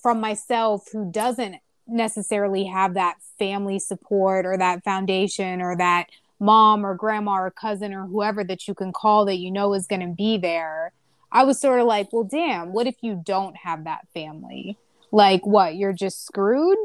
from 0.00 0.18
myself 0.18 0.86
who 0.92 1.10
doesn't 1.12 1.56
necessarily 1.86 2.64
have 2.64 2.94
that 2.94 3.16
family 3.38 3.78
support 3.78 4.46
or 4.46 4.56
that 4.56 4.82
foundation 4.82 5.60
or 5.60 5.76
that 5.76 6.06
mom 6.40 6.84
or 6.84 6.94
grandma 6.94 7.34
or 7.34 7.50
cousin 7.50 7.92
or 7.92 8.06
whoever 8.06 8.42
that 8.42 8.66
you 8.66 8.74
can 8.74 8.92
call 8.92 9.24
that 9.26 9.36
you 9.36 9.50
know 9.50 9.74
is 9.74 9.86
going 9.86 10.00
to 10.00 10.14
be 10.14 10.38
there 10.38 10.92
I 11.32 11.44
was 11.44 11.60
sort 11.60 11.80
of 11.80 11.86
like, 11.86 12.12
well, 12.12 12.24
damn, 12.24 12.72
what 12.72 12.86
if 12.86 12.96
you 13.02 13.22
don't 13.24 13.56
have 13.56 13.84
that 13.84 14.06
family? 14.12 14.76
Like, 15.12 15.46
what? 15.46 15.76
You're 15.76 15.92
just 15.92 16.26
screwed? 16.26 16.78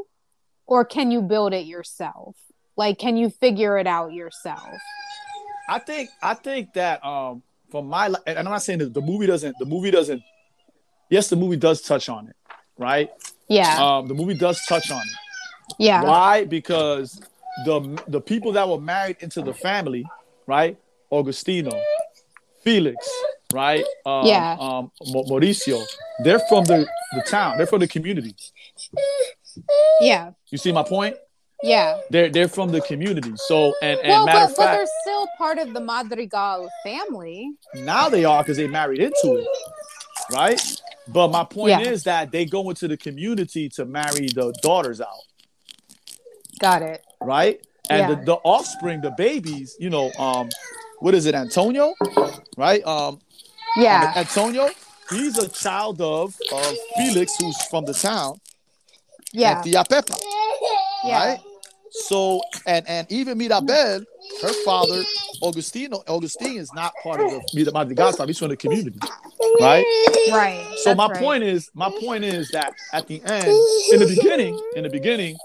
Or 0.66 0.84
can 0.84 1.10
you 1.10 1.22
build 1.22 1.52
it 1.52 1.66
yourself? 1.66 2.36
Like, 2.76 2.98
can 2.98 3.16
you 3.16 3.30
figure 3.30 3.78
it 3.78 3.86
out 3.86 4.12
yourself? 4.12 4.68
I 5.68 5.78
think 5.80 6.10
I 6.22 6.34
think 6.34 6.74
that 6.74 7.04
um 7.04 7.42
from 7.70 7.88
my 7.88 8.06
and 8.26 8.38
I'm 8.38 8.44
not 8.44 8.62
saying 8.62 8.78
that 8.80 8.94
the 8.94 9.00
movie 9.00 9.26
doesn't 9.26 9.56
the 9.58 9.64
movie 9.66 9.90
doesn't 9.90 10.22
yes 11.10 11.28
the 11.28 11.34
movie 11.34 11.56
does 11.56 11.82
touch 11.82 12.08
on 12.08 12.28
it 12.28 12.36
right 12.78 13.10
Yeah. 13.48 13.76
um 13.80 14.06
the 14.06 14.14
movie 14.14 14.34
does 14.34 14.64
touch 14.66 14.92
on 14.92 15.00
it 15.00 15.74
yeah. 15.78 16.04
why 16.04 16.44
because 16.44 17.20
the 17.64 18.02
the 18.08 18.20
people 18.20 18.52
that 18.52 18.68
were 18.68 18.80
married 18.80 19.16
into 19.20 19.40
the 19.42 19.54
family 19.54 20.04
right 20.46 20.76
Augustino 21.12 21.80
Felix 22.62 22.96
right 23.52 23.84
um, 24.04 24.26
Yeah. 24.26 24.56
um 24.60 24.90
Mauricio 25.06 25.82
they're 26.24 26.40
from 26.48 26.64
the 26.64 26.86
the 27.14 27.22
town 27.22 27.56
they're 27.56 27.66
from 27.66 27.80
the 27.80 27.88
community 27.88 28.34
Yeah. 30.00 30.32
you 30.50 30.58
see 30.58 30.72
my 30.72 30.82
point 30.82 31.16
Yeah. 31.62 32.00
they're 32.10 32.28
they're 32.28 32.48
from 32.48 32.70
the 32.70 32.80
community 32.82 33.32
so 33.36 33.72
and 33.82 33.98
and 34.00 34.08
Well, 34.08 34.26
matter 34.26 34.38
but, 34.40 34.50
of 34.50 34.56
but 34.56 34.62
fact 34.64 34.76
they're 34.78 34.86
still 35.02 35.26
part 35.38 35.58
of 35.58 35.72
the 35.72 35.80
Madrigal 35.80 36.68
family. 36.84 37.52
Now 37.74 38.08
they 38.08 38.24
are 38.24 38.42
because 38.42 38.56
they 38.58 38.66
married 38.68 39.00
into 39.00 39.36
it, 39.36 39.46
right? 40.32 40.60
But 41.08 41.28
my 41.28 41.44
point 41.44 41.70
Yeah. 41.70 41.90
is 41.92 42.02
that 42.04 42.32
they 42.32 42.44
go 42.44 42.68
into 42.68 42.88
the 42.88 42.96
community 42.96 43.68
to 43.70 43.84
marry 43.84 44.26
the 44.26 44.52
daughters 44.60 45.00
out, 45.00 45.22
Got 46.58 46.82
it. 46.82 47.02
Right? 47.20 47.60
And 47.88 48.08
Yeah. 48.08 48.14
the, 48.16 48.22
the 48.24 48.34
offspring, 48.34 49.00
the 49.00 49.10
babies, 49.10 49.76
you 49.78 49.90
know, 49.90 50.10
um, 50.18 50.48
what 51.00 51.14
is 51.14 51.26
it, 51.26 51.34
Antonio, 51.34 51.94
right? 52.56 52.84
Um, 52.86 53.20
Yeah. 53.76 54.12
Antonio, 54.16 54.70
he's 55.10 55.36
a 55.38 55.48
child 55.48 56.00
of 56.00 56.34
of 56.52 56.76
Felix, 56.96 57.36
who's 57.38 57.56
from 57.66 57.84
the 57.84 57.94
town, 57.94 58.40
Yeah. 59.32 59.60
Tia 59.62 59.84
Pepa, 59.84 60.16
Yeah. 61.04 61.18
right? 61.18 61.40
So 61.90 62.42
and 62.66 62.86
and 62.88 63.06
even 63.10 63.38
Mirabel, 63.38 64.00
her 64.42 64.52
father, 64.64 65.02
Augustino, 65.42 66.02
Augustine 66.08 66.58
is 66.58 66.72
not 66.74 66.92
part 67.02 67.20
of 67.20 67.30
the 67.30 67.40
Mira- 67.54 67.72
Madrigal 67.72 68.12
family. 68.12 68.30
He's 68.30 68.38
from 68.38 68.48
the 68.48 68.56
community, 68.56 68.98
right? 69.60 69.84
Right. 70.30 70.66
So 70.82 70.90
That's 70.90 70.96
my 70.98 71.08
right. 71.08 71.22
point 71.22 71.44
is, 71.44 71.70
my 71.74 71.90
point 72.00 72.24
is 72.24 72.50
that 72.50 72.74
at 72.92 73.06
the 73.06 73.22
end, 73.24 73.48
in 73.92 74.00
the 74.00 74.06
beginning, 74.06 74.58
in 74.74 74.82
the 74.82 74.90
beginning, 74.90 75.36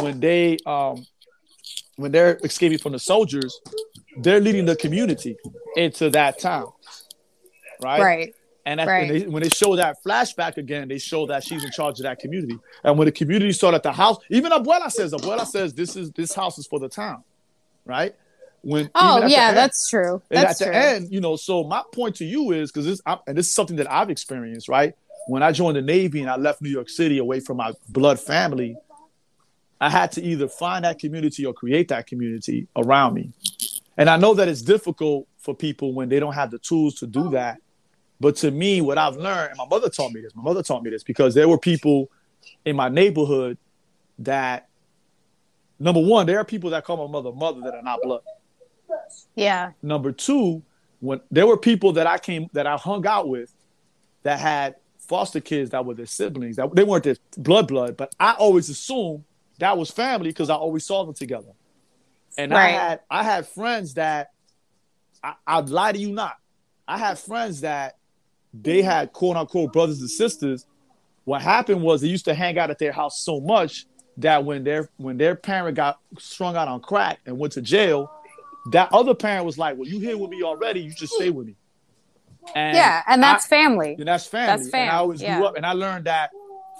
when 0.00 0.20
they 0.20 0.58
um 0.66 1.06
when 1.96 2.10
they're 2.12 2.38
escaping 2.42 2.78
from 2.78 2.92
the 2.92 2.98
soldiers, 2.98 3.60
they're 4.18 4.40
leading 4.40 4.64
the 4.64 4.74
community 4.76 5.36
into 5.76 6.10
that 6.10 6.38
town, 6.38 6.72
right? 7.80 8.02
Right. 8.02 8.34
And, 8.66 8.80
Right. 8.80 9.10
and 9.10 9.10
they, 9.10 9.26
when 9.28 9.42
they 9.42 9.50
show 9.50 9.76
that 9.76 9.96
flashback 10.04 10.56
again, 10.56 10.88
they 10.88 10.98
show 10.98 11.26
that 11.26 11.44
she's 11.44 11.62
in 11.62 11.70
charge 11.70 12.00
of 12.00 12.04
that 12.04 12.18
community. 12.18 12.58
And 12.82 12.96
when 12.98 13.04
the 13.04 13.12
community 13.12 13.52
saw 13.52 13.70
that 13.72 13.82
the 13.82 13.92
house, 13.92 14.16
even 14.30 14.52
Abuela 14.52 14.90
says, 14.90 15.12
Abuela 15.12 15.46
says, 15.46 15.74
this 15.74 15.96
is 15.96 16.10
this 16.12 16.34
house 16.34 16.58
is 16.58 16.66
for 16.66 16.80
the 16.80 16.88
town, 16.88 17.22
right? 17.84 18.14
When 18.62 18.90
Oh, 18.94 19.26
yeah, 19.26 19.48
end- 19.48 19.56
that's 19.56 19.90
true. 19.90 20.22
and 20.30 20.42
That's 20.42 20.62
at 20.62 20.68
the 20.72 20.74
end, 20.74 21.12
you 21.12 21.20
know, 21.20 21.36
so 21.36 21.64
my 21.64 21.82
point 21.92 22.16
to 22.16 22.24
you 22.24 22.52
is 22.52 22.72
because 22.72 22.86
this, 22.86 23.02
I'm, 23.04 23.18
and 23.26 23.36
this 23.36 23.48
is 23.48 23.54
something 23.54 23.76
that 23.76 23.92
I've 23.92 24.08
experienced, 24.08 24.68
right? 24.68 24.94
When 25.28 25.42
I 25.42 25.52
joined 25.52 25.76
the 25.76 25.82
Navy 25.82 26.22
and 26.22 26.30
I 26.30 26.36
left 26.36 26.62
New 26.62 26.70
York 26.70 26.88
City 26.88 27.18
away 27.18 27.40
from 27.40 27.58
my 27.58 27.72
blood 27.90 28.18
family, 28.18 28.76
I 29.84 29.90
had 29.90 30.12
to 30.12 30.22
either 30.22 30.48
find 30.48 30.86
that 30.86 30.98
community 30.98 31.44
or 31.44 31.52
create 31.52 31.88
that 31.88 32.06
community 32.06 32.66
around 32.74 33.12
me. 33.12 33.32
And 33.98 34.08
I 34.08 34.16
know 34.16 34.32
that 34.32 34.48
it's 34.48 34.62
difficult 34.62 35.28
for 35.36 35.54
people 35.54 35.92
when 35.92 36.08
they 36.08 36.18
don't 36.18 36.32
have 36.32 36.50
the 36.50 36.58
tools 36.58 36.94
to 37.00 37.06
do 37.06 37.28
that. 37.32 37.58
But 38.18 38.36
to 38.36 38.50
me, 38.50 38.80
what 38.80 38.96
I've 38.96 39.16
learned, 39.16 39.50
and 39.50 39.58
my 39.58 39.66
mother 39.66 39.90
taught 39.90 40.12
me 40.12 40.22
this, 40.22 40.34
my 40.34 40.42
mother 40.42 40.62
taught 40.62 40.82
me 40.82 40.88
this 40.88 41.02
because 41.02 41.34
there 41.34 41.50
were 41.50 41.58
people 41.58 42.10
in 42.64 42.76
my 42.76 42.88
neighborhood 42.88 43.58
that, 44.20 44.70
number 45.78 46.00
one, 46.00 46.24
there 46.24 46.38
are 46.38 46.46
people 46.46 46.70
that 46.70 46.86
call 46.86 47.06
my 47.06 47.12
mother 47.12 47.30
mother 47.30 47.60
that 47.60 47.74
are 47.74 47.82
not 47.82 48.00
blood. 48.02 48.22
yeah. 49.34 49.72
Number 49.82 50.12
two, 50.12 50.62
when 51.00 51.20
there 51.30 51.46
were 51.46 51.58
people 51.58 51.92
that 51.92 52.06
I 52.06 52.16
came 52.16 52.48
that 52.54 52.66
I 52.66 52.78
hung 52.78 53.06
out 53.06 53.28
with 53.28 53.52
that 54.22 54.38
had 54.38 54.76
foster 54.98 55.40
kids 55.40 55.72
that 55.72 55.84
were 55.84 55.92
their 55.92 56.06
siblings. 56.06 56.56
That 56.56 56.74
they 56.74 56.84
weren't 56.84 57.04
their 57.04 57.16
blood 57.36 57.68
blood, 57.68 57.98
but 57.98 58.14
I 58.18 58.32
always 58.32 58.70
assumed 58.70 59.24
that 59.58 59.76
was 59.78 59.90
family 59.90 60.30
because 60.30 60.50
I 60.50 60.54
always 60.54 60.84
saw 60.84 61.04
them 61.04 61.14
together. 61.14 61.52
And 62.36 62.52
I 62.52 62.68
had 62.68 63.00
I 63.10 63.22
had 63.22 63.46
friends 63.46 63.94
that 63.94 64.30
I, 65.22 65.34
I'd 65.46 65.68
lie 65.68 65.92
to 65.92 65.98
you 65.98 66.10
not. 66.12 66.36
I 66.86 66.98
had 66.98 67.18
friends 67.18 67.60
that 67.62 67.96
they 68.52 68.82
had 68.82 69.12
quote 69.12 69.36
unquote 69.36 69.72
brothers 69.72 70.00
and 70.00 70.10
sisters. 70.10 70.66
What 71.24 71.40
happened 71.42 71.82
was 71.82 72.00
they 72.00 72.08
used 72.08 72.26
to 72.26 72.34
hang 72.34 72.58
out 72.58 72.70
at 72.70 72.78
their 72.78 72.92
house 72.92 73.20
so 73.20 73.40
much 73.40 73.86
that 74.18 74.44
when 74.44 74.64
their 74.64 74.90
when 74.96 75.16
their 75.16 75.34
parent 75.34 75.76
got 75.76 75.98
strung 76.18 76.56
out 76.56 76.68
on 76.68 76.80
crack 76.80 77.20
and 77.24 77.38
went 77.38 77.52
to 77.54 77.62
jail, 77.62 78.10
that 78.72 78.88
other 78.92 79.14
parent 79.14 79.46
was 79.46 79.56
like, 79.56 79.76
"Well, 79.76 79.88
you 79.88 80.00
here 80.00 80.18
with 80.18 80.30
me 80.30 80.42
already. 80.42 80.80
You 80.80 80.90
just 80.90 81.14
stay 81.14 81.30
with 81.30 81.46
me." 81.46 81.56
And 82.54 82.76
yeah. 82.76 83.02
And 83.08 83.24
I- 83.24 83.32
that's 83.32 83.46
family. 83.46 83.94
and 83.98 84.06
that's 84.06 84.26
family. 84.26 84.64
That's 84.64 84.74
And 84.74 84.90
I 84.90 84.96
always 84.96 85.22
yeah. 85.22 85.38
grew 85.38 85.46
up, 85.46 85.56
and 85.56 85.64
I 85.64 85.72
learned 85.72 86.04
that 86.06 86.30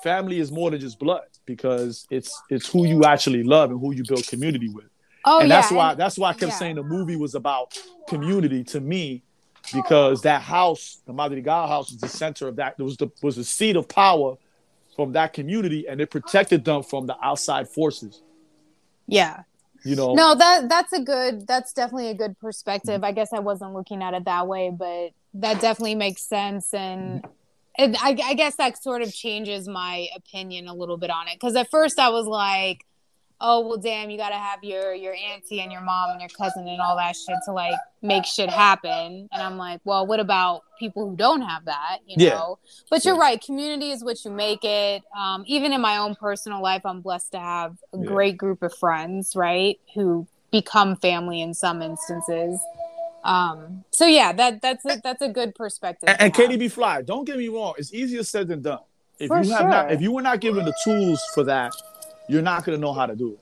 family 0.03 0.39
is 0.39 0.53
more 0.53 0.70
than 0.70 0.81
just 0.81 0.99
blood 0.99 1.22
because 1.47 2.07
it's 2.11 2.40
it's 2.49 2.68
who 2.68 2.86
you 2.86 3.05
actually 3.05 3.42
love 3.42 3.70
and 3.70 3.80
who 3.80 3.92
you 3.92 4.05
build 4.07 4.26
community 4.26 4.68
with. 4.68 4.86
Oh, 5.24 5.40
and 5.40 5.49
yeah. 5.49 5.61
that's 5.61 5.72
why 5.72 5.95
that's 5.95 6.18
why 6.18 6.30
I 6.30 6.32
kept 6.32 6.53
yeah. 6.53 6.59
saying 6.59 6.76
the 6.76 6.82
movie 6.82 7.16
was 7.16 7.34
about 7.34 7.78
community 8.09 8.64
to 8.64 8.80
me 8.80 9.22
because 9.72 10.22
that 10.22 10.42
house, 10.42 11.01
the 11.07 11.12
Madrigal 11.12 11.66
house, 11.66 11.90
was 11.90 12.01
the 12.01 12.09
center 12.09 12.49
of 12.49 12.57
that. 12.57 12.76
It 12.78 12.82
was 12.82 12.97
the 12.97 13.11
was 13.22 13.36
the 13.36 13.45
seat 13.45 13.76
of 13.76 13.88
power 13.88 14.36
from 14.95 15.12
that 15.12 15.32
community, 15.32 15.88
and 15.88 16.01
it 16.01 16.11
protected 16.11 16.64
them 16.64 16.82
from 16.82 17.07
the 17.07 17.16
outside 17.22 17.68
forces. 17.68 18.22
yeah. 19.07 19.42
You 19.86 19.97
know, 19.97 20.14
no 20.14 20.34
that 20.34 20.70
that's 20.70 20.95
a 20.95 21.03
good 21.03 21.47
that's 21.47 21.74
definitely 21.74 22.09
a 22.09 22.14
good 22.14 22.38
perspective 22.40 23.05
i 23.05 23.12
guess 23.12 23.34
i 23.34 23.38
wasn't 23.38 23.74
looking 23.74 24.03
at 24.03 24.14
it 24.14 24.24
that 24.24 24.49
way 24.49 24.70
but 24.74 25.11
that 25.34 25.61
definitely 25.61 25.95
makes 25.95 26.22
sense 26.22 26.72
and 26.72 27.22
I, 27.79 28.16
I 28.25 28.35
guess 28.35 28.57
that 28.57 28.83
sort 28.83 29.03
of 29.03 29.12
changes 29.12 29.66
my 29.68 30.09
opinion 30.16 30.68
a 30.68 30.75
little 30.75 30.97
bit 30.97 31.11
on 31.11 31.29
it 31.29 31.35
because 31.35 31.57
at 31.57 31.70
first 31.70 31.99
i 31.99 32.09
was 32.09 32.27
like 32.27 32.85
oh 33.41 33.66
well 33.66 33.77
damn 33.79 34.11
you 34.11 34.16
gotta 34.16 34.37
have 34.37 34.62
your 34.62 34.95
your 34.95 35.12
auntie 35.12 35.61
and 35.61 35.72
your 35.72 35.81
mom 35.81 36.11
and 36.11 36.20
your 36.20 36.31
cousin 36.31 36.68
and 36.68 36.81
all 36.81 36.97
that 36.97 37.16
shit 37.16 37.37
to 37.45 37.53
like 37.53 37.75
make 38.01 38.25
shit 38.25 38.49
happen 38.49 39.29
and 39.33 39.43
i'm 39.43 39.57
like 39.57 39.81
well 39.85 40.07
what 40.07 40.20
about 40.20 40.62
people 40.79 41.11
who 41.11 41.16
don't 41.16 41.43
have 41.43 41.64
that 41.64 41.99
you 42.07 42.14
Yeah. 42.18 42.31
know 42.35 42.59
but 42.91 43.05
you're 43.05 43.16
Yeah. 43.16 43.20
right 43.22 43.43
community 43.45 43.91
is 43.91 44.05
what 44.05 44.25
you 44.25 44.31
make 44.31 44.62
it 44.64 45.03
um, 45.18 45.43
even 45.47 45.72
in 45.72 45.81
my 45.81 45.97
own 45.97 46.14
personal 46.14 46.62
life 46.62 46.83
i'm 46.85 47.01
blessed 47.01 47.33
to 47.33 47.41
have 47.41 47.77
a 47.93 47.99
Yeah. 47.99 48.05
great 48.05 48.37
group 48.37 48.62
of 48.62 48.72
friends 48.72 49.35
right 49.35 49.81
who 49.95 50.29
become 50.53 50.95
family 50.95 51.41
in 51.43 51.55
some 51.55 51.83
instances 51.83 52.61
um, 53.25 53.85
so 53.91 54.07
yeah 54.07 54.33
that 54.33 54.61
that's 54.62 54.85
a, 54.85 55.01
that's 55.03 55.22
a 55.22 55.29
good 55.29 55.55
perspective 55.55 56.09
and, 56.09 56.20
and 56.20 56.37
have. 56.37 56.47
Katy 56.47 56.57
B 56.57 56.66
Flyy, 56.66 57.05
don't 57.05 57.25
get 57.25 57.39
me 57.39 57.49
wrong, 57.49 57.75
it's 57.79 57.93
easier 57.93 58.22
said 58.22 58.49
than 58.49 58.62
done. 58.62 58.81
If 59.18 59.29
For 59.29 59.43
you 59.43 59.53
have 59.53 59.68
not, 59.68 59.93
if 59.93 60.01
you 60.01 60.12
were 60.12 60.22
not 60.22 60.41
given 60.41 60.64
the 60.64 60.75
tools 60.85 61.20
for 61.35 61.45
that, 61.45 61.72
you're 62.29 62.43
not 62.43 62.64
gonna 62.64 62.79
know 62.79 62.93
how 62.93 63.07
to 63.07 63.16
do 63.16 63.33
it. 63.33 63.41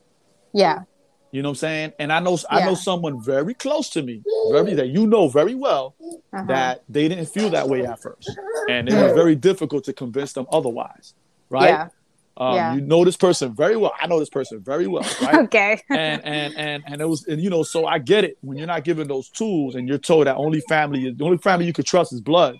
yeah 0.52 0.80
You 1.30 1.42
know 1.42 1.48
what 1.48 1.52
I'm 1.52 1.56
saying? 1.56 1.92
And 1.98 2.12
I 2.12 2.20
know 2.20 2.38
I 2.50 2.64
know 2.64 2.74
someone 2.74 3.22
very 3.22 3.54
close 3.54 3.88
to 3.90 4.02
me, 4.02 4.22
very 4.50 4.74
that 4.74 4.88
you 4.88 5.06
know 5.06 5.28
very 5.28 5.54
well, 5.54 5.94
uh-huh. 6.00 6.44
that 6.46 6.82
they 6.88 7.08
didn't 7.08 7.26
feel 7.26 7.50
that 7.50 7.68
way 7.68 7.84
at 7.86 8.00
first, 8.00 8.30
and 8.68 8.88
it 8.88 8.94
was 8.94 9.12
very 9.12 9.34
difficult 9.34 9.84
to 9.84 9.92
convince 9.92 10.32
them 10.34 10.46
otherwise, 10.52 11.14
right? 11.50 11.68
yeah 11.68 11.88
Um, 12.36 12.54
Yeah. 12.54 12.74
You 12.74 12.80
know 12.80 13.04
this 13.04 13.16
person 13.16 13.54
very 13.54 13.76
well. 13.76 13.92
I 14.00 14.06
know 14.06 14.18
this 14.18 14.30
person 14.30 14.60
very 14.60 14.86
well, 14.86 15.04
right? 15.22 15.34
okay 15.44 15.82
and 15.90 16.24
and 16.24 16.54
and 16.56 16.82
and 16.86 17.00
it 17.00 17.06
was 17.08 17.26
and 17.26 17.40
you 17.42 17.50
know 17.50 17.62
so 17.62 17.86
I 17.86 17.98
get 17.98 18.24
it 18.24 18.38
when 18.40 18.56
you're 18.58 18.66
not 18.66 18.84
given 18.84 19.06
those 19.08 19.28
tools 19.28 19.74
and 19.74 19.86
you're 19.86 19.98
told 19.98 20.26
that 20.26 20.36
only 20.36 20.60
family 20.62 21.06
is 21.08 21.16
the 21.16 21.24
only 21.24 21.38
family 21.38 21.66
you 21.66 21.72
can 21.72 21.84
trust 21.84 22.12
is 22.12 22.20
blood. 22.20 22.56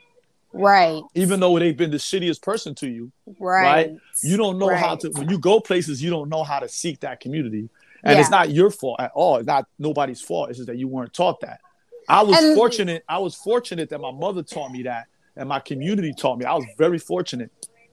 Right. 0.55 1.03
even 1.15 1.41
though 1.41 1.59
they've 1.59 1.75
been 1.77 1.91
the 1.91 1.97
shittiest 1.97 2.43
person 2.43 2.75
to 2.77 2.87
you. 2.87 3.11
Right. 3.41 3.63
right? 3.89 3.97
You 4.23 4.37
don't 4.37 4.59
know 4.59 4.75
how 4.75 4.97
to 4.97 5.09
when 5.11 5.31
you 5.31 5.39
go 5.39 5.61
places. 5.61 6.03
You 6.03 6.11
don't 6.11 6.29
know 6.29 6.45
how 6.45 6.59
to 6.59 6.69
seek 6.69 7.01
that 7.01 7.21
community, 7.21 7.71
and 8.05 8.19
it's 8.21 8.29
not 8.29 8.51
your 8.51 8.71
fault 8.71 9.01
at 9.01 9.13
all. 9.15 9.37
It's 9.39 9.47
not 9.47 9.67
nobody's 9.79 10.21
fault. 10.21 10.51
It's 10.51 10.59
just 10.59 10.67
that 10.67 10.77
you 10.77 10.89
weren't 10.89 11.15
taught 11.15 11.41
that. 11.41 11.61
I 12.07 12.23
was 12.23 12.37
And- 12.39 12.55
fortunate. 12.55 13.03
I 13.09 13.19
was 13.19 13.35
fortunate 13.35 13.89
that 13.89 14.01
my 14.03 14.11
mother 14.13 14.43
taught 14.43 14.71
me 14.73 14.83
that, 14.83 15.07
and 15.37 15.49
my 15.49 15.59
community 15.61 16.13
taught 16.13 16.39
me. 16.39 16.45
I 16.45 16.53
was 16.53 16.67
very 16.77 16.99
fortunate. 16.99 17.51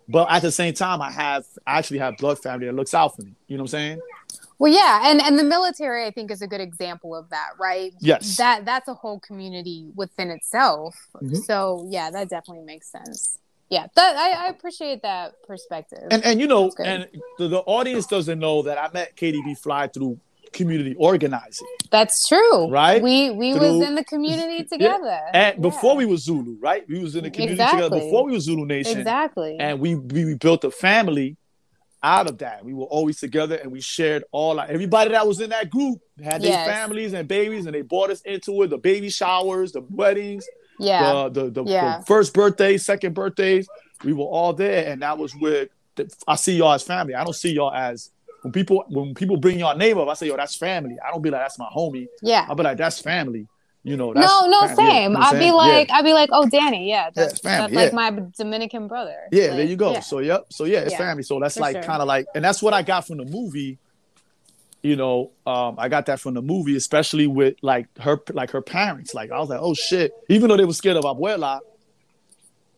But 0.10 0.32
at 0.32 0.42
the 0.42 0.52
same 0.52 0.74
time, 0.74 1.02
I 1.02 1.12
have 1.12 1.46
I 1.66 1.78
actually 1.78 2.00
have 2.00 2.18
blood 2.18 2.40
family 2.40 2.66
that 2.66 2.74
looks 2.74 2.94
out 2.94 3.16
for 3.16 3.22
me. 3.22 3.36
You 3.48 3.58
know 3.58 3.64
what 3.64 3.68
I'm 3.74 3.80
saying? 3.80 4.02
Well, 4.58 4.74
yeah, 4.74 5.10
and 5.10 5.22
and 5.22 5.38
the 5.38 5.44
military, 5.44 6.06
I 6.06 6.12
think, 6.12 6.32
is 6.32 6.42
a 6.42 6.48
good 6.48 6.60
example 6.62 7.16
of 7.16 7.30
that, 7.30 7.52
right? 7.60 7.94
Yes. 8.00 8.38
That 8.38 8.66
that's 8.66 8.88
a 8.88 8.94
whole 8.94 9.20
community 9.20 9.92
within 9.96 10.32
itself. 10.32 10.98
Mhm. 11.22 11.38
So 11.46 11.86
yeah, 11.90 12.10
that 12.10 12.28
definitely 12.28 12.66
makes 12.66 12.92
sense. 12.92 13.38
Yeah, 13.70 13.86
that 13.96 14.16
I, 14.18 14.48
I 14.48 14.50
appreciate 14.50 15.04
that 15.04 15.42
perspective. 15.44 16.08
And 16.10 16.26
and 16.26 16.42
you 16.42 16.48
know, 16.48 16.72
and 16.84 17.08
the, 17.38 17.48
the 17.48 17.60
audience 17.60 18.08
doesn't 18.08 18.40
know 18.40 18.64
that 18.64 18.80
I 18.80 18.90
met 18.92 19.16
Katy 19.16 19.42
B 19.44 19.54
Flyy 19.54 19.94
through 19.94 20.20
community 20.54 20.96
organizing. 20.98 21.68
that's 21.92 22.28
true, 22.28 22.70
Right? 22.70 23.02
We 23.02 23.30
we 23.32 23.54
Through- 23.54 23.80
was 23.80 23.88
in 23.88 23.96
the 23.96 24.04
community 24.04 24.64
together, 24.72 25.20
And 25.34 25.62
before 25.62 25.96
we 25.96 26.06
was 26.06 26.24
Zulu, 26.24 26.58
right? 26.60 26.84
We 26.88 27.00
was 27.00 27.16
in 27.16 27.24
the 27.24 27.32
community 27.32 27.58
together 27.58 27.90
before 27.90 28.26
we 28.26 28.32
was 28.34 28.44
Zulu 28.46 28.66
Nation. 28.66 28.98
exactly, 29.00 29.58
And 29.60 29.80
we, 29.80 29.96
we 29.96 30.26
we 30.26 30.36
built 30.36 30.64
a 30.64 30.72
family 30.72 31.38
out 32.02 32.28
of 32.30 32.38
that. 32.38 32.64
We 32.64 32.74
were 32.74 32.86
always 32.86 33.20
together 33.20 33.56
and 33.56 33.72
we 33.72 33.82
shared 33.82 34.24
all 34.32 34.58
our, 34.60 34.66
everybody 34.68 35.12
that 35.12 35.28
was 35.28 35.42
in 35.42 35.50
that 35.50 35.70
group 35.70 36.00
had 36.24 36.42
their 36.42 36.52
Yes. 36.52 36.68
families 36.68 37.12
and 37.14 37.28
babies 37.28 37.66
and 37.66 37.76
they 37.76 37.82
brought 37.82 38.10
us 38.10 38.22
into 38.22 38.62
it, 38.64 38.70
the 38.70 38.78
baby 38.78 39.10
showers, 39.10 39.74
the 39.74 39.82
weddings, 39.90 40.48
yeah, 40.80 41.28
the, 41.30 41.44
the, 41.44 41.50
the, 41.52 41.64
Yeah. 41.66 41.98
the 42.00 42.06
first 42.06 42.34
birthdays, 42.34 42.86
second 42.86 43.14
birthdays. 43.14 43.68
We 44.06 44.14
were 44.14 44.24
all 44.24 44.54
there, 44.54 44.90
and 44.90 45.02
that 45.02 45.18
was 45.18 45.34
where 45.34 45.68
the, 45.96 46.10
I 46.26 46.36
see 46.36 46.56
y'all 46.56 46.72
as 46.72 46.84
family. 46.84 47.16
I 47.16 47.24
don't 47.26 47.34
see 47.36 47.52
y'all 47.52 47.74
as 47.74 48.12
when 48.42 48.52
people 48.52 48.86
when 48.90 49.14
people 49.14 49.38
bring 49.38 49.60
your 49.60 49.76
name 49.76 49.98
up. 49.98 50.08
I 50.08 50.14
say, 50.14 50.28
yo, 50.28 50.38
that's 50.38 50.56
family. 50.56 50.98
I 51.06 51.12
don't 51.12 51.22
be 51.22 51.30
like 51.30 51.42
that's 51.42 51.60
my 51.60 51.70
homie. 51.76 52.08
yeah. 52.22 52.46
I'll 52.50 52.56
be 52.56 52.64
like, 52.64 52.78
that's 52.78 53.00
family. 53.00 53.48
You 53.84 53.96
know, 53.96 54.14
that's 54.14 54.28
No, 54.28 54.46
no, 54.48 54.68
fam- 54.68 54.70
yeah, 54.70 54.76
same. 54.76 55.12
you 55.14 55.18
know 55.18 55.24
I'd 55.26 55.40
be 55.40 55.52
like, 55.52 55.90
I'd 55.92 56.04
be 56.04 56.14
like, 56.14 56.30
oh, 56.34 56.50
Danny, 56.50 56.90
yeah, 56.90 57.10
that's, 57.16 57.40
family, 57.40 57.74
that's 57.74 57.94
like 57.94 58.14
my 58.18 58.24
Dominican 58.38 58.90
brother. 58.90 59.16
Yeah, 59.32 59.48
Like, 59.48 59.52
there 59.56 59.66
you 59.66 59.76
go. 59.78 59.94
yeah. 59.94 60.00
So 60.02 60.20
yep. 60.20 60.48
So 60.52 60.66
yeah, 60.66 60.80
it's 60.80 60.92
Yeah, 60.92 60.98
family. 60.98 61.24
So 61.24 61.40
that's 61.40 61.56
for 61.56 61.62
like 61.62 61.76
sure. 61.76 61.84
kind 61.84 62.02
of 62.02 62.08
like, 62.08 62.28
and 62.36 62.44
that's 62.44 62.62
what 62.62 62.74
I 62.74 62.82
got 62.82 63.08
from 63.08 63.18
the 63.18 63.26
movie. 63.26 63.78
You 64.82 64.96
know, 64.96 65.32
um, 65.46 65.76
I 65.78 65.90
got 65.90 66.06
that 66.08 66.20
from 66.20 66.34
the 66.36 66.42
movie, 66.42 66.76
especially 66.76 67.28
with 67.28 67.56
like 67.62 67.88
her, 68.00 68.20
like 68.32 68.52
her 68.52 68.62
parents. 68.62 69.14
Like 69.14 69.32
I 69.32 69.40
was 69.40 69.50
like, 69.50 69.60
oh 69.62 69.74
shit. 69.74 70.14
Even 70.30 70.50
though 70.50 70.58
they 70.58 70.66
were 70.66 70.74
scared 70.74 70.98
of 70.98 71.04
Abuela, 71.06 71.60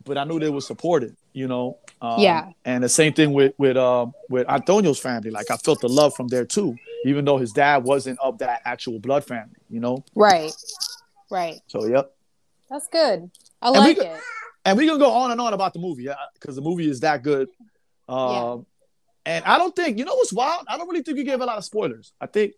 but 0.05 0.17
I 0.17 0.23
knew 0.23 0.39
they 0.39 0.49
were 0.49 0.61
supported. 0.61 1.15
You 1.33 1.47
know. 1.47 1.77
Um, 2.01 2.19
Yeah. 2.19 2.49
And 2.65 2.83
the 2.83 2.89
same 2.89 3.13
thing 3.13 3.33
with 3.33 3.53
with 3.57 3.77
um 3.77 4.13
with 4.29 4.49
Antonio's 4.49 4.99
family. 4.99 5.29
Like 5.31 5.49
I 5.51 5.57
felt 5.57 5.81
the 5.81 5.89
love 5.89 6.13
from 6.15 6.27
there 6.27 6.45
too, 6.45 6.75
even 7.05 7.25
though 7.25 7.37
his 7.37 7.51
dad 7.53 7.83
wasn't 7.83 8.19
of 8.19 8.37
that 8.39 8.61
actual 8.65 8.99
blood 8.99 9.23
family. 9.25 9.55
You 9.69 9.79
know. 9.79 10.03
Right, 10.15 10.53
right. 11.29 11.61
So 11.67 11.85
yep. 11.85 12.13
That's 12.69 12.87
good. 12.87 13.29
I 13.61 13.67
And 13.67 13.75
we 13.75 13.79
like 13.79 13.97
go- 13.97 14.03
it. 14.03 14.19
and 14.65 14.77
we 14.77 14.87
can 14.87 14.97
go 14.97 15.11
on 15.11 15.31
and 15.31 15.39
on 15.41 15.53
about 15.53 15.73
the 15.73 15.79
movie 15.79 16.07
because 16.33 16.55
the 16.55 16.61
movie 16.61 16.89
is 16.89 16.99
that 17.01 17.21
good. 17.23 17.49
Um, 18.09 18.65
And 19.25 19.45
I 19.45 19.57
don't 19.59 19.75
think 19.75 19.99
you 19.99 20.05
know 20.05 20.15
what's 20.15 20.33
wild. 20.33 20.65
I 20.67 20.77
don't 20.77 20.87
really 20.89 21.03
think 21.03 21.17
you 21.17 21.23
gave 21.23 21.41
a 21.41 21.45
lot 21.45 21.57
of 21.57 21.63
spoilers. 21.63 22.11
I 22.19 22.25
think 22.25 22.53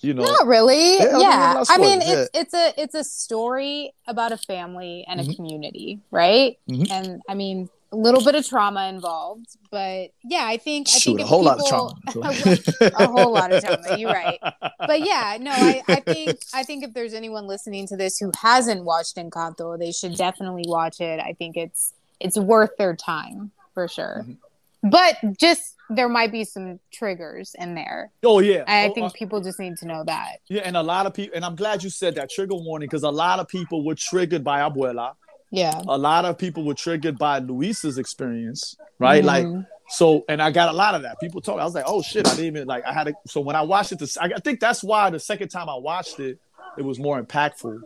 you 0.00 0.14
know. 0.14 0.22
Not 0.22 0.46
really. 0.46 0.96
Yeah, 0.98 1.04
I 1.04 1.04
Yeah. 1.04 1.16
mean, 1.18 1.22
a 1.22 1.54
lot 1.54 1.56
of 1.62 1.70
I 1.70 1.78
mean, 1.78 2.00
spoilers, 2.00 2.28
it's 2.32 2.38
it's 2.40 2.54
a 2.54 2.82
it's 2.82 2.94
a 2.94 3.04
story 3.04 3.92
about 4.08 4.32
a 4.32 4.38
family 4.38 5.04
and 5.06 5.20
a 5.20 5.24
Mhm. 5.24 5.36
community, 5.36 6.00
right? 6.10 6.56
Mhm. 6.68 6.90
And 6.90 7.22
I 7.28 7.34
mean, 7.34 7.68
a 7.92 7.96
little 7.96 8.24
bit 8.24 8.34
of 8.34 8.46
trauma 8.46 8.88
involved, 8.88 9.46
but 9.70 10.10
yeah, 10.24 10.44
I 10.46 10.56
think 10.56 10.88
I 10.88 10.98
Shoot, 10.98 11.04
think 11.10 11.20
a 11.20 11.22
if 11.24 11.28
whole 11.28 11.42
lot 11.44 11.60
of 11.60 11.66
trauma. 11.66 11.94
a 12.96 13.06
whole 13.06 13.32
lot 13.32 13.52
of 13.52 13.62
trauma. 13.62 13.98
You're 13.98 14.10
right. 14.10 14.38
But 14.78 15.00
yeah, 15.00 15.36
no, 15.40 15.50
I, 15.52 15.82
I 15.88 15.96
think 16.00 16.38
I 16.54 16.62
think 16.62 16.84
if 16.84 16.94
there's 16.94 17.14
anyone 17.14 17.46
listening 17.46 17.86
to 17.88 17.96
this 17.96 18.18
who 18.18 18.32
hasn't 18.40 18.84
watched 18.84 19.16
Encanto, 19.16 19.78
they 19.78 19.92
should 19.92 20.16
definitely 20.16 20.64
watch 20.66 21.00
it. 21.00 21.20
I 21.20 21.34
think 21.34 21.56
it's 21.56 21.92
it's 22.18 22.38
worth 22.38 22.76
their 22.78 22.96
time 22.96 23.50
for 23.74 23.86
sure. 23.88 24.24
Mhm. 24.26 24.36
But 24.84 25.16
just 25.38 25.74
there 25.90 26.08
might 26.08 26.32
be 26.32 26.42
some 26.44 26.80
triggers 26.92 27.54
in 27.58 27.74
there. 27.74 28.10
Oh 28.24 28.40
yeah. 28.40 28.64
I 28.66 28.88
Oh, 28.88 28.94
think 28.94 29.06
uh, 29.06 29.10
people 29.10 29.40
just 29.40 29.60
need 29.60 29.76
to 29.78 29.86
know 29.86 30.02
that. 30.04 30.38
yeah, 30.48 30.62
and 30.64 30.76
a 30.76 30.82
lot 30.82 31.06
of 31.06 31.14
people, 31.14 31.36
and 31.36 31.44
I'm 31.44 31.54
glad 31.54 31.84
you 31.84 31.90
said 31.90 32.14
that 32.16 32.30
trigger 32.30 32.54
warning 32.54 32.88
because 32.88 33.02
a 33.04 33.10
lot 33.10 33.38
of 33.38 33.46
people 33.48 33.84
were 33.84 33.94
triggered 33.94 34.42
by 34.42 34.60
Abuela. 34.60 35.12
Yeah. 35.52 35.80
A 35.86 35.98
lot 35.98 36.24
of 36.24 36.36
people 36.38 36.64
were 36.64 36.74
triggered 36.74 37.18
by 37.18 37.38
Luisa's 37.38 37.98
experience, 37.98 38.74
right? 38.98 39.22
Like 39.22 39.44
Mhm. 39.44 39.66
so, 39.90 40.24
and 40.28 40.40
I 40.42 40.50
got 40.50 40.70
a 40.70 40.76
lot 40.76 40.94
of 40.94 41.02
that. 41.02 41.20
People 41.20 41.40
told 41.42 41.58
me 41.58 41.62
I 41.62 41.64
was 41.64 41.74
like, 41.74 41.84
oh 41.86 42.00
shit, 42.02 42.26
I 42.26 42.30
didn't 42.30 42.46
even 42.46 42.66
like. 42.66 42.84
I 42.86 42.92
had 42.92 43.04
to. 43.08 43.14
So 43.26 43.40
when 43.40 43.54
I 43.54 43.62
watched 43.62 43.92
it, 43.92 43.98
this, 44.00 44.16
I 44.16 44.24
I 44.36 44.40
think 44.40 44.58
that's 44.60 44.82
why 44.82 45.10
the 45.10 45.20
second 45.20 45.48
time 45.48 45.68
I 45.68 45.76
watched 45.76 46.18
it, 46.18 46.38
it 46.78 46.82
was 46.84 46.98
more 46.98 47.22
impactful 47.22 47.80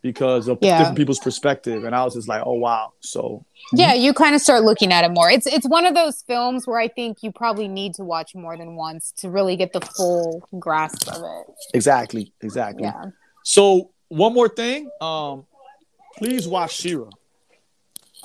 because 0.00 0.46
of 0.46 0.58
Yeah. 0.60 0.78
different 0.78 0.96
people's 0.96 1.18
perspective, 1.18 1.82
and 1.84 1.92
I 1.94 2.04
was 2.04 2.14
just 2.14 2.28
like, 2.28 2.42
oh 2.46 2.52
wow. 2.52 2.92
So 3.00 3.44
yeah, 3.72 3.94
you 3.94 4.12
kind 4.12 4.34
of 4.34 4.40
start 4.40 4.62
looking 4.62 4.92
at 4.92 5.04
it 5.04 5.10
more. 5.10 5.30
It's 5.30 5.46
it's 5.46 5.66
one 5.66 5.86
of 5.86 5.94
those 5.94 6.22
films 6.22 6.66
where 6.66 6.78
I 6.78 6.88
think 6.88 7.22
you 7.22 7.32
probably 7.32 7.68
need 7.68 7.94
to 7.94 8.04
watch 8.04 8.34
more 8.34 8.56
than 8.56 8.76
once 8.76 9.12
to 9.18 9.30
really 9.30 9.56
get 9.56 9.72
the 9.72 9.80
full 9.80 10.46
grasp 10.58 11.08
of 11.08 11.22
it. 11.22 11.54
exactly, 11.74 12.32
exactly. 12.42 12.84
Yeah. 12.84 13.06
So 13.44 13.90
one 14.08 14.34
more 14.34 14.48
thing, 14.48 14.88
um, 15.00 15.46
please 16.18 16.46
watch 16.48 16.74
She-Ra. 16.74 17.08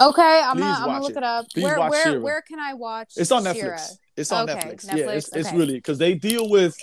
Okay, 0.02 0.42
I'm 0.44 0.56
Please 0.58 0.62
gonna, 0.64 0.74
I'm 0.80 0.86
gonna 0.88 1.02
look 1.02 1.12
it. 1.12 1.18
it, 1.18 1.24
up. 1.24 1.46
Please 1.54 1.64
where 1.64 1.78
watch 1.80 1.92
where 1.92 2.04
She-Ra. 2.06 2.20
where 2.20 2.42
can 2.42 2.60
I 2.60 2.74
watch? 2.74 3.14
It's 3.16 3.32
on 3.32 3.44
She-Ra? 3.44 3.76
Netflix. 3.78 3.98
It's 4.18 4.32
on 4.32 4.50
Okay, 4.50 4.60
Netflix. 4.60 4.86
Yeah, 4.88 4.94
Netflix, 5.06 5.16
it's, 5.16 5.36
it's 5.36 5.48
okay. 5.50 5.58
really 5.58 5.74
because 5.76 5.98
they 6.00 6.16
deal 6.16 6.50
with 6.50 6.76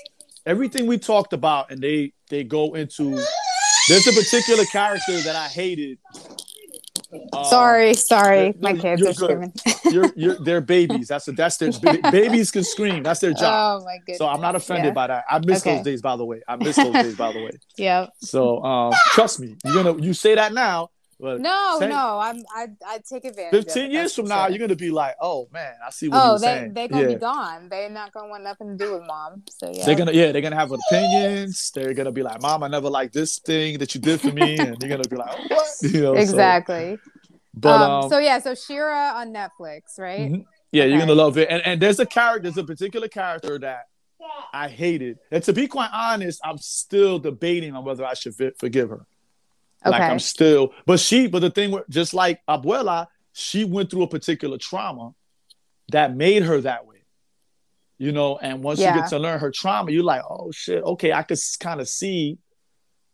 everything 0.47 0.87
we 0.87 0.97
talked 0.99 1.33
about, 1.33 1.71
and 1.73 1.81
they 1.83 2.13
they 2.29 2.45
go 2.45 2.75
into. 2.75 3.21
There's 3.89 4.07
a 4.07 4.13
particular 4.13 4.65
character 4.67 5.21
that 5.23 5.35
I 5.35 5.49
hated. 5.49 5.99
Um, 7.33 7.45
Sorry, 7.45 7.95
sorry, 7.95 8.55
my 8.61 8.75
kids 8.75 9.03
are 9.05 9.13
screaming. 9.13 9.53
you're, 9.91 10.13
you're, 10.17 10.37
they're 10.45 10.61
babies. 10.61 11.09
That's 11.09 11.27
a, 11.27 11.33
that's 11.33 11.57
their 11.57 11.73
ba- 11.73 11.99
babies 12.13 12.53
can 12.53 12.63
scream. 12.63 13.03
That's 13.03 13.19
their 13.19 13.33
job. 13.33 13.81
Oh 13.83 13.85
my 13.85 13.99
goodness. 13.99 14.19
so 14.19 14.29
I'm 14.29 14.41
not 14.41 14.55
offended 14.55 14.87
yeah. 14.87 14.91
by 14.93 15.07
that. 15.09 15.25
I 15.29 15.41
miss 15.45 15.63
Okay. 15.67 15.77
those 15.77 15.85
days, 15.85 16.03
by 16.03 16.15
the 16.15 16.25
way. 16.25 16.41
I 16.47 16.55
miss 16.55 16.77
those 16.77 16.93
days, 16.93 17.17
by 17.17 17.33
the 17.33 17.43
way. 17.43 17.51
Yeah. 17.77 18.07
So 18.21 18.63
um, 18.63 18.93
trust 19.13 19.41
me, 19.41 19.57
you're 19.65 19.75
gonna 19.83 20.01
you 20.01 20.15
say 20.15 20.37
that 20.37 20.53
now, 20.53 20.91
but 21.21 21.41
No, 21.41 21.77
say- 21.79 21.89
no, 21.89 22.19
I'm 22.19 22.43
I 22.55 22.69
I 22.87 22.99
take 23.09 23.25
advantage. 23.25 23.59
of 23.59 23.65
15 23.65 23.85
it, 23.85 23.91
years 23.93 24.15
from 24.15 24.25
for 24.27 24.29
now, 24.31 24.43
sure. 24.45 24.51
you're 24.51 24.59
gonna 24.59 24.77
be 24.77 24.91
like, 24.91 25.15
oh 25.21 25.49
man, 25.53 25.75
I 25.87 25.91
see 25.91 26.09
what 26.09 26.17
he 26.17 26.29
Oh, 26.29 26.33
was 26.33 26.41
they 26.43 26.47
saying. 26.47 26.75
they 26.75 26.89
gonna 26.89 27.03
yeah. 27.03 27.09
be 27.09 27.15
gone. 27.17 27.69
They're 27.69 27.91
not 27.91 28.13
gonna 28.13 28.29
want 28.29 28.45
nothing 28.45 28.77
to 28.77 28.85
do 28.85 28.93
with 28.95 29.07
mom. 29.07 29.43
So 29.51 29.71
yeah. 29.73 29.85
They're 29.85 29.95
gonna 29.97 30.13
yeah, 30.13 30.33
they're 30.33 30.43
gonna 30.43 30.57
have 30.57 30.73
opinions. 30.73 31.71
They're 31.75 31.95
gonna 31.95 32.13
be 32.13 32.23
like, 32.23 32.41
Mom, 32.43 32.63
I 32.63 32.69
never 32.69 32.89
liked 32.91 33.13
this 33.15 33.39
thing 33.39 33.79
that 33.79 33.95
you 33.95 34.01
did 34.01 34.21
for 34.21 34.33
me, 34.33 34.59
and 34.59 34.77
you're 34.83 34.89
gonna 34.91 35.09
be 35.09 35.17
like, 35.17 35.31
oh, 35.39 35.45
what? 35.49 35.69
You 35.93 36.01
know, 36.03 36.15
so- 36.15 36.21
exactly. 36.21 36.99
but 37.55 37.81
um, 37.81 38.05
um, 38.05 38.11
so 38.11 38.19
yeah, 38.19 38.39
so 38.39 38.55
She-Ra 38.55 39.15
on 39.21 39.33
Netflix, 39.33 39.99
right? 39.99 40.31
mhm. 40.33 40.45
yeah, 40.73 40.85
you're 40.85 40.99
gonna 40.99 41.15
love 41.15 41.37
it. 41.39 41.49
And 41.51 41.63
and 41.67 41.81
there's 41.83 41.99
a 42.01 42.07
character, 42.07 42.43
there's 42.43 42.57
a 42.59 42.65
particular 42.65 43.09
character 43.09 43.59
that 43.59 43.85
I 44.53 44.69
hated. 44.69 45.19
And 45.31 45.43
to 45.45 45.53
be 45.53 45.67
quite 45.67 45.91
honest, 45.93 46.41
I'm 46.45 46.59
still 46.59 47.19
debating 47.19 47.75
on 47.75 47.85
whether 47.85 48.05
I 48.05 48.15
should 48.15 48.35
forgive 48.59 48.91
her. 48.91 49.07
Okay. 49.85 49.91
Like 49.91 50.03
I'm 50.03 50.19
still, 50.19 50.73
but 50.87 51.01
she, 51.01 51.27
but 51.27 51.41
the 51.41 51.51
thing, 51.51 51.79
just 51.89 52.13
like 52.15 52.41
Abuela, 52.47 53.07
she 53.33 53.65
went 53.65 53.91
through 53.91 54.03
a 54.03 54.09
particular 54.09 54.59
trauma 54.59 55.13
that 55.93 56.15
made 56.17 56.43
her 56.43 56.61
that 56.61 56.87
way. 56.87 56.97
You 57.99 58.13
know, 58.13 58.39
and 58.39 58.63
once 58.63 58.79
Yeah. 58.81 58.95
you 58.95 59.01
get 59.01 59.11
to 59.11 59.19
learn 59.19 59.39
her 59.41 59.51
trauma, 59.51 59.91
you're 59.91 60.03
like, 60.05 60.23
oh 60.29 60.51
shit, 60.53 60.83
okay, 60.83 61.13
I 61.13 61.23
could 61.23 61.39
kind 61.61 61.81
of 61.81 61.89
see. 61.89 62.39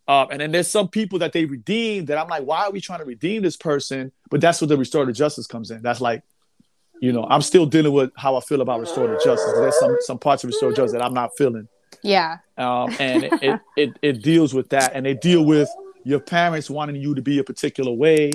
Uh, 0.09 0.27
and 0.31 0.41
then 0.41 0.53
there's 0.53 0.69
some 0.69 0.87
people 0.89 1.19
that 1.19 1.33
they 1.33 1.45
redeem 1.45 2.05
that 2.07 2.17
I'm 2.19 2.29
like, 2.29 2.45
why 2.45 2.65
are 2.67 2.71
we 2.71 2.81
trying 2.81 3.01
to 3.01 3.05
redeem 3.05 3.43
this 3.43 3.57
person? 3.57 4.13
But 4.31 4.41
that's 4.41 4.61
where 4.61 4.69
the 4.69 4.77
restorative 4.77 5.17
justice 5.17 5.47
comes 5.49 5.73
in. 5.73 5.83
That's 5.83 6.01
like, 6.01 6.23
you 7.01 7.13
know, 7.13 7.27
I'm 7.29 7.43
still 7.43 7.67
dealing 7.67 7.93
with 7.93 8.11
how 8.17 8.37
I 8.37 8.41
feel 8.41 8.61
about 8.61 8.79
restorative 8.81 9.23
justice. 9.25 9.53
There's 9.57 9.79
some 9.79 9.97
some 10.01 10.19
parts 10.19 10.45
of 10.45 10.49
restorative 10.49 10.77
justice 10.77 10.93
that 10.93 11.05
I'm 11.05 11.15
not 11.15 11.31
feeling 11.37 11.69
Yeah. 12.03 12.39
um, 12.57 12.95
and 13.01 13.25
it, 13.25 13.33
it, 13.43 13.61
it 13.77 13.99
it 14.03 14.23
deals 14.23 14.55
with 14.55 14.69
that, 14.71 14.93
and 14.95 15.05
they 15.05 15.15
deal 15.15 15.45
with 15.45 15.69
your 16.07 16.21
parents 16.21 16.71
wanting 16.71 16.97
you 17.05 17.15
to 17.17 17.23
be 17.23 17.39
a 17.39 17.45
particular 17.45 17.93
way, 17.93 18.31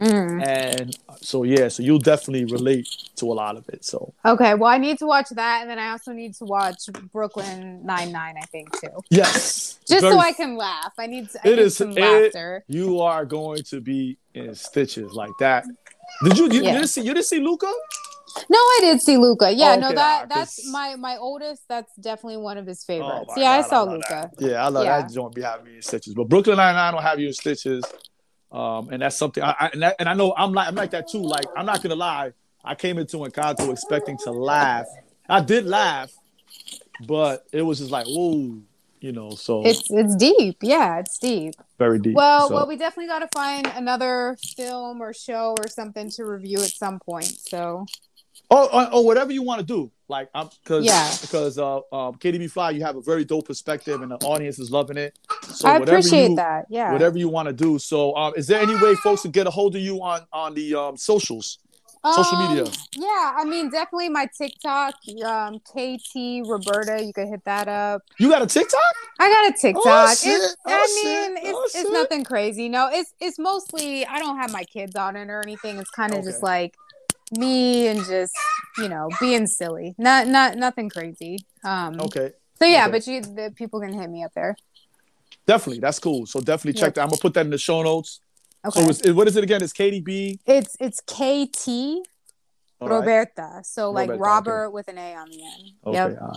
Mm. 0.00 0.44
and 0.46 0.98
so 1.20 1.44
yeah, 1.44 1.68
so 1.68 1.82
you'll 1.82 1.98
definitely 2.12 2.46
relate 2.46 2.88
to 3.16 3.26
a 3.32 3.34
lot 3.42 3.56
of 3.56 3.68
it. 3.68 3.84
So 3.84 4.12
Okay. 4.24 4.54
Well, 4.54 4.70
I 4.70 4.78
need 4.78 4.98
to 4.98 5.06
watch 5.06 5.28
that, 5.42 5.60
and 5.60 5.70
then 5.70 5.78
I 5.78 5.90
also 5.92 6.12
need 6.12 6.34
to 6.40 6.44
watch 6.44 6.80
Brooklyn 7.12 7.84
Nine 7.84 8.10
Nine. 8.10 8.34
I 8.42 8.46
think 8.46 8.66
too, 8.80 8.88
yes, 9.10 9.78
just 9.86 10.00
very- 10.00 10.14
so 10.14 10.18
I 10.18 10.32
can 10.32 10.56
laugh. 10.56 10.92
I 10.98 11.06
need. 11.06 11.28
I 11.44 11.48
It 11.48 11.56
need 11.56 11.58
is- 11.66 11.76
some 11.76 11.92
it- 11.96 12.00
laughter. 12.00 12.64
you 12.66 13.00
are 13.00 13.24
going 13.24 13.62
to 13.72 13.80
be 13.80 14.16
in 14.34 14.54
stitches 14.54 15.12
like 15.12 15.36
that. 15.38 15.64
Did 16.24 16.38
you 16.38 16.46
you, 16.46 16.54
you 16.66 16.72
didn't 16.76 16.88
see 16.88 17.02
you 17.02 17.14
didn't 17.14 17.26
see 17.26 17.38
Luca? 17.40 17.70
No, 18.48 18.58
I 18.58 18.78
did 18.82 19.00
see 19.02 19.16
Luca. 19.16 19.50
Yeah, 19.52 19.74
Oh, 19.76 19.80
no, 19.80 19.86
okay, 19.88 19.94
that 19.96 20.22
ah, 20.30 20.34
that's 20.34 20.68
my 20.70 20.96
my 20.96 21.16
oldest. 21.16 21.62
That's 21.68 21.92
definitely 21.96 22.38
one 22.38 22.58
of 22.58 22.66
his 22.66 22.84
favorites. 22.84 23.26
Oh 23.36 23.40
yeah, 23.40 23.50
I 23.52 23.62
saw 23.62 23.82
love 23.82 23.92
Luca. 23.94 24.30
that. 24.38 24.46
Yeah, 24.50 24.64
I 24.64 24.68
love 24.68 24.84
Yeah. 24.84 25.02
that 25.02 25.12
joint 25.12 25.34
be 25.34 25.42
having 25.42 25.66
me 25.66 25.76
in 25.76 25.82
stitches, 25.82 26.14
but 26.14 26.28
Brooklyn 26.28 26.56
Nine 26.56 26.74
Nine 26.74 26.92
don't 26.92 27.02
have 27.02 27.18
you 27.20 27.28
in 27.28 27.32
stitches. 27.32 27.84
Um, 28.50 28.90
and 28.90 29.00
that's 29.02 29.16
something. 29.16 29.42
I, 29.42 29.54
I 29.58 29.66
and, 29.72 29.82
that, 29.82 29.96
and 29.98 30.08
I 30.08 30.14
know 30.14 30.34
I'm 30.36 30.52
like 30.52 30.68
I'm 30.68 30.74
like 30.74 30.90
that 30.90 31.08
too. 31.08 31.22
Like 31.22 31.46
I'm 31.56 31.66
not 31.66 31.82
gonna 31.82 31.94
lie. 31.94 32.32
I 32.64 32.74
came 32.74 32.98
into 32.98 33.16
Encanto 33.18 33.70
expecting 33.70 34.16
to 34.18 34.30
laugh. 34.30 34.86
I 35.28 35.40
did 35.40 35.64
laugh, 35.66 36.12
but 37.06 37.44
it 37.52 37.62
was 37.62 37.78
just 37.78 37.90
like 37.90 38.06
whoa, 38.06 38.58
you 39.00 39.12
know. 39.12 39.30
So 39.30 39.62
It's 39.64 39.90
it's 39.90 40.16
deep. 40.16 40.58
Yeah, 40.62 40.98
it's 40.98 41.18
deep. 41.18 41.54
very 41.78 41.98
deep. 41.98 42.14
Well, 42.14 42.48
So- 42.48 42.54
well, 42.54 42.66
we 42.66 42.76
definitely 42.76 43.08
got 43.08 43.20
to 43.20 43.28
find 43.34 43.66
another 43.66 44.36
film 44.56 45.00
or 45.00 45.12
show 45.14 45.54
or 45.58 45.68
something 45.68 46.10
to 46.10 46.24
review 46.24 46.58
at 46.58 46.70
some 46.70 46.98
point. 47.00 47.24
So 47.48 47.86
Oh, 48.54 48.68
or, 48.72 48.94
or 48.94 49.04
whatever 49.06 49.32
you 49.32 49.42
want 49.42 49.60
to 49.60 49.66
do. 49.66 49.90
Like, 50.08 50.28
I'm 50.34 50.48
because 50.62 50.84
Yeah. 50.84 51.10
because 51.22 51.58
uh, 51.58 51.80
um, 51.92 52.14
Katy 52.16 52.36
B 52.38 52.44
Flyy, 52.46 52.74
you 52.74 52.82
have 52.84 52.96
a 52.96 53.00
very 53.00 53.24
dope 53.24 53.46
perspective, 53.46 54.02
and 54.02 54.10
the 54.10 54.16
audience 54.26 54.58
is 54.58 54.70
loving 54.70 54.98
it. 54.98 55.18
So 55.44 55.68
I 55.68 55.78
whatever 55.78 55.98
appreciate 55.98 56.30
you, 56.30 56.36
that. 56.36 56.66
Yeah. 56.68 56.92
Whatever 56.92 57.16
you 57.18 57.28
want 57.30 57.46
to 57.46 57.52
do. 57.54 57.78
So, 57.78 58.14
um, 58.14 58.34
is 58.36 58.46
there 58.46 58.60
any 58.60 58.74
way 58.74 58.94
folks 58.96 59.22
can 59.22 59.30
get 59.30 59.46
a 59.46 59.50
hold 59.50 59.74
of 59.74 59.80
you 59.80 60.02
on 60.02 60.22
on 60.32 60.52
the 60.54 60.74
um, 60.74 60.96
socials, 60.98 61.58
social 62.04 62.36
Um, 62.36 62.48
media? 62.48 62.70
Yeah, 62.94 63.32
I 63.36 63.44
mean, 63.44 63.70
definitely 63.70 64.10
my 64.10 64.28
TikTok, 64.36 64.96
um, 65.24 65.58
KT 65.60 66.42
Roberta. 66.46 67.02
You 67.02 67.12
could 67.14 67.28
hit 67.28 67.44
that 67.46 67.68
up. 67.68 68.02
You 68.18 68.28
got 68.28 68.42
a 68.42 68.46
TikTok? 68.46 68.80
I 69.18 69.30
got 69.32 69.54
a 69.56 69.58
TikTok. 69.58 69.82
Oh, 69.86 70.14
shit. 70.14 70.32
It's, 70.42 70.56
Oh, 70.66 70.70
I 70.72 70.86
shit. 71.02 71.32
mean, 71.32 71.36
it's, 71.38 71.56
Oh, 71.56 71.62
it's 71.64 71.72
shit. 71.74 71.92
nothing 71.92 72.24
crazy. 72.24 72.68
No, 72.68 72.88
it's 72.92 73.14
it's 73.18 73.38
mostly 73.38 74.04
I 74.04 74.18
don't 74.18 74.36
have 74.36 74.52
my 74.52 74.64
kids 74.64 74.94
on 74.94 75.16
it 75.16 75.30
or 75.30 75.40
anything. 75.40 75.78
It's 75.78 75.90
kind 75.90 76.12
of 76.12 76.18
Okay. 76.18 76.26
just 76.28 76.42
like 76.42 76.74
me 77.32 77.88
and 77.88 78.04
just 78.04 78.32
you 78.78 78.88
know 78.88 79.08
being 79.20 79.46
silly. 79.46 79.94
Not 79.98 80.26
not 80.28 80.56
nothing 80.56 80.88
crazy. 80.88 81.38
Um. 81.64 82.00
Okay, 82.00 82.32
So 82.58 82.64
yeah, 82.66 82.84
Okay. 82.84 82.92
but 82.92 83.06
you 83.06 83.20
the 83.22 83.52
people 83.54 83.80
can 83.80 83.92
hit 83.92 84.08
me 84.10 84.22
up 84.24 84.32
there. 84.34 84.56
definitely. 85.46 85.80
That's 85.80 85.98
cool. 85.98 86.26
So 86.26 86.40
definitely 86.40 86.74
check 86.74 86.88
Yep. 86.88 86.94
that. 86.94 87.00
I'm 87.02 87.08
gonna 87.08 87.20
put 87.20 87.34
that 87.34 87.44
in 87.46 87.50
the 87.50 87.58
show 87.58 87.82
notes. 87.82 88.20
Okay. 88.64 88.92
So 88.92 89.08
it- 89.08 89.12
what 89.16 89.26
is 89.28 89.36
it 89.36 89.44
again? 89.44 89.62
It's 89.62 89.72
KDB. 89.72 90.38
it's 90.46 90.76
it's 90.80 91.00
KT 91.00 92.02
All 92.80 92.88
right. 92.88 92.96
Roberta. 92.98 93.60
So 93.64 93.90
like 93.90 94.08
Roberta, 94.10 94.22
Robert 94.22 94.70
with 94.70 94.88
an 94.88 94.98
A 94.98 95.14
on 95.14 95.28
the 95.30 95.42
end. 95.42 95.70
Okay. 95.86 95.96
Yep. 95.96 96.18
Right. 96.20 96.36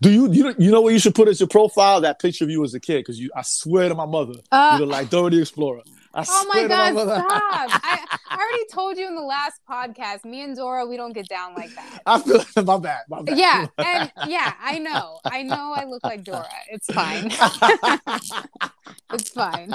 Do 0.00 0.10
you 0.10 0.32
you 0.32 0.54
you 0.58 0.70
know 0.70 0.80
what 0.80 0.92
you 0.94 0.98
should 0.98 1.14
put 1.14 1.28
as 1.28 1.38
your 1.38 1.48
profile? 1.48 2.00
That 2.00 2.18
picture 2.18 2.44
of 2.44 2.50
you 2.50 2.64
as 2.64 2.72
a 2.74 2.80
kid, 2.80 2.98
because 3.00 3.20
you 3.20 3.30
I 3.36 3.42
swear 3.42 3.88
to 3.90 3.94
my 3.94 4.06
mother, 4.06 4.34
Uh, 4.50 4.76
you 4.78 4.86
look 4.86 4.92
like 4.92 5.10
Dora 5.10 5.30
the 5.30 5.40
Explorer. 5.40 5.82
I 6.16 6.24
Oh 6.26 6.46
my 6.48 6.66
god, 6.66 6.92
stop. 6.94 7.26
I, 7.30 8.06
I 8.30 8.36
already 8.36 8.64
told 8.72 8.96
you 8.96 9.06
in 9.06 9.14
the 9.14 9.22
last 9.22 9.60
podcast, 9.68 10.24
me 10.24 10.40
and 10.42 10.56
Dora, 10.56 10.86
we 10.86 10.96
don't 10.96 11.12
get 11.12 11.28
down 11.28 11.54
like 11.54 11.74
that. 11.74 12.00
I 12.06 12.18
feel 12.20 12.42
my 12.64 12.78
bad. 12.78 13.02
My 13.10 13.20
bad. 13.20 13.36
Yeah, 13.36 13.66
and 13.76 14.10
yeah, 14.26 14.54
I 14.58 14.78
know. 14.78 15.18
I 15.26 15.42
know 15.42 15.74
I 15.76 15.84
look 15.84 16.02
like 16.04 16.24
Dora. 16.24 16.48
It's 16.70 16.90
fine. 16.90 17.26
it's 19.12 19.28
fine. 19.28 19.74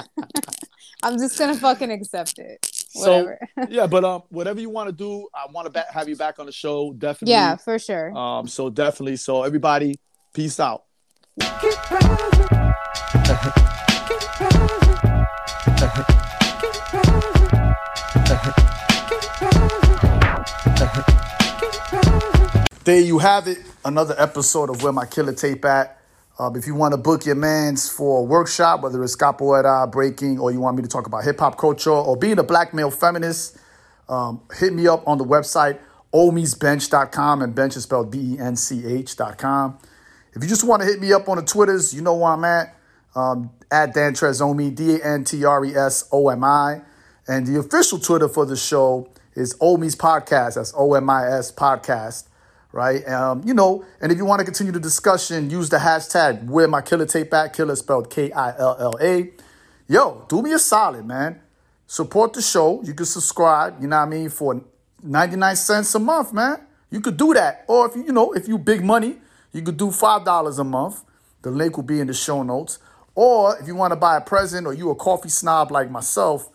I'm 1.04 1.16
just 1.16 1.38
gonna 1.38 1.54
fucking 1.56 1.92
accept 1.92 2.40
it. 2.40 2.58
So, 2.90 3.36
yeah, 3.68 3.86
but 3.86 4.04
um, 4.04 4.22
whatever 4.30 4.60
you 4.60 4.68
want 4.68 4.88
to 4.88 4.92
do, 4.92 5.28
I 5.34 5.46
want 5.52 5.66
to 5.66 5.70
ba- 5.70 5.86
have 5.90 6.08
you 6.08 6.16
back 6.16 6.40
on 6.40 6.46
the 6.46 6.52
show. 6.52 6.92
Definitely. 6.92 7.34
yeah, 7.34 7.54
for 7.54 7.78
sure. 7.78 8.16
Um. 8.16 8.48
So 8.48 8.68
definitely. 8.68 9.16
So 9.16 9.44
everybody, 9.44 9.94
peace 10.34 10.58
out. 10.58 10.82
There 22.84 23.00
you 23.00 23.20
have 23.20 23.46
it. 23.46 23.58
Another 23.84 24.16
episode 24.18 24.68
of 24.68 24.82
Where 24.82 24.92
My 24.92 25.06
Killer 25.06 25.32
Tape 25.32 25.64
At. 25.64 26.00
Um, 26.36 26.56
if 26.56 26.66
you 26.66 26.74
want 26.74 26.94
to 26.94 26.98
book 26.98 27.24
your 27.24 27.36
mans 27.36 27.88
for 27.88 28.18
a 28.18 28.22
workshop, 28.24 28.82
whether 28.82 29.04
it's 29.04 29.14
capoeira, 29.14 29.88
breaking, 29.92 30.40
or 30.40 30.50
you 30.50 30.58
want 30.58 30.76
me 30.76 30.82
to 30.82 30.88
talk 30.88 31.06
about 31.06 31.22
hip 31.22 31.38
hop 31.38 31.56
culture 31.56 31.92
or 31.92 32.16
being 32.16 32.40
a 32.40 32.42
black 32.42 32.74
male 32.74 32.90
feminist, 32.90 33.56
um, 34.08 34.40
hit 34.58 34.72
me 34.72 34.88
up 34.88 35.06
on 35.06 35.18
the 35.18 35.24
website, 35.24 35.78
omisbench.com, 36.12 37.42
and 37.42 37.54
bench 37.54 37.76
is 37.76 37.84
spelled 37.84 38.10
B 38.10 38.34
E 38.34 38.38
N 38.40 38.56
C 38.56 38.84
H.com. 38.84 39.78
If 40.34 40.42
you 40.42 40.48
just 40.48 40.64
want 40.64 40.82
to 40.82 40.88
hit 40.88 41.00
me 41.00 41.12
up 41.12 41.28
on 41.28 41.36
the 41.36 41.44
Twitters, 41.44 41.94
you 41.94 42.02
know 42.02 42.16
where 42.16 42.32
I'm 42.32 42.44
at, 42.44 42.76
um, 43.14 43.50
at 43.70 43.94
Dan 43.94 44.14
Tresomi, 44.14 44.74
D 44.74 44.96
A 44.96 45.04
N 45.04 45.22
T 45.22 45.44
R 45.44 45.64
E 45.64 45.72
S 45.76 46.08
O 46.10 46.30
M 46.30 46.42
I. 46.42 46.80
And 47.28 47.46
the 47.46 47.60
official 47.60 48.00
Twitter 48.00 48.28
for 48.28 48.44
the 48.44 48.56
show 48.56 49.08
is 49.36 49.54
Omi's 49.60 49.94
Podcast. 49.94 50.54
That's 50.56 50.74
O 50.76 50.94
M 50.94 51.08
I 51.08 51.30
S 51.30 51.52
Podcast, 51.52 52.24
right? 52.72 53.06
Um, 53.06 53.42
you 53.44 53.54
know, 53.54 53.84
and 54.00 54.10
if 54.10 54.18
you 54.18 54.24
want 54.24 54.40
to 54.40 54.44
continue 54.44 54.72
the 54.72 54.80
discussion, 54.80 55.50
use 55.50 55.68
the 55.68 55.76
hashtag 55.76 56.44
where 56.46 56.66
my 56.66 56.80
killer 56.80 57.06
tape 57.06 57.32
at, 57.34 57.52
killer 57.52 57.76
spelled 57.76 58.10
K 58.10 58.32
I 58.32 58.56
L 58.58 58.76
L 58.78 58.98
A. 59.00 59.30
Yo, 59.88 60.24
do 60.28 60.42
me 60.42 60.52
a 60.52 60.58
solid, 60.58 61.06
man. 61.06 61.40
Support 61.86 62.32
the 62.32 62.42
show. 62.42 62.82
You 62.82 62.94
can 62.94 63.04
subscribe, 63.04 63.80
you 63.80 63.86
know 63.86 63.98
what 63.98 64.06
I 64.06 64.08
mean, 64.08 64.30
for 64.30 64.62
99 65.02 65.56
cents 65.56 65.94
a 65.94 65.98
month, 65.98 66.32
man. 66.32 66.66
You 66.90 67.00
could 67.00 67.16
do 67.16 67.34
that. 67.34 67.64
Or 67.68 67.86
if 67.86 67.96
you, 67.96 68.04
you 68.04 68.12
know, 68.12 68.32
if 68.32 68.48
you 68.48 68.56
big 68.56 68.82
money, 68.82 69.16
you 69.52 69.62
could 69.62 69.76
do 69.76 69.88
$5 69.88 70.58
a 70.58 70.64
month. 70.64 71.04
The 71.42 71.50
link 71.50 71.76
will 71.76 71.84
be 71.84 72.00
in 72.00 72.06
the 72.06 72.14
show 72.14 72.42
notes. 72.42 72.78
Or 73.14 73.58
if 73.58 73.66
you 73.66 73.74
want 73.74 73.92
to 73.92 73.96
buy 73.96 74.16
a 74.16 74.20
present 74.20 74.66
or 74.66 74.72
you 74.72 74.90
a 74.90 74.94
coffee 74.94 75.28
snob 75.28 75.70
like 75.70 75.90
myself, 75.90 76.48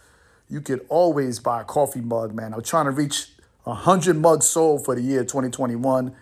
you 0.49 0.61
could 0.61 0.85
always 0.89 1.39
buy 1.39 1.61
a 1.61 1.65
coffee 1.65 2.01
mug, 2.01 2.33
man. 2.33 2.53
I'm 2.53 2.63
trying 2.63 2.85
to 2.85 2.91
reach 2.91 3.31
100 3.67 4.15
mugs 4.15 4.47
sold 4.47 4.85
for 4.85 4.95
the 4.95 5.01
year 5.01 5.23
2021. 5.23 6.15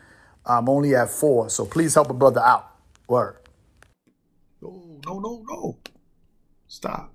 I'm 0.46 0.70
only 0.70 0.96
at 0.96 1.10
four, 1.10 1.50
so 1.50 1.66
please 1.66 1.94
help 1.94 2.10
a 2.10 2.14
brother 2.14 2.42
out. 2.42 2.72
Word. 3.08 3.38
No, 4.62 5.00
no, 5.06 5.20
no, 5.20 5.44
no. 5.48 5.78
Stop. 6.68 7.15